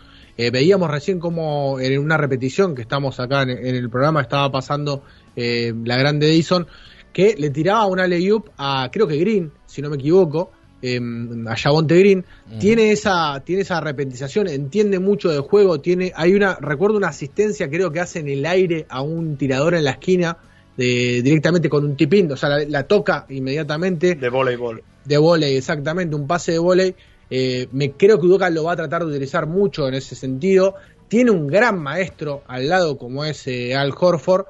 Eh, 0.41 0.51
veíamos 0.51 0.91
recién 0.91 1.21
como 1.21 1.79
en 1.81 1.99
una 1.99 2.17
repetición 2.17 2.75
que 2.75 2.81
estamos 2.81 3.21
acá 3.21 3.43
en, 3.43 3.51
en 3.51 3.75
el 3.75 3.91
programa 3.91 4.23
estaba 4.23 4.51
pasando 4.51 5.03
eh, 5.37 5.71
la 5.85 5.99
grande 5.99 6.31
Edison, 6.31 6.67
que 7.13 7.35
le 7.37 7.51
tiraba 7.51 7.85
una 7.85 8.07
layup 8.07 8.49
a 8.57 8.89
creo 8.91 9.07
que 9.07 9.19
Green, 9.19 9.53
si 9.67 9.83
no 9.83 9.91
me 9.91 9.97
equivoco, 9.97 10.51
eh, 10.81 10.99
a 11.47 11.57
Javonte 11.57 11.99
Green, 11.99 12.25
tiene 12.59 12.91
esa 12.91 13.43
tiene 13.45 13.61
esa 13.61 13.77
arrepentización, 13.77 14.49
entiende 14.49 14.99
mucho 14.99 15.29
del 15.29 15.43
juego, 15.43 15.83
tiene 15.83 16.11
hay 16.17 16.33
una 16.33 16.55
recuerdo 16.55 16.97
una 16.97 17.09
asistencia 17.09 17.69
creo 17.69 17.93
que 17.93 18.01
hace 18.01 18.21
en 18.21 18.31
el 18.31 18.47
aire 18.47 18.87
a 18.89 19.03
un 19.03 19.37
tirador 19.37 19.75
en 19.75 19.85
la 19.85 19.91
esquina 19.91 20.39
de, 20.75 21.21
directamente 21.23 21.69
con 21.69 21.85
un 21.85 21.97
tipín, 21.97 22.33
o 22.33 22.37
sea, 22.39 22.49
la, 22.49 22.65
la 22.65 22.85
toca 22.85 23.27
inmediatamente 23.29 24.15
De 24.15 24.31
voleibol. 24.31 24.83
de 25.05 25.19
volei, 25.19 25.57
exactamente, 25.59 26.17
un 26.17 26.27
pase 26.27 26.53
de 26.53 26.59
volei. 26.61 26.95
Eh, 27.31 27.69
me 27.71 27.93
creo 27.93 28.19
que 28.19 28.27
Udoka 28.27 28.51
lo 28.51 28.65
va 28.65 28.73
a 28.73 28.77
tratar 28.77 29.03
de 29.03 29.11
utilizar 29.11 29.47
mucho 29.47 29.87
en 29.87 29.95
ese 29.95 30.15
sentido. 30.17 30.75
Tiene 31.09 31.31
un 31.31 31.47
gran 31.47 31.79
maestro 31.79 32.43
al 32.47 32.69
lado 32.69 32.99
como 32.99 33.25
es 33.25 33.47
eh, 33.47 33.75
Al 33.75 33.93
Horford. 33.99 34.47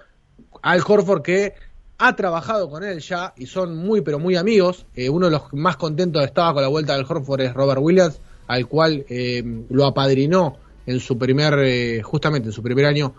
Al 0.62 0.82
Horford 0.86 1.22
que 1.22 1.54
ha 1.98 2.16
trabajado 2.16 2.70
con 2.70 2.82
él 2.82 3.00
ya 3.00 3.34
y 3.36 3.46
son 3.46 3.76
muy 3.76 4.00
pero 4.00 4.18
muy 4.18 4.36
amigos. 4.36 4.86
Eh, 4.94 5.10
uno 5.10 5.26
de 5.26 5.32
los 5.32 5.52
más 5.52 5.76
contentos 5.76 6.24
estaba 6.24 6.54
con 6.54 6.62
la 6.62 6.68
vuelta 6.68 6.96
del 6.96 7.04
Horford 7.06 7.42
es 7.42 7.54
Robert 7.54 7.80
Williams, 7.82 8.20
al 8.46 8.66
cual 8.66 9.04
eh, 9.08 9.42
lo 9.68 9.84
apadrinó 9.84 10.56
en 10.86 10.98
su 11.00 11.18
primer, 11.18 12.02
justamente 12.02 12.48
en 12.48 12.52
su 12.52 12.62
primer 12.62 12.86
año 12.86 13.14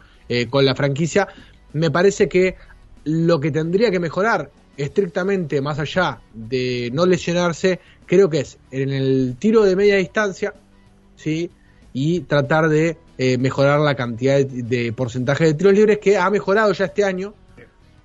con 0.49 0.65
la 0.65 0.75
franquicia. 0.75 1.27
Me 1.73 1.91
parece 1.91 2.29
que 2.29 2.55
lo 3.03 3.39
que 3.39 3.51
tendría 3.51 3.91
que 3.91 3.99
mejorar 3.99 4.49
estrictamente 4.77 5.61
más 5.61 5.79
allá 5.79 6.21
de 6.33 6.89
no 6.93 7.05
lesionarse, 7.05 7.79
creo 8.05 8.29
que 8.29 8.41
es 8.41 8.57
en 8.71 8.89
el 8.91 9.35
tiro 9.39 9.63
de 9.63 9.75
media 9.75 9.97
distancia, 9.97 10.53
¿sí? 11.15 11.51
Y 11.93 12.21
tratar 12.21 12.69
de 12.69 12.97
eh, 13.17 13.37
mejorar 13.37 13.79
la 13.79 13.95
cantidad 13.95 14.37
de, 14.37 14.63
de 14.63 14.93
porcentaje 14.93 15.45
de 15.45 15.53
tiros 15.53 15.73
libres 15.73 15.99
que 15.99 16.17
ha 16.17 16.29
mejorado 16.29 16.71
ya 16.73 16.85
este 16.85 17.03
año. 17.03 17.33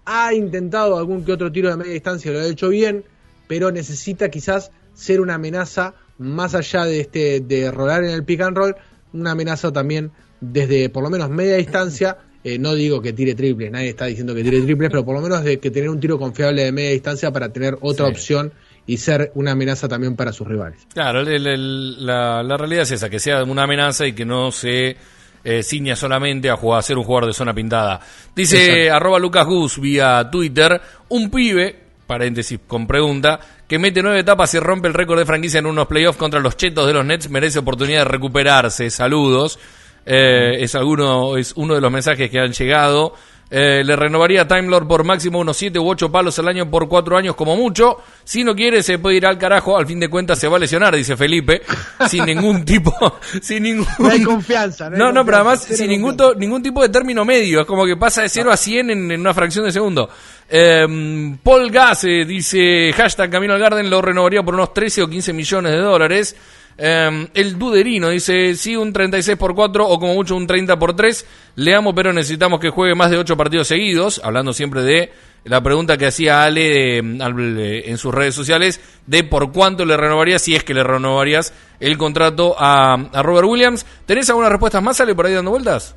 Ha 0.05 0.35
intentado 0.35 0.97
algún 0.99 1.25
que 1.25 1.33
otro 1.33 1.51
tiro 1.51 1.71
de 1.71 1.77
media 1.77 1.93
distancia, 1.93 2.31
lo 2.31 2.41
ha 2.41 2.47
hecho 2.47 2.69
bien, 2.69 3.05
pero 3.49 3.73
necesita 3.73 4.29
quizás 4.29 4.71
ser 4.95 5.21
una 5.21 5.35
amenaza 5.35 5.95
más 6.19 6.55
allá 6.55 6.85
de 6.85 7.01
este 7.01 7.41
de 7.41 7.71
rolar 7.71 8.05
en 8.05 8.11
el 8.11 8.25
pick 8.25 8.41
and 8.41 8.57
roll, 8.57 8.77
una 9.13 9.33
amenaza 9.33 9.73
también 9.73 10.13
desde 10.41 10.89
por 10.89 11.03
lo 11.03 11.11
menos 11.11 11.31
media 11.31 11.57
distancia. 11.57 12.19
Eh, 12.49 12.61
no 12.61 12.75
digo 12.77 13.03
que 13.03 13.13
tire 13.13 13.35
triples, 13.35 13.73
nadie 13.73 13.89
está 13.89 14.05
diciendo 14.07 14.33
que 14.33 14.45
tire 14.45 14.61
triples, 14.61 14.89
pero 14.89 15.05
por 15.05 15.17
lo 15.17 15.21
menos 15.21 15.43
de 15.43 15.59
que 15.59 15.69
tener 15.73 15.91
un 15.91 15.99
tiro 15.99 16.17
confiable 16.17 16.63
de 16.63 16.71
media 16.71 16.91
distancia 16.93 17.33
para 17.33 17.49
tener 17.53 17.77
otra 17.81 18.07
Sí. 18.07 18.13
opción 18.13 18.53
y 18.87 18.99
ser 18.99 19.33
una 19.35 19.51
amenaza 19.51 19.89
también 19.89 20.15
para 20.15 20.33
sus 20.33 20.47
rivales. 20.47 20.87
Claro, 20.95 21.23
el- 21.23 21.45
el- 21.45 22.07
la, 22.07 22.45
la 22.45 22.57
realidad 22.57 22.83
es 22.85 22.93
esa, 22.93 23.11
que 23.11 23.19
sea 23.19 23.43
una 23.43 23.65
amenaza 23.65 24.07
y 24.07 24.13
que 24.13 24.25
no 24.25 24.53
se 24.53 24.97
eh, 25.43 25.63
ciña 25.65 25.97
solamente 25.97 26.49
a, 26.49 26.57
jugar, 26.57 26.79
a 26.79 26.83
ser 26.83 26.99
un 26.99 27.03
jugador 27.05 27.27
de 27.29 27.35
zona 27.35 27.53
pintada. 27.53 28.01
Dice 28.35 28.91
arroba 28.91 29.19
Lucas 29.19 29.45
Gus 29.47 29.81
vía 29.81 30.29
Twitter, 30.31 30.81
un 31.09 31.31
pibe, 31.31 31.75
paréntesis 32.07 32.61
con 32.67 32.87
pregunta, 32.87 33.41
que 33.67 33.79
mete 33.81 34.03
nueve 34.03 34.21
etapas 34.21 34.55
y 34.55 34.61
rompe 34.61 34.87
el 34.89 34.95
récord 34.95 35.19
de 35.19 35.27
franquicia 35.27 35.59
en 35.59 35.67
unos 35.67 35.87
playoffs 35.89 36.19
contra 36.19 36.39
los 36.41 36.57
chetos 36.57 36.87
de 36.87 36.93
los 36.93 37.05
Nets, 37.05 37.29
merece 37.31 37.59
oportunidad 37.59 38.01
de 38.01 38.05
recuperarse. 38.05 38.89
Saludos. 38.91 39.59
Eh, 40.07 40.59
es 40.61 40.75
alguno 40.77 41.37
es 41.37 41.53
uno 41.57 41.75
de 41.75 41.81
los 41.81 41.91
mensajes 41.91 42.31
que 42.31 42.39
han 42.39 42.53
llegado. 42.53 43.15
Eh, 43.49 43.83
le 43.85 43.95
renovaría 43.95 44.43
a 44.43 44.49
Time 44.49 44.65
Lord 44.69 44.89
por 44.89 45.05
máximo 45.05 45.39
unos 45.39 45.57
7 45.57 45.79
u 45.79 45.89
8 45.89 46.11
palos 46.11 46.37
al 46.41 46.49
año 46.49 46.69
por 46.69 46.89
4 46.89 47.17
años 47.17 47.37
como 47.37 47.55
mucho. 47.57 47.99
Si 48.25 48.43
no 48.43 48.57
quiere, 48.57 48.83
se 48.83 48.99
puede 48.99 49.19
ir 49.19 49.27
al 49.27 49.39
carajo. 49.39 49.77
Al 49.79 49.87
fin 49.87 50.01
de 50.01 50.09
cuentas, 50.09 50.39
se 50.41 50.49
va 50.49 50.57
a 50.57 50.61
lesionar, 50.61 50.97
dice 50.97 51.17
Felipe. 51.17 51.63
sin 52.09 52.25
ningún 52.27 52.65
tipo. 52.65 52.93
sin 53.41 53.63
ningún. 53.63 53.87
No 54.01 54.09
hay 54.09 54.23
confianza, 54.25 54.91
no 54.91 54.97
hay 54.97 54.99
No, 55.01 55.13
no, 55.13 55.25
pero 55.25 55.37
además 55.39 55.63
sin 55.63 55.89
ningún, 55.91 56.17
to- 56.17 56.35
ningún 56.35 56.61
tipo 56.61 56.83
de 56.83 56.89
término 56.89 57.25
medio. 57.25 57.61
Es 57.61 57.67
como 57.67 57.87
que 57.87 57.97
pasa 57.97 58.23
de 58.23 58.29
0 58.29 58.51
a 58.51 58.57
100 58.57 58.91
en, 58.91 59.11
en 59.13 59.21
una 59.21 59.33
fracción 59.33 59.65
de 59.65 59.71
segundo. 59.71 60.09
Eh, 60.49 61.37
Paul 61.43 61.71
Gasse 61.71 62.25
dice: 62.25 62.93
hashtag 62.97 63.31
Camino 63.31 63.55
al 63.55 63.61
Garden 63.61 63.89
lo 63.89 64.03
renovaría 64.03 64.43
por 64.43 64.55
unos 64.55 64.75
13 64.75 65.05
o 65.05 65.09
15 65.09 65.33
millones 65.33 65.71
de 65.71 65.79
dólares. 65.79 66.37
Eh, 66.79 67.29
el 67.35 67.59
Duderino 67.59 68.11
dice: 68.11 68.55
sí, 68.55 68.77
un 68.77 68.93
36 68.93 69.37
por 69.39 69.55
4 69.55 69.89
o 69.89 69.99
como 69.99 70.15
mucho 70.15 70.37
un 70.37 70.47
30 70.47 70.79
por 70.79 70.95
3. 70.95 71.27
Le 71.57 71.75
amo, 71.75 71.95
pero 71.95 72.13
necesitamos 72.13 72.61
que 72.61 72.71
juegue 72.71 72.95
más 72.95 73.11
de 73.11 73.19
8 73.19 73.37
partidos 73.37 73.69
seguidos. 73.69 74.21
Hablando 74.23 74.53
siempre 74.53 74.83
de 74.83 75.11
la 75.45 75.63
pregunta 75.63 75.97
que 75.97 76.07
hacía 76.07 76.45
Ale 76.45 76.99
eh, 76.99 77.03
al- 77.21 77.59
eh, 77.59 77.91
en 77.91 77.99
sus 77.99 78.13
redes 78.15 78.35
sociales 78.35 78.81
de 79.07 79.25
por 79.25 79.53
cuánto 79.53 79.85
le 79.85 79.97
renovarías, 79.97 80.43
si 80.43 80.55
es 80.55 80.65
que 80.65 80.75
le 80.75 80.83
renovarías 80.83 81.55
el 81.81 81.97
contrato 81.97 82.57
a, 82.59 82.95
a 82.95 83.23
Robert 83.23 83.47
Williams. 83.49 83.87
¿Tenés 84.07 84.29
algunas 84.29 84.51
respuestas 84.51 84.83
más, 84.83 85.01
Ale, 85.01 85.15
por 85.15 85.27
ahí 85.27 85.33
dando 85.35 85.53
vueltas? 85.53 85.95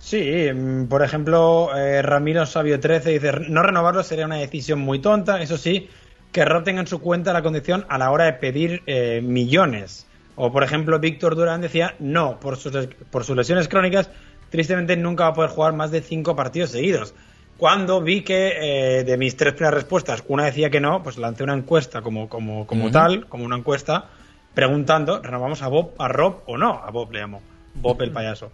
Sí, 0.00 0.48
mm, 0.52 0.86
por 0.86 1.02
ejemplo, 1.02 1.70
eh, 1.76 2.02
Ramiro 2.02 2.44
Sabio 2.44 2.80
13 2.80 3.10
dice, 3.10 3.32
no 3.48 3.62
renovarlo 3.62 4.02
sería 4.02 4.26
una 4.26 4.36
decisión 4.36 4.80
muy 4.80 4.98
tonta, 4.98 5.40
eso 5.40 5.56
sí, 5.56 5.88
que 6.32 6.44
Rob 6.44 6.64
tenga 6.64 6.80
en 6.80 6.86
su 6.86 7.00
cuenta 7.00 7.32
la 7.32 7.42
condición 7.42 7.84
a 7.88 7.98
la 7.98 8.10
hora 8.10 8.24
de 8.24 8.32
pedir 8.32 8.82
eh, 8.86 9.20
millones. 9.22 10.06
O 10.34 10.50
por 10.50 10.64
ejemplo, 10.64 10.98
Víctor 10.98 11.36
Durán 11.36 11.60
decía, 11.60 11.94
no, 11.98 12.40
por 12.40 12.56
sus, 12.56 12.88
por 13.10 13.24
sus 13.24 13.36
lesiones 13.36 13.68
crónicas, 13.68 14.10
tristemente 14.50 14.96
nunca 14.96 15.24
va 15.24 15.30
a 15.30 15.34
poder 15.34 15.50
jugar 15.50 15.74
más 15.74 15.90
de 15.90 16.00
cinco 16.00 16.34
partidos 16.34 16.70
seguidos. 16.70 17.14
Cuando 17.58 18.00
vi 18.00 18.22
que 18.22 18.98
eh, 18.98 19.04
de 19.04 19.16
mis 19.16 19.36
tres 19.36 19.52
primeras 19.52 19.74
respuestas, 19.74 20.24
una 20.26 20.46
decía 20.46 20.70
que 20.70 20.80
no, 20.80 21.02
pues 21.02 21.18
lancé 21.18 21.44
una 21.44 21.54
encuesta 21.54 22.02
como, 22.02 22.28
como, 22.28 22.66
como 22.66 22.90
tal, 22.90 23.26
como 23.28 23.44
una 23.44 23.56
encuesta, 23.56 24.08
preguntando, 24.54 25.20
¿renovamos 25.22 25.62
a 25.62 25.68
Bob, 25.68 25.92
a 25.98 26.08
Rob 26.08 26.40
o 26.46 26.56
no? 26.56 26.82
A 26.84 26.90
Bob 26.90 27.12
le 27.12 27.20
llamo, 27.20 27.42
Bob 27.74 28.00
el 28.02 28.10
payaso. 28.10 28.50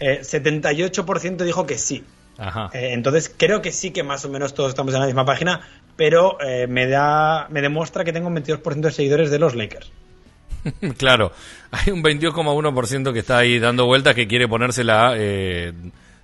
Eh, 0.00 0.20
78% 0.22 1.36
dijo 1.44 1.66
que 1.66 1.78
sí. 1.78 2.04
Ajá. 2.36 2.70
Eh, 2.72 2.92
entonces 2.92 3.32
creo 3.34 3.62
que 3.62 3.72
sí 3.72 3.90
que 3.90 4.02
más 4.02 4.24
o 4.24 4.28
menos 4.28 4.54
todos 4.54 4.70
estamos 4.70 4.92
en 4.94 5.00
la 5.00 5.06
misma 5.06 5.24
página, 5.24 5.60
pero 5.96 6.38
eh, 6.40 6.66
me 6.66 6.86
da 6.86 7.46
me 7.50 7.60
demuestra 7.60 8.04
que 8.04 8.12
tengo 8.12 8.28
un 8.28 8.36
22% 8.36 8.80
de 8.80 8.90
seguidores 8.92 9.30
de 9.30 9.38
los 9.38 9.54
Lakers. 9.54 9.90
claro, 10.96 11.32
hay 11.70 11.92
un 11.92 12.02
22,1% 12.02 13.12
que 13.12 13.18
está 13.18 13.38
ahí 13.38 13.58
dando 13.58 13.86
vueltas 13.86 14.14
que 14.14 14.28
quiere 14.28 14.48
ponérsela 14.48 15.14
eh, 15.16 15.72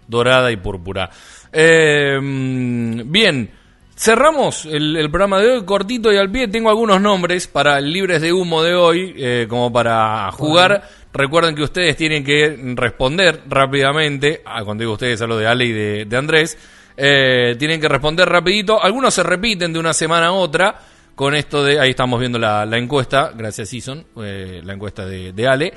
dorada 0.06 0.50
y 0.50 0.56
púrpura. 0.56 1.10
Eh, 1.52 2.18
mm, 2.20 3.10
bien, 3.10 3.50
cerramos 3.96 4.64
el, 4.66 4.96
el 4.96 5.10
programa 5.10 5.40
de 5.40 5.52
hoy 5.52 5.64
cortito 5.64 6.12
y 6.12 6.16
al 6.16 6.30
pie. 6.30 6.48
Tengo 6.48 6.70
algunos 6.70 7.00
nombres 7.00 7.46
para 7.46 7.80
libres 7.80 8.22
de 8.22 8.32
humo 8.32 8.62
de 8.62 8.74
hoy, 8.74 9.14
eh, 9.16 9.46
como 9.48 9.72
para 9.72 10.30
jugar. 10.32 10.88
Recuerden 11.12 11.54
que 11.54 11.62
ustedes 11.62 11.96
tienen 11.96 12.24
que 12.24 12.56
responder 12.74 13.42
rápidamente. 13.48 14.42
Ah, 14.44 14.62
cuando 14.64 14.82
digo 14.82 14.92
ustedes, 14.92 15.20
hablo 15.20 15.36
de 15.36 15.46
Ale 15.46 15.64
y 15.64 15.72
de, 15.72 16.04
de 16.04 16.16
Andrés. 16.16 16.56
Eh, 17.00 17.54
tienen 17.56 17.80
que 17.80 17.86
responder 17.88 18.28
rapidito. 18.28 18.82
Algunos 18.82 19.14
se 19.14 19.22
repiten 19.22 19.72
de 19.72 19.78
una 19.78 19.92
semana 19.92 20.26
a 20.26 20.32
otra. 20.32 20.74
Con 21.14 21.34
esto 21.34 21.62
de, 21.64 21.78
ahí 21.80 21.90
estamos 21.90 22.18
viendo 22.18 22.38
la, 22.38 22.66
la 22.66 22.76
encuesta, 22.78 23.32
gracias 23.34 23.68
Season, 23.68 24.04
eh, 24.22 24.60
la 24.64 24.72
encuesta 24.74 25.04
de, 25.06 25.32
de 25.32 25.46
Ale. 25.48 25.72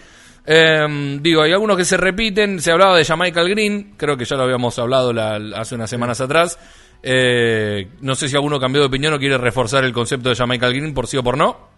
Eh, 0.45 1.17
digo, 1.21 1.41
hay 1.43 1.51
algunos 1.51 1.77
que 1.77 1.85
se 1.85 1.97
repiten, 1.97 2.59
se 2.59 2.71
hablaba 2.71 2.97
de 2.97 3.05
Jamaica 3.05 3.43
Green, 3.43 3.93
creo 3.97 4.17
que 4.17 4.25
ya 4.25 4.35
lo 4.35 4.43
habíamos 4.43 4.77
hablado 4.79 5.13
la- 5.13 5.37
hace 5.55 5.75
unas 5.75 5.89
semanas 5.89 6.21
atrás. 6.21 6.59
Eh, 7.03 7.87
no 8.01 8.13
sé 8.15 8.27
si 8.29 8.35
alguno 8.35 8.59
cambió 8.59 8.81
de 8.81 8.87
opinión 8.87 9.13
o 9.13 9.19
quiere 9.19 9.37
reforzar 9.37 9.83
el 9.83 9.93
concepto 9.93 10.29
de 10.29 10.35
Jamaica 10.35 10.69
Green 10.69 10.93
por 10.93 11.07
sí 11.07 11.17
o 11.17 11.23
por 11.23 11.37
no. 11.37 11.70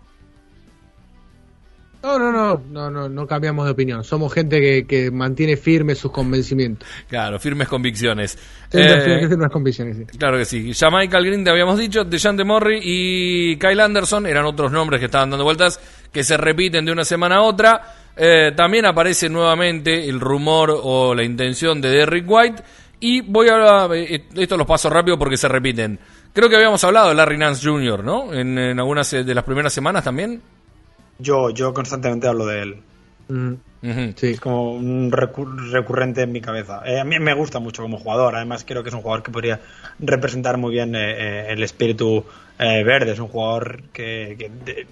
No, 2.04 2.20
no, 2.20 2.32
no, 2.34 2.62
no, 2.70 2.92
no, 2.92 3.08
no 3.08 3.26
cambiamos 3.28 3.64
de 3.66 3.72
opinión. 3.72 4.04
Somos 4.04 4.34
gente 4.34 4.60
que, 4.60 4.86
que 4.86 5.10
mantiene 5.10 5.56
firmes 5.56 6.00
sus 6.00 6.12
convencimientos. 6.12 6.86
Claro, 7.08 7.40
firmes 7.40 7.70
convicciones. 7.70 8.38
Eh, 8.74 9.02
firmes 9.02 9.30
firmes 9.30 9.50
convicciones. 9.50 9.98
sí. 9.98 10.06
Claro 10.18 10.38
que 10.38 10.44
sí. 10.44 10.74
Jamaica 10.74 11.22
Green, 11.22 11.46
te 11.46 11.50
habíamos 11.50 11.80
dicho, 11.80 12.04
DeJante 12.04 12.44
Morri 12.44 12.80
y 12.84 13.56
Kyle 13.58 13.80
Anderson 13.80 14.26
eran 14.28 14.44
otros 14.44 14.70
nombres 14.72 15.00
que 15.00 15.06
estaban 15.06 15.30
dando 15.30 15.46
vueltas 15.46 15.80
que 16.12 16.26
se 16.26 16.36
repiten 16.36 16.84
de 16.84 16.92
una 16.92 17.06
semana 17.06 17.38
a 17.38 17.42
otra. 17.42 17.82
Eh, 18.18 18.52
también 18.54 18.86
aparece 18.86 19.30
nuevamente 19.30 20.10
el 20.10 20.20
rumor 20.20 20.78
o 20.84 21.16
la 21.16 21.24
intención 21.24 21.80
de 21.80 21.90
Derrick 21.90 22.26
White. 22.28 22.64
Y 23.00 23.22
voy 23.22 23.48
a. 23.50 23.88
eh, 23.94 24.26
Esto 24.36 24.58
los 24.58 24.68
paso 24.68 24.90
rápido 24.90 25.18
porque 25.18 25.38
se 25.38 25.48
repiten. 25.48 25.98
Creo 26.34 26.50
que 26.50 26.56
habíamos 26.58 26.84
hablado 26.84 27.10
de 27.10 27.16
Larry 27.16 27.38
Nance 27.38 27.66
Jr., 27.66 28.04
¿no? 28.04 28.34
En, 28.34 28.58
en 28.58 28.78
algunas 28.80 29.12
eh, 29.14 29.24
de 29.24 29.34
las 29.36 29.44
primeras 29.46 29.72
semanas 29.72 30.04
también. 30.04 30.42
Yo 31.24 31.50
yo 31.50 31.74
constantemente 31.74 32.28
hablo 32.28 32.46
de 32.46 32.62
él. 32.62 32.76
Mm, 33.30 33.54
sí. 34.16 34.28
Es 34.32 34.40
como 34.40 34.74
un 34.74 35.12
recu- 35.12 35.72
recurrente 35.72 36.22
en 36.22 36.32
mi 36.32 36.42
cabeza. 36.42 36.82
Eh, 36.86 37.00
a 37.00 37.04
mí 37.04 37.18
me 37.20 37.34
gusta 37.34 37.60
mucho 37.60 37.82
como 37.82 37.98
jugador. 37.98 38.36
Además, 38.36 38.64
creo 38.68 38.84
que 38.84 38.90
es 38.90 38.96
un 38.96 39.02
jugador 39.02 39.24
que 39.24 39.32
podría 39.32 39.60
representar 40.00 40.58
muy 40.58 40.72
bien 40.74 40.96
eh, 40.96 41.00
eh, 41.02 41.46
el 41.50 41.64
espíritu 41.64 42.26
eh, 42.60 42.84
verde. 42.84 43.12
Es 43.14 43.20
un 43.20 43.28
jugador 43.30 43.84
que, 43.94 44.36
que 44.38 44.50
de- 44.50 44.88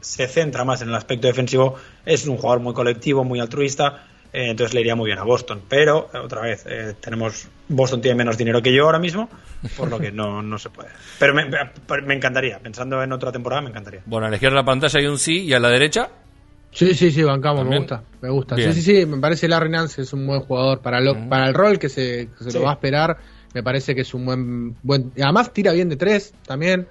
se 0.00 0.26
centra 0.28 0.64
más 0.64 0.82
en 0.82 0.88
el 0.88 0.94
aspecto 0.94 1.26
defensivo. 1.26 1.76
Es 2.04 2.26
un 2.26 2.36
jugador 2.36 2.60
muy 2.60 2.74
colectivo, 2.74 3.24
muy 3.24 3.40
altruista. 3.40 4.04
Eh, 4.34 4.50
entonces 4.50 4.74
le 4.74 4.80
iría 4.82 4.94
muy 4.96 5.06
bien 5.06 5.18
a 5.18 5.22
Boston. 5.24 5.62
Pero, 5.68 6.10
eh, 6.12 6.18
otra 6.18 6.42
vez, 6.42 6.64
eh, 6.68 6.94
tenemos 7.00 7.48
Boston 7.68 8.02
tiene 8.02 8.16
menos 8.16 8.36
dinero 8.36 8.60
que 8.60 8.74
yo 8.74 8.84
ahora 8.84 8.98
mismo, 8.98 9.30
por 9.76 9.88
lo 9.88 9.98
que 9.98 10.12
no, 10.12 10.42
no 10.42 10.58
se 10.58 10.68
puede. 10.70 10.90
Pero 11.18 11.32
me, 11.34 11.46
me- 11.46 12.02
me 12.04 12.14
encantaría. 12.14 12.58
Pensando 12.58 13.02
en 13.02 13.12
otra 13.12 13.32
temporada, 13.32 13.62
me 13.62 13.70
encantaría. 13.70 14.02
Bueno, 14.04 14.26
a 14.26 14.30
la 14.30 14.36
izquierda 14.36 14.56
de 14.56 14.62
la 14.62 14.66
pantalla 14.66 14.98
hay 15.00 15.06
un 15.06 15.18
sí 15.18 15.44
y 15.44 15.52
a 15.54 15.58
la 15.60 15.68
derecha. 15.70 16.10
Sí, 16.72 16.92
sí, 16.94 17.12
sí, 17.12 17.22
bancamos, 17.22 17.64
me 17.64 17.78
gusta, 17.78 18.02
me 18.20 18.30
gusta. 18.30 18.56
Bien. 18.56 18.72
Sí, 18.74 18.82
sí, 18.82 18.96
sí, 19.00 19.06
me 19.06 19.18
parece 19.18 19.46
Larry 19.46 19.70
Nance 19.70 20.02
es 20.02 20.12
un 20.12 20.26
buen 20.26 20.40
jugador 20.40 20.80
para 20.80 21.00
lo, 21.00 21.28
para 21.28 21.46
el 21.46 21.54
rol 21.54 21.78
que 21.78 21.88
se, 21.88 22.28
que 22.36 22.42
se 22.44 22.50
Sí. 22.50 22.58
lo 22.58 22.64
va 22.64 22.70
a 22.70 22.74
esperar. 22.74 23.16
Me 23.54 23.62
parece 23.62 23.94
que 23.94 24.00
es 24.00 24.12
un 24.12 24.26
buen, 24.26 24.76
buen, 24.82 25.12
y 25.14 25.22
además 25.22 25.52
tira 25.52 25.70
bien 25.72 25.88
de 25.88 25.94
tres 25.96 26.34
también. 26.44 26.88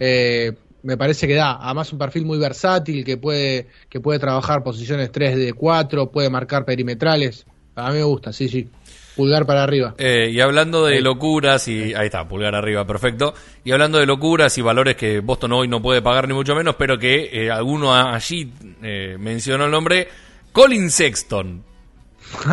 Eh, 0.00 0.54
me 0.86 0.96
parece 0.96 1.26
que 1.26 1.34
da. 1.34 1.58
Además, 1.60 1.92
un 1.92 1.98
perfil 1.98 2.24
muy 2.24 2.38
versátil 2.38 3.04
que 3.04 3.16
puede, 3.16 3.66
que 3.88 4.00
puede 4.00 4.20
trabajar 4.20 4.62
posiciones 4.62 5.10
3 5.10 5.36
de 5.36 5.52
4, 5.52 6.10
puede 6.12 6.30
marcar 6.30 6.64
perimetrales. 6.64 7.44
A 7.74 7.90
mí 7.90 7.98
me 7.98 8.04
gusta, 8.04 8.32
sí, 8.32 8.48
sí. 8.48 8.68
Pulgar 9.16 9.46
para 9.46 9.64
arriba. 9.64 9.94
Eh, 9.98 10.30
y 10.32 10.40
hablando 10.40 10.86
de 10.86 11.00
locuras, 11.00 11.66
y 11.68 11.92
ahí 11.94 12.06
está, 12.06 12.28
pulgar 12.28 12.54
arriba, 12.54 12.86
perfecto. 12.86 13.34
Y 13.64 13.72
hablando 13.72 13.98
de 13.98 14.06
locuras 14.06 14.56
y 14.58 14.62
valores 14.62 14.94
que 14.94 15.20
Boston 15.20 15.54
hoy 15.54 15.68
no 15.68 15.82
puede 15.82 16.02
pagar 16.02 16.28
ni 16.28 16.34
mucho 16.34 16.54
menos, 16.54 16.76
pero 16.76 16.98
que 16.98 17.30
eh, 17.32 17.50
alguno 17.50 17.92
allí 17.92 18.52
eh, 18.82 19.16
mencionó 19.18 19.64
el 19.64 19.70
nombre, 19.72 20.08
Colin 20.52 20.90
Sexton. 20.90 21.64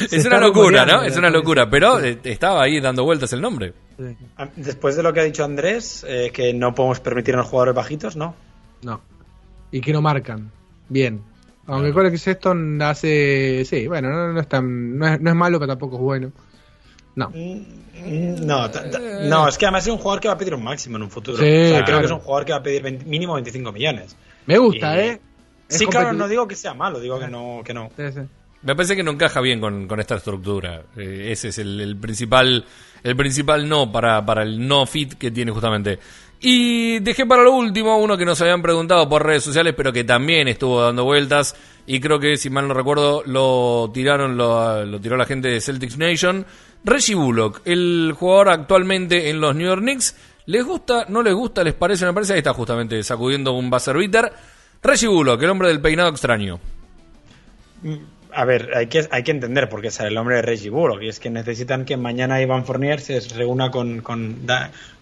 es 0.10 0.26
una 0.26 0.40
locura, 0.40 0.84
¿no? 0.84 1.02
Es 1.04 1.16
una 1.16 1.30
locura, 1.30 1.70
pero 1.70 2.00
eh, 2.00 2.18
estaba 2.24 2.64
ahí 2.64 2.80
dando 2.80 3.04
vueltas 3.04 3.32
el 3.32 3.40
nombre. 3.40 3.72
Después 4.56 4.96
de 4.96 5.02
lo 5.02 5.12
que 5.12 5.20
ha 5.20 5.24
dicho 5.24 5.44
Andrés, 5.44 6.04
eh, 6.08 6.30
que 6.32 6.52
no 6.54 6.74
podemos 6.74 7.00
permitirnos 7.00 7.46
jugadores 7.46 7.74
bajitos, 7.74 8.16
¿no? 8.16 8.34
No. 8.82 9.00
Y 9.70 9.80
que 9.80 9.92
no 9.92 10.00
marcan. 10.02 10.50
Bien. 10.88 11.22
Aunque 11.66 11.92
Colin 11.92 12.18
Sexton 12.18 12.80
hace. 12.82 13.64
Sí, 13.64 13.86
bueno, 13.86 14.08
no, 14.10 14.32
no 14.32 14.40
es 14.40 14.48
tan. 14.48 14.98
No 14.98 15.06
es, 15.06 15.20
no 15.20 15.30
es 15.30 15.36
malo, 15.36 15.58
pero 15.60 15.68
tampoco 15.72 15.96
es 15.96 16.02
bueno. 16.02 16.32
No. 17.14 17.28
Mm, 17.30 18.46
No, 18.46 18.70
ta- 18.70 18.88
ta- 18.90 18.98
no, 19.28 19.46
es 19.48 19.58
que 19.58 19.66
además 19.66 19.86
es 19.86 19.92
un 19.92 19.98
jugador 19.98 20.20
que 20.20 20.28
va 20.28 20.34
a 20.34 20.38
pedir 20.38 20.54
un 20.54 20.64
máximo 20.64 20.96
en 20.96 21.02
un 21.02 21.10
futuro. 21.10 21.36
Sí, 21.36 21.42
O 21.44 21.46
sea, 21.46 21.84
creo 21.84 21.84
claro. 21.84 21.98
que 22.00 22.06
es 22.06 22.12
un 22.12 22.18
jugador 22.20 22.44
que 22.46 22.52
va 22.52 22.58
a 22.58 22.62
pedir 22.62 22.82
20 22.82 23.04
mínimo 23.04 23.34
25 23.34 23.72
millones. 23.72 24.16
Me 24.46 24.58
gusta, 24.58 24.96
Y- 24.96 25.00
¿eh? 25.08 25.20
Es 25.68 25.78
Sí, 25.78 25.86
claro, 25.86 26.12
no 26.12 26.26
digo 26.26 26.48
que 26.48 26.56
sea 26.56 26.74
malo, 26.74 26.98
digo 26.98 27.20
que 27.20 27.28
no. 27.28 27.60
Que 27.64 27.74
no. 27.74 27.90
Sí, 27.96 28.02
sí. 28.12 28.20
Me 28.62 28.74
parece 28.74 28.96
que 28.96 29.02
no 29.02 29.12
encaja 29.12 29.40
bien 29.40 29.60
con, 29.60 29.86
con 29.86 30.00
esta 30.00 30.16
estructura. 30.16 30.82
Eh, 30.96 31.28
ese 31.30 31.48
es 31.48 31.58
el, 31.58 31.80
el 31.80 31.96
principal 31.96 32.64
el 33.02 33.16
principal 33.16 33.68
no 33.68 33.90
para, 33.90 34.24
para 34.24 34.42
el 34.42 34.66
no 34.66 34.86
fit 34.86 35.14
que 35.14 35.30
tiene 35.30 35.52
justamente. 35.52 35.98
Y 36.42 37.00
dejé 37.00 37.26
para 37.26 37.42
lo 37.42 37.52
último 37.52 37.98
uno 37.98 38.16
que 38.16 38.24
nos 38.24 38.40
habían 38.40 38.62
preguntado 38.62 39.08
por 39.08 39.24
redes 39.24 39.44
sociales, 39.44 39.74
pero 39.76 39.92
que 39.92 40.04
también 40.04 40.48
estuvo 40.48 40.80
dando 40.80 41.04
vueltas. 41.04 41.54
Y 41.86 42.00
creo 42.00 42.18
que, 42.18 42.36
si 42.38 42.48
mal 42.48 42.66
no 42.66 42.72
recuerdo, 42.72 43.22
lo 43.26 43.90
tiraron, 43.92 44.36
lo, 44.36 44.84
lo 44.86 45.00
tiró 45.00 45.16
la 45.16 45.26
gente 45.26 45.48
de 45.48 45.60
Celtics 45.60 45.98
Nation. 45.98 46.46
Reggie 46.82 47.14
Bullock, 47.14 47.60
el 47.66 48.14
jugador 48.16 48.48
actualmente 48.48 49.28
en 49.28 49.40
los 49.40 49.54
New 49.54 49.66
York 49.66 49.82
Knicks. 49.82 50.16
¿Les 50.46 50.64
gusta? 50.64 51.04
¿No 51.08 51.22
les 51.22 51.34
gusta? 51.34 51.62
¿Les 51.62 51.74
parece? 51.74 52.06
Me 52.06 52.14
parece 52.14 52.32
ahí 52.32 52.38
está 52.38 52.54
justamente 52.54 53.02
sacudiendo 53.02 53.52
un 53.52 53.68
buzzer 53.68 53.96
beater. 53.96 54.32
Reggie 54.82 55.08
Bullock, 55.08 55.42
el 55.42 55.50
hombre 55.50 55.68
del 55.68 55.80
peinado 55.80 56.08
extraño. 56.08 56.58
A 58.34 58.44
ver, 58.44 58.70
hay 58.76 58.86
que, 58.86 59.06
hay 59.10 59.22
que 59.22 59.30
entender 59.30 59.68
por 59.68 59.80
qué 59.82 59.90
sale 59.90 60.08
el 60.10 60.16
hombre 60.18 60.36
de 60.36 60.42
Reggie 60.42 60.70
Bullock. 60.70 61.02
Y 61.02 61.08
es 61.08 61.20
que 61.20 61.30
necesitan 61.30 61.84
que 61.84 61.96
mañana 61.96 62.40
Ivan 62.40 62.64
Fournier 62.64 63.00
se 63.00 63.20
reúna 63.36 63.70
con, 63.70 64.00
con, 64.02 64.46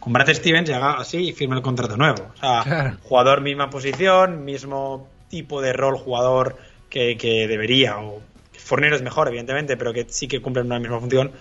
con 0.00 0.12
Brad 0.12 0.32
Stevens 0.32 0.68
y 0.68 0.72
haga 0.72 0.92
así 0.98 1.28
y 1.28 1.32
firme 1.32 1.56
el 1.56 1.62
contrato 1.62 1.96
nuevo. 1.96 2.30
O 2.34 2.38
sea, 2.40 2.62
Claro. 2.64 2.96
jugador 3.02 3.40
misma 3.40 3.70
posición, 3.70 4.44
mismo 4.44 5.08
tipo 5.28 5.60
de 5.60 5.72
rol 5.72 5.96
jugador 5.96 6.56
que, 6.90 7.16
que 7.16 7.46
debería. 7.48 7.98
O 7.98 8.20
Fournier 8.52 8.92
es 8.94 9.02
mejor, 9.02 9.28
evidentemente, 9.28 9.76
pero 9.76 9.92
que 9.92 10.06
sí 10.08 10.28
que 10.28 10.40
cumplen 10.40 10.66
una 10.66 10.78
misma 10.78 11.00
función. 11.00 11.32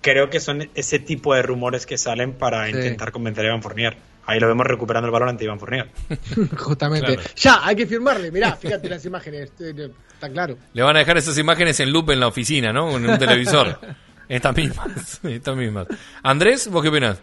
Creo 0.00 0.30
que 0.30 0.40
son 0.40 0.68
ese 0.74 0.98
tipo 0.98 1.34
de 1.34 1.42
rumores 1.42 1.86
que 1.86 1.96
salen 1.98 2.32
para 2.32 2.66
Sí. 2.66 2.72
intentar 2.72 3.12
convencer 3.12 3.44
a 3.44 3.48
Ivan 3.48 3.62
Fournier. 3.62 3.96
Ahí 4.26 4.38
lo 4.38 4.46
vemos 4.48 4.66
recuperando 4.66 5.06
el 5.06 5.12
balón 5.12 5.30
ante 5.30 5.44
Iván 5.44 5.58
Fournier. 5.58 5.90
Justamente. 6.56 7.14
Claro. 7.16 7.30
Ya, 7.36 7.60
hay 7.66 7.74
que 7.76 7.86
firmarle. 7.86 8.30
Mirá, 8.30 8.54
fíjate 8.56 8.88
las 8.88 9.04
imágenes. 9.04 9.52
eh, 9.60 9.90
Está 10.14 10.28
claro. 10.30 10.56
Le 10.72 10.82
van 10.82 10.94
a 10.96 11.00
dejar 11.00 11.18
esas 11.18 11.36
imágenes 11.38 11.80
en 11.80 11.92
loop 11.92 12.10
en 12.10 12.20
la 12.20 12.28
oficina, 12.28 12.72
¿no? 12.72 12.96
En 12.96 13.08
un 13.08 13.18
televisor. 13.18 13.78
Estas 14.28 14.56
mismas. 14.56 15.20
Estas 15.24 15.56
mismas. 15.56 15.86
Andrés, 16.22 16.68
¿vos 16.68 16.82
qué 16.82 16.88
opinás? 16.88 17.18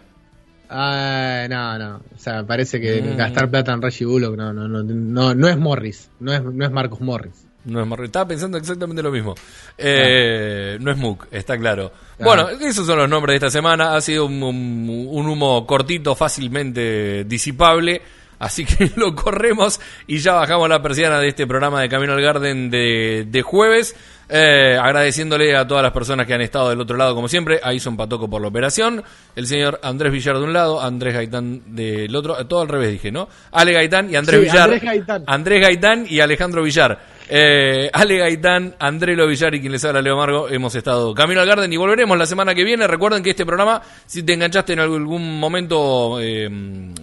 Ah, 0.69 1.47
no, 1.49 1.79
no. 1.79 1.95
O 2.15 2.17
sea, 2.19 2.43
parece 2.45 2.79
que 2.79 3.01
Mm. 3.01 3.17
gastar 3.17 3.49
plata 3.49 3.71
en 3.73 3.81
Reggie 3.81 4.05
Bullock 4.05 4.35
no, 4.37 4.53
no, 4.53 4.67
no, 4.67 4.83
no, 4.83 5.33
no 5.33 5.47
es 5.47 5.57
Morris. 5.57 6.11
No 6.19 6.31
es, 6.33 6.43
no 6.43 6.65
es 6.65 6.71
Marcus 6.71 6.99
Morris. 7.01 7.47
No 7.65 7.81
es 7.81 7.87
Morri- 7.87 8.05
Estaba 8.05 8.27
pensando 8.27 8.57
exactamente 8.57 9.03
lo 9.03 9.11
mismo. 9.11 9.35
Eh, 9.77 10.77
No 10.79 10.91
es 10.91 10.97
Mook, 10.97 11.27
está 11.31 11.57
claro. 11.57 11.91
Claro. 12.17 12.45
Bueno, 12.47 12.49
esos 12.67 12.85
son 12.85 12.97
los 12.97 13.09
nombres 13.09 13.33
de 13.39 13.47
esta 13.47 13.49
semana. 13.57 13.95
Ha 13.95 14.01
sido 14.01 14.25
un, 14.25 14.41
un- 14.41 15.07
un 15.09 15.27
humo 15.27 15.65
cortito, 15.65 16.15
fácilmente 16.15 17.23
disipable. 17.25 18.01
Así 18.39 18.63
que 18.65 18.89
lo 18.95 19.13
corremos 19.15 19.81
y 20.07 20.19
ya 20.19 20.33
bajamos 20.33 20.69
la 20.69 20.81
persiana 20.81 21.19
de 21.19 21.27
este 21.27 21.45
programa 21.45 21.81
de 21.81 21.89
Camino 21.89 22.13
al 22.13 22.21
Garden 22.21 22.69
de, 22.69 23.25
de 23.27 23.41
jueves. 23.41 23.95
Eh, 24.31 24.77
agradeciéndole 24.79 25.55
a 25.57 25.65
todas 25.67 25.81
las 25.83 25.91
personas 25.91 26.27
que 26.27 26.35
han 26.35 26.41
estado 26.41 26.69
del 26.69 26.79
otro 26.79 26.95
lado, 26.95 27.15
como 27.15 27.27
siempre. 27.27 27.59
A 27.63 27.73
Ison 27.73 27.97
Patoco 27.97 28.29
por 28.29 28.41
la 28.41 28.47
operación. 28.47 29.03
El 29.35 29.47
señor 29.47 29.79
Andrés 29.83 30.11
Villar 30.13 30.37
de 30.37 30.43
un 30.43 30.53
lado, 30.53 30.79
Andrés 30.81 31.15
Gaitán 31.15 31.75
del 31.75 32.15
otro. 32.15 32.35
Todo 32.47 32.61
al 32.61 32.67
revés 32.69 32.91
dije, 32.91 33.11
¿no? 33.11 33.27
Ale 33.51 33.73
Gaitán 33.73 34.09
y 34.09 34.15
Andrés 34.15 34.39
Sí, 34.39 34.45
Villar. 34.45 34.63
Andrés 34.65 34.83
Gaitán. 34.83 35.23
Andrés 35.27 35.61
Gaitán 35.61 36.05
y 36.07 36.19
Alejandro 36.21 36.61
Villar. 36.63 37.18
Eh, 37.31 37.91
Ale 37.93 38.17
Gaitán, 38.17 38.75
Andrelo 38.79 39.27
Villar 39.27 39.53
y 39.53 39.61
quien 39.61 39.71
les 39.71 39.85
habla 39.85 40.01
Leo 40.01 40.17
Margo, 40.17 40.49
hemos 40.49 40.73
estado 40.73 41.13
Camino 41.13 41.41
al 41.41 41.47
Garden 41.47 41.71
y 41.71 41.77
volveremos 41.77 42.17
la 42.17 42.25
semana 42.25 42.55
que 42.55 42.63
viene. 42.63 42.87
Recuerden 42.87 43.21
que 43.21 43.29
este 43.29 43.45
programa, 43.45 43.83
si 44.07 44.23
te 44.23 44.33
enganchaste 44.33 44.73
en 44.73 44.79
algún 44.79 45.39
momento 45.39 46.19
eh, 46.19 46.49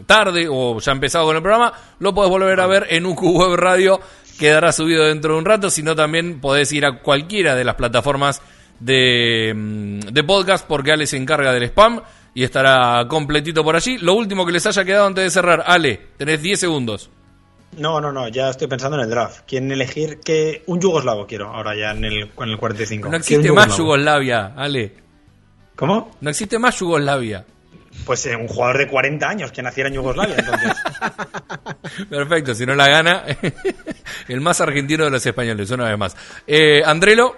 tarde 0.05 0.49
o 0.51 0.81
ya 0.81 0.91
empezado 0.91 1.27
con 1.27 1.37
el 1.37 1.43
programa, 1.43 1.73
lo 2.01 2.13
puedes 2.13 2.29
volver 2.29 2.59
a 2.59 2.67
ver 2.67 2.89
en 2.91 3.07
UQ 3.07 3.23
Web 3.23 3.55
Radio. 3.55 4.01
Quedará 4.37 4.73
subido 4.73 5.05
dentro 5.05 5.35
de 5.35 5.39
un 5.39 5.45
rato, 5.45 5.71
sino 5.71 5.95
también 5.95 6.41
podés 6.41 6.73
ir 6.73 6.87
a 6.87 6.99
cualquiera 6.99 7.55
de 7.55 7.63
las 7.63 7.77
plataformas 7.77 8.43
de, 8.81 9.55
mm, 9.55 10.01
de 10.13 10.25
podcast 10.25 10.67
porque 10.67 10.91
Ale 10.91 11.07
se 11.07 11.19
encarga 11.19 11.53
del 11.53 11.63
spam 11.63 12.03
y 12.35 12.43
estará 12.43 13.07
completito 13.07 13.63
por 13.63 13.77
allí. 13.77 13.97
Lo 13.99 14.15
último 14.15 14.45
que 14.45 14.53
les 14.53 14.67
haya 14.67 14.85
quedado 14.85 15.07
antes 15.07 15.23
de 15.23 15.31
cerrar, 15.31 15.63
Ale, 15.65 16.01
tenés 16.17 16.43
10 16.43 16.59
segundos. 16.59 17.11
No, 17.79 18.01
no, 18.01 18.11
no, 18.11 18.29
ya 18.29 18.49
estoy 18.49 18.69
pensando 18.69 18.97
en 18.97 19.05
el 19.05 19.11
draft. 19.11 19.41
¿Quién 19.47 19.71
elegir? 19.71 20.21
que 20.21 20.63
Un 20.67 20.81
yugoslavo 20.81 21.27
quiero 21.27 21.49
ahora 21.49 21.77
ya 21.77 21.91
en 21.91 22.05
el, 22.05 22.23
en 22.23 22.49
el 22.49 22.57
45. 22.57 23.09
No 23.09 23.17
existe 23.17 23.53
más. 23.53 23.77
Yugoslavia, 23.77 24.55
Ale. 24.57 24.95
¿Cómo? 25.75 26.17
No 26.21 26.31
existe 26.31 26.59
más 26.59 26.79
Yugoslavia. 26.79 27.45
Pues 28.05 28.25
eh, 28.27 28.37
un 28.37 28.49
jugador 28.49 28.79
de 28.79 28.89
40 28.89 29.29
años 29.29 29.53
que 29.53 29.63
naciera 29.63 29.89
en 29.89 29.95
Yugoslavia, 29.95 30.37
entonces. 30.39 30.73
Perfecto, 32.11 32.55
si 32.55 32.67
no 32.67 32.75
la 32.75 32.89
gana, 32.89 33.25
el 34.29 34.41
más 34.41 34.61
argentino 34.61 35.05
de 35.05 35.11
los 35.11 35.25
españoles, 35.25 35.71
una 35.71 35.89
vez 35.89 35.99
más. 35.99 36.17
Eh, 36.47 36.83
Andrelo, 36.85 37.37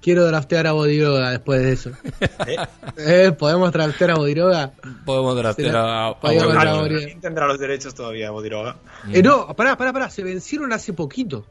Quiero 0.00 0.24
draftear 0.26 0.66
a 0.66 0.72
Bodiroga 0.72 1.30
después 1.30 1.60
de 1.62 1.72
eso. 1.72 1.90
¿eh? 2.46 2.56
Eh, 2.96 3.32
¿Podemos 3.38 3.70
draftear 3.70 4.12
a 4.12 4.14
Bodiroga? 4.14 4.72
podemos 5.04 5.36
draftear 5.36 5.76
a, 5.76 6.06
a- 6.08 6.12
Bodiroga. 6.14 6.88
¿Quién 7.04 7.20
tendrá 7.20 7.46
los 7.46 7.58
derechos 7.58 7.94
todavía, 7.94 8.30
Bodiroga? 8.30 8.76
Eh, 9.12 9.22
no, 9.22 9.54
pará, 9.54 9.76
pará, 9.76 9.92
pará. 9.92 10.08
Se 10.08 10.22
vencieron 10.24 10.72
hace 10.72 10.92
poquito. 10.94 11.44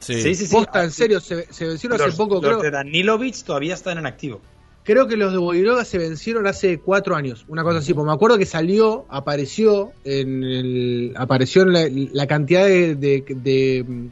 Sí. 0.00 0.20
Sí, 0.20 0.34
sí, 0.34 0.46
sí. 0.46 0.52
Posta, 0.54 0.80
Ah, 0.80 0.84
en 0.84 0.90
serio, 0.90 1.20
se, 1.20 1.50
se 1.52 1.66
vencieron 1.66 1.96
Los, 1.98 2.08
hace 2.08 2.16
poco. 2.16 2.34
los 2.34 2.42
Creo, 2.44 2.60
de 2.60 2.70
Danilovic 2.70 3.42
todavía 3.44 3.74
están 3.74 3.96
en 3.98 4.06
activo. 4.06 4.40
creo 4.84 5.06
que 5.06 5.16
los 5.16 5.32
de 5.32 5.38
Bodiroga 5.38 5.84
se 5.84 5.96
vencieron 5.98 6.46
hace 6.48 6.78
cuatro 6.80 7.14
años. 7.16 7.44
Una 7.48 7.62
cosa 7.62 7.78
así. 7.78 7.94
Porque 7.94 8.08
me 8.08 8.12
acuerdo 8.14 8.36
que 8.36 8.46
salió, 8.46 9.06
apareció 9.08 9.92
en 10.04 10.42
el, 10.42 11.14
apareció 11.16 11.62
en 11.62 11.72
la, 11.72 11.88
la 12.12 12.26
cantidad 12.26 12.64
de, 12.66 12.96
de, 12.96 13.24
de- 13.28 14.08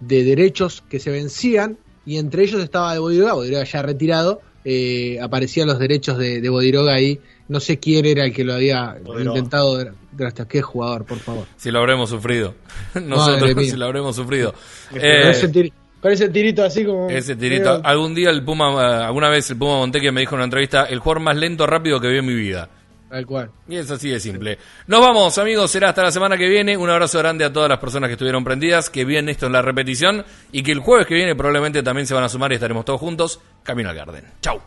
de 0.00 0.24
derechos 0.24 0.82
que 0.90 0.98
se 1.00 1.10
vencían. 1.10 1.78
Y 2.06 2.18
entre 2.18 2.42
ellos 2.44 2.60
estaba 2.62 2.92
de 2.92 2.98
Bodiroga, 2.98 3.32
Bodiroga 3.34 3.64
ya 3.64 3.82
retirado. 3.82 4.40
eh, 4.66 5.18
aparecían 5.20 5.66
los 5.68 5.78
derechos 5.78 6.16
de, 6.18 6.40
de 6.40 6.48
Bodiroga 6.48 6.94
ahí. 6.94 7.20
No 7.48 7.60
sé 7.60 7.78
quién 7.78 8.06
era 8.06 8.24
el 8.24 8.32
que 8.32 8.44
lo 8.44 8.54
había 8.54 8.96
Bodiroga. 9.04 9.38
intentado 9.38 9.84
draftear. 10.12 10.48
Qué 10.48 10.62
jugador, 10.62 11.04
por 11.04 11.18
favor. 11.18 11.46
Si 11.56 11.70
lo 11.70 11.80
habremos 11.80 12.08
sufrido. 12.10 12.54
Nosotros, 12.94 13.66
si 13.66 13.76
lo 13.76 13.84
habremos 13.86 14.16
sufrido. 14.16 14.54
con, 14.90 15.00
Eh, 15.00 15.30
ese 15.30 15.50
tiri- 15.52 15.72
con 16.00 16.12
ese 16.12 16.28
tirito 16.30 16.62
así 16.64 16.84
como. 16.84 17.10
ese 17.10 17.36
tirito. 17.36 17.80
Algún 17.84 18.14
día 18.14 18.30
el 18.30 18.42
Puma, 18.42 18.72
eh, 18.72 19.04
alguna 19.04 19.28
vez 19.28 19.50
el 19.50 19.56
Puma 19.58 19.76
Monteque 19.78 20.10
me 20.12 20.20
dijo 20.20 20.34
en 20.34 20.36
una 20.38 20.44
entrevista, 20.44 20.84
el 20.84 20.98
jugador 21.00 21.22
más 21.22 21.36
lento 21.36 21.66
rápido 21.66 22.00
que 22.00 22.08
vi 22.08 22.18
en 22.18 22.26
mi 22.26 22.34
vida. 22.34 22.68
Tal 23.14 23.26
cual. 23.26 23.48
Y 23.68 23.76
es 23.76 23.88
así 23.92 24.10
de 24.10 24.18
simple. 24.18 24.58
Nos 24.88 25.00
vamos, 25.00 25.38
amigos. 25.38 25.70
Será 25.70 25.90
hasta 25.90 26.02
la 26.02 26.10
semana 26.10 26.36
que 26.36 26.48
viene. 26.48 26.76
Un 26.76 26.90
abrazo 26.90 27.20
grande 27.20 27.44
a 27.44 27.52
todas 27.52 27.68
las 27.68 27.78
personas 27.78 28.08
que 28.08 28.14
estuvieron 28.14 28.42
prendidas, 28.42 28.90
que 28.90 29.04
vienen 29.04 29.28
esto 29.28 29.46
en 29.46 29.52
la 29.52 29.62
repetición 29.62 30.24
y 30.50 30.64
que 30.64 30.72
el 30.72 30.80
jueves 30.80 31.06
que 31.06 31.14
viene 31.14 31.36
probablemente 31.36 31.84
también 31.84 32.08
se 32.08 32.14
van 32.14 32.24
a 32.24 32.28
sumar 32.28 32.50
y 32.50 32.56
estaremos 32.56 32.84
todos 32.84 32.98
juntos. 32.98 33.38
Camino 33.62 33.90
al 33.90 33.94
Garden. 33.94 34.24
Chau. 34.40 34.60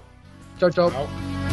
Chau, 0.61 0.69
chau. 0.69 0.89
Chao. 0.89 1.46